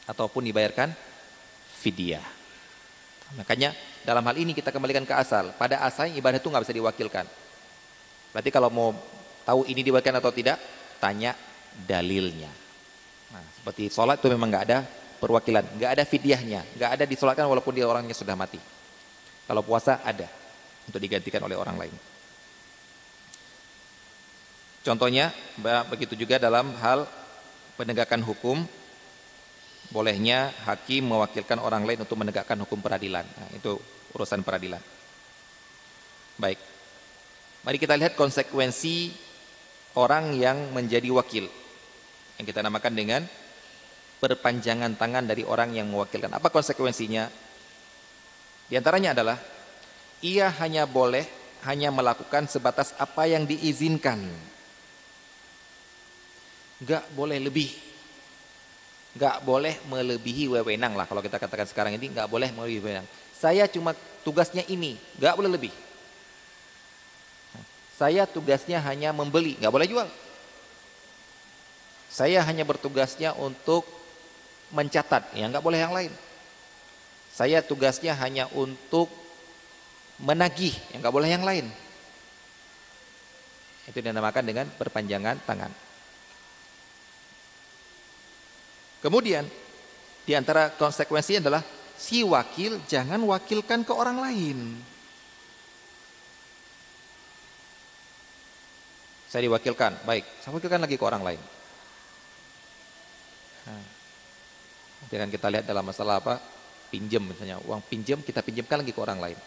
Ataupun 0.06 0.46
dibayarkan 0.46 0.94
fidyah. 1.82 2.22
Makanya 3.42 3.74
dalam 4.06 4.22
hal 4.22 4.38
ini 4.38 4.54
kita 4.54 4.70
kembalikan 4.70 5.02
ke 5.02 5.14
asal. 5.18 5.50
Pada 5.58 5.82
asalnya 5.82 6.14
ibadah 6.22 6.38
itu 6.38 6.48
nggak 6.48 6.64
bisa 6.68 6.76
diwakilkan. 6.78 7.26
Berarti 8.32 8.50
kalau 8.54 8.70
mau 8.70 8.94
tahu 9.42 9.66
ini 9.66 9.82
diwakilkan 9.82 10.22
atau 10.22 10.30
tidak, 10.30 10.62
tanya 11.02 11.34
dalilnya. 11.74 12.54
Nah, 13.34 13.46
seperti 13.58 13.90
sholat 13.90 14.22
itu 14.22 14.28
memang 14.30 14.52
nggak 14.52 14.66
ada 14.70 14.86
perwakilan, 15.18 15.66
nggak 15.80 15.92
ada 15.98 16.04
fidyahnya, 16.04 16.62
nggak 16.78 16.92
ada 17.00 17.04
disolatkan 17.08 17.48
walaupun 17.48 17.74
dia 17.74 17.88
orangnya 17.88 18.14
sudah 18.14 18.36
mati. 18.38 18.60
Kalau 19.48 19.64
puasa 19.66 20.04
ada 20.04 20.28
untuk 20.86 21.00
digantikan 21.00 21.42
oleh 21.44 21.56
orang 21.56 21.80
lain. 21.80 21.96
Contohnya 24.82 25.30
begitu 25.88 26.18
juga 26.18 26.42
dalam 26.42 26.74
hal 26.82 27.06
penegakan 27.78 28.26
hukum 28.26 28.66
bolehnya 29.92 30.56
hakim 30.66 31.12
mewakilkan 31.12 31.60
orang 31.60 31.84
lain 31.84 32.02
untuk 32.08 32.16
menegakkan 32.16 32.56
hukum 32.64 32.80
peradilan. 32.80 33.28
Nah, 33.28 33.50
itu 33.52 33.76
urusan 34.16 34.42
peradilan. 34.42 34.80
Baik. 36.40 36.60
Mari 37.62 37.78
kita 37.78 38.00
lihat 38.00 38.16
konsekuensi 38.16 39.12
orang 40.00 40.34
yang 40.34 40.72
menjadi 40.72 41.12
wakil. 41.12 41.46
Yang 42.40 42.46
kita 42.56 42.64
namakan 42.64 42.94
dengan 42.96 43.22
perpanjangan 44.24 44.96
tangan 44.96 45.28
dari 45.28 45.44
orang 45.44 45.76
yang 45.76 45.92
mewakilkan. 45.92 46.32
Apa 46.32 46.48
konsekuensinya? 46.50 47.28
Di 48.72 48.80
antaranya 48.80 49.12
adalah 49.12 49.38
ia 50.24 50.48
hanya 50.64 50.88
boleh 50.88 51.28
hanya 51.68 51.94
melakukan 51.94 52.48
sebatas 52.48 52.96
apa 52.98 53.28
yang 53.28 53.46
diizinkan. 53.46 54.24
Enggak 56.82 57.06
boleh 57.14 57.38
lebih 57.38 57.91
nggak 59.12 59.44
boleh 59.44 59.76
melebihi 59.92 60.48
wewenang 60.48 60.96
lah 60.96 61.04
kalau 61.04 61.20
kita 61.20 61.36
katakan 61.36 61.68
sekarang 61.68 61.92
ini 62.00 62.12
nggak 62.12 62.32
boleh 62.32 62.48
melebihi 62.56 62.80
wewenang. 62.80 63.08
Saya 63.36 63.66
cuma 63.66 63.98
tugasnya 64.22 64.62
ini, 64.70 64.96
nggak 65.18 65.34
boleh 65.34 65.52
lebih. 65.52 65.74
Saya 67.98 68.26
tugasnya 68.30 68.82
hanya 68.82 69.14
membeli, 69.14 69.58
nggak 69.58 69.74
boleh 69.74 69.88
jual. 69.90 70.10
Saya 72.12 72.44
hanya 72.46 72.66
bertugasnya 72.66 73.34
untuk 73.34 73.86
mencatat, 74.70 75.34
ya 75.34 75.50
nggak 75.50 75.64
boleh 75.64 75.80
yang 75.82 75.94
lain. 75.94 76.14
Saya 77.32 77.64
tugasnya 77.66 78.14
hanya 78.18 78.46
untuk 78.54 79.10
menagih, 80.22 80.76
yang 80.94 81.02
nggak 81.02 81.16
boleh 81.16 81.30
yang 81.30 81.46
lain. 81.46 81.66
Itu 83.90 84.00
dinamakan 84.00 84.46
dengan 84.46 84.70
perpanjangan 84.78 85.42
tangan. 85.50 85.91
Kemudian 89.02 89.50
di 90.22 90.34
antara 90.38 90.70
konsekuensi 90.78 91.42
adalah 91.42 91.66
si 91.98 92.22
wakil 92.22 92.86
jangan 92.86 93.18
wakilkan 93.26 93.82
ke 93.82 93.94
orang 93.94 94.18
lain. 94.22 94.58
Saya 99.32 99.48
diwakilkan, 99.48 100.06
baik, 100.06 100.26
saya 100.44 100.52
wakilkan 100.54 100.82
lagi 100.84 101.00
ke 101.00 101.06
orang 101.08 101.24
lain. 101.24 101.42
Nanti 105.02 105.14
akan 105.18 105.32
kita 105.32 105.48
lihat 105.50 105.66
dalam 105.66 105.88
masalah 105.88 106.20
apa, 106.20 106.36
pinjam 106.92 107.24
misalnya, 107.24 107.58
uang 107.64 107.80
pinjam 107.88 108.20
kita 108.20 108.44
pinjamkan 108.44 108.84
lagi 108.84 108.92
ke 108.92 109.02
orang 109.02 109.24
lain. 109.24 109.40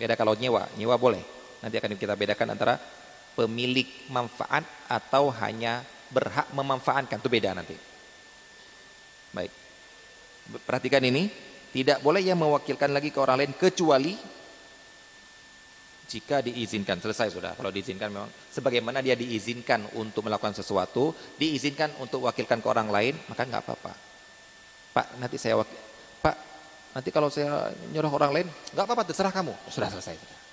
Beda 0.00 0.16
kalau 0.16 0.32
nyewa, 0.36 0.66
nyewa 0.76 0.96
boleh. 0.96 1.20
Nanti 1.60 1.76
akan 1.76 2.00
kita 2.00 2.16
bedakan 2.16 2.56
antara 2.56 2.80
pemilik 3.36 3.86
manfaat 4.08 4.64
atau 4.88 5.28
hanya 5.36 5.84
berhak 6.08 6.48
memanfaatkan, 6.56 7.20
itu 7.20 7.28
beda 7.28 7.52
nanti. 7.52 7.76
Baik. 9.36 9.52
Perhatikan 10.64 11.04
ini, 11.04 11.28
tidak 11.76 12.00
boleh 12.00 12.24
yang 12.24 12.40
mewakilkan 12.40 12.88
lagi 12.88 13.12
ke 13.12 13.18
orang 13.20 13.44
lain 13.44 13.52
kecuali 13.52 14.16
jika 16.08 16.40
diizinkan. 16.40 16.96
Selesai 17.04 17.34
sudah. 17.36 17.52
Kalau 17.52 17.68
diizinkan 17.68 18.08
memang 18.08 18.30
sebagaimana 18.48 19.04
dia 19.04 19.12
diizinkan 19.12 19.92
untuk 20.00 20.24
melakukan 20.24 20.56
sesuatu 20.56 21.12
diizinkan 21.36 21.92
untuk 22.00 22.24
wakilkan 22.24 22.64
ke 22.64 22.68
orang 22.70 22.88
lain 22.88 23.12
maka 23.28 23.44
nggak 23.44 23.60
apa-apa. 23.60 23.92
Pak 24.96 25.06
nanti 25.20 25.36
saya 25.36 25.60
wakil. 25.60 25.76
Pak 26.24 26.36
nanti 26.96 27.08
kalau 27.12 27.28
saya 27.28 27.74
nyuruh 27.92 28.08
orang 28.08 28.32
lain 28.32 28.46
nggak 28.72 28.86
apa-apa 28.86 29.12
terserah 29.12 29.34
kamu. 29.34 29.52
Sudah 29.68 29.92
selesai 29.92 30.46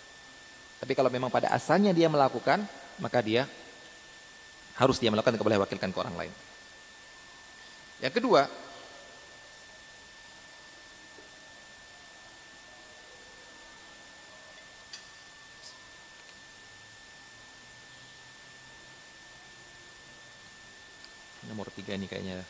tapi 0.83 0.99
kalau 0.99 1.07
memang 1.07 1.31
pada 1.31 1.47
asalnya 1.55 1.95
dia 1.95 2.11
melakukan 2.11 2.59
maka 2.99 3.23
dia 3.23 3.47
harus 4.75 4.99
dia 4.99 5.07
melakukan 5.07 5.39
tidak 5.39 5.47
boleh 5.47 5.63
wakilkan 5.63 5.95
ke 5.95 5.99
orang 6.03 6.27
lain. 6.27 6.33
Yang 8.03 8.19
kedua 8.19 8.51
nomor 21.47 21.71
tiga 21.71 21.95
ini 21.95 22.11
kayaknya 22.11 22.43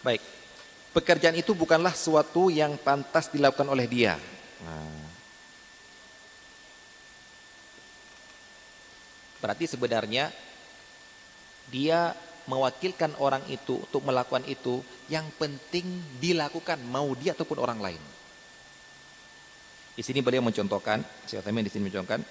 Baik, 0.00 0.22
pekerjaan 0.96 1.36
itu 1.36 1.52
bukanlah 1.52 1.92
suatu 1.92 2.48
yang 2.48 2.80
pantas 2.80 3.28
dilakukan 3.28 3.68
oleh 3.68 3.84
dia. 3.84 4.16
Nah. 4.64 5.00
Berarti 9.40 9.64
sebenarnya 9.64 10.28
dia 11.72 12.12
mewakilkan 12.44 13.16
orang 13.20 13.44
itu 13.48 13.80
untuk 13.80 14.04
melakukan 14.04 14.44
itu 14.44 14.84
yang 15.08 15.28
penting 15.36 15.86
dilakukan 16.20 16.80
mau 16.88 17.08
dia 17.16 17.32
ataupun 17.32 17.58
orang 17.60 17.80
lain. 17.80 18.02
Di 19.96 20.02
sini 20.04 20.24
beliau 20.24 20.40
mencontohkan, 20.40 21.04
Taimin 21.28 21.66
di 21.66 21.72
sini 21.72 21.88
mencontohkan 21.88 22.24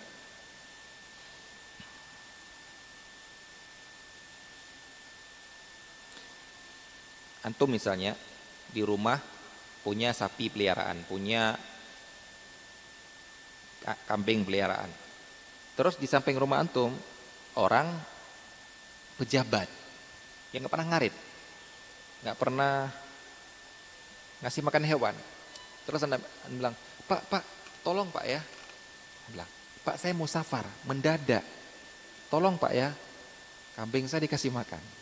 Antum 7.49 7.73
misalnya 7.73 8.13
di 8.69 8.85
rumah 8.85 9.17
punya 9.81 10.13
sapi 10.13 10.53
peliharaan, 10.53 11.01
punya 11.09 11.57
kambing 14.05 14.45
peliharaan. 14.45 14.93
Terus 15.73 15.97
di 15.97 16.05
samping 16.05 16.37
rumah 16.37 16.61
antum 16.61 16.93
orang 17.57 17.89
pejabat 19.17 19.65
yang 20.53 20.61
nggak 20.61 20.73
pernah 20.77 20.87
ngarit, 20.93 21.15
nggak 22.21 22.37
pernah 22.37 22.85
ngasih 24.45 24.61
makan 24.61 24.85
hewan. 24.85 25.15
Terus 25.89 26.05
anda, 26.05 26.21
bilang, 26.53 26.77
Pak, 27.09 27.21
Pak, 27.33 27.43
tolong 27.81 28.13
Pak 28.13 28.25
ya. 28.29 28.45
Bilang, 29.33 29.49
Pak 29.81 29.97
saya 29.97 30.13
mau 30.13 30.29
safar, 30.29 30.69
mendadak. 30.85 31.41
Tolong 32.29 32.61
Pak 32.61 32.73
ya, 32.77 32.93
kambing 33.73 34.05
saya 34.05 34.21
dikasih 34.21 34.53
makan. 34.53 34.98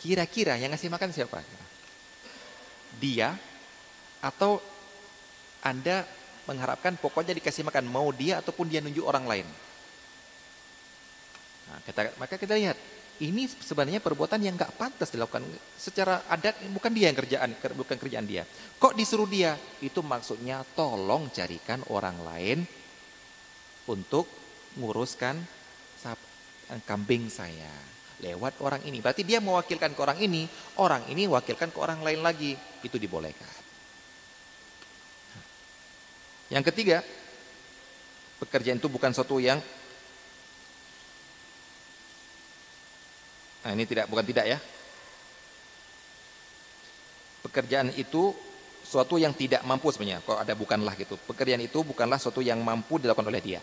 Kira-kira 0.00 0.56
yang 0.56 0.72
ngasih 0.72 0.88
makan 0.88 1.12
siapa? 1.12 1.44
Dia 2.96 3.36
atau 4.24 4.60
Anda 5.60 6.08
mengharapkan 6.48 6.96
pokoknya 6.96 7.36
dikasih 7.36 7.68
makan 7.68 7.86
mau 7.86 8.08
dia 8.10 8.40
ataupun 8.40 8.66
dia 8.66 8.80
nunjuk 8.80 9.04
orang 9.04 9.24
lain. 9.28 9.46
Nah, 11.70 11.78
kita, 11.84 12.16
maka 12.16 12.34
kita 12.40 12.56
lihat 12.56 12.74
ini 13.20 13.44
sebenarnya 13.46 14.00
perbuatan 14.00 14.40
yang 14.40 14.56
nggak 14.56 14.80
pantas 14.80 15.12
dilakukan 15.12 15.44
secara 15.76 16.24
adat 16.32 16.56
bukan 16.72 16.90
dia 16.90 17.12
yang 17.12 17.18
kerjaan 17.20 17.52
bukan 17.76 17.96
kerjaan 18.00 18.24
dia 18.24 18.48
kok 18.80 18.96
disuruh 18.96 19.28
dia 19.28 19.54
itu 19.84 20.00
maksudnya 20.00 20.64
tolong 20.72 21.28
carikan 21.28 21.84
orang 21.92 22.16
lain 22.24 22.58
untuk 23.92 24.24
nguruskan 24.80 25.36
kambing 26.88 27.28
saya 27.28 27.70
lewat 28.20 28.60
orang 28.60 28.84
ini 28.84 29.00
berarti 29.00 29.24
dia 29.24 29.40
mewakilkan 29.40 29.96
ke 29.96 30.00
orang 30.00 30.18
ini 30.20 30.44
orang 30.80 31.04
ini 31.08 31.24
wakilkan 31.26 31.72
ke 31.72 31.78
orang 31.80 32.04
lain 32.04 32.20
lagi 32.20 32.52
itu 32.84 32.96
dibolehkan 33.00 33.48
yang 36.52 36.64
ketiga 36.64 37.00
pekerjaan 38.40 38.76
itu 38.76 38.88
bukan 38.92 39.12
sesuatu 39.12 39.40
yang 39.40 39.60
Nah, 43.60 43.76
ini 43.76 43.84
tidak 43.84 44.08
bukan 44.08 44.24
tidak 44.24 44.46
ya. 44.48 44.58
Pekerjaan 47.44 47.92
itu 47.96 48.32
suatu 48.84 49.20
yang 49.20 49.36
tidak 49.36 49.60
mampu 49.68 49.92
sebenarnya. 49.92 50.24
Kalau 50.24 50.38
ada 50.40 50.54
bukanlah 50.56 50.96
gitu. 50.96 51.20
Pekerjaan 51.28 51.60
itu 51.60 51.84
bukanlah 51.84 52.16
suatu 52.16 52.40
yang 52.40 52.60
mampu 52.64 52.96
dilakukan 52.96 53.28
oleh 53.28 53.42
dia. 53.44 53.60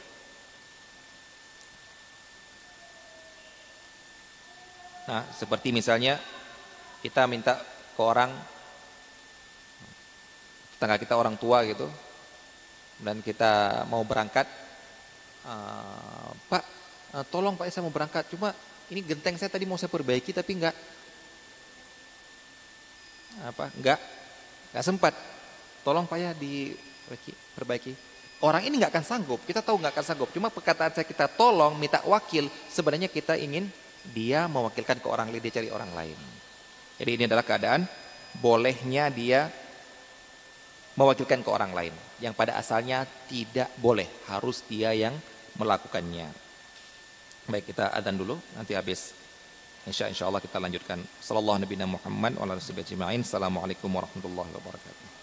Nah, 5.07 5.23
seperti 5.31 5.71
misalnya 5.71 6.19
kita 6.99 7.23
minta 7.31 7.55
ke 7.95 8.01
orang 8.03 8.27
tetangga 10.75 10.99
kita 10.99 11.15
orang 11.15 11.39
tua 11.39 11.63
gitu 11.63 11.87
dan 13.01 13.23
kita 13.23 13.85
mau 13.89 14.03
berangkat 14.03 14.45
uh, 15.47 16.29
Pak 16.51 16.63
uh, 17.17 17.25
tolong 17.31 17.55
Pak 17.55 17.71
saya 17.71 17.87
mau 17.87 17.93
berangkat 17.95 18.29
cuma 18.29 18.51
ini 18.91 18.99
genteng 18.99 19.39
saya 19.39 19.47
tadi 19.47 19.63
mau 19.63 19.79
saya 19.79 19.89
perbaiki 19.89 20.35
tapi 20.35 20.51
enggak 20.59 20.75
apa? 23.47 23.71
Enggak 23.79 23.99
enggak 24.75 24.85
sempat. 24.85 25.13
Tolong 25.87 26.03
pak 26.03 26.19
ya 26.19 26.35
diperbaiki 26.35 27.95
orang 28.43 28.67
ini 28.67 28.75
enggak 28.75 28.91
akan 28.91 29.05
sanggup. 29.07 29.39
Kita 29.47 29.63
tahu 29.63 29.79
enggak 29.79 29.95
akan 29.95 30.05
sanggup. 30.05 30.29
Cuma 30.35 30.51
perkataan 30.51 30.91
saya 30.91 31.07
kita 31.07 31.31
tolong 31.31 31.79
minta 31.79 32.03
wakil 32.03 32.51
sebenarnya 32.67 33.07
kita 33.07 33.39
ingin 33.39 33.71
dia 34.11 34.47
mewakilkan 34.47 34.99
ke 34.99 35.07
orang 35.07 35.31
lain 35.31 35.41
dia 35.43 35.53
cari 35.59 35.69
orang 35.71 35.91
lain. 35.95 36.19
Jadi 36.97 37.09
ini 37.13 37.23
adalah 37.29 37.45
keadaan 37.45 37.85
bolehnya 38.37 39.09
dia 39.13 39.49
mewakilkan 40.97 41.45
ke 41.45 41.49
orang 41.49 41.71
lain. 41.71 41.93
Yang 42.17 42.33
pada 42.33 42.57
asalnya 42.57 43.05
tidak 43.29 43.69
boleh 43.77 44.09
harus 44.27 44.65
dia 44.65 44.91
yang 44.97 45.13
melakukannya. 45.57 46.29
Baik 47.47 47.71
kita 47.71 47.93
adzan 47.93 48.17
dulu 48.17 48.35
nanti 48.57 48.73
habis. 48.73 49.13
Insya 49.87 50.11
insya 50.11 50.27
Allah 50.27 50.43
kita 50.43 50.59
lanjutkan. 50.59 50.99
Sallallahu 51.23 51.63
Nabi 51.63 51.75
Muhammad 51.79 52.35
wa 52.35 52.43
ala 52.43 52.59
Assalamualaikum 52.59 53.87
warahmatullahi 53.87 54.51
wabarakatuh. 54.51 55.16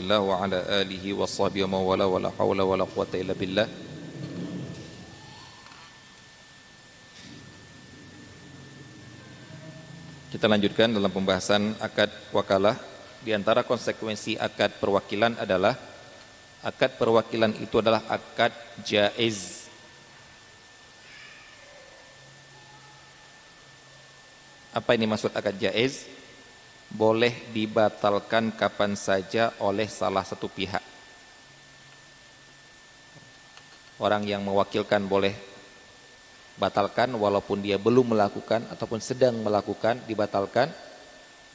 Wa 0.00 0.40
ala 0.40 0.80
alihi 0.80 1.12
wa 1.12 1.28
sahbihi 1.28 1.68
wa 1.68 1.76
mawala 1.76 2.08
wa 2.08 2.18
la 2.24 2.30
hawla 2.32 2.64
wa 2.64 2.76
la 2.80 2.86
quwata 2.88 3.20
illa 3.20 3.36
billah 3.36 3.68
Kita 10.32 10.48
lanjutkan 10.48 10.88
dalam 10.88 11.12
pembahasan 11.12 11.76
akad 11.76 12.08
wakalah. 12.32 12.80
Di 13.20 13.36
antara 13.36 13.68
konsekuensi 13.68 14.40
akad 14.40 14.80
perwakilan 14.80 15.36
adalah 15.36 15.76
akad 16.64 16.96
perwakilan 16.96 17.52
itu 17.60 17.76
adalah 17.76 18.00
akad 18.08 18.50
jaiz. 18.80 19.68
Apa 24.72 24.96
ini 24.96 25.04
maksud 25.04 25.36
akad 25.36 25.52
jaiz? 25.60 26.08
Boleh 26.92 27.48
dibatalkan 27.56 28.52
kapan 28.52 28.92
saja 28.92 29.56
oleh 29.64 29.88
salah 29.88 30.22
satu 30.22 30.44
pihak. 30.46 30.84
Orang 33.96 34.28
yang 34.28 34.44
mewakilkan 34.44 35.08
boleh 35.08 35.32
batalkan 36.60 37.16
walaupun 37.16 37.64
dia 37.64 37.80
belum 37.80 38.12
melakukan 38.12 38.68
ataupun 38.68 39.00
sedang 39.00 39.40
melakukan 39.40 40.04
dibatalkan. 40.04 40.68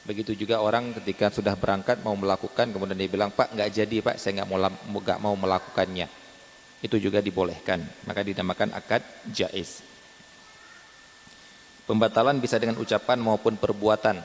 Begitu 0.08 0.34
juga 0.34 0.64
orang 0.64 0.96
ketika 0.98 1.30
sudah 1.30 1.54
berangkat 1.54 2.00
mau 2.02 2.16
melakukan 2.16 2.72
kemudian 2.72 2.96
dia 2.96 3.12
bilang 3.12 3.30
pak 3.30 3.52
nggak 3.52 3.70
jadi 3.70 3.96
pak 4.00 4.16
saya 4.18 4.42
nggak 4.42 4.50
mau 4.50 4.58
nggak 4.98 5.20
mau 5.22 5.36
melakukannya. 5.38 6.08
Itu 6.82 6.98
juga 6.98 7.22
dibolehkan 7.22 7.86
maka 8.10 8.26
dinamakan 8.26 8.74
akad 8.74 9.06
jais 9.30 9.86
pembatalan 11.88 12.38
bisa 12.38 12.60
dengan 12.60 12.78
ucapan 12.78 13.18
maupun 13.18 13.56
perbuatan 13.56 14.20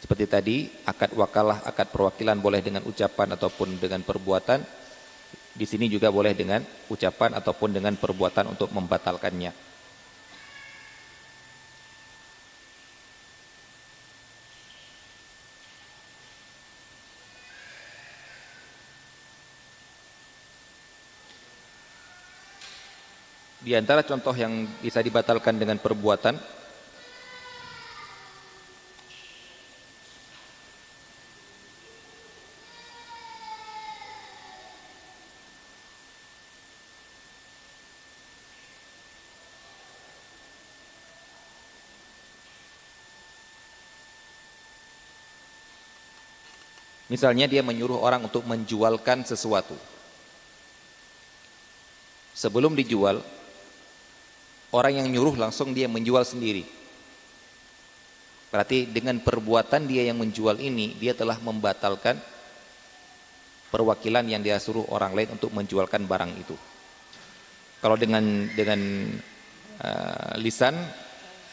seperti 0.00 0.24
tadi 0.24 0.56
akad 0.88 1.12
wakalah 1.12 1.60
akad 1.68 1.92
perwakilan 1.92 2.40
boleh 2.40 2.64
dengan 2.64 2.80
ucapan 2.88 3.36
ataupun 3.36 3.76
dengan 3.76 4.00
perbuatan 4.00 4.64
di 5.50 5.66
sini 5.68 5.90
juga 5.92 6.08
boleh 6.08 6.32
dengan 6.32 6.64
ucapan 6.88 7.36
ataupun 7.36 7.76
dengan 7.76 7.92
perbuatan 7.98 8.48
untuk 8.48 8.72
membatalkannya. 8.72 9.52
Di 23.60 23.76
antara 23.76 24.00
contoh 24.00 24.32
yang 24.32 24.64
bisa 24.80 25.04
dibatalkan 25.04 25.60
dengan 25.60 25.76
perbuatan 25.76 26.59
Misalnya 47.20 47.52
dia 47.52 47.60
menyuruh 47.60 48.00
orang 48.00 48.32
untuk 48.32 48.48
menjualkan 48.48 49.28
sesuatu. 49.28 49.76
Sebelum 52.32 52.72
dijual, 52.72 53.20
orang 54.72 55.04
yang 55.04 55.12
nyuruh 55.12 55.36
langsung 55.36 55.76
dia 55.76 55.84
menjual 55.84 56.24
sendiri. 56.24 56.64
Berarti 58.48 58.88
dengan 58.88 59.20
perbuatan 59.20 59.84
dia 59.84 60.08
yang 60.08 60.16
menjual 60.16 60.64
ini, 60.64 60.96
dia 60.96 61.12
telah 61.12 61.36
membatalkan 61.36 62.16
perwakilan 63.68 64.24
yang 64.24 64.40
dia 64.40 64.56
suruh 64.56 64.88
orang 64.88 65.12
lain 65.12 65.36
untuk 65.36 65.52
menjualkan 65.52 66.08
barang 66.08 66.32
itu. 66.40 66.56
Kalau 67.84 68.00
dengan 68.00 68.48
dengan 68.56 68.80
uh, 69.76 70.40
lisan 70.40 70.72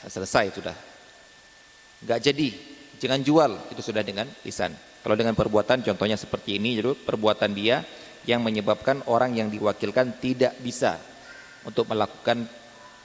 selesai 0.08 0.48
sudah. 0.56 0.78
Gak 2.08 2.24
jadi, 2.24 2.56
jangan 3.04 3.20
jual 3.20 3.52
itu 3.76 3.84
sudah 3.84 4.08
dengan 4.08 4.32
lisan. 4.48 4.87
Kalau 5.08 5.16
dengan 5.16 5.40
perbuatan 5.40 5.88
contohnya 5.88 6.20
seperti 6.20 6.60
ini, 6.60 6.84
jadi 6.84 6.92
perbuatan 6.92 7.56
dia 7.56 7.80
yang 8.28 8.44
menyebabkan 8.44 9.08
orang 9.08 9.40
yang 9.40 9.48
diwakilkan 9.48 10.20
tidak 10.20 10.60
bisa 10.60 11.00
untuk 11.64 11.88
melakukan 11.88 12.44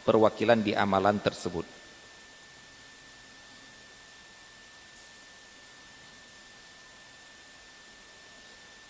perwakilan 0.03 0.67
di 0.67 0.75
amalan 0.75 1.23
tersebut. 1.23 1.63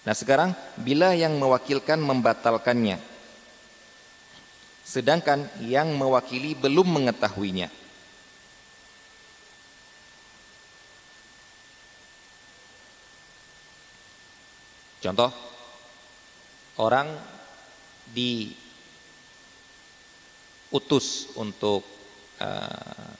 Nah 0.08 0.16
sekarang 0.16 0.56
bila 0.80 1.12
yang 1.12 1.36
mewakilkan 1.36 2.00
membatalkannya 2.00 2.96
Sedangkan 4.88 5.52
yang 5.60 5.92
mewakili 6.00 6.56
belum 6.56 6.88
mengetahuinya 6.88 7.81
Contoh, 15.02 15.34
orang 16.78 17.10
diutus 18.14 18.54
untuk 21.34 21.82
uh, 22.38 23.10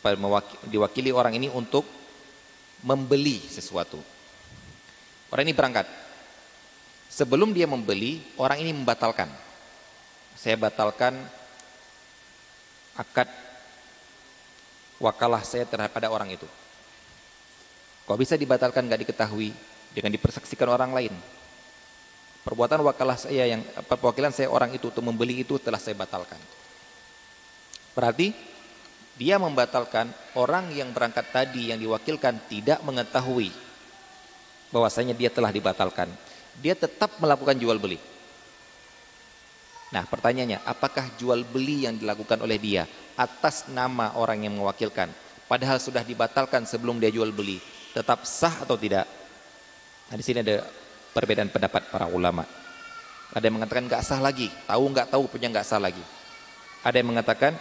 apa, 0.00 0.16
diwakili 0.64 1.12
orang 1.12 1.36
ini 1.36 1.52
untuk 1.52 1.84
membeli 2.88 3.36
sesuatu. 3.44 4.00
Orang 5.28 5.44
ini 5.44 5.52
berangkat. 5.52 5.84
Sebelum 7.10 7.52
dia 7.52 7.68
membeli, 7.68 8.24
orang 8.40 8.64
ini 8.64 8.72
membatalkan. 8.72 9.28
Saya 10.40 10.56
batalkan 10.56 11.20
akad 12.96 13.28
wakalah 14.96 15.44
saya 15.44 15.68
terhadap 15.68 16.08
orang 16.08 16.32
itu. 16.32 16.48
Kok 18.08 18.16
bisa 18.16 18.40
dibatalkan 18.40 18.88
nggak 18.88 19.04
diketahui? 19.04 19.52
Dengan 19.94 20.10
dipersaksikan 20.14 20.68
orang 20.70 20.90
lain. 20.94 21.14
Perbuatan 22.40 22.80
wakalah 22.80 23.20
saya 23.20 23.44
yang 23.44 23.60
perwakilan 23.84 24.32
saya 24.32 24.48
orang 24.48 24.72
itu 24.72 24.88
untuk 24.88 25.04
membeli 25.04 25.44
itu 25.44 25.60
telah 25.60 25.76
saya 25.76 25.92
batalkan. 25.92 26.40
Berarti 27.92 28.32
dia 29.20 29.36
membatalkan 29.36 30.08
orang 30.40 30.72
yang 30.72 30.88
berangkat 30.96 31.28
tadi 31.28 31.68
yang 31.68 31.76
diwakilkan 31.76 32.48
tidak 32.48 32.80
mengetahui 32.80 33.52
bahwasanya 34.72 35.12
dia 35.12 35.28
telah 35.28 35.52
dibatalkan. 35.52 36.08
Dia 36.56 36.72
tetap 36.72 37.20
melakukan 37.20 37.60
jual 37.60 37.76
beli. 37.76 38.00
Nah, 39.90 40.06
pertanyaannya, 40.06 40.62
apakah 40.64 41.12
jual 41.18 41.42
beli 41.42 41.84
yang 41.84 41.98
dilakukan 41.98 42.40
oleh 42.40 42.56
dia 42.56 42.86
atas 43.18 43.66
nama 43.68 44.14
orang 44.16 44.46
yang 44.46 44.54
mewakilkan 44.56 45.10
padahal 45.50 45.82
sudah 45.82 46.06
dibatalkan 46.06 46.62
sebelum 46.62 47.02
dia 47.02 47.10
jual 47.10 47.34
beli, 47.34 47.58
tetap 47.92 48.22
sah 48.22 48.62
atau 48.62 48.78
tidak? 48.78 49.19
Nah, 50.10 50.18
di 50.18 50.24
sini 50.26 50.42
ada 50.42 50.66
perbedaan 51.14 51.54
pendapat 51.54 51.86
para 51.86 52.10
ulama. 52.10 52.42
Ada 53.30 53.46
yang 53.46 53.62
mengatakan 53.62 53.86
nggak 53.86 54.02
sah 54.02 54.18
lagi, 54.18 54.50
tahu 54.66 54.84
nggak 54.90 55.08
tahu 55.14 55.30
punya 55.30 55.46
nggak 55.46 55.62
sah 55.62 55.78
lagi. 55.78 56.02
Ada 56.82 56.98
yang 56.98 57.14
mengatakan 57.14 57.54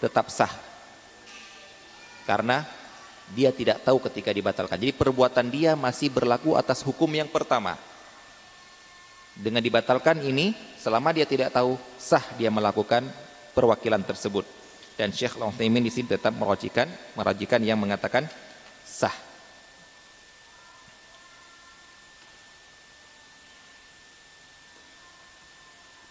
tetap 0.00 0.32
sah 0.32 0.48
karena 2.24 2.64
dia 3.36 3.52
tidak 3.52 3.84
tahu 3.84 4.00
ketika 4.08 4.32
dibatalkan. 4.32 4.80
Jadi 4.80 4.96
perbuatan 4.96 5.46
dia 5.52 5.76
masih 5.76 6.08
berlaku 6.08 6.56
atas 6.56 6.80
hukum 6.80 7.10
yang 7.12 7.28
pertama. 7.28 7.76
Dengan 9.36 9.60
dibatalkan 9.60 10.24
ini, 10.24 10.56
selama 10.80 11.12
dia 11.12 11.28
tidak 11.28 11.52
tahu, 11.52 11.76
sah 12.00 12.24
dia 12.40 12.48
melakukan 12.48 13.04
perwakilan 13.52 14.00
tersebut. 14.00 14.48
Dan 14.96 15.12
Syekh 15.12 15.36
Long 15.36 15.52
di 15.52 15.92
sini 15.92 16.08
tetap 16.08 16.32
merajikan, 16.32 16.88
merajikan 17.12 17.60
yang 17.60 17.76
mengatakan 17.76 18.24
sah. 18.80 19.25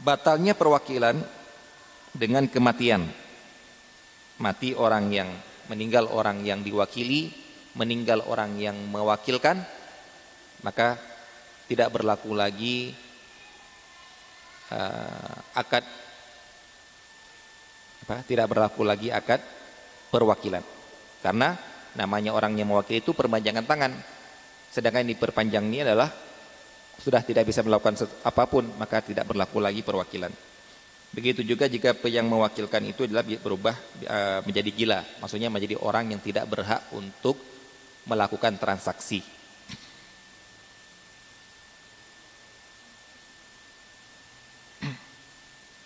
Batalnya 0.06 0.54
perwakilan 0.54 1.18
dengan 2.14 2.46
kematian. 2.46 3.10
Mati 4.38 4.78
orang 4.78 5.10
yang 5.10 5.30
meninggal 5.66 6.06
orang 6.14 6.46
yang 6.46 6.62
diwakili, 6.62 7.34
meninggal 7.74 8.22
orang 8.30 8.54
yang 8.62 8.78
mewakilkan, 8.78 9.66
maka 10.62 11.02
tidak 11.66 11.90
berlaku 11.90 12.38
lagi 12.38 12.94
uh, 14.70 15.58
akad 15.58 15.82
apa? 18.06 18.22
Tidak 18.22 18.46
berlaku 18.46 18.86
lagi 18.86 19.10
akad 19.10 19.42
perwakilan. 20.14 20.62
Karena 21.26 21.58
namanya 21.98 22.38
orang 22.38 22.54
yang 22.54 22.70
mewakili 22.70 23.02
itu 23.02 23.18
perpanjangan 23.18 23.66
tangan. 23.66 23.92
Sedangkan 24.70 25.08
yang 25.08 25.18
diperpanjang 25.18 25.66
ini 25.66 25.82
adalah 25.82 26.12
sudah 27.06 27.22
tidak 27.22 27.46
bisa 27.46 27.62
melakukan 27.62 28.02
apa 28.26 28.50
pun 28.50 28.66
maka 28.82 28.98
tidak 29.06 29.30
berlaku 29.30 29.62
lagi 29.62 29.86
perwakilan. 29.86 30.34
Begitu 31.14 31.46
juga 31.46 31.70
jika 31.70 31.94
yang 32.10 32.26
mewakilkan 32.26 32.82
itu 32.82 33.06
adalah 33.06 33.22
berubah 33.22 33.78
e, 34.02 34.18
menjadi 34.42 34.70
gila, 34.74 35.00
maksudnya 35.22 35.54
menjadi 35.54 35.78
orang 35.78 36.12
yang 36.12 36.20
tidak 36.20 36.50
berhak 36.50 36.82
untuk 36.98 37.38
melakukan 38.10 38.58
transaksi. 38.58 39.22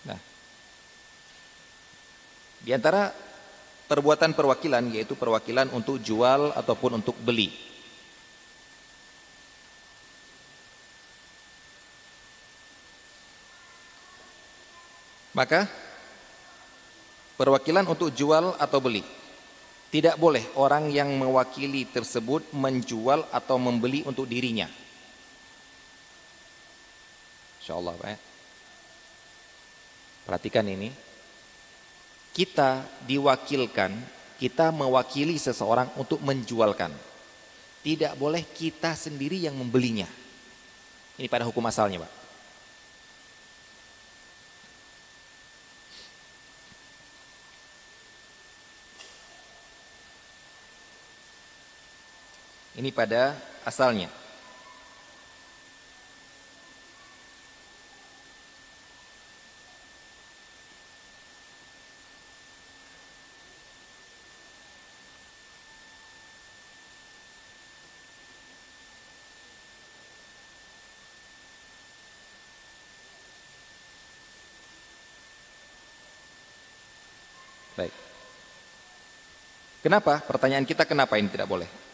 Nah, 0.08 0.20
di 2.64 2.72
antara 2.74 3.12
perbuatan 3.86 4.34
perwakilan 4.34 4.88
yaitu 4.96 5.14
perwakilan 5.20 5.68
untuk 5.76 6.00
jual 6.02 6.56
ataupun 6.56 7.04
untuk 7.04 7.14
beli. 7.22 7.69
Maka 15.40 15.72
perwakilan 17.40 17.88
untuk 17.88 18.12
jual 18.12 18.60
atau 18.60 18.84
beli 18.84 19.00
tidak 19.88 20.20
boleh 20.20 20.44
orang 20.60 20.92
yang 20.92 21.08
mewakili 21.16 21.88
tersebut 21.88 22.52
menjual 22.52 23.24
atau 23.32 23.56
membeli 23.56 24.04
untuk 24.04 24.28
dirinya. 24.28 24.68
Insyaallah 27.64 27.96
Pak. 27.96 28.08
Ya. 28.12 28.18
Perhatikan 30.28 30.68
ini. 30.68 30.92
Kita 32.36 32.84
diwakilkan, 33.08 33.96
kita 34.38 34.76
mewakili 34.76 35.40
seseorang 35.40 35.90
untuk 35.96 36.20
menjualkan. 36.20 36.92
Tidak 37.80 38.14
boleh 38.20 38.44
kita 38.44 38.92
sendiri 38.92 39.40
yang 39.42 39.56
membelinya. 39.56 40.06
Ini 41.16 41.32
pada 41.32 41.48
hukum 41.48 41.66
asalnya, 41.66 42.06
Pak. 42.06 42.19
Ini 52.80 52.96
pada 52.96 53.36
asalnya. 53.68 54.08
Baik. 77.76 77.92
Kenapa? 79.84 80.24
Pertanyaan 80.24 80.64
kita 80.64 80.88
kenapa 80.88 81.20
ini 81.20 81.28
tidak 81.28 81.52
boleh? 81.52 81.89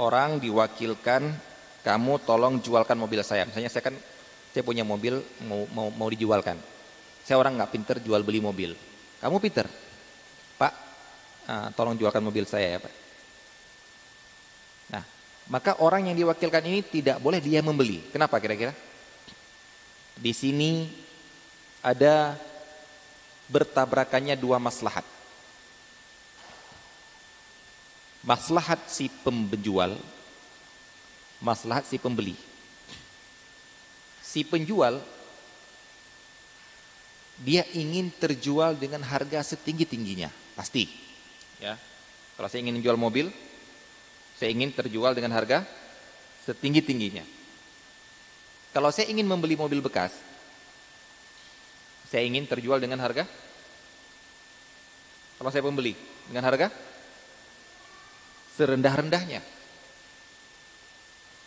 Orang 0.00 0.40
diwakilkan 0.40 1.28
kamu 1.84 2.24
tolong 2.24 2.56
jualkan 2.64 2.96
mobil 2.96 3.20
saya. 3.20 3.44
Misalnya 3.44 3.68
saya 3.68 3.84
kan 3.92 3.96
saya 4.50 4.62
punya 4.64 4.82
mobil 4.82 5.20
mau 5.44 5.68
mau, 5.70 5.88
mau 5.92 6.08
dijualkan. 6.08 6.56
Saya 7.24 7.36
orang 7.36 7.60
nggak 7.60 7.72
pinter 7.72 7.96
jual 8.00 8.24
beli 8.24 8.40
mobil. 8.40 8.72
Kamu 9.20 9.36
pinter, 9.36 9.68
Pak. 10.56 10.72
Uh, 11.44 11.68
tolong 11.76 11.96
jualkan 11.96 12.24
mobil 12.24 12.48
saya 12.48 12.76
ya 12.76 12.78
Pak. 12.80 12.94
Nah, 14.96 15.04
maka 15.52 15.76
orang 15.84 16.08
yang 16.08 16.16
diwakilkan 16.16 16.64
ini 16.64 16.80
tidak 16.84 17.20
boleh 17.20 17.40
dia 17.40 17.60
membeli. 17.60 18.00
Kenapa 18.08 18.40
kira-kira? 18.40 18.72
Di 20.20 20.32
sini 20.36 20.88
ada 21.80 22.36
bertabrakannya 23.48 24.36
dua 24.36 24.60
maslahat. 24.60 25.04
Maslahat 28.24 28.80
si 28.88 29.08
penjual, 29.24 29.96
maslahat 31.40 31.88
si 31.88 31.96
pembeli. 31.96 32.36
Si 34.20 34.46
penjual 34.46 35.00
dia 37.40 37.64
ingin 37.72 38.12
terjual 38.12 38.76
dengan 38.76 39.00
harga 39.02 39.40
setinggi-tingginya, 39.56 40.28
pasti. 40.52 40.86
Ya. 41.56 41.80
Kalau 42.36 42.48
saya 42.48 42.60
ingin 42.64 42.80
menjual 42.80 43.00
mobil, 43.00 43.32
saya 44.36 44.52
ingin 44.52 44.72
terjual 44.72 45.16
dengan 45.16 45.32
harga 45.36 45.64
setinggi-tingginya. 46.44 47.24
Kalau 48.70 48.92
saya 48.94 49.10
ingin 49.10 49.26
membeli 49.26 49.58
mobil 49.58 49.82
bekas, 49.82 50.14
saya 52.10 52.26
ingin 52.26 52.42
terjual 52.42 52.82
dengan 52.82 52.98
harga 52.98 53.22
kalau 55.38 55.48
saya 55.54 55.62
pembeli 55.62 55.94
dengan 56.26 56.42
harga 56.42 56.66
serendah-rendahnya. 58.60 59.40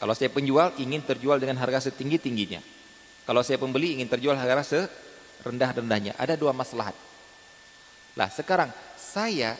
Kalau 0.01 0.17
saya 0.17 0.33
penjual 0.33 0.73
ingin 0.81 1.05
terjual 1.05 1.37
dengan 1.37 1.61
harga 1.61 1.93
setinggi-tingginya. 1.93 2.59
Kalau 3.23 3.45
saya 3.45 3.61
pembeli 3.61 3.95
ingin 3.95 4.09
terjual 4.09 4.35
harga 4.35 4.83
serendah-rendahnya. 5.39 6.17
Ada 6.17 6.33
dua 6.35 6.51
maslahat. 6.51 6.97
Lah 8.17 8.27
sekarang 8.33 8.73
saya 8.97 9.55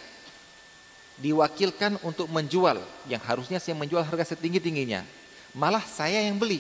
diwakilkan 1.21 2.01
untuk 2.01 2.25
menjual 2.27 2.81
yang 3.05 3.21
harusnya 3.21 3.61
saya 3.61 3.77
menjual 3.77 4.01
harga 4.03 4.33
setinggi-tingginya. 4.33 5.05
Malah 5.53 5.85
saya 5.85 6.25
yang 6.25 6.41
beli. 6.41 6.59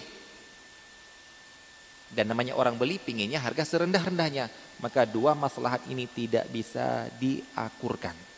Dan 2.13 2.29
namanya 2.29 2.53
orang 2.53 2.77
beli 2.77 3.01
pinginnya 3.01 3.41
harga 3.41 3.65
serendah-rendahnya. 3.65 4.47
Maka 4.79 5.03
dua 5.09 5.33
maslahat 5.33 5.81
ini 5.89 6.05
tidak 6.05 6.45
bisa 6.53 7.09
diakurkan. 7.17 8.32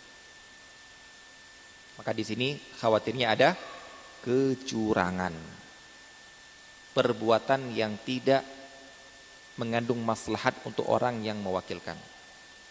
Maka 1.96 2.12
di 2.12 2.24
sini 2.28 2.48
khawatirnya 2.80 3.28
ada 3.32 3.50
kecurangan. 4.24 5.36
Perbuatan 6.96 7.76
yang 7.76 8.00
tidak 8.08 8.44
mengandung 9.60 10.00
maslahat 10.04 10.56
untuk 10.68 10.88
orang 10.88 11.24
yang 11.24 11.40
mewakilkan. 11.40 11.96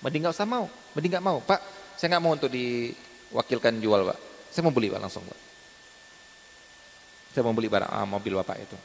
Mending 0.05 0.29
gak 0.29 0.37
usah 0.37 0.49
mau, 0.49 0.69
mending 0.93 1.17
gak 1.17 1.25
mau. 1.25 1.41
Pak, 1.41 1.61
saya 1.97 2.17
gak 2.17 2.25
mau 2.25 2.37
untuk 2.37 2.53
diwakilkan 2.53 3.81
jual, 3.81 4.05
Pak. 4.05 4.19
Saya 4.53 4.63
mau 4.65 4.73
beli, 4.73 4.93
Pak, 4.93 5.01
langsung, 5.01 5.25
Pak. 5.25 5.41
Saya 7.33 7.43
mau 7.43 7.57
beli 7.57 7.69
barang 7.73 7.91
ah, 7.91 8.07
mobil 8.07 8.37
Bapak 8.37 8.57
itu. 8.61 8.77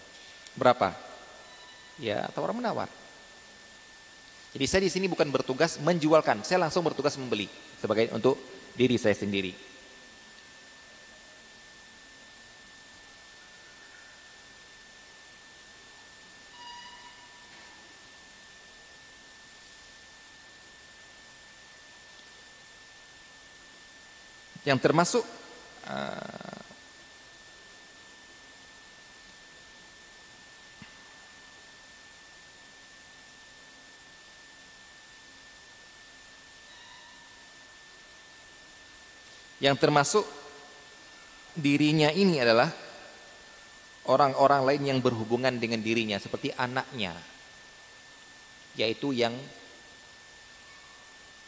Berapa? 0.55 0.95
Ya, 1.99 2.25
tawar 2.31 2.55
menawar. 2.55 2.87
Jadi 4.49 4.65
saya 4.65 4.81
di 4.81 4.91
sini 4.91 5.05
bukan 5.05 5.29
bertugas 5.29 5.77
menjualkan, 5.77 6.41
saya 6.41 6.65
langsung 6.65 6.81
bertugas 6.81 7.13
membeli 7.21 7.45
sebagai 7.77 8.09
untuk 8.09 8.39
diri 8.73 8.97
saya 8.97 9.13
sendiri. 9.13 9.53
Yang 24.69 24.77
termasuk 24.77 25.25
uh, 25.89 26.61
yang 39.57 39.73
termasuk 39.73 40.21
dirinya 41.57 42.13
ini 42.13 42.37
adalah 42.37 42.69
orang-orang 44.05 44.61
lain 44.69 44.83
yang 44.85 44.99
berhubungan 45.01 45.57
dengan 45.57 45.81
dirinya 45.81 46.21
seperti 46.21 46.53
anaknya 46.53 47.17
yaitu 48.77 49.17
yang 49.17 49.33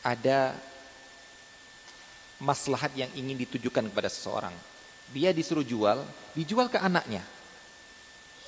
ada 0.02 0.58
maslahat 2.42 2.92
yang 2.98 3.08
ingin 3.14 3.38
ditujukan 3.46 3.86
kepada 3.94 4.10
seseorang. 4.10 4.52
Dia 5.14 5.30
disuruh 5.30 5.64
jual, 5.64 6.02
dijual 6.34 6.68
ke 6.68 6.82
anaknya. 6.82 7.22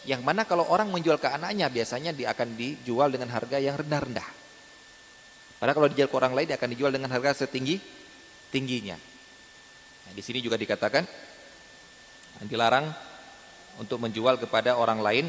Yang 0.03 0.21
mana 0.25 0.43
kalau 0.43 0.67
orang 0.67 0.89
menjual 0.91 1.21
ke 1.21 1.29
anaknya 1.29 1.69
biasanya 1.71 2.11
dia 2.11 2.33
akan 2.33 2.57
dijual 2.57 3.13
dengan 3.13 3.31
harga 3.31 3.61
yang 3.61 3.77
rendah-rendah. 3.79 4.27
Padahal 5.61 5.75
kalau 5.79 5.89
dijual 5.93 6.09
ke 6.11 6.17
orang 6.19 6.33
lain 6.35 6.47
dia 6.49 6.57
akan 6.59 6.69
dijual 6.75 6.91
dengan 6.91 7.07
harga 7.13 7.45
setinggi 7.47 7.79
tingginya. 8.51 8.99
Nah, 10.03 10.11
di 10.11 10.19
sini 10.19 10.43
juga 10.43 10.59
dikatakan 10.59 11.07
dilarang 12.43 12.91
untuk 13.79 14.03
menjual 14.03 14.35
kepada 14.43 14.75
orang 14.75 14.99
lain 14.99 15.25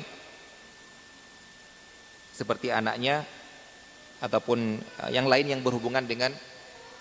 seperti 2.35 2.75
anaknya 2.75 3.23
ataupun 4.19 4.83
eh, 4.83 5.11
yang 5.15 5.31
lain 5.31 5.55
yang 5.55 5.61
berhubungan 5.63 6.03
dengan 6.03 6.35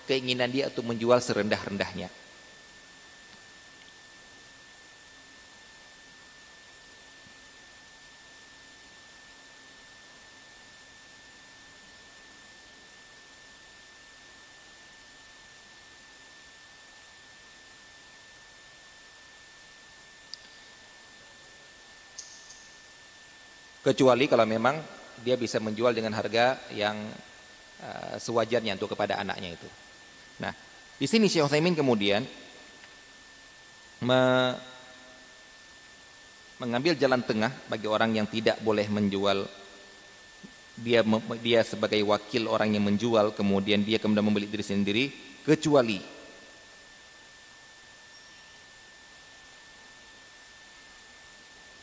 keinginan 0.06 0.51
dia 0.51 0.67
untuk 0.69 0.88
menjual 0.88 1.19
serendah-rendahnya. 1.19 2.23
kecuali 23.83 24.32
kalau 24.32 24.48
memang 24.48 24.80
dia 25.19 25.35
bisa 25.35 25.59
menjual 25.59 25.91
dengan 25.91 26.15
harga 26.15 26.57
yang 26.72 26.95
eh, 27.83 28.15
sewajarnya 28.17 28.80
untuk 28.80 28.95
kepada 28.95 29.19
anaknya 29.19 29.59
itu. 29.59 29.82
Nah, 30.41 30.53
di 30.97 31.05
sini 31.05 31.29
Syekh 31.29 31.45
Utsaimin 31.45 31.75
kemudian 31.77 32.25
me 34.03 34.21
mengambil 36.61 36.95
jalan 36.95 37.19
tengah 37.25 37.51
bagi 37.67 37.89
orang 37.89 38.15
yang 38.15 38.27
tidak 38.29 38.61
boleh 38.63 38.87
menjual. 38.87 39.43
Dia 40.73 41.05
dia 41.43 41.61
sebagai 41.61 42.01
wakil 42.01 42.49
orang 42.49 42.73
yang 42.73 42.87
menjual 42.87 43.37
kemudian 43.37 43.85
dia 43.85 44.01
kemudian 44.01 44.25
membeli 44.25 44.49
diri 44.49 44.65
sendiri 44.65 45.13
kecuali 45.45 46.01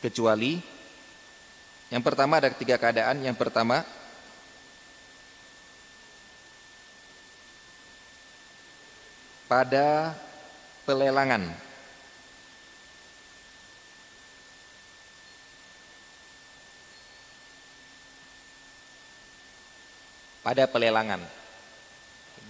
kecuali 0.03 0.59
yang 1.91 2.07
pertama 2.07 2.39
ada 2.39 2.49
tiga 2.55 2.79
keadaan. 2.79 3.19
Yang 3.27 3.37
pertama 3.37 3.83
pada 9.51 10.15
pelelangan 10.87 11.51
pada 20.51 20.67
pelelangan. 20.67 21.23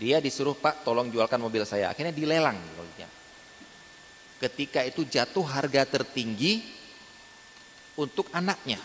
Dia 0.00 0.16
disuruh 0.24 0.56
Pak 0.56 0.88
tolong 0.88 1.12
jualkan 1.12 1.36
mobil 1.36 1.68
saya. 1.68 1.92
Akhirnya 1.92 2.16
dilelang. 2.16 2.56
Ketika 4.40 4.80
itu 4.88 5.04
jatuh 5.04 5.44
harga 5.44 5.84
tertinggi 5.84 6.64
untuk 8.00 8.32
anaknya. 8.32 8.80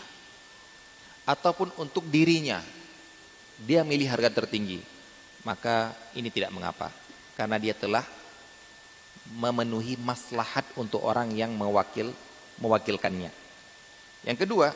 Ataupun 1.24 1.72
untuk 1.80 2.04
dirinya. 2.12 2.60
Dia 3.56 3.80
milih 3.80 4.04
harga 4.04 4.28
tertinggi. 4.44 4.84
Maka 5.48 5.96
ini 6.12 6.28
tidak 6.28 6.52
mengapa. 6.52 7.05
Karena 7.36 7.60
dia 7.60 7.76
telah 7.76 8.02
memenuhi 9.36 10.00
maslahat 10.00 10.64
untuk 10.80 11.04
orang 11.04 11.30
yang 11.36 11.52
mewakil 11.52 12.16
mewakilkannya. 12.56 13.28
Yang 14.24 14.38
kedua, 14.48 14.72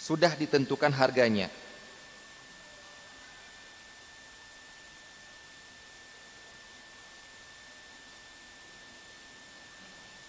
sudah 0.00 0.34
ditentukan 0.34 0.90
harganya 0.90 1.46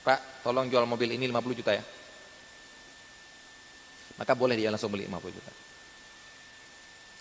Pak, 0.01 0.41
tolong 0.41 0.65
jual 0.65 0.81
mobil 0.89 1.13
ini 1.13 1.29
50 1.29 1.59
juta 1.61 1.71
ya. 1.77 1.83
Maka 4.17 4.33
boleh 4.33 4.57
dia 4.57 4.73
langsung 4.73 4.89
beli 4.89 5.05
50 5.05 5.37
juta. 5.37 5.51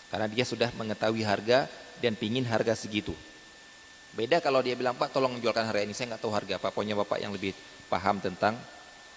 Karena 0.09 0.27
dia 0.27 0.43
sudah 0.43 0.69
mengetahui 0.73 1.21
harga 1.21 1.69
dan 2.01 2.17
pingin 2.17 2.43
harga 2.49 2.73
segitu. 2.73 3.13
Beda 4.11 4.43
kalau 4.43 4.59
dia 4.59 4.75
bilang, 4.75 4.97
Pak 4.97 5.13
tolong 5.13 5.39
jualkan 5.39 5.63
harga 5.63 5.85
ini, 5.85 5.95
saya 5.95 6.11
nggak 6.11 6.21
tahu 6.25 6.33
harga 6.33 6.59
apa. 6.59 6.67
Pokoknya 6.73 6.97
Bapak 6.99 7.21
yang 7.21 7.31
lebih 7.31 7.55
paham 7.87 8.19
tentang 8.19 8.59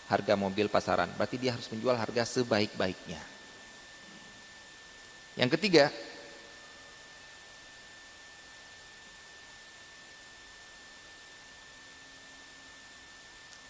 harga 0.06 0.34
mobil 0.36 0.70
pasaran. 0.70 1.10
Berarti 1.16 1.40
dia 1.40 1.56
harus 1.56 1.66
menjual 1.72 1.96
harga 1.98 2.22
sebaik-baiknya. 2.28 3.18
Yang 5.34 5.50
ketiga, 5.58 5.90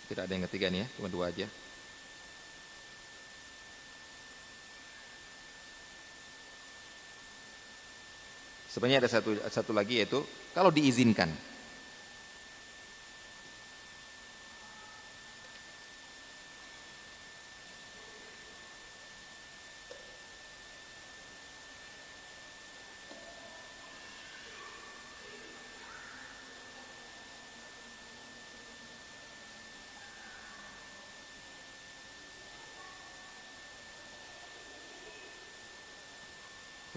Tidak 0.04 0.20
ada 0.20 0.34
yang 0.36 0.46
ketiga 0.46 0.70
nih 0.70 0.84
ya, 0.84 0.88
cuma 0.94 1.08
dua 1.10 1.32
aja. 1.32 1.48
Sebenarnya 8.74 9.06
ada 9.06 9.10
satu 9.10 9.38
satu 9.46 9.70
lagi 9.70 10.02
yaitu 10.02 10.18
kalau 10.50 10.74
diizinkan. 10.74 11.30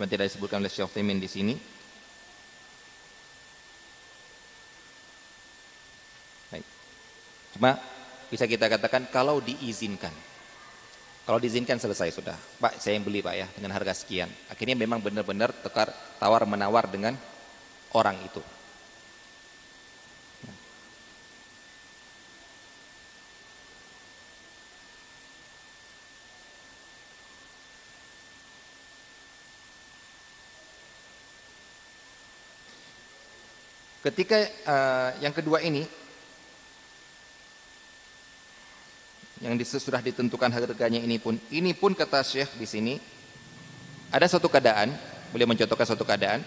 Tidak 0.08 0.26
disebutkan 0.26 0.64
oleh 0.64 0.72
Syekh 0.72 0.88
Utsaimin 0.88 1.20
di 1.20 1.30
sini. 1.30 1.54
Baik. 6.50 6.66
Cuma 7.56 7.76
bisa 8.32 8.48
kita 8.48 8.72
katakan 8.72 9.08
kalau 9.12 9.44
diizinkan. 9.44 10.12
Kalau 11.28 11.44
diizinkan 11.44 11.76
selesai 11.76 12.16
sudah. 12.16 12.40
Pak, 12.40 12.80
saya 12.80 12.96
yang 12.96 13.04
beli 13.04 13.20
Pak 13.20 13.36
ya 13.36 13.48
dengan 13.52 13.76
harga 13.76 13.92
sekian. 13.92 14.32
Akhirnya 14.48 14.80
memang 14.80 15.04
benar-benar 15.04 15.52
tekar 15.52 15.92
tawar 16.24 16.48
menawar 16.48 16.88
dengan 16.88 17.20
orang 17.92 18.16
itu. 18.24 18.40
Ketika 34.08 34.40
uh, 34.64 35.10
yang 35.20 35.36
kedua 35.36 35.60
ini 35.60 35.84
yang 39.44 39.60
sudah 39.60 40.00
ditentukan 40.00 40.48
harganya 40.48 41.04
ini 41.04 41.20
pun 41.20 41.36
ini 41.52 41.76
pun 41.76 41.92
kata 41.92 42.24
Syekh 42.24 42.56
di 42.56 42.64
sini 42.64 42.96
ada 44.08 44.24
satu 44.32 44.48
keadaan 44.48 44.96
boleh 45.36 45.44
mencontohkan 45.44 45.84
satu 45.84 46.08
keadaan. 46.08 46.40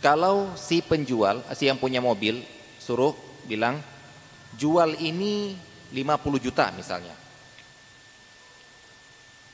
Kalau 0.00 0.56
si 0.56 0.80
penjual 0.80 1.44
si 1.52 1.68
yang 1.68 1.76
punya 1.76 2.00
mobil 2.00 2.40
suruh 2.80 3.12
bilang 3.44 3.76
jual 4.56 4.96
ini 4.96 5.60
50 5.92 6.40
juta 6.40 6.72
misalnya. 6.72 7.12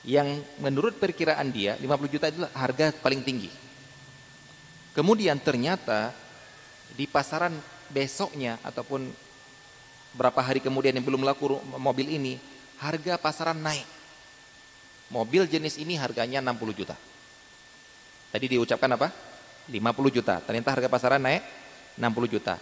Yang 0.06 0.46
menurut 0.62 1.02
perkiraan 1.02 1.50
dia 1.50 1.74
50 1.82 2.14
juta 2.14 2.30
itu 2.30 2.46
harga 2.54 2.94
paling 3.02 3.26
tinggi 3.26 3.71
Kemudian 4.92 5.40
ternyata 5.40 6.12
di 6.92 7.08
pasaran 7.08 7.56
besoknya 7.88 8.60
ataupun 8.60 9.08
berapa 10.12 10.40
hari 10.44 10.60
kemudian 10.60 10.92
yang 10.92 11.04
belum 11.04 11.24
laku 11.24 11.56
mobil 11.80 12.12
ini, 12.12 12.36
harga 12.76 13.16
pasaran 13.16 13.56
naik. 13.56 13.88
Mobil 15.08 15.44
jenis 15.48 15.76
ini 15.80 15.96
harganya 15.96 16.40
60 16.40 16.72
juta. 16.76 16.96
Tadi 18.32 18.48
diucapkan 18.48 18.88
apa? 18.96 19.08
50 19.68 20.16
juta. 20.16 20.40
Ternyata 20.40 20.68
harga 20.72 20.88
pasaran 20.88 21.20
naik 21.20 21.44
60 21.96 22.32
juta. 22.32 22.56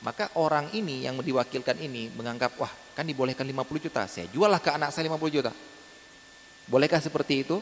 Maka 0.00 0.32
orang 0.40 0.72
ini 0.72 1.04
yang 1.04 1.20
diwakilkan 1.20 1.76
ini 1.76 2.08
menganggap, 2.16 2.56
wah 2.56 2.72
kan 2.96 3.04
dibolehkan 3.04 3.44
50 3.44 3.84
juta, 3.84 4.08
saya 4.08 4.24
juallah 4.32 4.56
ke 4.56 4.72
anak 4.72 4.96
saya 4.96 5.08
50 5.12 5.28
juta. 5.28 5.52
Bolehkah 6.64 7.04
seperti 7.04 7.44
itu? 7.44 7.60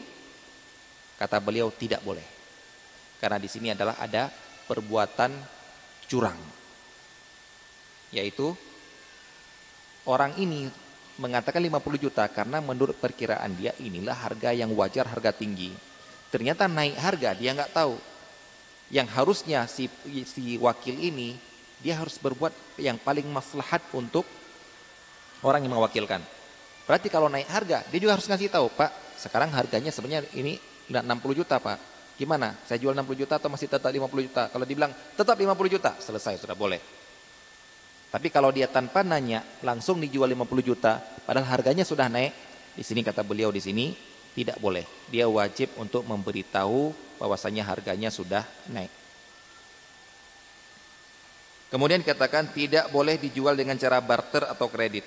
Kata 1.19 1.35
beliau 1.43 1.67
tidak 1.67 1.99
boleh. 1.99 2.38
Karena 3.19 3.37
di 3.37 3.51
sini 3.51 3.75
adalah 3.75 3.99
ada 3.99 4.31
perbuatan 4.65 5.31
curang. 6.07 6.39
Yaitu 8.15 8.55
orang 10.07 10.33
ini 10.39 10.71
mengatakan 11.19 11.59
50 11.59 11.99
juta 11.99 12.23
karena 12.31 12.63
menurut 12.63 12.95
perkiraan 12.97 13.53
dia 13.59 13.75
inilah 13.77 14.15
harga 14.15 14.55
yang 14.55 14.71
wajar, 14.73 15.05
harga 15.05 15.35
tinggi. 15.35 15.75
Ternyata 16.31 16.65
naik 16.71 16.95
harga 16.95 17.29
dia 17.35 17.51
nggak 17.53 17.75
tahu. 17.75 17.99
Yang 18.89 19.07
harusnya 19.13 19.69
si, 19.69 19.85
si 20.25 20.57
wakil 20.57 20.97
ini 20.97 21.37
dia 21.83 21.99
harus 21.99 22.17
berbuat 22.17 22.79
yang 22.81 22.97
paling 22.97 23.27
maslahat 23.29 23.83
untuk 23.93 24.25
orang 25.43 25.63
yang 25.63 25.75
mewakilkan. 25.77 26.23
Berarti 26.89 27.07
kalau 27.07 27.29
naik 27.29 27.45
harga, 27.45 27.85
dia 27.85 27.99
juga 28.01 28.17
harus 28.17 28.25
ngasih 28.25 28.49
tahu, 28.49 28.65
Pak, 28.73 29.21
sekarang 29.21 29.53
harganya 29.53 29.93
sebenarnya 29.93 30.25
ini 30.33 30.57
60 30.89 31.05
juta, 31.37 31.61
Pak. 31.61 31.98
Gimana? 32.19 32.51
Saya 32.67 32.83
jual 32.83 32.91
60 32.91 33.15
juta 33.15 33.39
atau 33.39 33.47
masih 33.47 33.71
tetap 33.71 33.87
50 33.87 34.27
juta? 34.27 34.51
Kalau 34.51 34.67
dibilang 34.67 34.91
tetap 34.91 35.39
50 35.39 35.55
juta, 35.71 35.95
selesai 36.03 36.43
sudah 36.43 36.51
boleh. 36.51 36.83
Tapi 38.11 38.27
kalau 38.27 38.51
dia 38.51 38.67
tanpa 38.67 39.07
nanya 39.07 39.39
langsung 39.63 40.03
dijual 40.03 40.27
50 40.27 40.59
juta, 40.59 40.99
padahal 41.23 41.47
harganya 41.47 41.87
sudah 41.87 42.11
naik, 42.11 42.35
di 42.75 42.83
sini 42.83 43.07
kata 43.07 43.23
beliau 43.23 43.55
di 43.55 43.63
sini 43.63 43.95
tidak 44.35 44.59
boleh. 44.59 44.83
Dia 45.07 45.31
wajib 45.31 45.79
untuk 45.79 46.03
memberitahu 46.03 46.91
bahwasanya 47.23 47.63
harganya 47.63 48.11
sudah 48.11 48.43
naik. 48.67 48.91
Kemudian 51.71 52.03
katakan 52.03 52.51
tidak 52.51 52.91
boleh 52.91 53.15
dijual 53.15 53.55
dengan 53.55 53.79
cara 53.79 54.03
barter 54.03 54.43
atau 54.43 54.67
kredit. 54.67 55.05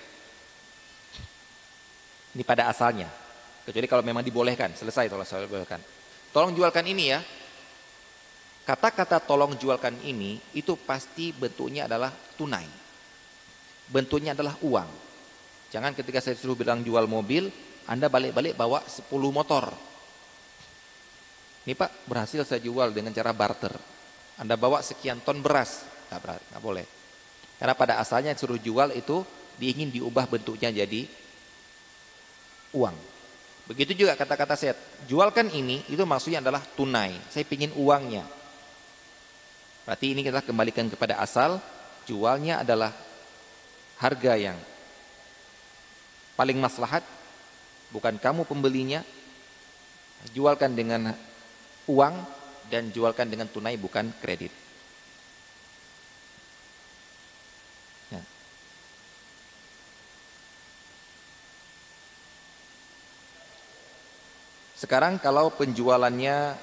Ini 2.33 2.41
pada 2.47 2.73
asalnya. 2.73 3.11
Kecuali 3.69 3.85
kalau 3.85 4.01
memang 4.01 4.25
dibolehkan, 4.25 4.73
selesai 4.73 5.13
kalau 5.13 5.27
dibolehkan. 5.27 5.83
Tolong 6.33 6.57
jualkan 6.57 6.89
ini 6.89 7.13
ya. 7.13 7.21
Kata-kata 8.63 9.21
tolong 9.21 9.59
jualkan 9.59 10.01
ini 10.01 10.41
itu 10.57 10.79
pasti 10.81 11.31
bentuknya 11.35 11.85
adalah 11.85 12.09
tunai. 12.41 12.65
Bentuknya 13.93 14.33
adalah 14.33 14.57
uang. 14.65 14.91
Jangan 15.69 15.93
ketika 15.93 16.25
saya 16.25 16.39
suruh 16.39 16.57
bilang 16.57 16.81
jual 16.81 17.05
mobil, 17.05 17.53
Anda 17.85 18.09
balik-balik 18.09 18.57
bawa 18.57 18.81
10 18.87 19.09
motor. 19.29 19.73
Ini 21.63 21.75
Pak, 21.79 22.09
berhasil 22.09 22.43
saya 22.49 22.63
jual 22.63 22.91
dengan 22.91 23.13
cara 23.13 23.31
barter. 23.31 23.75
Anda 24.41 24.57
bawa 24.57 24.81
sekian 24.81 25.21
ton 25.21 25.45
beras, 25.45 25.85
nggak, 26.09 26.63
boleh. 26.63 26.87
Karena 27.61 27.75
pada 27.79 28.03
asalnya 28.03 28.35
suruh 28.35 28.59
jual 28.59 28.91
itu 28.97 29.23
diingin 29.61 29.93
diubah 29.93 30.27
bentuknya 30.27 30.73
jadi 30.73 31.07
uang. 32.75 33.12
Begitu 33.71 34.05
juga 34.05 34.19
kata-kata 34.19 34.59
saya, 34.59 34.75
jualkan 35.07 35.47
ini 35.55 35.87
itu 35.87 36.03
maksudnya 36.03 36.43
adalah 36.43 36.63
tunai. 36.75 37.15
Saya 37.31 37.47
ingin 37.47 37.71
uangnya. 37.79 38.27
Berarti 39.87 40.15
ini 40.15 40.23
kita 40.23 40.43
kembalikan 40.43 40.87
kepada 40.91 41.19
asal, 41.23 41.63
jualnya 42.07 42.63
adalah 42.63 42.91
harga 43.99 44.35
yang 44.35 44.59
paling 46.35 46.59
maslahat, 46.59 47.07
bukan 47.95 48.19
kamu 48.19 48.47
pembelinya. 48.47 49.03
Jualkan 50.31 50.79
dengan 50.79 51.11
uang 51.91 52.15
dan 52.71 52.95
jualkan 52.95 53.27
dengan 53.27 53.51
tunai 53.51 53.75
bukan 53.75 54.15
kredit. 54.23 54.62
Sekarang 64.83 65.15
kalau 65.23 65.47
penjualannya 65.55 66.59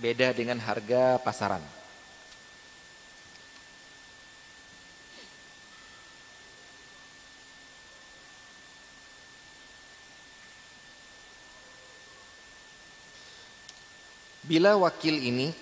beda 0.00 0.32
dengan 0.32 0.56
harga 0.56 1.20
pasaran. 1.20 1.60
Bila 14.40 14.80
wakil 14.80 15.12
ini 15.12 15.52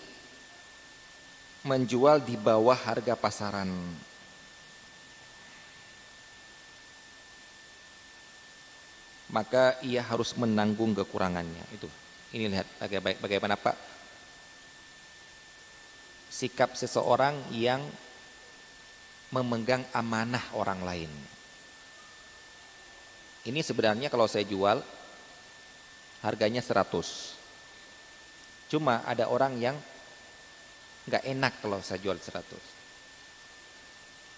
menjual 1.66 2.22
di 2.22 2.38
bawah 2.38 2.78
harga 2.78 3.18
pasaran 3.18 3.66
maka 9.34 9.74
ia 9.82 10.06
harus 10.06 10.30
menanggung 10.38 10.94
kekurangannya 10.94 11.66
itu. 11.74 11.90
Ini 12.38 12.46
lihat 12.54 12.78
bagaimana 13.18 13.58
Pak 13.58 13.74
sikap 16.30 16.78
seseorang 16.78 17.50
yang 17.50 17.82
memegang 19.34 19.82
amanah 19.90 20.54
orang 20.54 20.86
lain. 20.86 21.10
Ini 23.44 23.60
sebenarnya 23.62 24.06
kalau 24.06 24.30
saya 24.30 24.46
jual 24.46 24.78
harganya 26.22 26.62
100. 26.62 28.70
Cuma 28.70 29.02
ada 29.02 29.26
orang 29.26 29.58
yang 29.58 29.74
nggak 31.10 31.26
enak 31.26 31.58
kalau 31.58 31.82
saya 31.82 31.98
jual 31.98 32.14
100. 32.14 32.38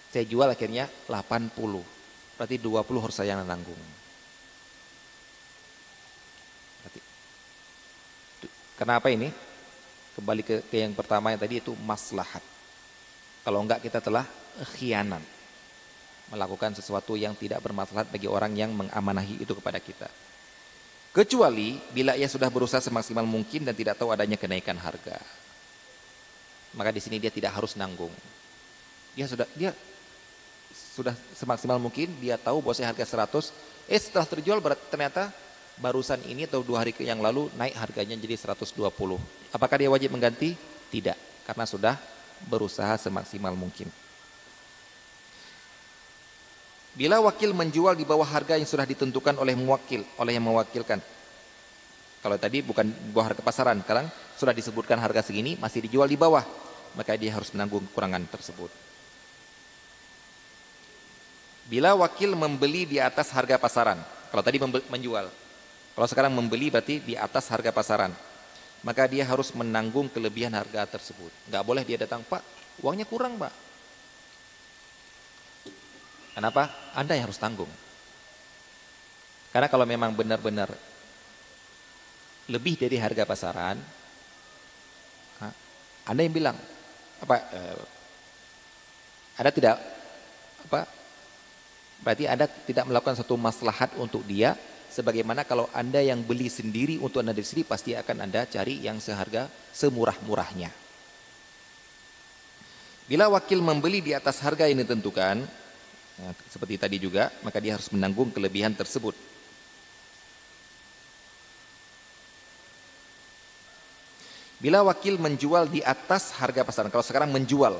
Saya 0.08 0.24
jual 0.24 0.48
akhirnya 0.48 0.88
80. 1.04 1.52
Berarti 2.40 2.56
20 2.60 3.04
harus 3.04 3.16
saya 3.16 3.36
nanggung. 3.40 4.05
Kenapa 8.76 9.08
ini? 9.08 9.32
Kembali 10.16 10.44
ke, 10.44 10.64
ke 10.68 10.76
yang 10.84 10.92
pertama 10.92 11.32
yang 11.32 11.40
tadi 11.40 11.64
itu 11.64 11.72
maslahat. 11.84 12.44
Kalau 13.40 13.64
enggak 13.64 13.80
kita 13.80 14.04
telah 14.04 14.28
khianat. 14.76 15.24
Melakukan 16.26 16.74
sesuatu 16.74 17.14
yang 17.14 17.38
tidak 17.38 17.62
bermaslahat 17.62 18.10
bagi 18.10 18.26
orang 18.26 18.52
yang 18.52 18.74
mengamanahi 18.74 19.40
itu 19.40 19.54
kepada 19.56 19.78
kita. 19.78 20.10
Kecuali 21.14 21.80
bila 21.94 22.12
ia 22.18 22.28
sudah 22.28 22.50
berusaha 22.52 22.82
semaksimal 22.82 23.24
mungkin 23.24 23.64
dan 23.64 23.72
tidak 23.72 23.96
tahu 23.96 24.12
adanya 24.12 24.36
kenaikan 24.36 24.76
harga. 24.76 25.16
Maka 26.76 26.92
di 26.92 27.00
sini 27.00 27.16
dia 27.16 27.32
tidak 27.32 27.56
harus 27.56 27.78
nanggung. 27.78 28.12
Dia 29.16 29.24
sudah 29.24 29.48
dia 29.56 29.72
sudah 30.76 31.16
semaksimal 31.32 31.80
mungkin 31.80 32.12
dia 32.20 32.36
tahu 32.36 32.60
bahwa 32.60 32.76
harga 32.76 33.04
100, 33.28 33.88
eh 33.88 33.96
setelah 33.96 34.28
terjual 34.28 34.58
ternyata 34.92 35.32
barusan 35.76 36.20
ini 36.24 36.48
atau 36.48 36.64
dua 36.64 36.84
hari 36.84 36.96
yang 37.04 37.20
lalu 37.20 37.52
naik 37.56 37.76
harganya 37.76 38.16
jadi 38.16 38.36
120. 38.36 38.72
Apakah 39.52 39.76
dia 39.76 39.92
wajib 39.92 40.12
mengganti? 40.12 40.56
Tidak, 40.88 41.44
karena 41.44 41.64
sudah 41.68 41.94
berusaha 42.48 42.96
semaksimal 42.96 43.52
mungkin. 43.52 43.88
Bila 46.96 47.20
wakil 47.20 47.52
menjual 47.52 47.92
di 47.92 48.08
bawah 48.08 48.24
harga 48.24 48.56
yang 48.56 48.64
sudah 48.64 48.88
ditentukan 48.88 49.36
oleh 49.36 49.52
mewakil, 49.52 50.00
oleh 50.16 50.32
yang 50.32 50.48
mewakilkan. 50.48 50.96
Kalau 52.24 52.36
tadi 52.40 52.64
bukan 52.64 52.88
di 52.88 53.12
bawah 53.12 53.28
harga 53.32 53.44
pasaran, 53.44 53.76
sekarang 53.84 54.08
sudah 54.40 54.56
disebutkan 54.56 54.96
harga 54.96 55.20
segini 55.20 55.60
masih 55.60 55.84
dijual 55.84 56.08
di 56.08 56.16
bawah, 56.16 56.40
maka 56.96 57.12
dia 57.20 57.36
harus 57.36 57.52
menanggung 57.52 57.84
kekurangan 57.92 58.24
tersebut. 58.32 58.72
Bila 61.68 61.92
wakil 62.00 62.32
membeli 62.32 62.88
di 62.88 62.96
atas 62.96 63.28
harga 63.28 63.60
pasaran, 63.60 64.00
kalau 64.32 64.40
tadi 64.40 64.56
menjual, 64.62 65.28
kalau 65.96 66.04
sekarang 66.04 66.36
membeli 66.36 66.68
berarti 66.68 67.00
di 67.00 67.16
atas 67.16 67.48
harga 67.48 67.72
pasaran. 67.72 68.12
Maka 68.84 69.08
dia 69.08 69.24
harus 69.24 69.48
menanggung 69.56 70.12
kelebihan 70.12 70.52
harga 70.52 70.84
tersebut. 70.84 71.32
Nggak 71.48 71.64
boleh 71.64 71.82
dia 71.88 71.96
datang, 71.96 72.20
Pak, 72.20 72.44
uangnya 72.84 73.08
kurang, 73.08 73.40
Pak. 73.40 73.50
Kenapa? 76.36 76.92
Anda 76.92 77.16
yang 77.16 77.32
harus 77.32 77.40
tanggung. 77.40 77.72
Karena 79.48 79.72
kalau 79.72 79.88
memang 79.88 80.12
benar-benar 80.12 80.68
lebih 82.52 82.76
dari 82.76 83.00
harga 83.00 83.24
pasaran, 83.24 83.80
Anda 86.06 86.20
yang 86.20 86.36
bilang, 86.36 86.56
apa? 87.24 87.36
Eh, 87.56 87.82
ada 89.40 89.50
tidak 89.50 89.80
apa? 90.68 90.84
Berarti 92.04 92.28
Anda 92.28 92.46
tidak 92.46 92.84
melakukan 92.84 93.16
satu 93.16 93.34
maslahat 93.40 93.96
untuk 93.96 94.20
dia 94.28 94.54
Sebagaimana 94.90 95.44
kalau 95.44 95.68
Anda 95.76 96.00
yang 96.00 96.24
beli 96.24 96.48
sendiri 96.48 96.96
untuk 96.96 97.20
Anda 97.20 97.36
sendiri 97.36 97.68
pasti 97.68 97.92
akan 97.92 98.24
Anda 98.24 98.48
cari 98.48 98.80
yang 98.80 98.96
seharga 98.96 99.50
semurah-murahnya. 99.74 100.72
Bila 103.06 103.30
wakil 103.30 103.62
membeli 103.62 104.02
di 104.02 104.12
atas 104.16 104.42
harga 104.42 104.66
yang 104.66 104.82
ditentukan, 104.82 105.46
ya, 106.18 106.30
seperti 106.50 106.74
tadi 106.74 106.96
juga, 106.98 107.30
maka 107.46 107.62
dia 107.62 107.78
harus 107.78 107.86
menanggung 107.94 108.34
kelebihan 108.34 108.74
tersebut. 108.74 109.14
Bila 114.56 114.82
wakil 114.82 115.20
menjual 115.20 115.68
di 115.68 115.84
atas 115.84 116.34
harga 116.40 116.64
pasaran, 116.64 116.90
kalau 116.90 117.04
sekarang 117.04 117.30
menjual 117.30 117.78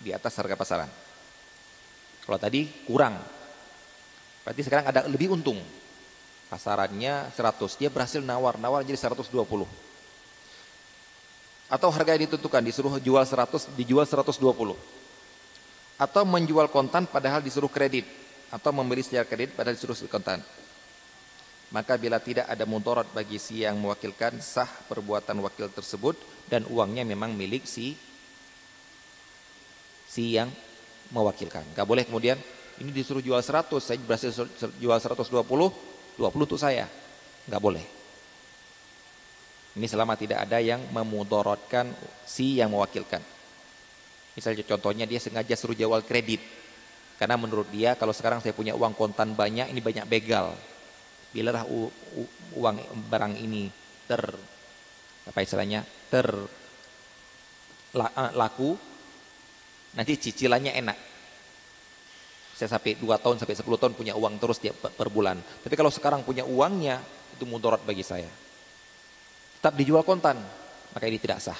di 0.00 0.10
atas 0.10 0.34
harga 0.40 0.56
pasaran. 0.56 0.90
Kalau 2.24 2.40
tadi 2.40 2.66
kurang, 2.88 3.20
berarti 4.42 4.64
sekarang 4.64 4.88
ada 4.88 5.04
lebih 5.04 5.36
untung 5.36 5.60
pasarannya 6.54 7.34
100 7.34 7.82
dia 7.82 7.90
berhasil 7.90 8.22
nawar-nawar 8.22 8.86
jadi 8.86 8.94
120 8.94 9.26
atau 11.66 11.88
harga 11.90 12.14
yang 12.14 12.30
ditentukan 12.30 12.62
disuruh 12.62 12.94
jual 13.02 13.26
100 13.26 13.74
dijual 13.74 14.06
120 14.06 14.38
atau 15.98 16.22
menjual 16.22 16.70
kontan 16.70 17.10
padahal 17.10 17.42
disuruh 17.42 17.66
kredit 17.66 18.06
atau 18.54 18.70
membeli 18.70 19.02
secara 19.02 19.26
kredit 19.26 19.58
padahal 19.58 19.74
disuruh 19.74 19.98
kontan. 20.06 20.38
Maka 21.74 21.98
bila 21.98 22.22
tidak 22.22 22.46
ada 22.46 22.62
mudarat 22.70 23.10
bagi 23.10 23.42
si 23.42 23.66
yang 23.66 23.74
mewakilkan 23.82 24.38
sah 24.38 24.70
perbuatan 24.86 25.42
wakil 25.42 25.66
tersebut 25.74 26.14
dan 26.46 26.62
uangnya 26.70 27.02
memang 27.02 27.34
milik 27.34 27.66
si 27.66 27.98
si 30.06 30.38
yang 30.38 30.54
mewakilkan. 31.10 31.66
Gak 31.74 31.82
boleh 31.82 32.06
kemudian 32.06 32.38
ini 32.78 32.94
disuruh 32.94 33.18
jual 33.18 33.42
100 33.42 33.74
saya 33.82 33.98
berhasil 33.98 34.46
jual 34.78 34.98
120 35.02 35.93
20 36.18 36.46
untuk 36.46 36.60
saya. 36.60 36.86
Enggak 37.46 37.62
boleh. 37.62 37.84
Ini 39.74 39.86
selama 39.90 40.14
tidak 40.14 40.46
ada 40.46 40.62
yang 40.62 40.78
memudorotkan 40.94 41.90
si 42.22 42.62
yang 42.62 42.70
mewakilkan. 42.70 43.18
Misalnya 44.34 44.62
contohnya 44.66 45.04
dia 45.06 45.18
sengaja 45.18 45.54
suruh 45.58 45.74
jual 45.74 46.02
kredit. 46.06 46.42
Karena 47.18 47.38
menurut 47.38 47.70
dia 47.70 47.94
kalau 47.94 48.14
sekarang 48.14 48.42
saya 48.42 48.54
punya 48.54 48.74
uang 48.74 48.94
kontan 48.94 49.34
banyak, 49.34 49.70
ini 49.70 49.80
banyak 49.82 50.06
begal. 50.06 50.54
Bila 51.34 51.50
lah 51.50 51.66
uang 52.54 52.76
barang 53.10 53.34
ini 53.38 53.66
ter 54.06 54.22
apa 55.24 55.40
istilahnya 55.40 55.80
ter 56.12 56.28
laku 58.36 58.76
nanti 59.96 60.18
cicilannya 60.18 60.74
enak 60.84 60.98
Saya 62.54 62.70
sampai 62.70 62.94
2 62.94 63.10
tahun 63.18 63.36
sampai 63.42 63.58
10 63.58 63.66
tahun 63.66 63.92
punya 63.98 64.14
uang 64.14 64.38
terus 64.38 64.62
tiap 64.62 64.78
per 64.78 65.08
bulan. 65.10 65.42
Tapi 65.42 65.74
kalau 65.74 65.90
sekarang 65.90 66.22
punya 66.22 66.46
uangnya 66.46 67.02
itu 67.34 67.42
mudarat 67.50 67.82
bagi 67.82 68.06
saya. 68.06 68.30
Tetap 69.58 69.74
dijual 69.74 70.06
kontan, 70.06 70.38
maka 70.94 71.04
ini 71.10 71.18
tidak 71.18 71.42
sah. 71.42 71.58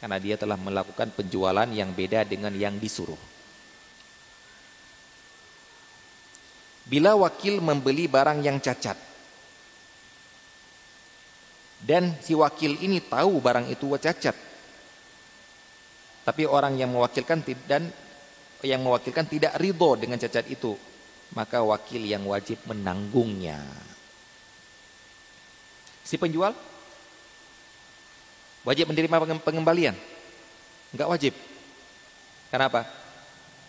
Karena 0.00 0.16
dia 0.16 0.40
telah 0.40 0.56
melakukan 0.56 1.12
penjualan 1.12 1.68
yang 1.68 1.92
beda 1.92 2.24
dengan 2.24 2.56
yang 2.56 2.80
disuruh. 2.80 3.18
Bila 6.84 7.16
wakil 7.16 7.60
membeli 7.60 8.08
barang 8.08 8.44
yang 8.44 8.60
cacat 8.60 8.96
dan 11.84 12.16
si 12.24 12.32
wakil 12.32 12.80
ini 12.80 13.00
tahu 13.04 13.40
barang 13.40 13.68
itu 13.68 13.88
cacat 14.00 14.36
tapi 16.24 16.48
orang 16.48 16.80
yang 16.80 16.92
mewakilkan 16.92 17.44
dan 17.68 17.92
yang 18.64 18.80
mewakilkan 18.80 19.28
tidak 19.28 19.60
ridho 19.60 19.94
dengan 20.00 20.16
cacat 20.16 20.48
itu, 20.48 20.72
maka 21.36 21.60
wakil 21.60 22.00
yang 22.00 22.24
wajib 22.24 22.56
menanggungnya. 22.64 23.60
Si 26.04 26.16
penjual 26.16 26.56
wajib 28.64 28.88
menerima 28.88 29.40
pengembalian? 29.44 29.96
Enggak 30.96 31.10
wajib. 31.12 31.34
Kenapa? 32.48 32.88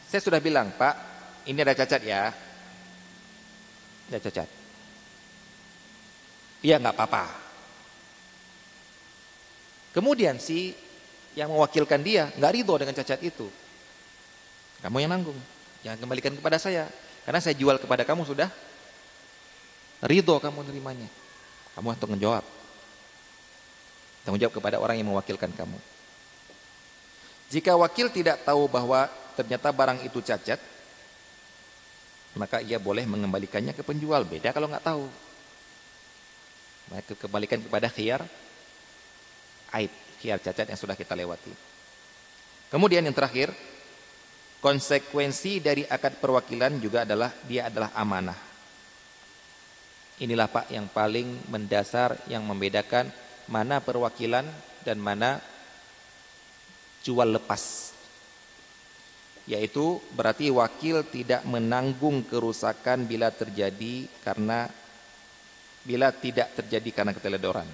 Saya 0.08 0.22
sudah 0.24 0.40
bilang, 0.40 0.72
Pak, 0.80 0.96
ini 1.48 1.60
ada 1.60 1.76
cacat 1.76 2.02
ya. 2.04 2.32
Ada 4.08 4.20
cacat. 4.30 4.50
Iya 6.64 6.80
enggak 6.80 6.96
apa-apa. 6.96 7.26
Kemudian 9.92 10.40
si 10.40 10.76
yang 11.36 11.52
mewakilkan 11.52 12.00
dia 12.00 12.32
enggak 12.36 12.54
ridho 12.56 12.76
dengan 12.80 12.96
cacat 12.96 13.20
itu. 13.20 13.48
Kamu 14.86 15.02
yang 15.02 15.18
nanggung. 15.18 15.38
Jangan 15.82 15.98
kembalikan 15.98 16.38
kepada 16.38 16.62
saya. 16.62 16.86
Karena 17.26 17.42
saya 17.42 17.58
jual 17.58 17.82
kepada 17.82 18.06
kamu 18.06 18.22
sudah 18.22 18.54
ridho 20.06 20.38
kamu 20.38 20.62
nerimanya. 20.70 21.10
Kamu 21.74 21.90
harus 21.90 21.98
tanggung 21.98 22.22
jawab. 22.22 22.46
Tanggung 24.22 24.38
jawab 24.38 24.54
kepada 24.62 24.78
orang 24.78 25.02
yang 25.02 25.10
mewakilkan 25.10 25.50
kamu. 25.58 25.74
Jika 27.50 27.74
wakil 27.74 28.14
tidak 28.14 28.46
tahu 28.46 28.70
bahwa 28.70 29.10
ternyata 29.34 29.74
barang 29.74 30.06
itu 30.06 30.22
cacat, 30.22 30.62
maka 32.38 32.62
ia 32.62 32.78
boleh 32.78 33.10
mengembalikannya 33.10 33.74
ke 33.74 33.82
penjual. 33.82 34.22
Beda 34.22 34.54
kalau 34.54 34.70
nggak 34.70 34.86
tahu. 34.86 35.10
Maka 36.94 37.18
kembalikan 37.18 37.58
kepada 37.58 37.90
khiyar 37.90 38.22
aib, 39.82 39.90
khiyar 40.22 40.38
cacat 40.38 40.70
yang 40.70 40.78
sudah 40.78 40.94
kita 40.94 41.18
lewati. 41.18 41.50
Kemudian 42.70 43.02
yang 43.02 43.18
terakhir, 43.18 43.50
Konsekuensi 44.66 45.62
dari 45.62 45.86
akad 45.86 46.18
perwakilan 46.18 46.82
juga 46.82 47.06
adalah 47.06 47.30
dia 47.46 47.70
adalah 47.70 47.94
amanah. 47.94 48.34
Inilah 50.26 50.50
Pak 50.50 50.74
yang 50.74 50.90
paling 50.90 51.54
mendasar 51.54 52.18
yang 52.26 52.42
membedakan 52.42 53.14
mana 53.46 53.78
perwakilan 53.78 54.42
dan 54.82 54.98
mana 54.98 55.38
jual 57.06 57.30
lepas. 57.30 57.94
Yaitu 59.46 60.02
berarti 60.18 60.50
wakil 60.50 61.06
tidak 61.14 61.46
menanggung 61.46 62.26
kerusakan 62.26 63.06
bila 63.06 63.30
terjadi 63.30 64.10
karena 64.26 64.66
bila 65.86 66.10
tidak 66.10 66.58
terjadi 66.58 66.90
karena 66.90 67.14
keteledoran. 67.14 67.70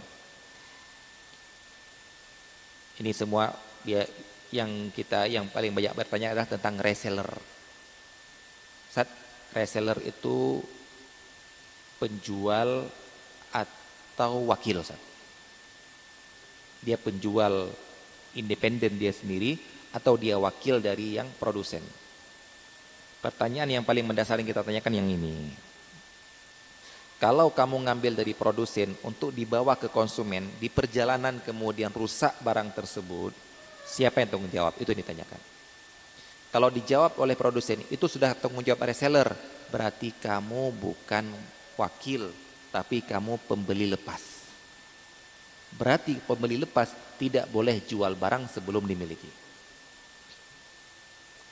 Ini 3.00 3.16
semua 3.16 3.56
dia 3.88 4.03
yang 4.52 4.92
kita 4.92 5.32
yang 5.32 5.48
paling 5.48 5.72
banyak 5.72 5.96
bertanya 5.96 6.36
adalah 6.36 6.48
tentang 6.48 6.76
reseller. 6.84 7.32
Saat 8.92 9.08
reseller 9.56 10.00
itu 10.04 10.60
penjual 12.00 12.92
atau 13.56 14.32
wakil 14.52 14.84
Saat. 14.84 15.00
Dia 16.84 17.00
penjual 17.00 17.72
independen 18.36 19.00
dia 19.00 19.16
sendiri 19.16 19.56
atau 19.96 20.20
dia 20.20 20.36
wakil 20.36 20.84
dari 20.84 21.16
yang 21.20 21.28
produsen. 21.40 21.84
Pertanyaan 23.22 23.70
yang 23.70 23.86
paling 23.86 24.04
mendasar 24.04 24.42
yang 24.42 24.50
kita 24.50 24.66
tanyakan 24.66 24.98
yang 24.98 25.08
ini. 25.08 25.54
Kalau 27.22 27.54
kamu 27.54 27.86
ngambil 27.86 28.18
dari 28.18 28.34
produsen 28.34 28.98
untuk 29.06 29.30
dibawa 29.30 29.78
ke 29.78 29.94
konsumen, 29.94 30.50
di 30.58 30.74
perjalanan 30.74 31.38
kemudian 31.38 31.94
rusak 31.94 32.34
barang 32.42 32.74
tersebut, 32.74 33.51
Siapa 33.92 34.24
yang 34.24 34.32
tanggung 34.32 34.48
jawab? 34.48 34.80
Itu 34.80 34.95
yang 34.95 35.03
ditanyakan. 35.03 35.42
Kalau 36.52 36.72
dijawab 36.72 37.20
oleh 37.20 37.36
produsen, 37.36 37.84
itu 37.92 38.08
sudah 38.08 38.32
tanggung 38.32 38.64
jawab 38.64 38.88
reseller. 38.88 39.28
Berarti 39.68 40.16
kamu 40.16 40.72
bukan 40.72 41.28
wakil, 41.76 42.32
tapi 42.72 43.03
kamu 43.03 43.36
pembeli 43.52 43.92
lepas. 43.92 44.48
Berarti 45.76 46.24
pembeli 46.24 46.56
lepas 46.56 46.92
tidak 47.20 47.52
boleh 47.52 47.84
jual 47.84 48.16
barang 48.16 48.48
sebelum 48.48 48.88
dimiliki. 48.88 49.28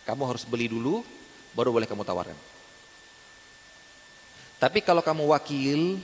Kamu 0.08 0.24
harus 0.24 0.48
beli 0.48 0.72
dulu, 0.72 1.04
baru 1.52 1.76
boleh 1.76 1.88
kamu 1.88 2.08
tawarkan. 2.08 2.40
Tapi 4.60 4.80
kalau 4.84 5.04
kamu 5.04 5.24
wakil, 5.32 6.00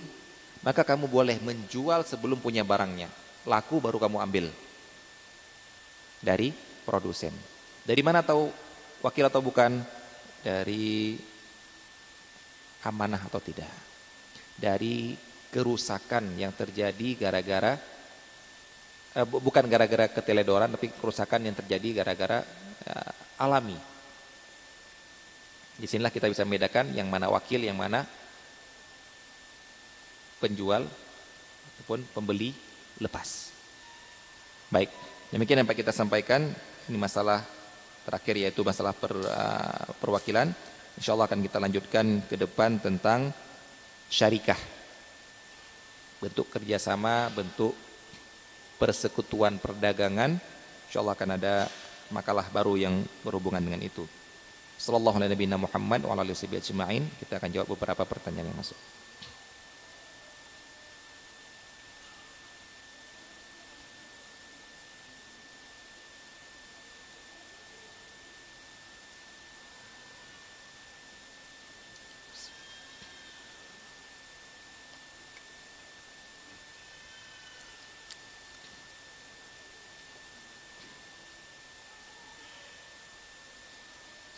maka 0.64 0.84
kamu 0.84 1.08
boleh 1.08 1.36
menjual 1.40 2.04
sebelum 2.08 2.40
punya 2.40 2.64
barangnya. 2.64 3.12
Laku 3.44 3.80
baru 3.80 4.00
kamu 4.00 4.20
ambil 4.20 4.48
dari 6.22 6.54
produsen. 6.86 7.34
Dari 7.86 8.02
mana 8.02 8.22
tahu 8.22 8.50
wakil 9.02 9.26
atau 9.28 9.42
bukan? 9.42 9.82
Dari 10.46 11.18
amanah 12.86 13.26
atau 13.26 13.42
tidak. 13.42 13.72
Dari 14.56 15.18
kerusakan 15.50 16.38
yang 16.38 16.54
terjadi 16.54 17.18
gara-gara 17.18 17.80
eh, 19.16 19.26
bukan 19.26 19.66
gara-gara 19.66 20.06
keteledoran 20.12 20.70
tapi 20.76 20.94
kerusakan 20.94 21.50
yang 21.50 21.56
terjadi 21.58 22.06
gara-gara 22.06 22.46
eh, 22.86 23.42
alami. 23.42 23.78
Di 25.76 25.90
sinilah 25.90 26.14
kita 26.14 26.32
bisa 26.32 26.48
membedakan 26.48 26.96
yang 26.96 27.12
mana 27.12 27.28
wakil, 27.28 27.60
yang 27.60 27.76
mana 27.76 28.08
penjual 30.40 30.88
ataupun 31.76 32.08
pembeli 32.16 32.56
lepas. 33.02 33.52
Baik. 34.72 35.15
Demikian 35.34 35.66
yang 35.66 35.70
kita 35.70 35.90
sampaikan 35.90 36.54
ini 36.86 36.98
masalah 37.02 37.42
terakhir 38.06 38.38
yaitu 38.38 38.62
masalah 38.62 38.94
per, 38.94 39.10
uh, 39.14 39.90
perwakilan. 39.98 40.54
Insyaallah 41.02 41.26
akan 41.26 41.42
kita 41.42 41.58
lanjutkan 41.58 42.06
ke 42.30 42.38
depan 42.38 42.78
tentang 42.78 43.34
syarikah. 44.08 44.58
Bentuk 46.22 46.48
kerjasama, 46.54 47.34
bentuk 47.34 47.74
persekutuan 48.78 49.58
perdagangan. 49.58 50.38
Insyaallah 50.88 51.18
akan 51.18 51.30
ada 51.42 51.68
makalah 52.14 52.46
baru 52.54 52.78
yang 52.78 53.02
berhubungan 53.26 53.60
dengan 53.60 53.82
itu. 53.82 54.06
Sallallahu 54.78 55.18
alaihi 55.18 55.50
Muhammad 55.58 56.06
wa 56.06 56.22
Kita 56.22 57.34
akan 57.42 57.50
jawab 57.50 57.68
beberapa 57.74 58.06
pertanyaan 58.06 58.54
yang 58.54 58.60
masuk. 58.60 58.78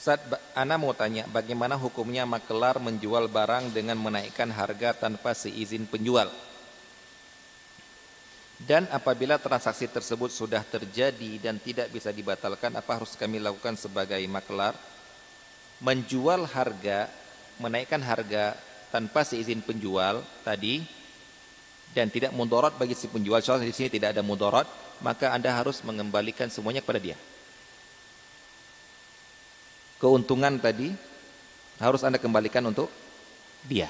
Ustaz, 0.07 0.23
Ana 0.55 0.79
mau 0.79 0.95
tanya, 0.95 1.27
bagaimana 1.27 1.75
hukumnya 1.75 2.23
makelar 2.23 2.79
menjual 2.79 3.27
barang 3.27 3.75
dengan 3.75 3.99
menaikkan 3.99 4.47
harga 4.47 4.95
tanpa 4.95 5.35
seizin 5.35 5.83
penjual? 5.83 6.31
Dan 8.55 8.87
apabila 8.87 9.35
transaksi 9.35 9.83
tersebut 9.91 10.31
sudah 10.31 10.63
terjadi 10.63 11.43
dan 11.43 11.59
tidak 11.59 11.91
bisa 11.91 12.15
dibatalkan, 12.15 12.71
apa 12.79 12.87
harus 12.87 13.19
kami 13.19 13.43
lakukan 13.43 13.75
sebagai 13.75 14.23
makelar? 14.31 14.79
Menjual 15.83 16.47
harga, 16.55 17.11
menaikkan 17.59 17.99
harga 17.99 18.55
tanpa 18.87 19.27
seizin 19.27 19.59
penjual 19.59 20.23
tadi 20.47 20.87
dan 21.91 22.07
tidak 22.07 22.31
mudorot 22.31 22.79
bagi 22.79 22.95
si 22.95 23.11
penjual, 23.11 23.43
soalnya 23.43 23.67
di 23.67 23.75
sini 23.75 23.91
tidak 23.91 24.15
ada 24.15 24.23
mudorot, 24.23 24.71
maka 25.03 25.35
Anda 25.35 25.51
harus 25.51 25.83
mengembalikan 25.83 26.47
semuanya 26.47 26.79
kepada 26.79 27.03
dia 27.03 27.19
keuntungan 29.97 30.57
tadi 30.61 30.93
harus 31.77 32.01
Anda 32.05 32.17
kembalikan 32.21 32.65
untuk 32.65 32.89
dia. 33.65 33.89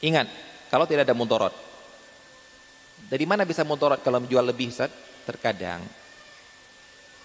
Ingat, 0.00 0.26
kalau 0.70 0.86
tidak 0.86 1.06
ada 1.06 1.16
mutorot. 1.16 1.54
Dari 3.10 3.24
mana 3.26 3.48
bisa 3.48 3.66
mutorot 3.66 4.00
kalau 4.04 4.22
menjual 4.22 4.44
lebih 4.44 4.70
Ustaz? 4.70 4.92
Terkadang. 5.26 5.82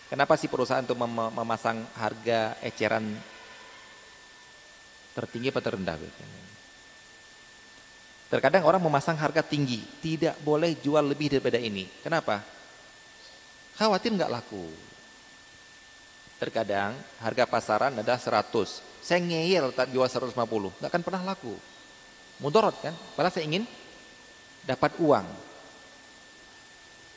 Kenapa 0.06 0.38
sih 0.38 0.46
perusahaan 0.46 0.86
itu 0.86 0.94
mem 0.94 1.34
memasang 1.34 1.82
harga 1.98 2.56
eceran 2.62 3.18
Tertinggi 5.16 5.48
atau 5.48 5.64
terendah? 5.64 5.96
Terkadang 8.28 8.68
orang 8.68 8.84
memasang 8.84 9.16
harga 9.16 9.40
tinggi, 9.40 9.80
tidak 10.04 10.36
boleh 10.44 10.76
jual 10.76 11.00
lebih 11.00 11.32
daripada 11.32 11.56
ini. 11.56 11.88
Kenapa? 12.04 12.44
Khawatir 13.80 14.12
nggak 14.12 14.28
laku. 14.28 14.68
Terkadang 16.46 16.94
harga 17.18 17.50
pasaran 17.50 17.90
ada 17.98 18.14
100. 18.22 18.46
Saya 19.02 19.18
ngeyel 19.18 19.74
tak 19.74 19.90
jual 19.90 20.06
150, 20.06 20.30
nggak 20.78 20.90
akan 20.94 21.02
pernah 21.02 21.34
laku. 21.34 21.58
Mudorot 22.38 22.78
kan? 22.86 22.94
Padahal 23.18 23.34
saya 23.34 23.50
ingin 23.50 23.66
dapat 24.62 24.94
uang. 25.02 25.26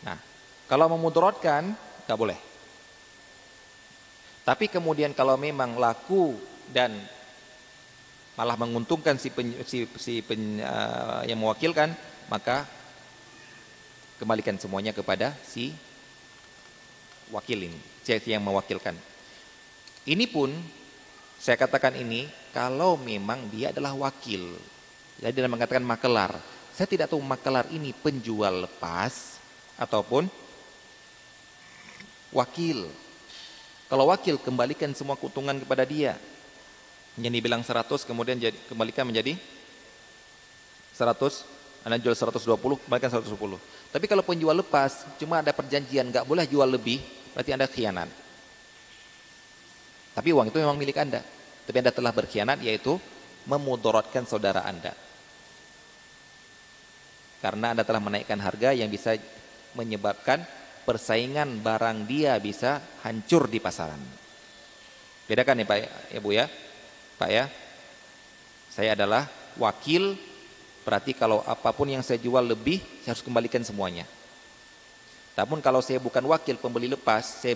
Nah, 0.01 0.17
kalau 0.65 0.89
memudorotkan, 0.97 1.77
nggak 2.09 2.17
boleh. 2.17 2.41
Tapi 4.49 4.65
kemudian 4.73 5.13
kalau 5.13 5.37
memang 5.37 5.77
laku 5.77 6.33
dan 6.73 6.97
malah 8.33 8.57
menguntungkan 8.57 9.21
si, 9.21 9.29
pen, 9.29 9.53
si, 9.69 9.85
si 10.01 10.25
pen, 10.25 10.57
uh, 10.65 11.21
yang 11.29 11.37
mewakilkan, 11.37 11.93
maka 12.33 12.65
kembalikan 14.17 14.57
semuanya 14.57 14.97
kepada 14.97 15.37
si 15.45 15.77
wakil 17.29 17.61
ini, 17.61 17.77
si 18.01 18.17
yang 18.25 18.41
mewakilkan. 18.41 18.97
Ini 20.09 20.25
pun 20.25 20.49
saya 21.37 21.61
katakan 21.61 21.93
ini 22.01 22.25
kalau 22.57 22.97
memang 22.97 23.45
dia 23.53 23.69
adalah 23.69 23.93
wakil. 23.93 24.57
Jadi 25.21 25.37
dalam 25.37 25.53
mengatakan 25.53 25.85
makelar. 25.85 26.33
Saya 26.73 26.89
tidak 26.89 27.13
tahu 27.13 27.21
makelar 27.21 27.69
ini 27.69 27.93
penjual 27.93 28.65
lepas 28.65 29.37
ataupun 29.77 30.31
wakil. 32.33 32.89
Kalau 33.93 34.09
wakil 34.09 34.41
kembalikan 34.41 34.97
semua 34.97 35.19
keuntungan 35.21 35.61
kepada 35.61 35.85
dia 35.85 36.17
yang 37.19 37.35
dibilang 37.35 37.67
100 37.67 37.85
kemudian 38.07 38.39
jadi, 38.39 38.55
kembalikan 38.71 39.03
menjadi 39.03 39.35
100 40.95 41.83
Anda 41.83 41.99
jual 41.99 42.15
120 42.15 42.47
kembalikan 42.87 43.11
110 43.11 43.35
tapi 43.91 44.07
kalau 44.07 44.23
penjual 44.23 44.55
lepas 44.55 45.03
cuma 45.19 45.43
ada 45.43 45.51
perjanjian 45.51 46.15
nggak 46.15 46.23
boleh 46.23 46.47
jual 46.47 46.67
lebih 46.67 47.03
berarti 47.35 47.51
Anda 47.51 47.67
khianat 47.67 48.28
tapi 50.19 50.35
uang 50.35 50.51
itu 50.51 50.59
memang 50.59 50.75
milik 50.75 50.99
Anda. 50.99 51.23
Tapi 51.63 51.79
Anda 51.79 51.95
telah 51.95 52.11
berkhianat 52.11 52.59
yaitu 52.59 52.99
memudorotkan 53.47 54.27
saudara 54.27 54.67
Anda. 54.67 54.91
Karena 57.39 57.71
Anda 57.71 57.87
telah 57.87 58.03
menaikkan 58.03 58.43
harga 58.43 58.75
yang 58.75 58.91
bisa 58.91 59.15
menyebabkan 59.79 60.43
persaingan 60.83 61.63
barang 61.63 62.11
dia 62.11 62.35
bisa 62.43 62.83
hancur 63.07 63.47
di 63.47 63.63
pasaran. 63.63 64.03
Bedakan 65.31 65.63
ya 65.63 65.67
Pak 65.71 65.79
Ibu 66.19 66.31
ya? 66.35 66.51
Pak 67.15 67.31
ya, 67.31 67.47
saya 68.75 68.99
adalah 68.99 69.31
wakil, 69.55 70.19
berarti 70.83 71.15
kalau 71.15 71.47
apa 71.47 71.71
pun 71.71 71.87
yang 71.87 72.03
saya 72.03 72.19
jual 72.19 72.43
lebih, 72.43 72.83
saya 73.07 73.15
harus 73.15 73.23
kembalikan 73.23 73.63
semuanya. 73.63 74.03
Namun 75.39 75.63
kalau 75.63 75.79
saya 75.79 76.03
bukan 76.03 76.27
wakil 76.27 76.59
pembeli 76.59 76.91
lepas, 76.91 77.47
saya, 77.47 77.55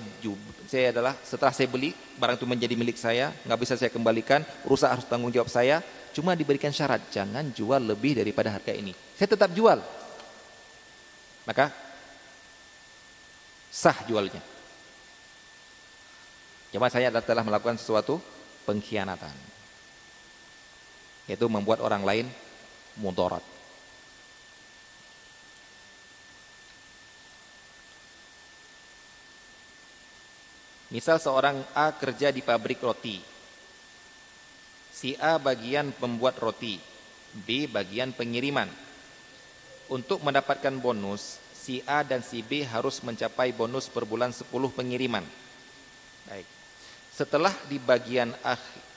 saya 0.70 0.94
adalah 0.94 1.18
setelah 1.26 1.50
saya 1.50 1.66
beli 1.66 1.90
barang 2.14 2.38
itu 2.38 2.46
menjadi 2.46 2.78
milik 2.78 2.94
saya, 2.94 3.34
nggak 3.42 3.58
bisa 3.58 3.74
saya 3.74 3.90
kembalikan, 3.90 4.46
rusak 4.62 4.86
harus 4.86 5.06
tanggung 5.10 5.34
jawab 5.34 5.50
saya. 5.50 5.82
Cuma 6.14 6.38
diberikan 6.38 6.70
syarat 6.70 7.02
jangan 7.10 7.50
jual 7.50 7.82
lebih 7.82 8.22
daripada 8.22 8.54
harga 8.54 8.70
ini. 8.70 8.94
Saya 9.18 9.34
tetap 9.34 9.50
jual, 9.50 9.82
maka 11.42 11.74
sah 13.66 13.98
jualnya. 14.06 14.38
Cuma 16.70 16.86
saya 16.86 17.10
telah 17.18 17.42
melakukan 17.42 17.82
sesuatu 17.82 18.22
pengkhianatan 18.62 19.34
yaitu 21.26 21.46
membuat 21.50 21.82
orang 21.82 22.06
lain 22.06 22.26
mudarat. 22.94 23.51
Misal 30.92 31.16
seorang 31.16 31.64
A 31.72 31.96
kerja 31.96 32.28
di 32.28 32.44
pabrik 32.44 32.84
roti. 32.84 33.16
Si 34.92 35.16
A 35.16 35.40
bagian 35.40 35.88
pembuat 35.96 36.36
roti, 36.36 36.76
B 37.32 37.64
bagian 37.64 38.12
pengiriman. 38.12 38.68
Untuk 39.88 40.20
mendapatkan 40.20 40.76
bonus, 40.76 41.40
si 41.56 41.80
A 41.88 42.04
dan 42.04 42.20
si 42.20 42.44
B 42.44 42.60
harus 42.68 43.00
mencapai 43.00 43.56
bonus 43.56 43.88
per 43.88 44.04
bulan 44.04 44.36
10 44.36 44.52
pengiriman. 44.52 45.24
Baik. 46.28 46.44
Setelah 47.08 47.56
di 47.72 47.80
bagian 47.80 48.36
akhir 48.44 48.92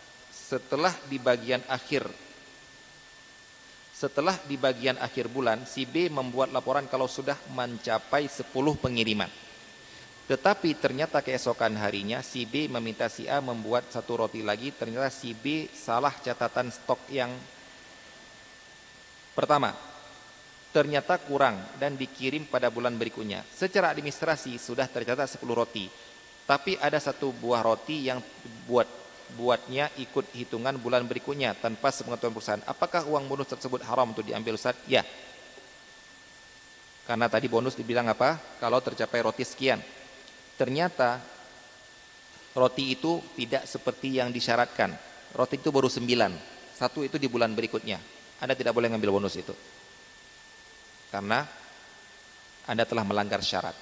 setelah 0.45 0.93
di 1.09 1.17
bagian 1.17 1.65
akhir 1.65 2.06
setelah 3.98 4.38
di 4.45 4.61
bagian 4.61 4.93
akhir 5.01 5.25
bulan 5.25 5.65
si 5.65 5.90
B 5.90 6.06
membuat 6.06 6.53
laporan 6.53 6.85
kalau 6.85 7.09
sudah 7.09 7.33
mencapai 7.49 8.30
10 8.30 8.53
pengiriman 8.77 9.32
tetapi 10.26 10.74
ternyata 10.82 11.22
keesokan 11.22 11.78
harinya 11.78 12.26
si 12.26 12.50
B 12.50 12.66
meminta 12.66 13.06
si 13.06 13.30
A 13.30 13.38
membuat 13.42 13.90
satu 13.94 14.26
roti 14.26 14.42
lagi 14.42 14.74
ternyata 14.74 15.14
si 15.14 15.38
B 15.38 15.70
salah 15.70 16.14
catatan 16.18 16.74
stok 16.74 17.02
yang 17.14 17.30
pertama 19.38 19.76
ternyata 20.74 21.22
kurang 21.22 21.62
dan 21.78 21.94
dikirim 21.94 22.50
pada 22.50 22.74
bulan 22.74 22.98
berikutnya 22.98 23.45
secara 23.54 23.94
administrasi 23.94 24.58
sudah 24.58 24.90
tercatat 24.90 25.38
10 25.38 25.45
roti 25.54 25.86
tapi 26.45 26.78
ada 26.78 26.98
satu 27.02 27.34
buah 27.34 27.62
roti 27.66 28.06
yang 28.06 28.22
buat 28.70 29.06
buatnya 29.34 29.90
ikut 29.98 30.30
hitungan 30.38 30.78
bulan 30.78 31.02
berikutnya 31.10 31.58
tanpa 31.58 31.90
sepengetahuan 31.90 32.36
perusahaan. 32.38 32.64
Apakah 32.70 33.10
uang 33.10 33.26
bonus 33.26 33.50
tersebut 33.50 33.82
haram 33.82 34.14
untuk 34.14 34.22
diambil 34.22 34.54
Ustaz? 34.54 34.78
Ya. 34.86 35.02
Karena 37.10 37.26
tadi 37.26 37.50
bonus 37.50 37.74
dibilang 37.74 38.06
apa? 38.06 38.38
Kalau 38.62 38.78
tercapai 38.82 39.26
roti 39.26 39.42
sekian. 39.42 39.82
Ternyata 40.56 41.19
roti 42.56 42.95
itu 42.95 43.19
tidak 43.35 43.67
seperti 43.67 44.19
yang 44.19 44.32
disyaratkan. 44.32 44.95
Roti 45.35 45.59
itu 45.59 45.69
baru 45.72 45.92
sembilan. 45.92 46.32
Satu 46.75 47.03
itu 47.03 47.19
di 47.19 47.27
bulan 47.27 47.51
berikutnya. 47.56 48.00
Anda 48.40 48.56
tidak 48.56 48.75
boleh 48.75 48.92
ngambil 48.92 49.11
bonus 49.11 49.35
itu. 49.35 49.56
Karena 51.11 51.43
Anda 52.67 52.84
telah 52.84 53.03
melanggar 53.03 53.43
syarat. 53.43 53.75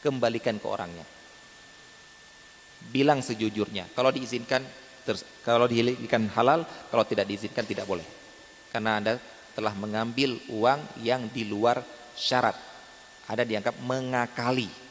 Kembalikan 0.00 0.60
ke 0.60 0.66
orangnya 0.68 1.16
bilang 2.90 3.22
sejujurnya. 3.24 3.90
Kalau 3.92 4.10
diizinkan, 4.14 4.62
kalau 5.42 5.66
diizinkan 5.66 6.30
halal, 6.34 6.62
kalau 6.90 7.04
tidak 7.06 7.26
diizinkan 7.26 7.64
tidak 7.66 7.86
boleh. 7.88 8.04
Karena 8.70 9.00
Anda 9.00 9.14
telah 9.56 9.72
mengambil 9.74 10.36
uang 10.52 11.00
yang 11.00 11.32
di 11.32 11.48
luar 11.48 11.80
syarat. 12.14 12.54
Ada 13.26 13.42
dianggap 13.42 13.80
mengakali. 13.82 14.85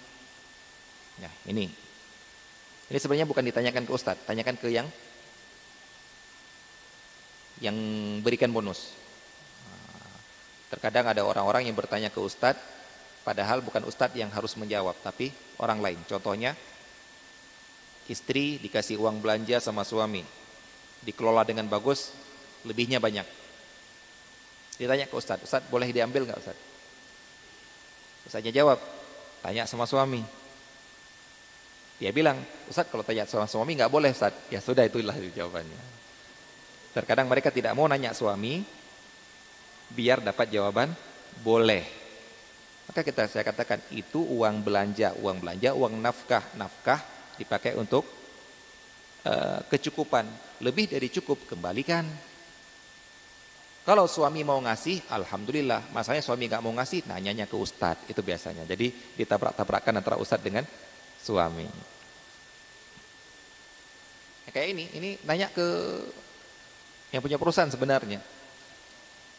Nah, 1.21 1.33
ini. 1.47 1.71
Ini 2.85 2.97
sebenarnya 3.01 3.25
bukan 3.25 3.43
ditanyakan 3.45 3.83
ke 3.87 3.91
Ustadz, 3.91 4.25
tanyakan 4.29 4.55
ke 4.61 4.67
yang 4.69 4.87
yang 7.63 7.75
berikan 8.19 8.51
bonus. 8.51 8.91
Nah, 9.65 10.17
terkadang 10.75 11.07
ada 11.09 11.23
orang-orang 11.23 11.65
yang 11.65 11.75
bertanya 11.75 12.11
ke 12.11 12.19
Ustadz, 12.19 12.61
padahal 13.23 13.63
bukan 13.63 13.87
Ustadz 13.87 14.19
yang 14.19 14.29
harus 14.29 14.53
menjawab, 14.59 14.93
tapi 15.01 15.31
orang 15.57 15.79
lain. 15.81 15.99
Contohnya, 16.05 16.53
Istri 18.05 18.61
dikasih 18.61 19.01
uang 19.01 19.17
belanja 19.17 19.57
sama 19.57 19.81
suami. 19.81 20.21
Dikelola 21.01 21.41
dengan 21.41 21.65
bagus, 21.65 22.13
lebihnya 22.61 23.01
banyak. 23.01 23.25
Ditanya 24.77 25.09
ke 25.09 25.15
Ustadz, 25.17 25.41
Ustadz 25.41 25.69
boleh 25.73 25.89
diambil 25.89 26.29
nggak 26.29 26.37
Ustadz? 26.37 26.63
Ustadznya 28.29 28.53
jawab, 28.53 28.77
tanya 29.41 29.65
sama 29.65 29.89
suami. 29.89 30.21
Dia 31.95 32.11
bilang, 32.11 32.35
Ustadz 32.67 32.91
kalau 32.91 33.07
tanya 33.07 33.23
sama 33.23 33.47
suami 33.47 33.79
nggak 33.79 33.91
boleh 33.91 34.11
Ustadz. 34.11 34.51
Ya 34.51 34.59
sudah 34.59 34.83
itulah 34.83 35.15
jawabannya. 35.15 35.79
Terkadang 36.91 37.27
mereka 37.27 37.51
tidak 37.51 37.75
mau 37.75 37.87
nanya 37.87 38.11
suami, 38.15 38.63
biar 39.91 40.23
dapat 40.23 40.47
jawaban 40.51 40.91
boleh. 41.43 41.83
Maka 42.85 43.01
kita 43.01 43.27
saya 43.27 43.43
katakan 43.43 43.81
itu 43.91 44.21
uang 44.21 44.61
belanja, 44.61 45.15
uang 45.19 45.41
belanja, 45.41 45.73
uang 45.73 45.93
nafkah, 45.99 46.43
nafkah 46.55 47.01
dipakai 47.35 47.75
untuk 47.75 48.05
uh, 49.25 49.59
kecukupan. 49.67 50.27
Lebih 50.63 50.95
dari 50.95 51.11
cukup, 51.11 51.51
kembalikan. 51.51 52.07
Kalau 53.85 54.09
suami 54.09 54.41
mau 54.41 54.57
ngasih, 54.63 55.11
alhamdulillah. 55.11 55.93
Masalahnya 55.93 56.25
suami 56.25 56.49
nggak 56.49 56.63
mau 56.63 56.73
ngasih, 56.73 57.05
nanyanya 57.05 57.45
ke 57.45 57.53
ustadz 57.53 58.09
itu 58.09 58.21
biasanya. 58.23 58.65
Jadi 58.65 58.89
ditabrak-tabrakan 59.19 60.01
antara 60.01 60.17
ustadz 60.17 60.41
dengan 60.41 60.65
suami. 61.25 61.65
Ya, 64.45 64.49
kayak 64.53 64.67
ini, 64.77 64.85
ini 64.93 65.09
nanya 65.25 65.49
ke 65.49 65.65
yang 67.09 67.25
punya 67.25 67.41
perusahaan 67.41 67.73
sebenarnya. 67.73 68.21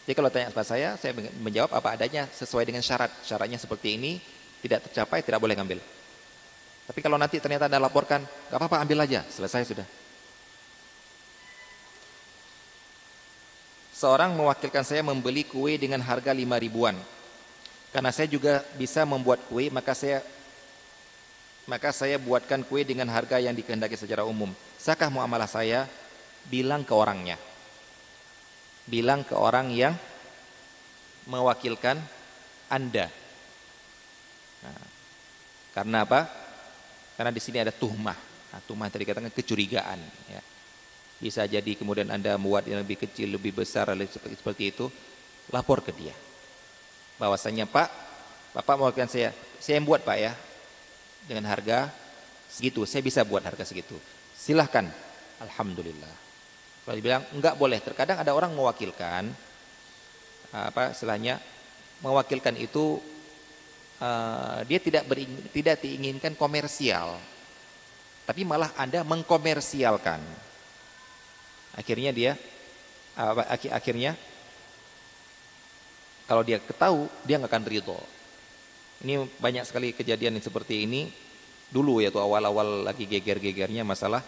Jadi 0.03 0.15
kalau 0.15 0.31
tanya 0.31 0.51
kepada 0.51 0.67
saya, 0.67 0.99
saya 0.99 1.15
menjawab 1.39 1.71
apa 1.71 1.95
adanya 1.95 2.27
sesuai 2.35 2.67
dengan 2.67 2.83
syarat. 2.83 3.11
Syaratnya 3.23 3.63
seperti 3.63 3.95
ini, 3.95 4.19
tidak 4.63 4.91
tercapai, 4.91 5.23
tidak 5.23 5.39
boleh 5.39 5.55
ngambil. 5.55 5.79
Tapi 6.87 6.99
kalau 7.03 7.19
nanti 7.19 7.39
ternyata 7.39 7.71
Anda 7.71 7.83
laporkan, 7.83 8.23
gak 8.23 8.59
apa-apa 8.59 8.83
ambil 8.87 9.03
aja, 9.03 9.27
selesai 9.27 9.67
sudah. 9.67 9.87
seorang 13.97 14.37
mewakilkan 14.37 14.85
saya 14.85 15.01
membeli 15.01 15.49
kue 15.49 15.81
dengan 15.81 16.05
harga 16.05 16.37
lima 16.37 16.61
ribuan. 16.61 16.93
Karena 17.89 18.13
saya 18.13 18.29
juga 18.29 18.61
bisa 18.77 19.09
membuat 19.09 19.41
kue, 19.49 19.73
maka 19.73 19.97
saya 19.97 20.21
maka 21.67 21.91
saya 21.91 22.17
buatkan 22.23 22.63
kue 22.63 22.87
dengan 22.87 23.11
harga 23.11 23.43
yang 23.43 23.55
dikehendaki 23.55 23.99
secara 23.99 24.23
umum. 24.23 24.55
Sakah 24.79 25.11
muamalah 25.11 25.51
saya 25.51 25.91
bilang 26.47 26.87
ke 26.87 26.95
orangnya. 26.95 27.35
Bilang 28.87 29.27
ke 29.27 29.35
orang 29.35 29.75
yang 29.75 29.99
mewakilkan 31.27 31.99
Anda. 32.71 33.11
Nah, 34.63 34.87
karena 35.75 36.07
apa? 36.07 36.31
Karena 37.19 37.35
di 37.35 37.43
sini 37.43 37.59
ada 37.59 37.75
tuhmah. 37.75 38.15
Nah, 38.55 38.61
tuhmah 38.63 38.87
tadi 38.87 39.03
katakan 39.03 39.35
kecurigaan. 39.35 39.99
Ya. 40.31 40.43
Bisa 41.19 41.43
jadi 41.51 41.75
kemudian 41.75 42.15
Anda 42.15 42.39
membuat 42.39 42.71
yang 42.71 42.79
lebih 42.87 43.03
kecil, 43.03 43.35
lebih 43.35 43.59
besar, 43.59 43.91
seperti 43.99 44.71
itu. 44.71 44.87
Lapor 45.51 45.83
ke 45.83 45.91
dia. 45.91 46.15
Bahwasanya 47.19 47.67
Pak, 47.67 47.89
Bapak 48.55 48.75
mewakilkan 48.79 49.11
saya. 49.11 49.35
Saya 49.59 49.83
yang 49.83 49.87
buat 49.89 50.07
Pak 50.07 50.17
ya. 50.17 50.33
Dengan 51.27 51.51
harga 51.51 51.91
segitu. 52.49 52.87
Saya 52.87 53.03
bisa 53.03 53.27
buat 53.27 53.43
harga 53.43 53.67
segitu. 53.67 53.99
Silahkan. 54.33 54.87
Alhamdulillah. 55.43 56.15
Kalau 56.87 56.95
dibilang 56.95 57.27
enggak 57.35 57.59
boleh. 57.59 57.83
Terkadang 57.83 58.23
ada 58.23 58.33
orang 58.33 58.55
mewakilkan 58.55 59.29
apa 60.57 60.95
istilahnya 60.95 61.37
mewakilkan 62.01 62.55
itu 62.57 62.97
uh, 64.01 64.65
dia 64.65 64.79
tidak 64.81 65.05
bering, 65.05 65.33
tidak 65.53 65.85
diinginkan 65.85 66.33
komersial 66.33 67.21
tapi 68.25 68.43
malah 68.49 68.73
anda 68.81 69.05
mengkomersialkan 69.05 70.21
akhirnya 71.77 72.11
dia 72.15 72.33
uh, 73.21 73.45
akhirnya 73.75 74.17
kalau 76.25 76.41
dia 76.41 76.59
ketahu 76.59 77.05
dia 77.27 77.37
nggak 77.37 77.53
akan 77.53 77.67
ridho 77.69 78.01
ini 79.05 79.27
banyak 79.37 79.65
sekali 79.69 79.93
kejadian 79.93 80.41
yang 80.41 80.45
seperti 80.45 80.89
ini 80.89 81.11
dulu 81.69 81.99
ya 82.01 82.15
tuh 82.15 82.23
awal-awal 82.23 82.87
lagi 82.87 83.05
geger-gegernya 83.11 83.83
masalah 83.83 84.23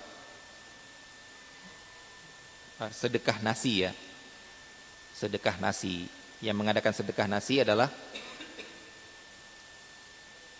uh, 2.82 2.90
sedekah 2.90 3.40
nasi 3.40 3.86
ya 3.86 3.92
sedekah 5.18 5.58
nasi. 5.58 6.06
Yang 6.38 6.56
mengadakan 6.62 6.94
sedekah 6.94 7.26
nasi 7.26 7.58
adalah 7.58 7.90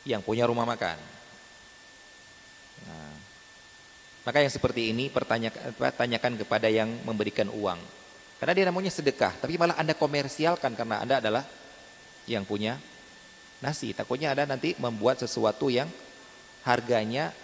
yang 0.03 0.19
punya 0.27 0.51
rumah 0.51 0.67
makan. 0.67 0.99
Nah, 2.83 3.15
maka 4.27 4.43
yang 4.43 4.51
seperti 4.51 4.91
ini 4.91 5.07
pertanyakan, 5.07 5.70
tanyakan 5.95 6.35
kepada 6.43 6.67
yang 6.67 6.91
memberikan 7.07 7.47
uang. 7.47 7.78
Karena 8.43 8.53
dia 8.59 8.67
namanya 8.67 8.91
sedekah, 8.91 9.39
tapi 9.39 9.55
malah 9.55 9.78
Anda 9.78 9.95
komersialkan 9.95 10.75
karena 10.75 10.99
Anda 11.07 11.23
adalah 11.23 11.47
yang 12.27 12.43
punya 12.43 12.75
nasi. 13.59 13.91
Takutnya 13.95 14.35
Anda 14.35 14.45
nanti 14.45 14.75
membuat 14.78 15.23
sesuatu 15.23 15.70
yang 15.70 15.91
harganya 16.67 17.35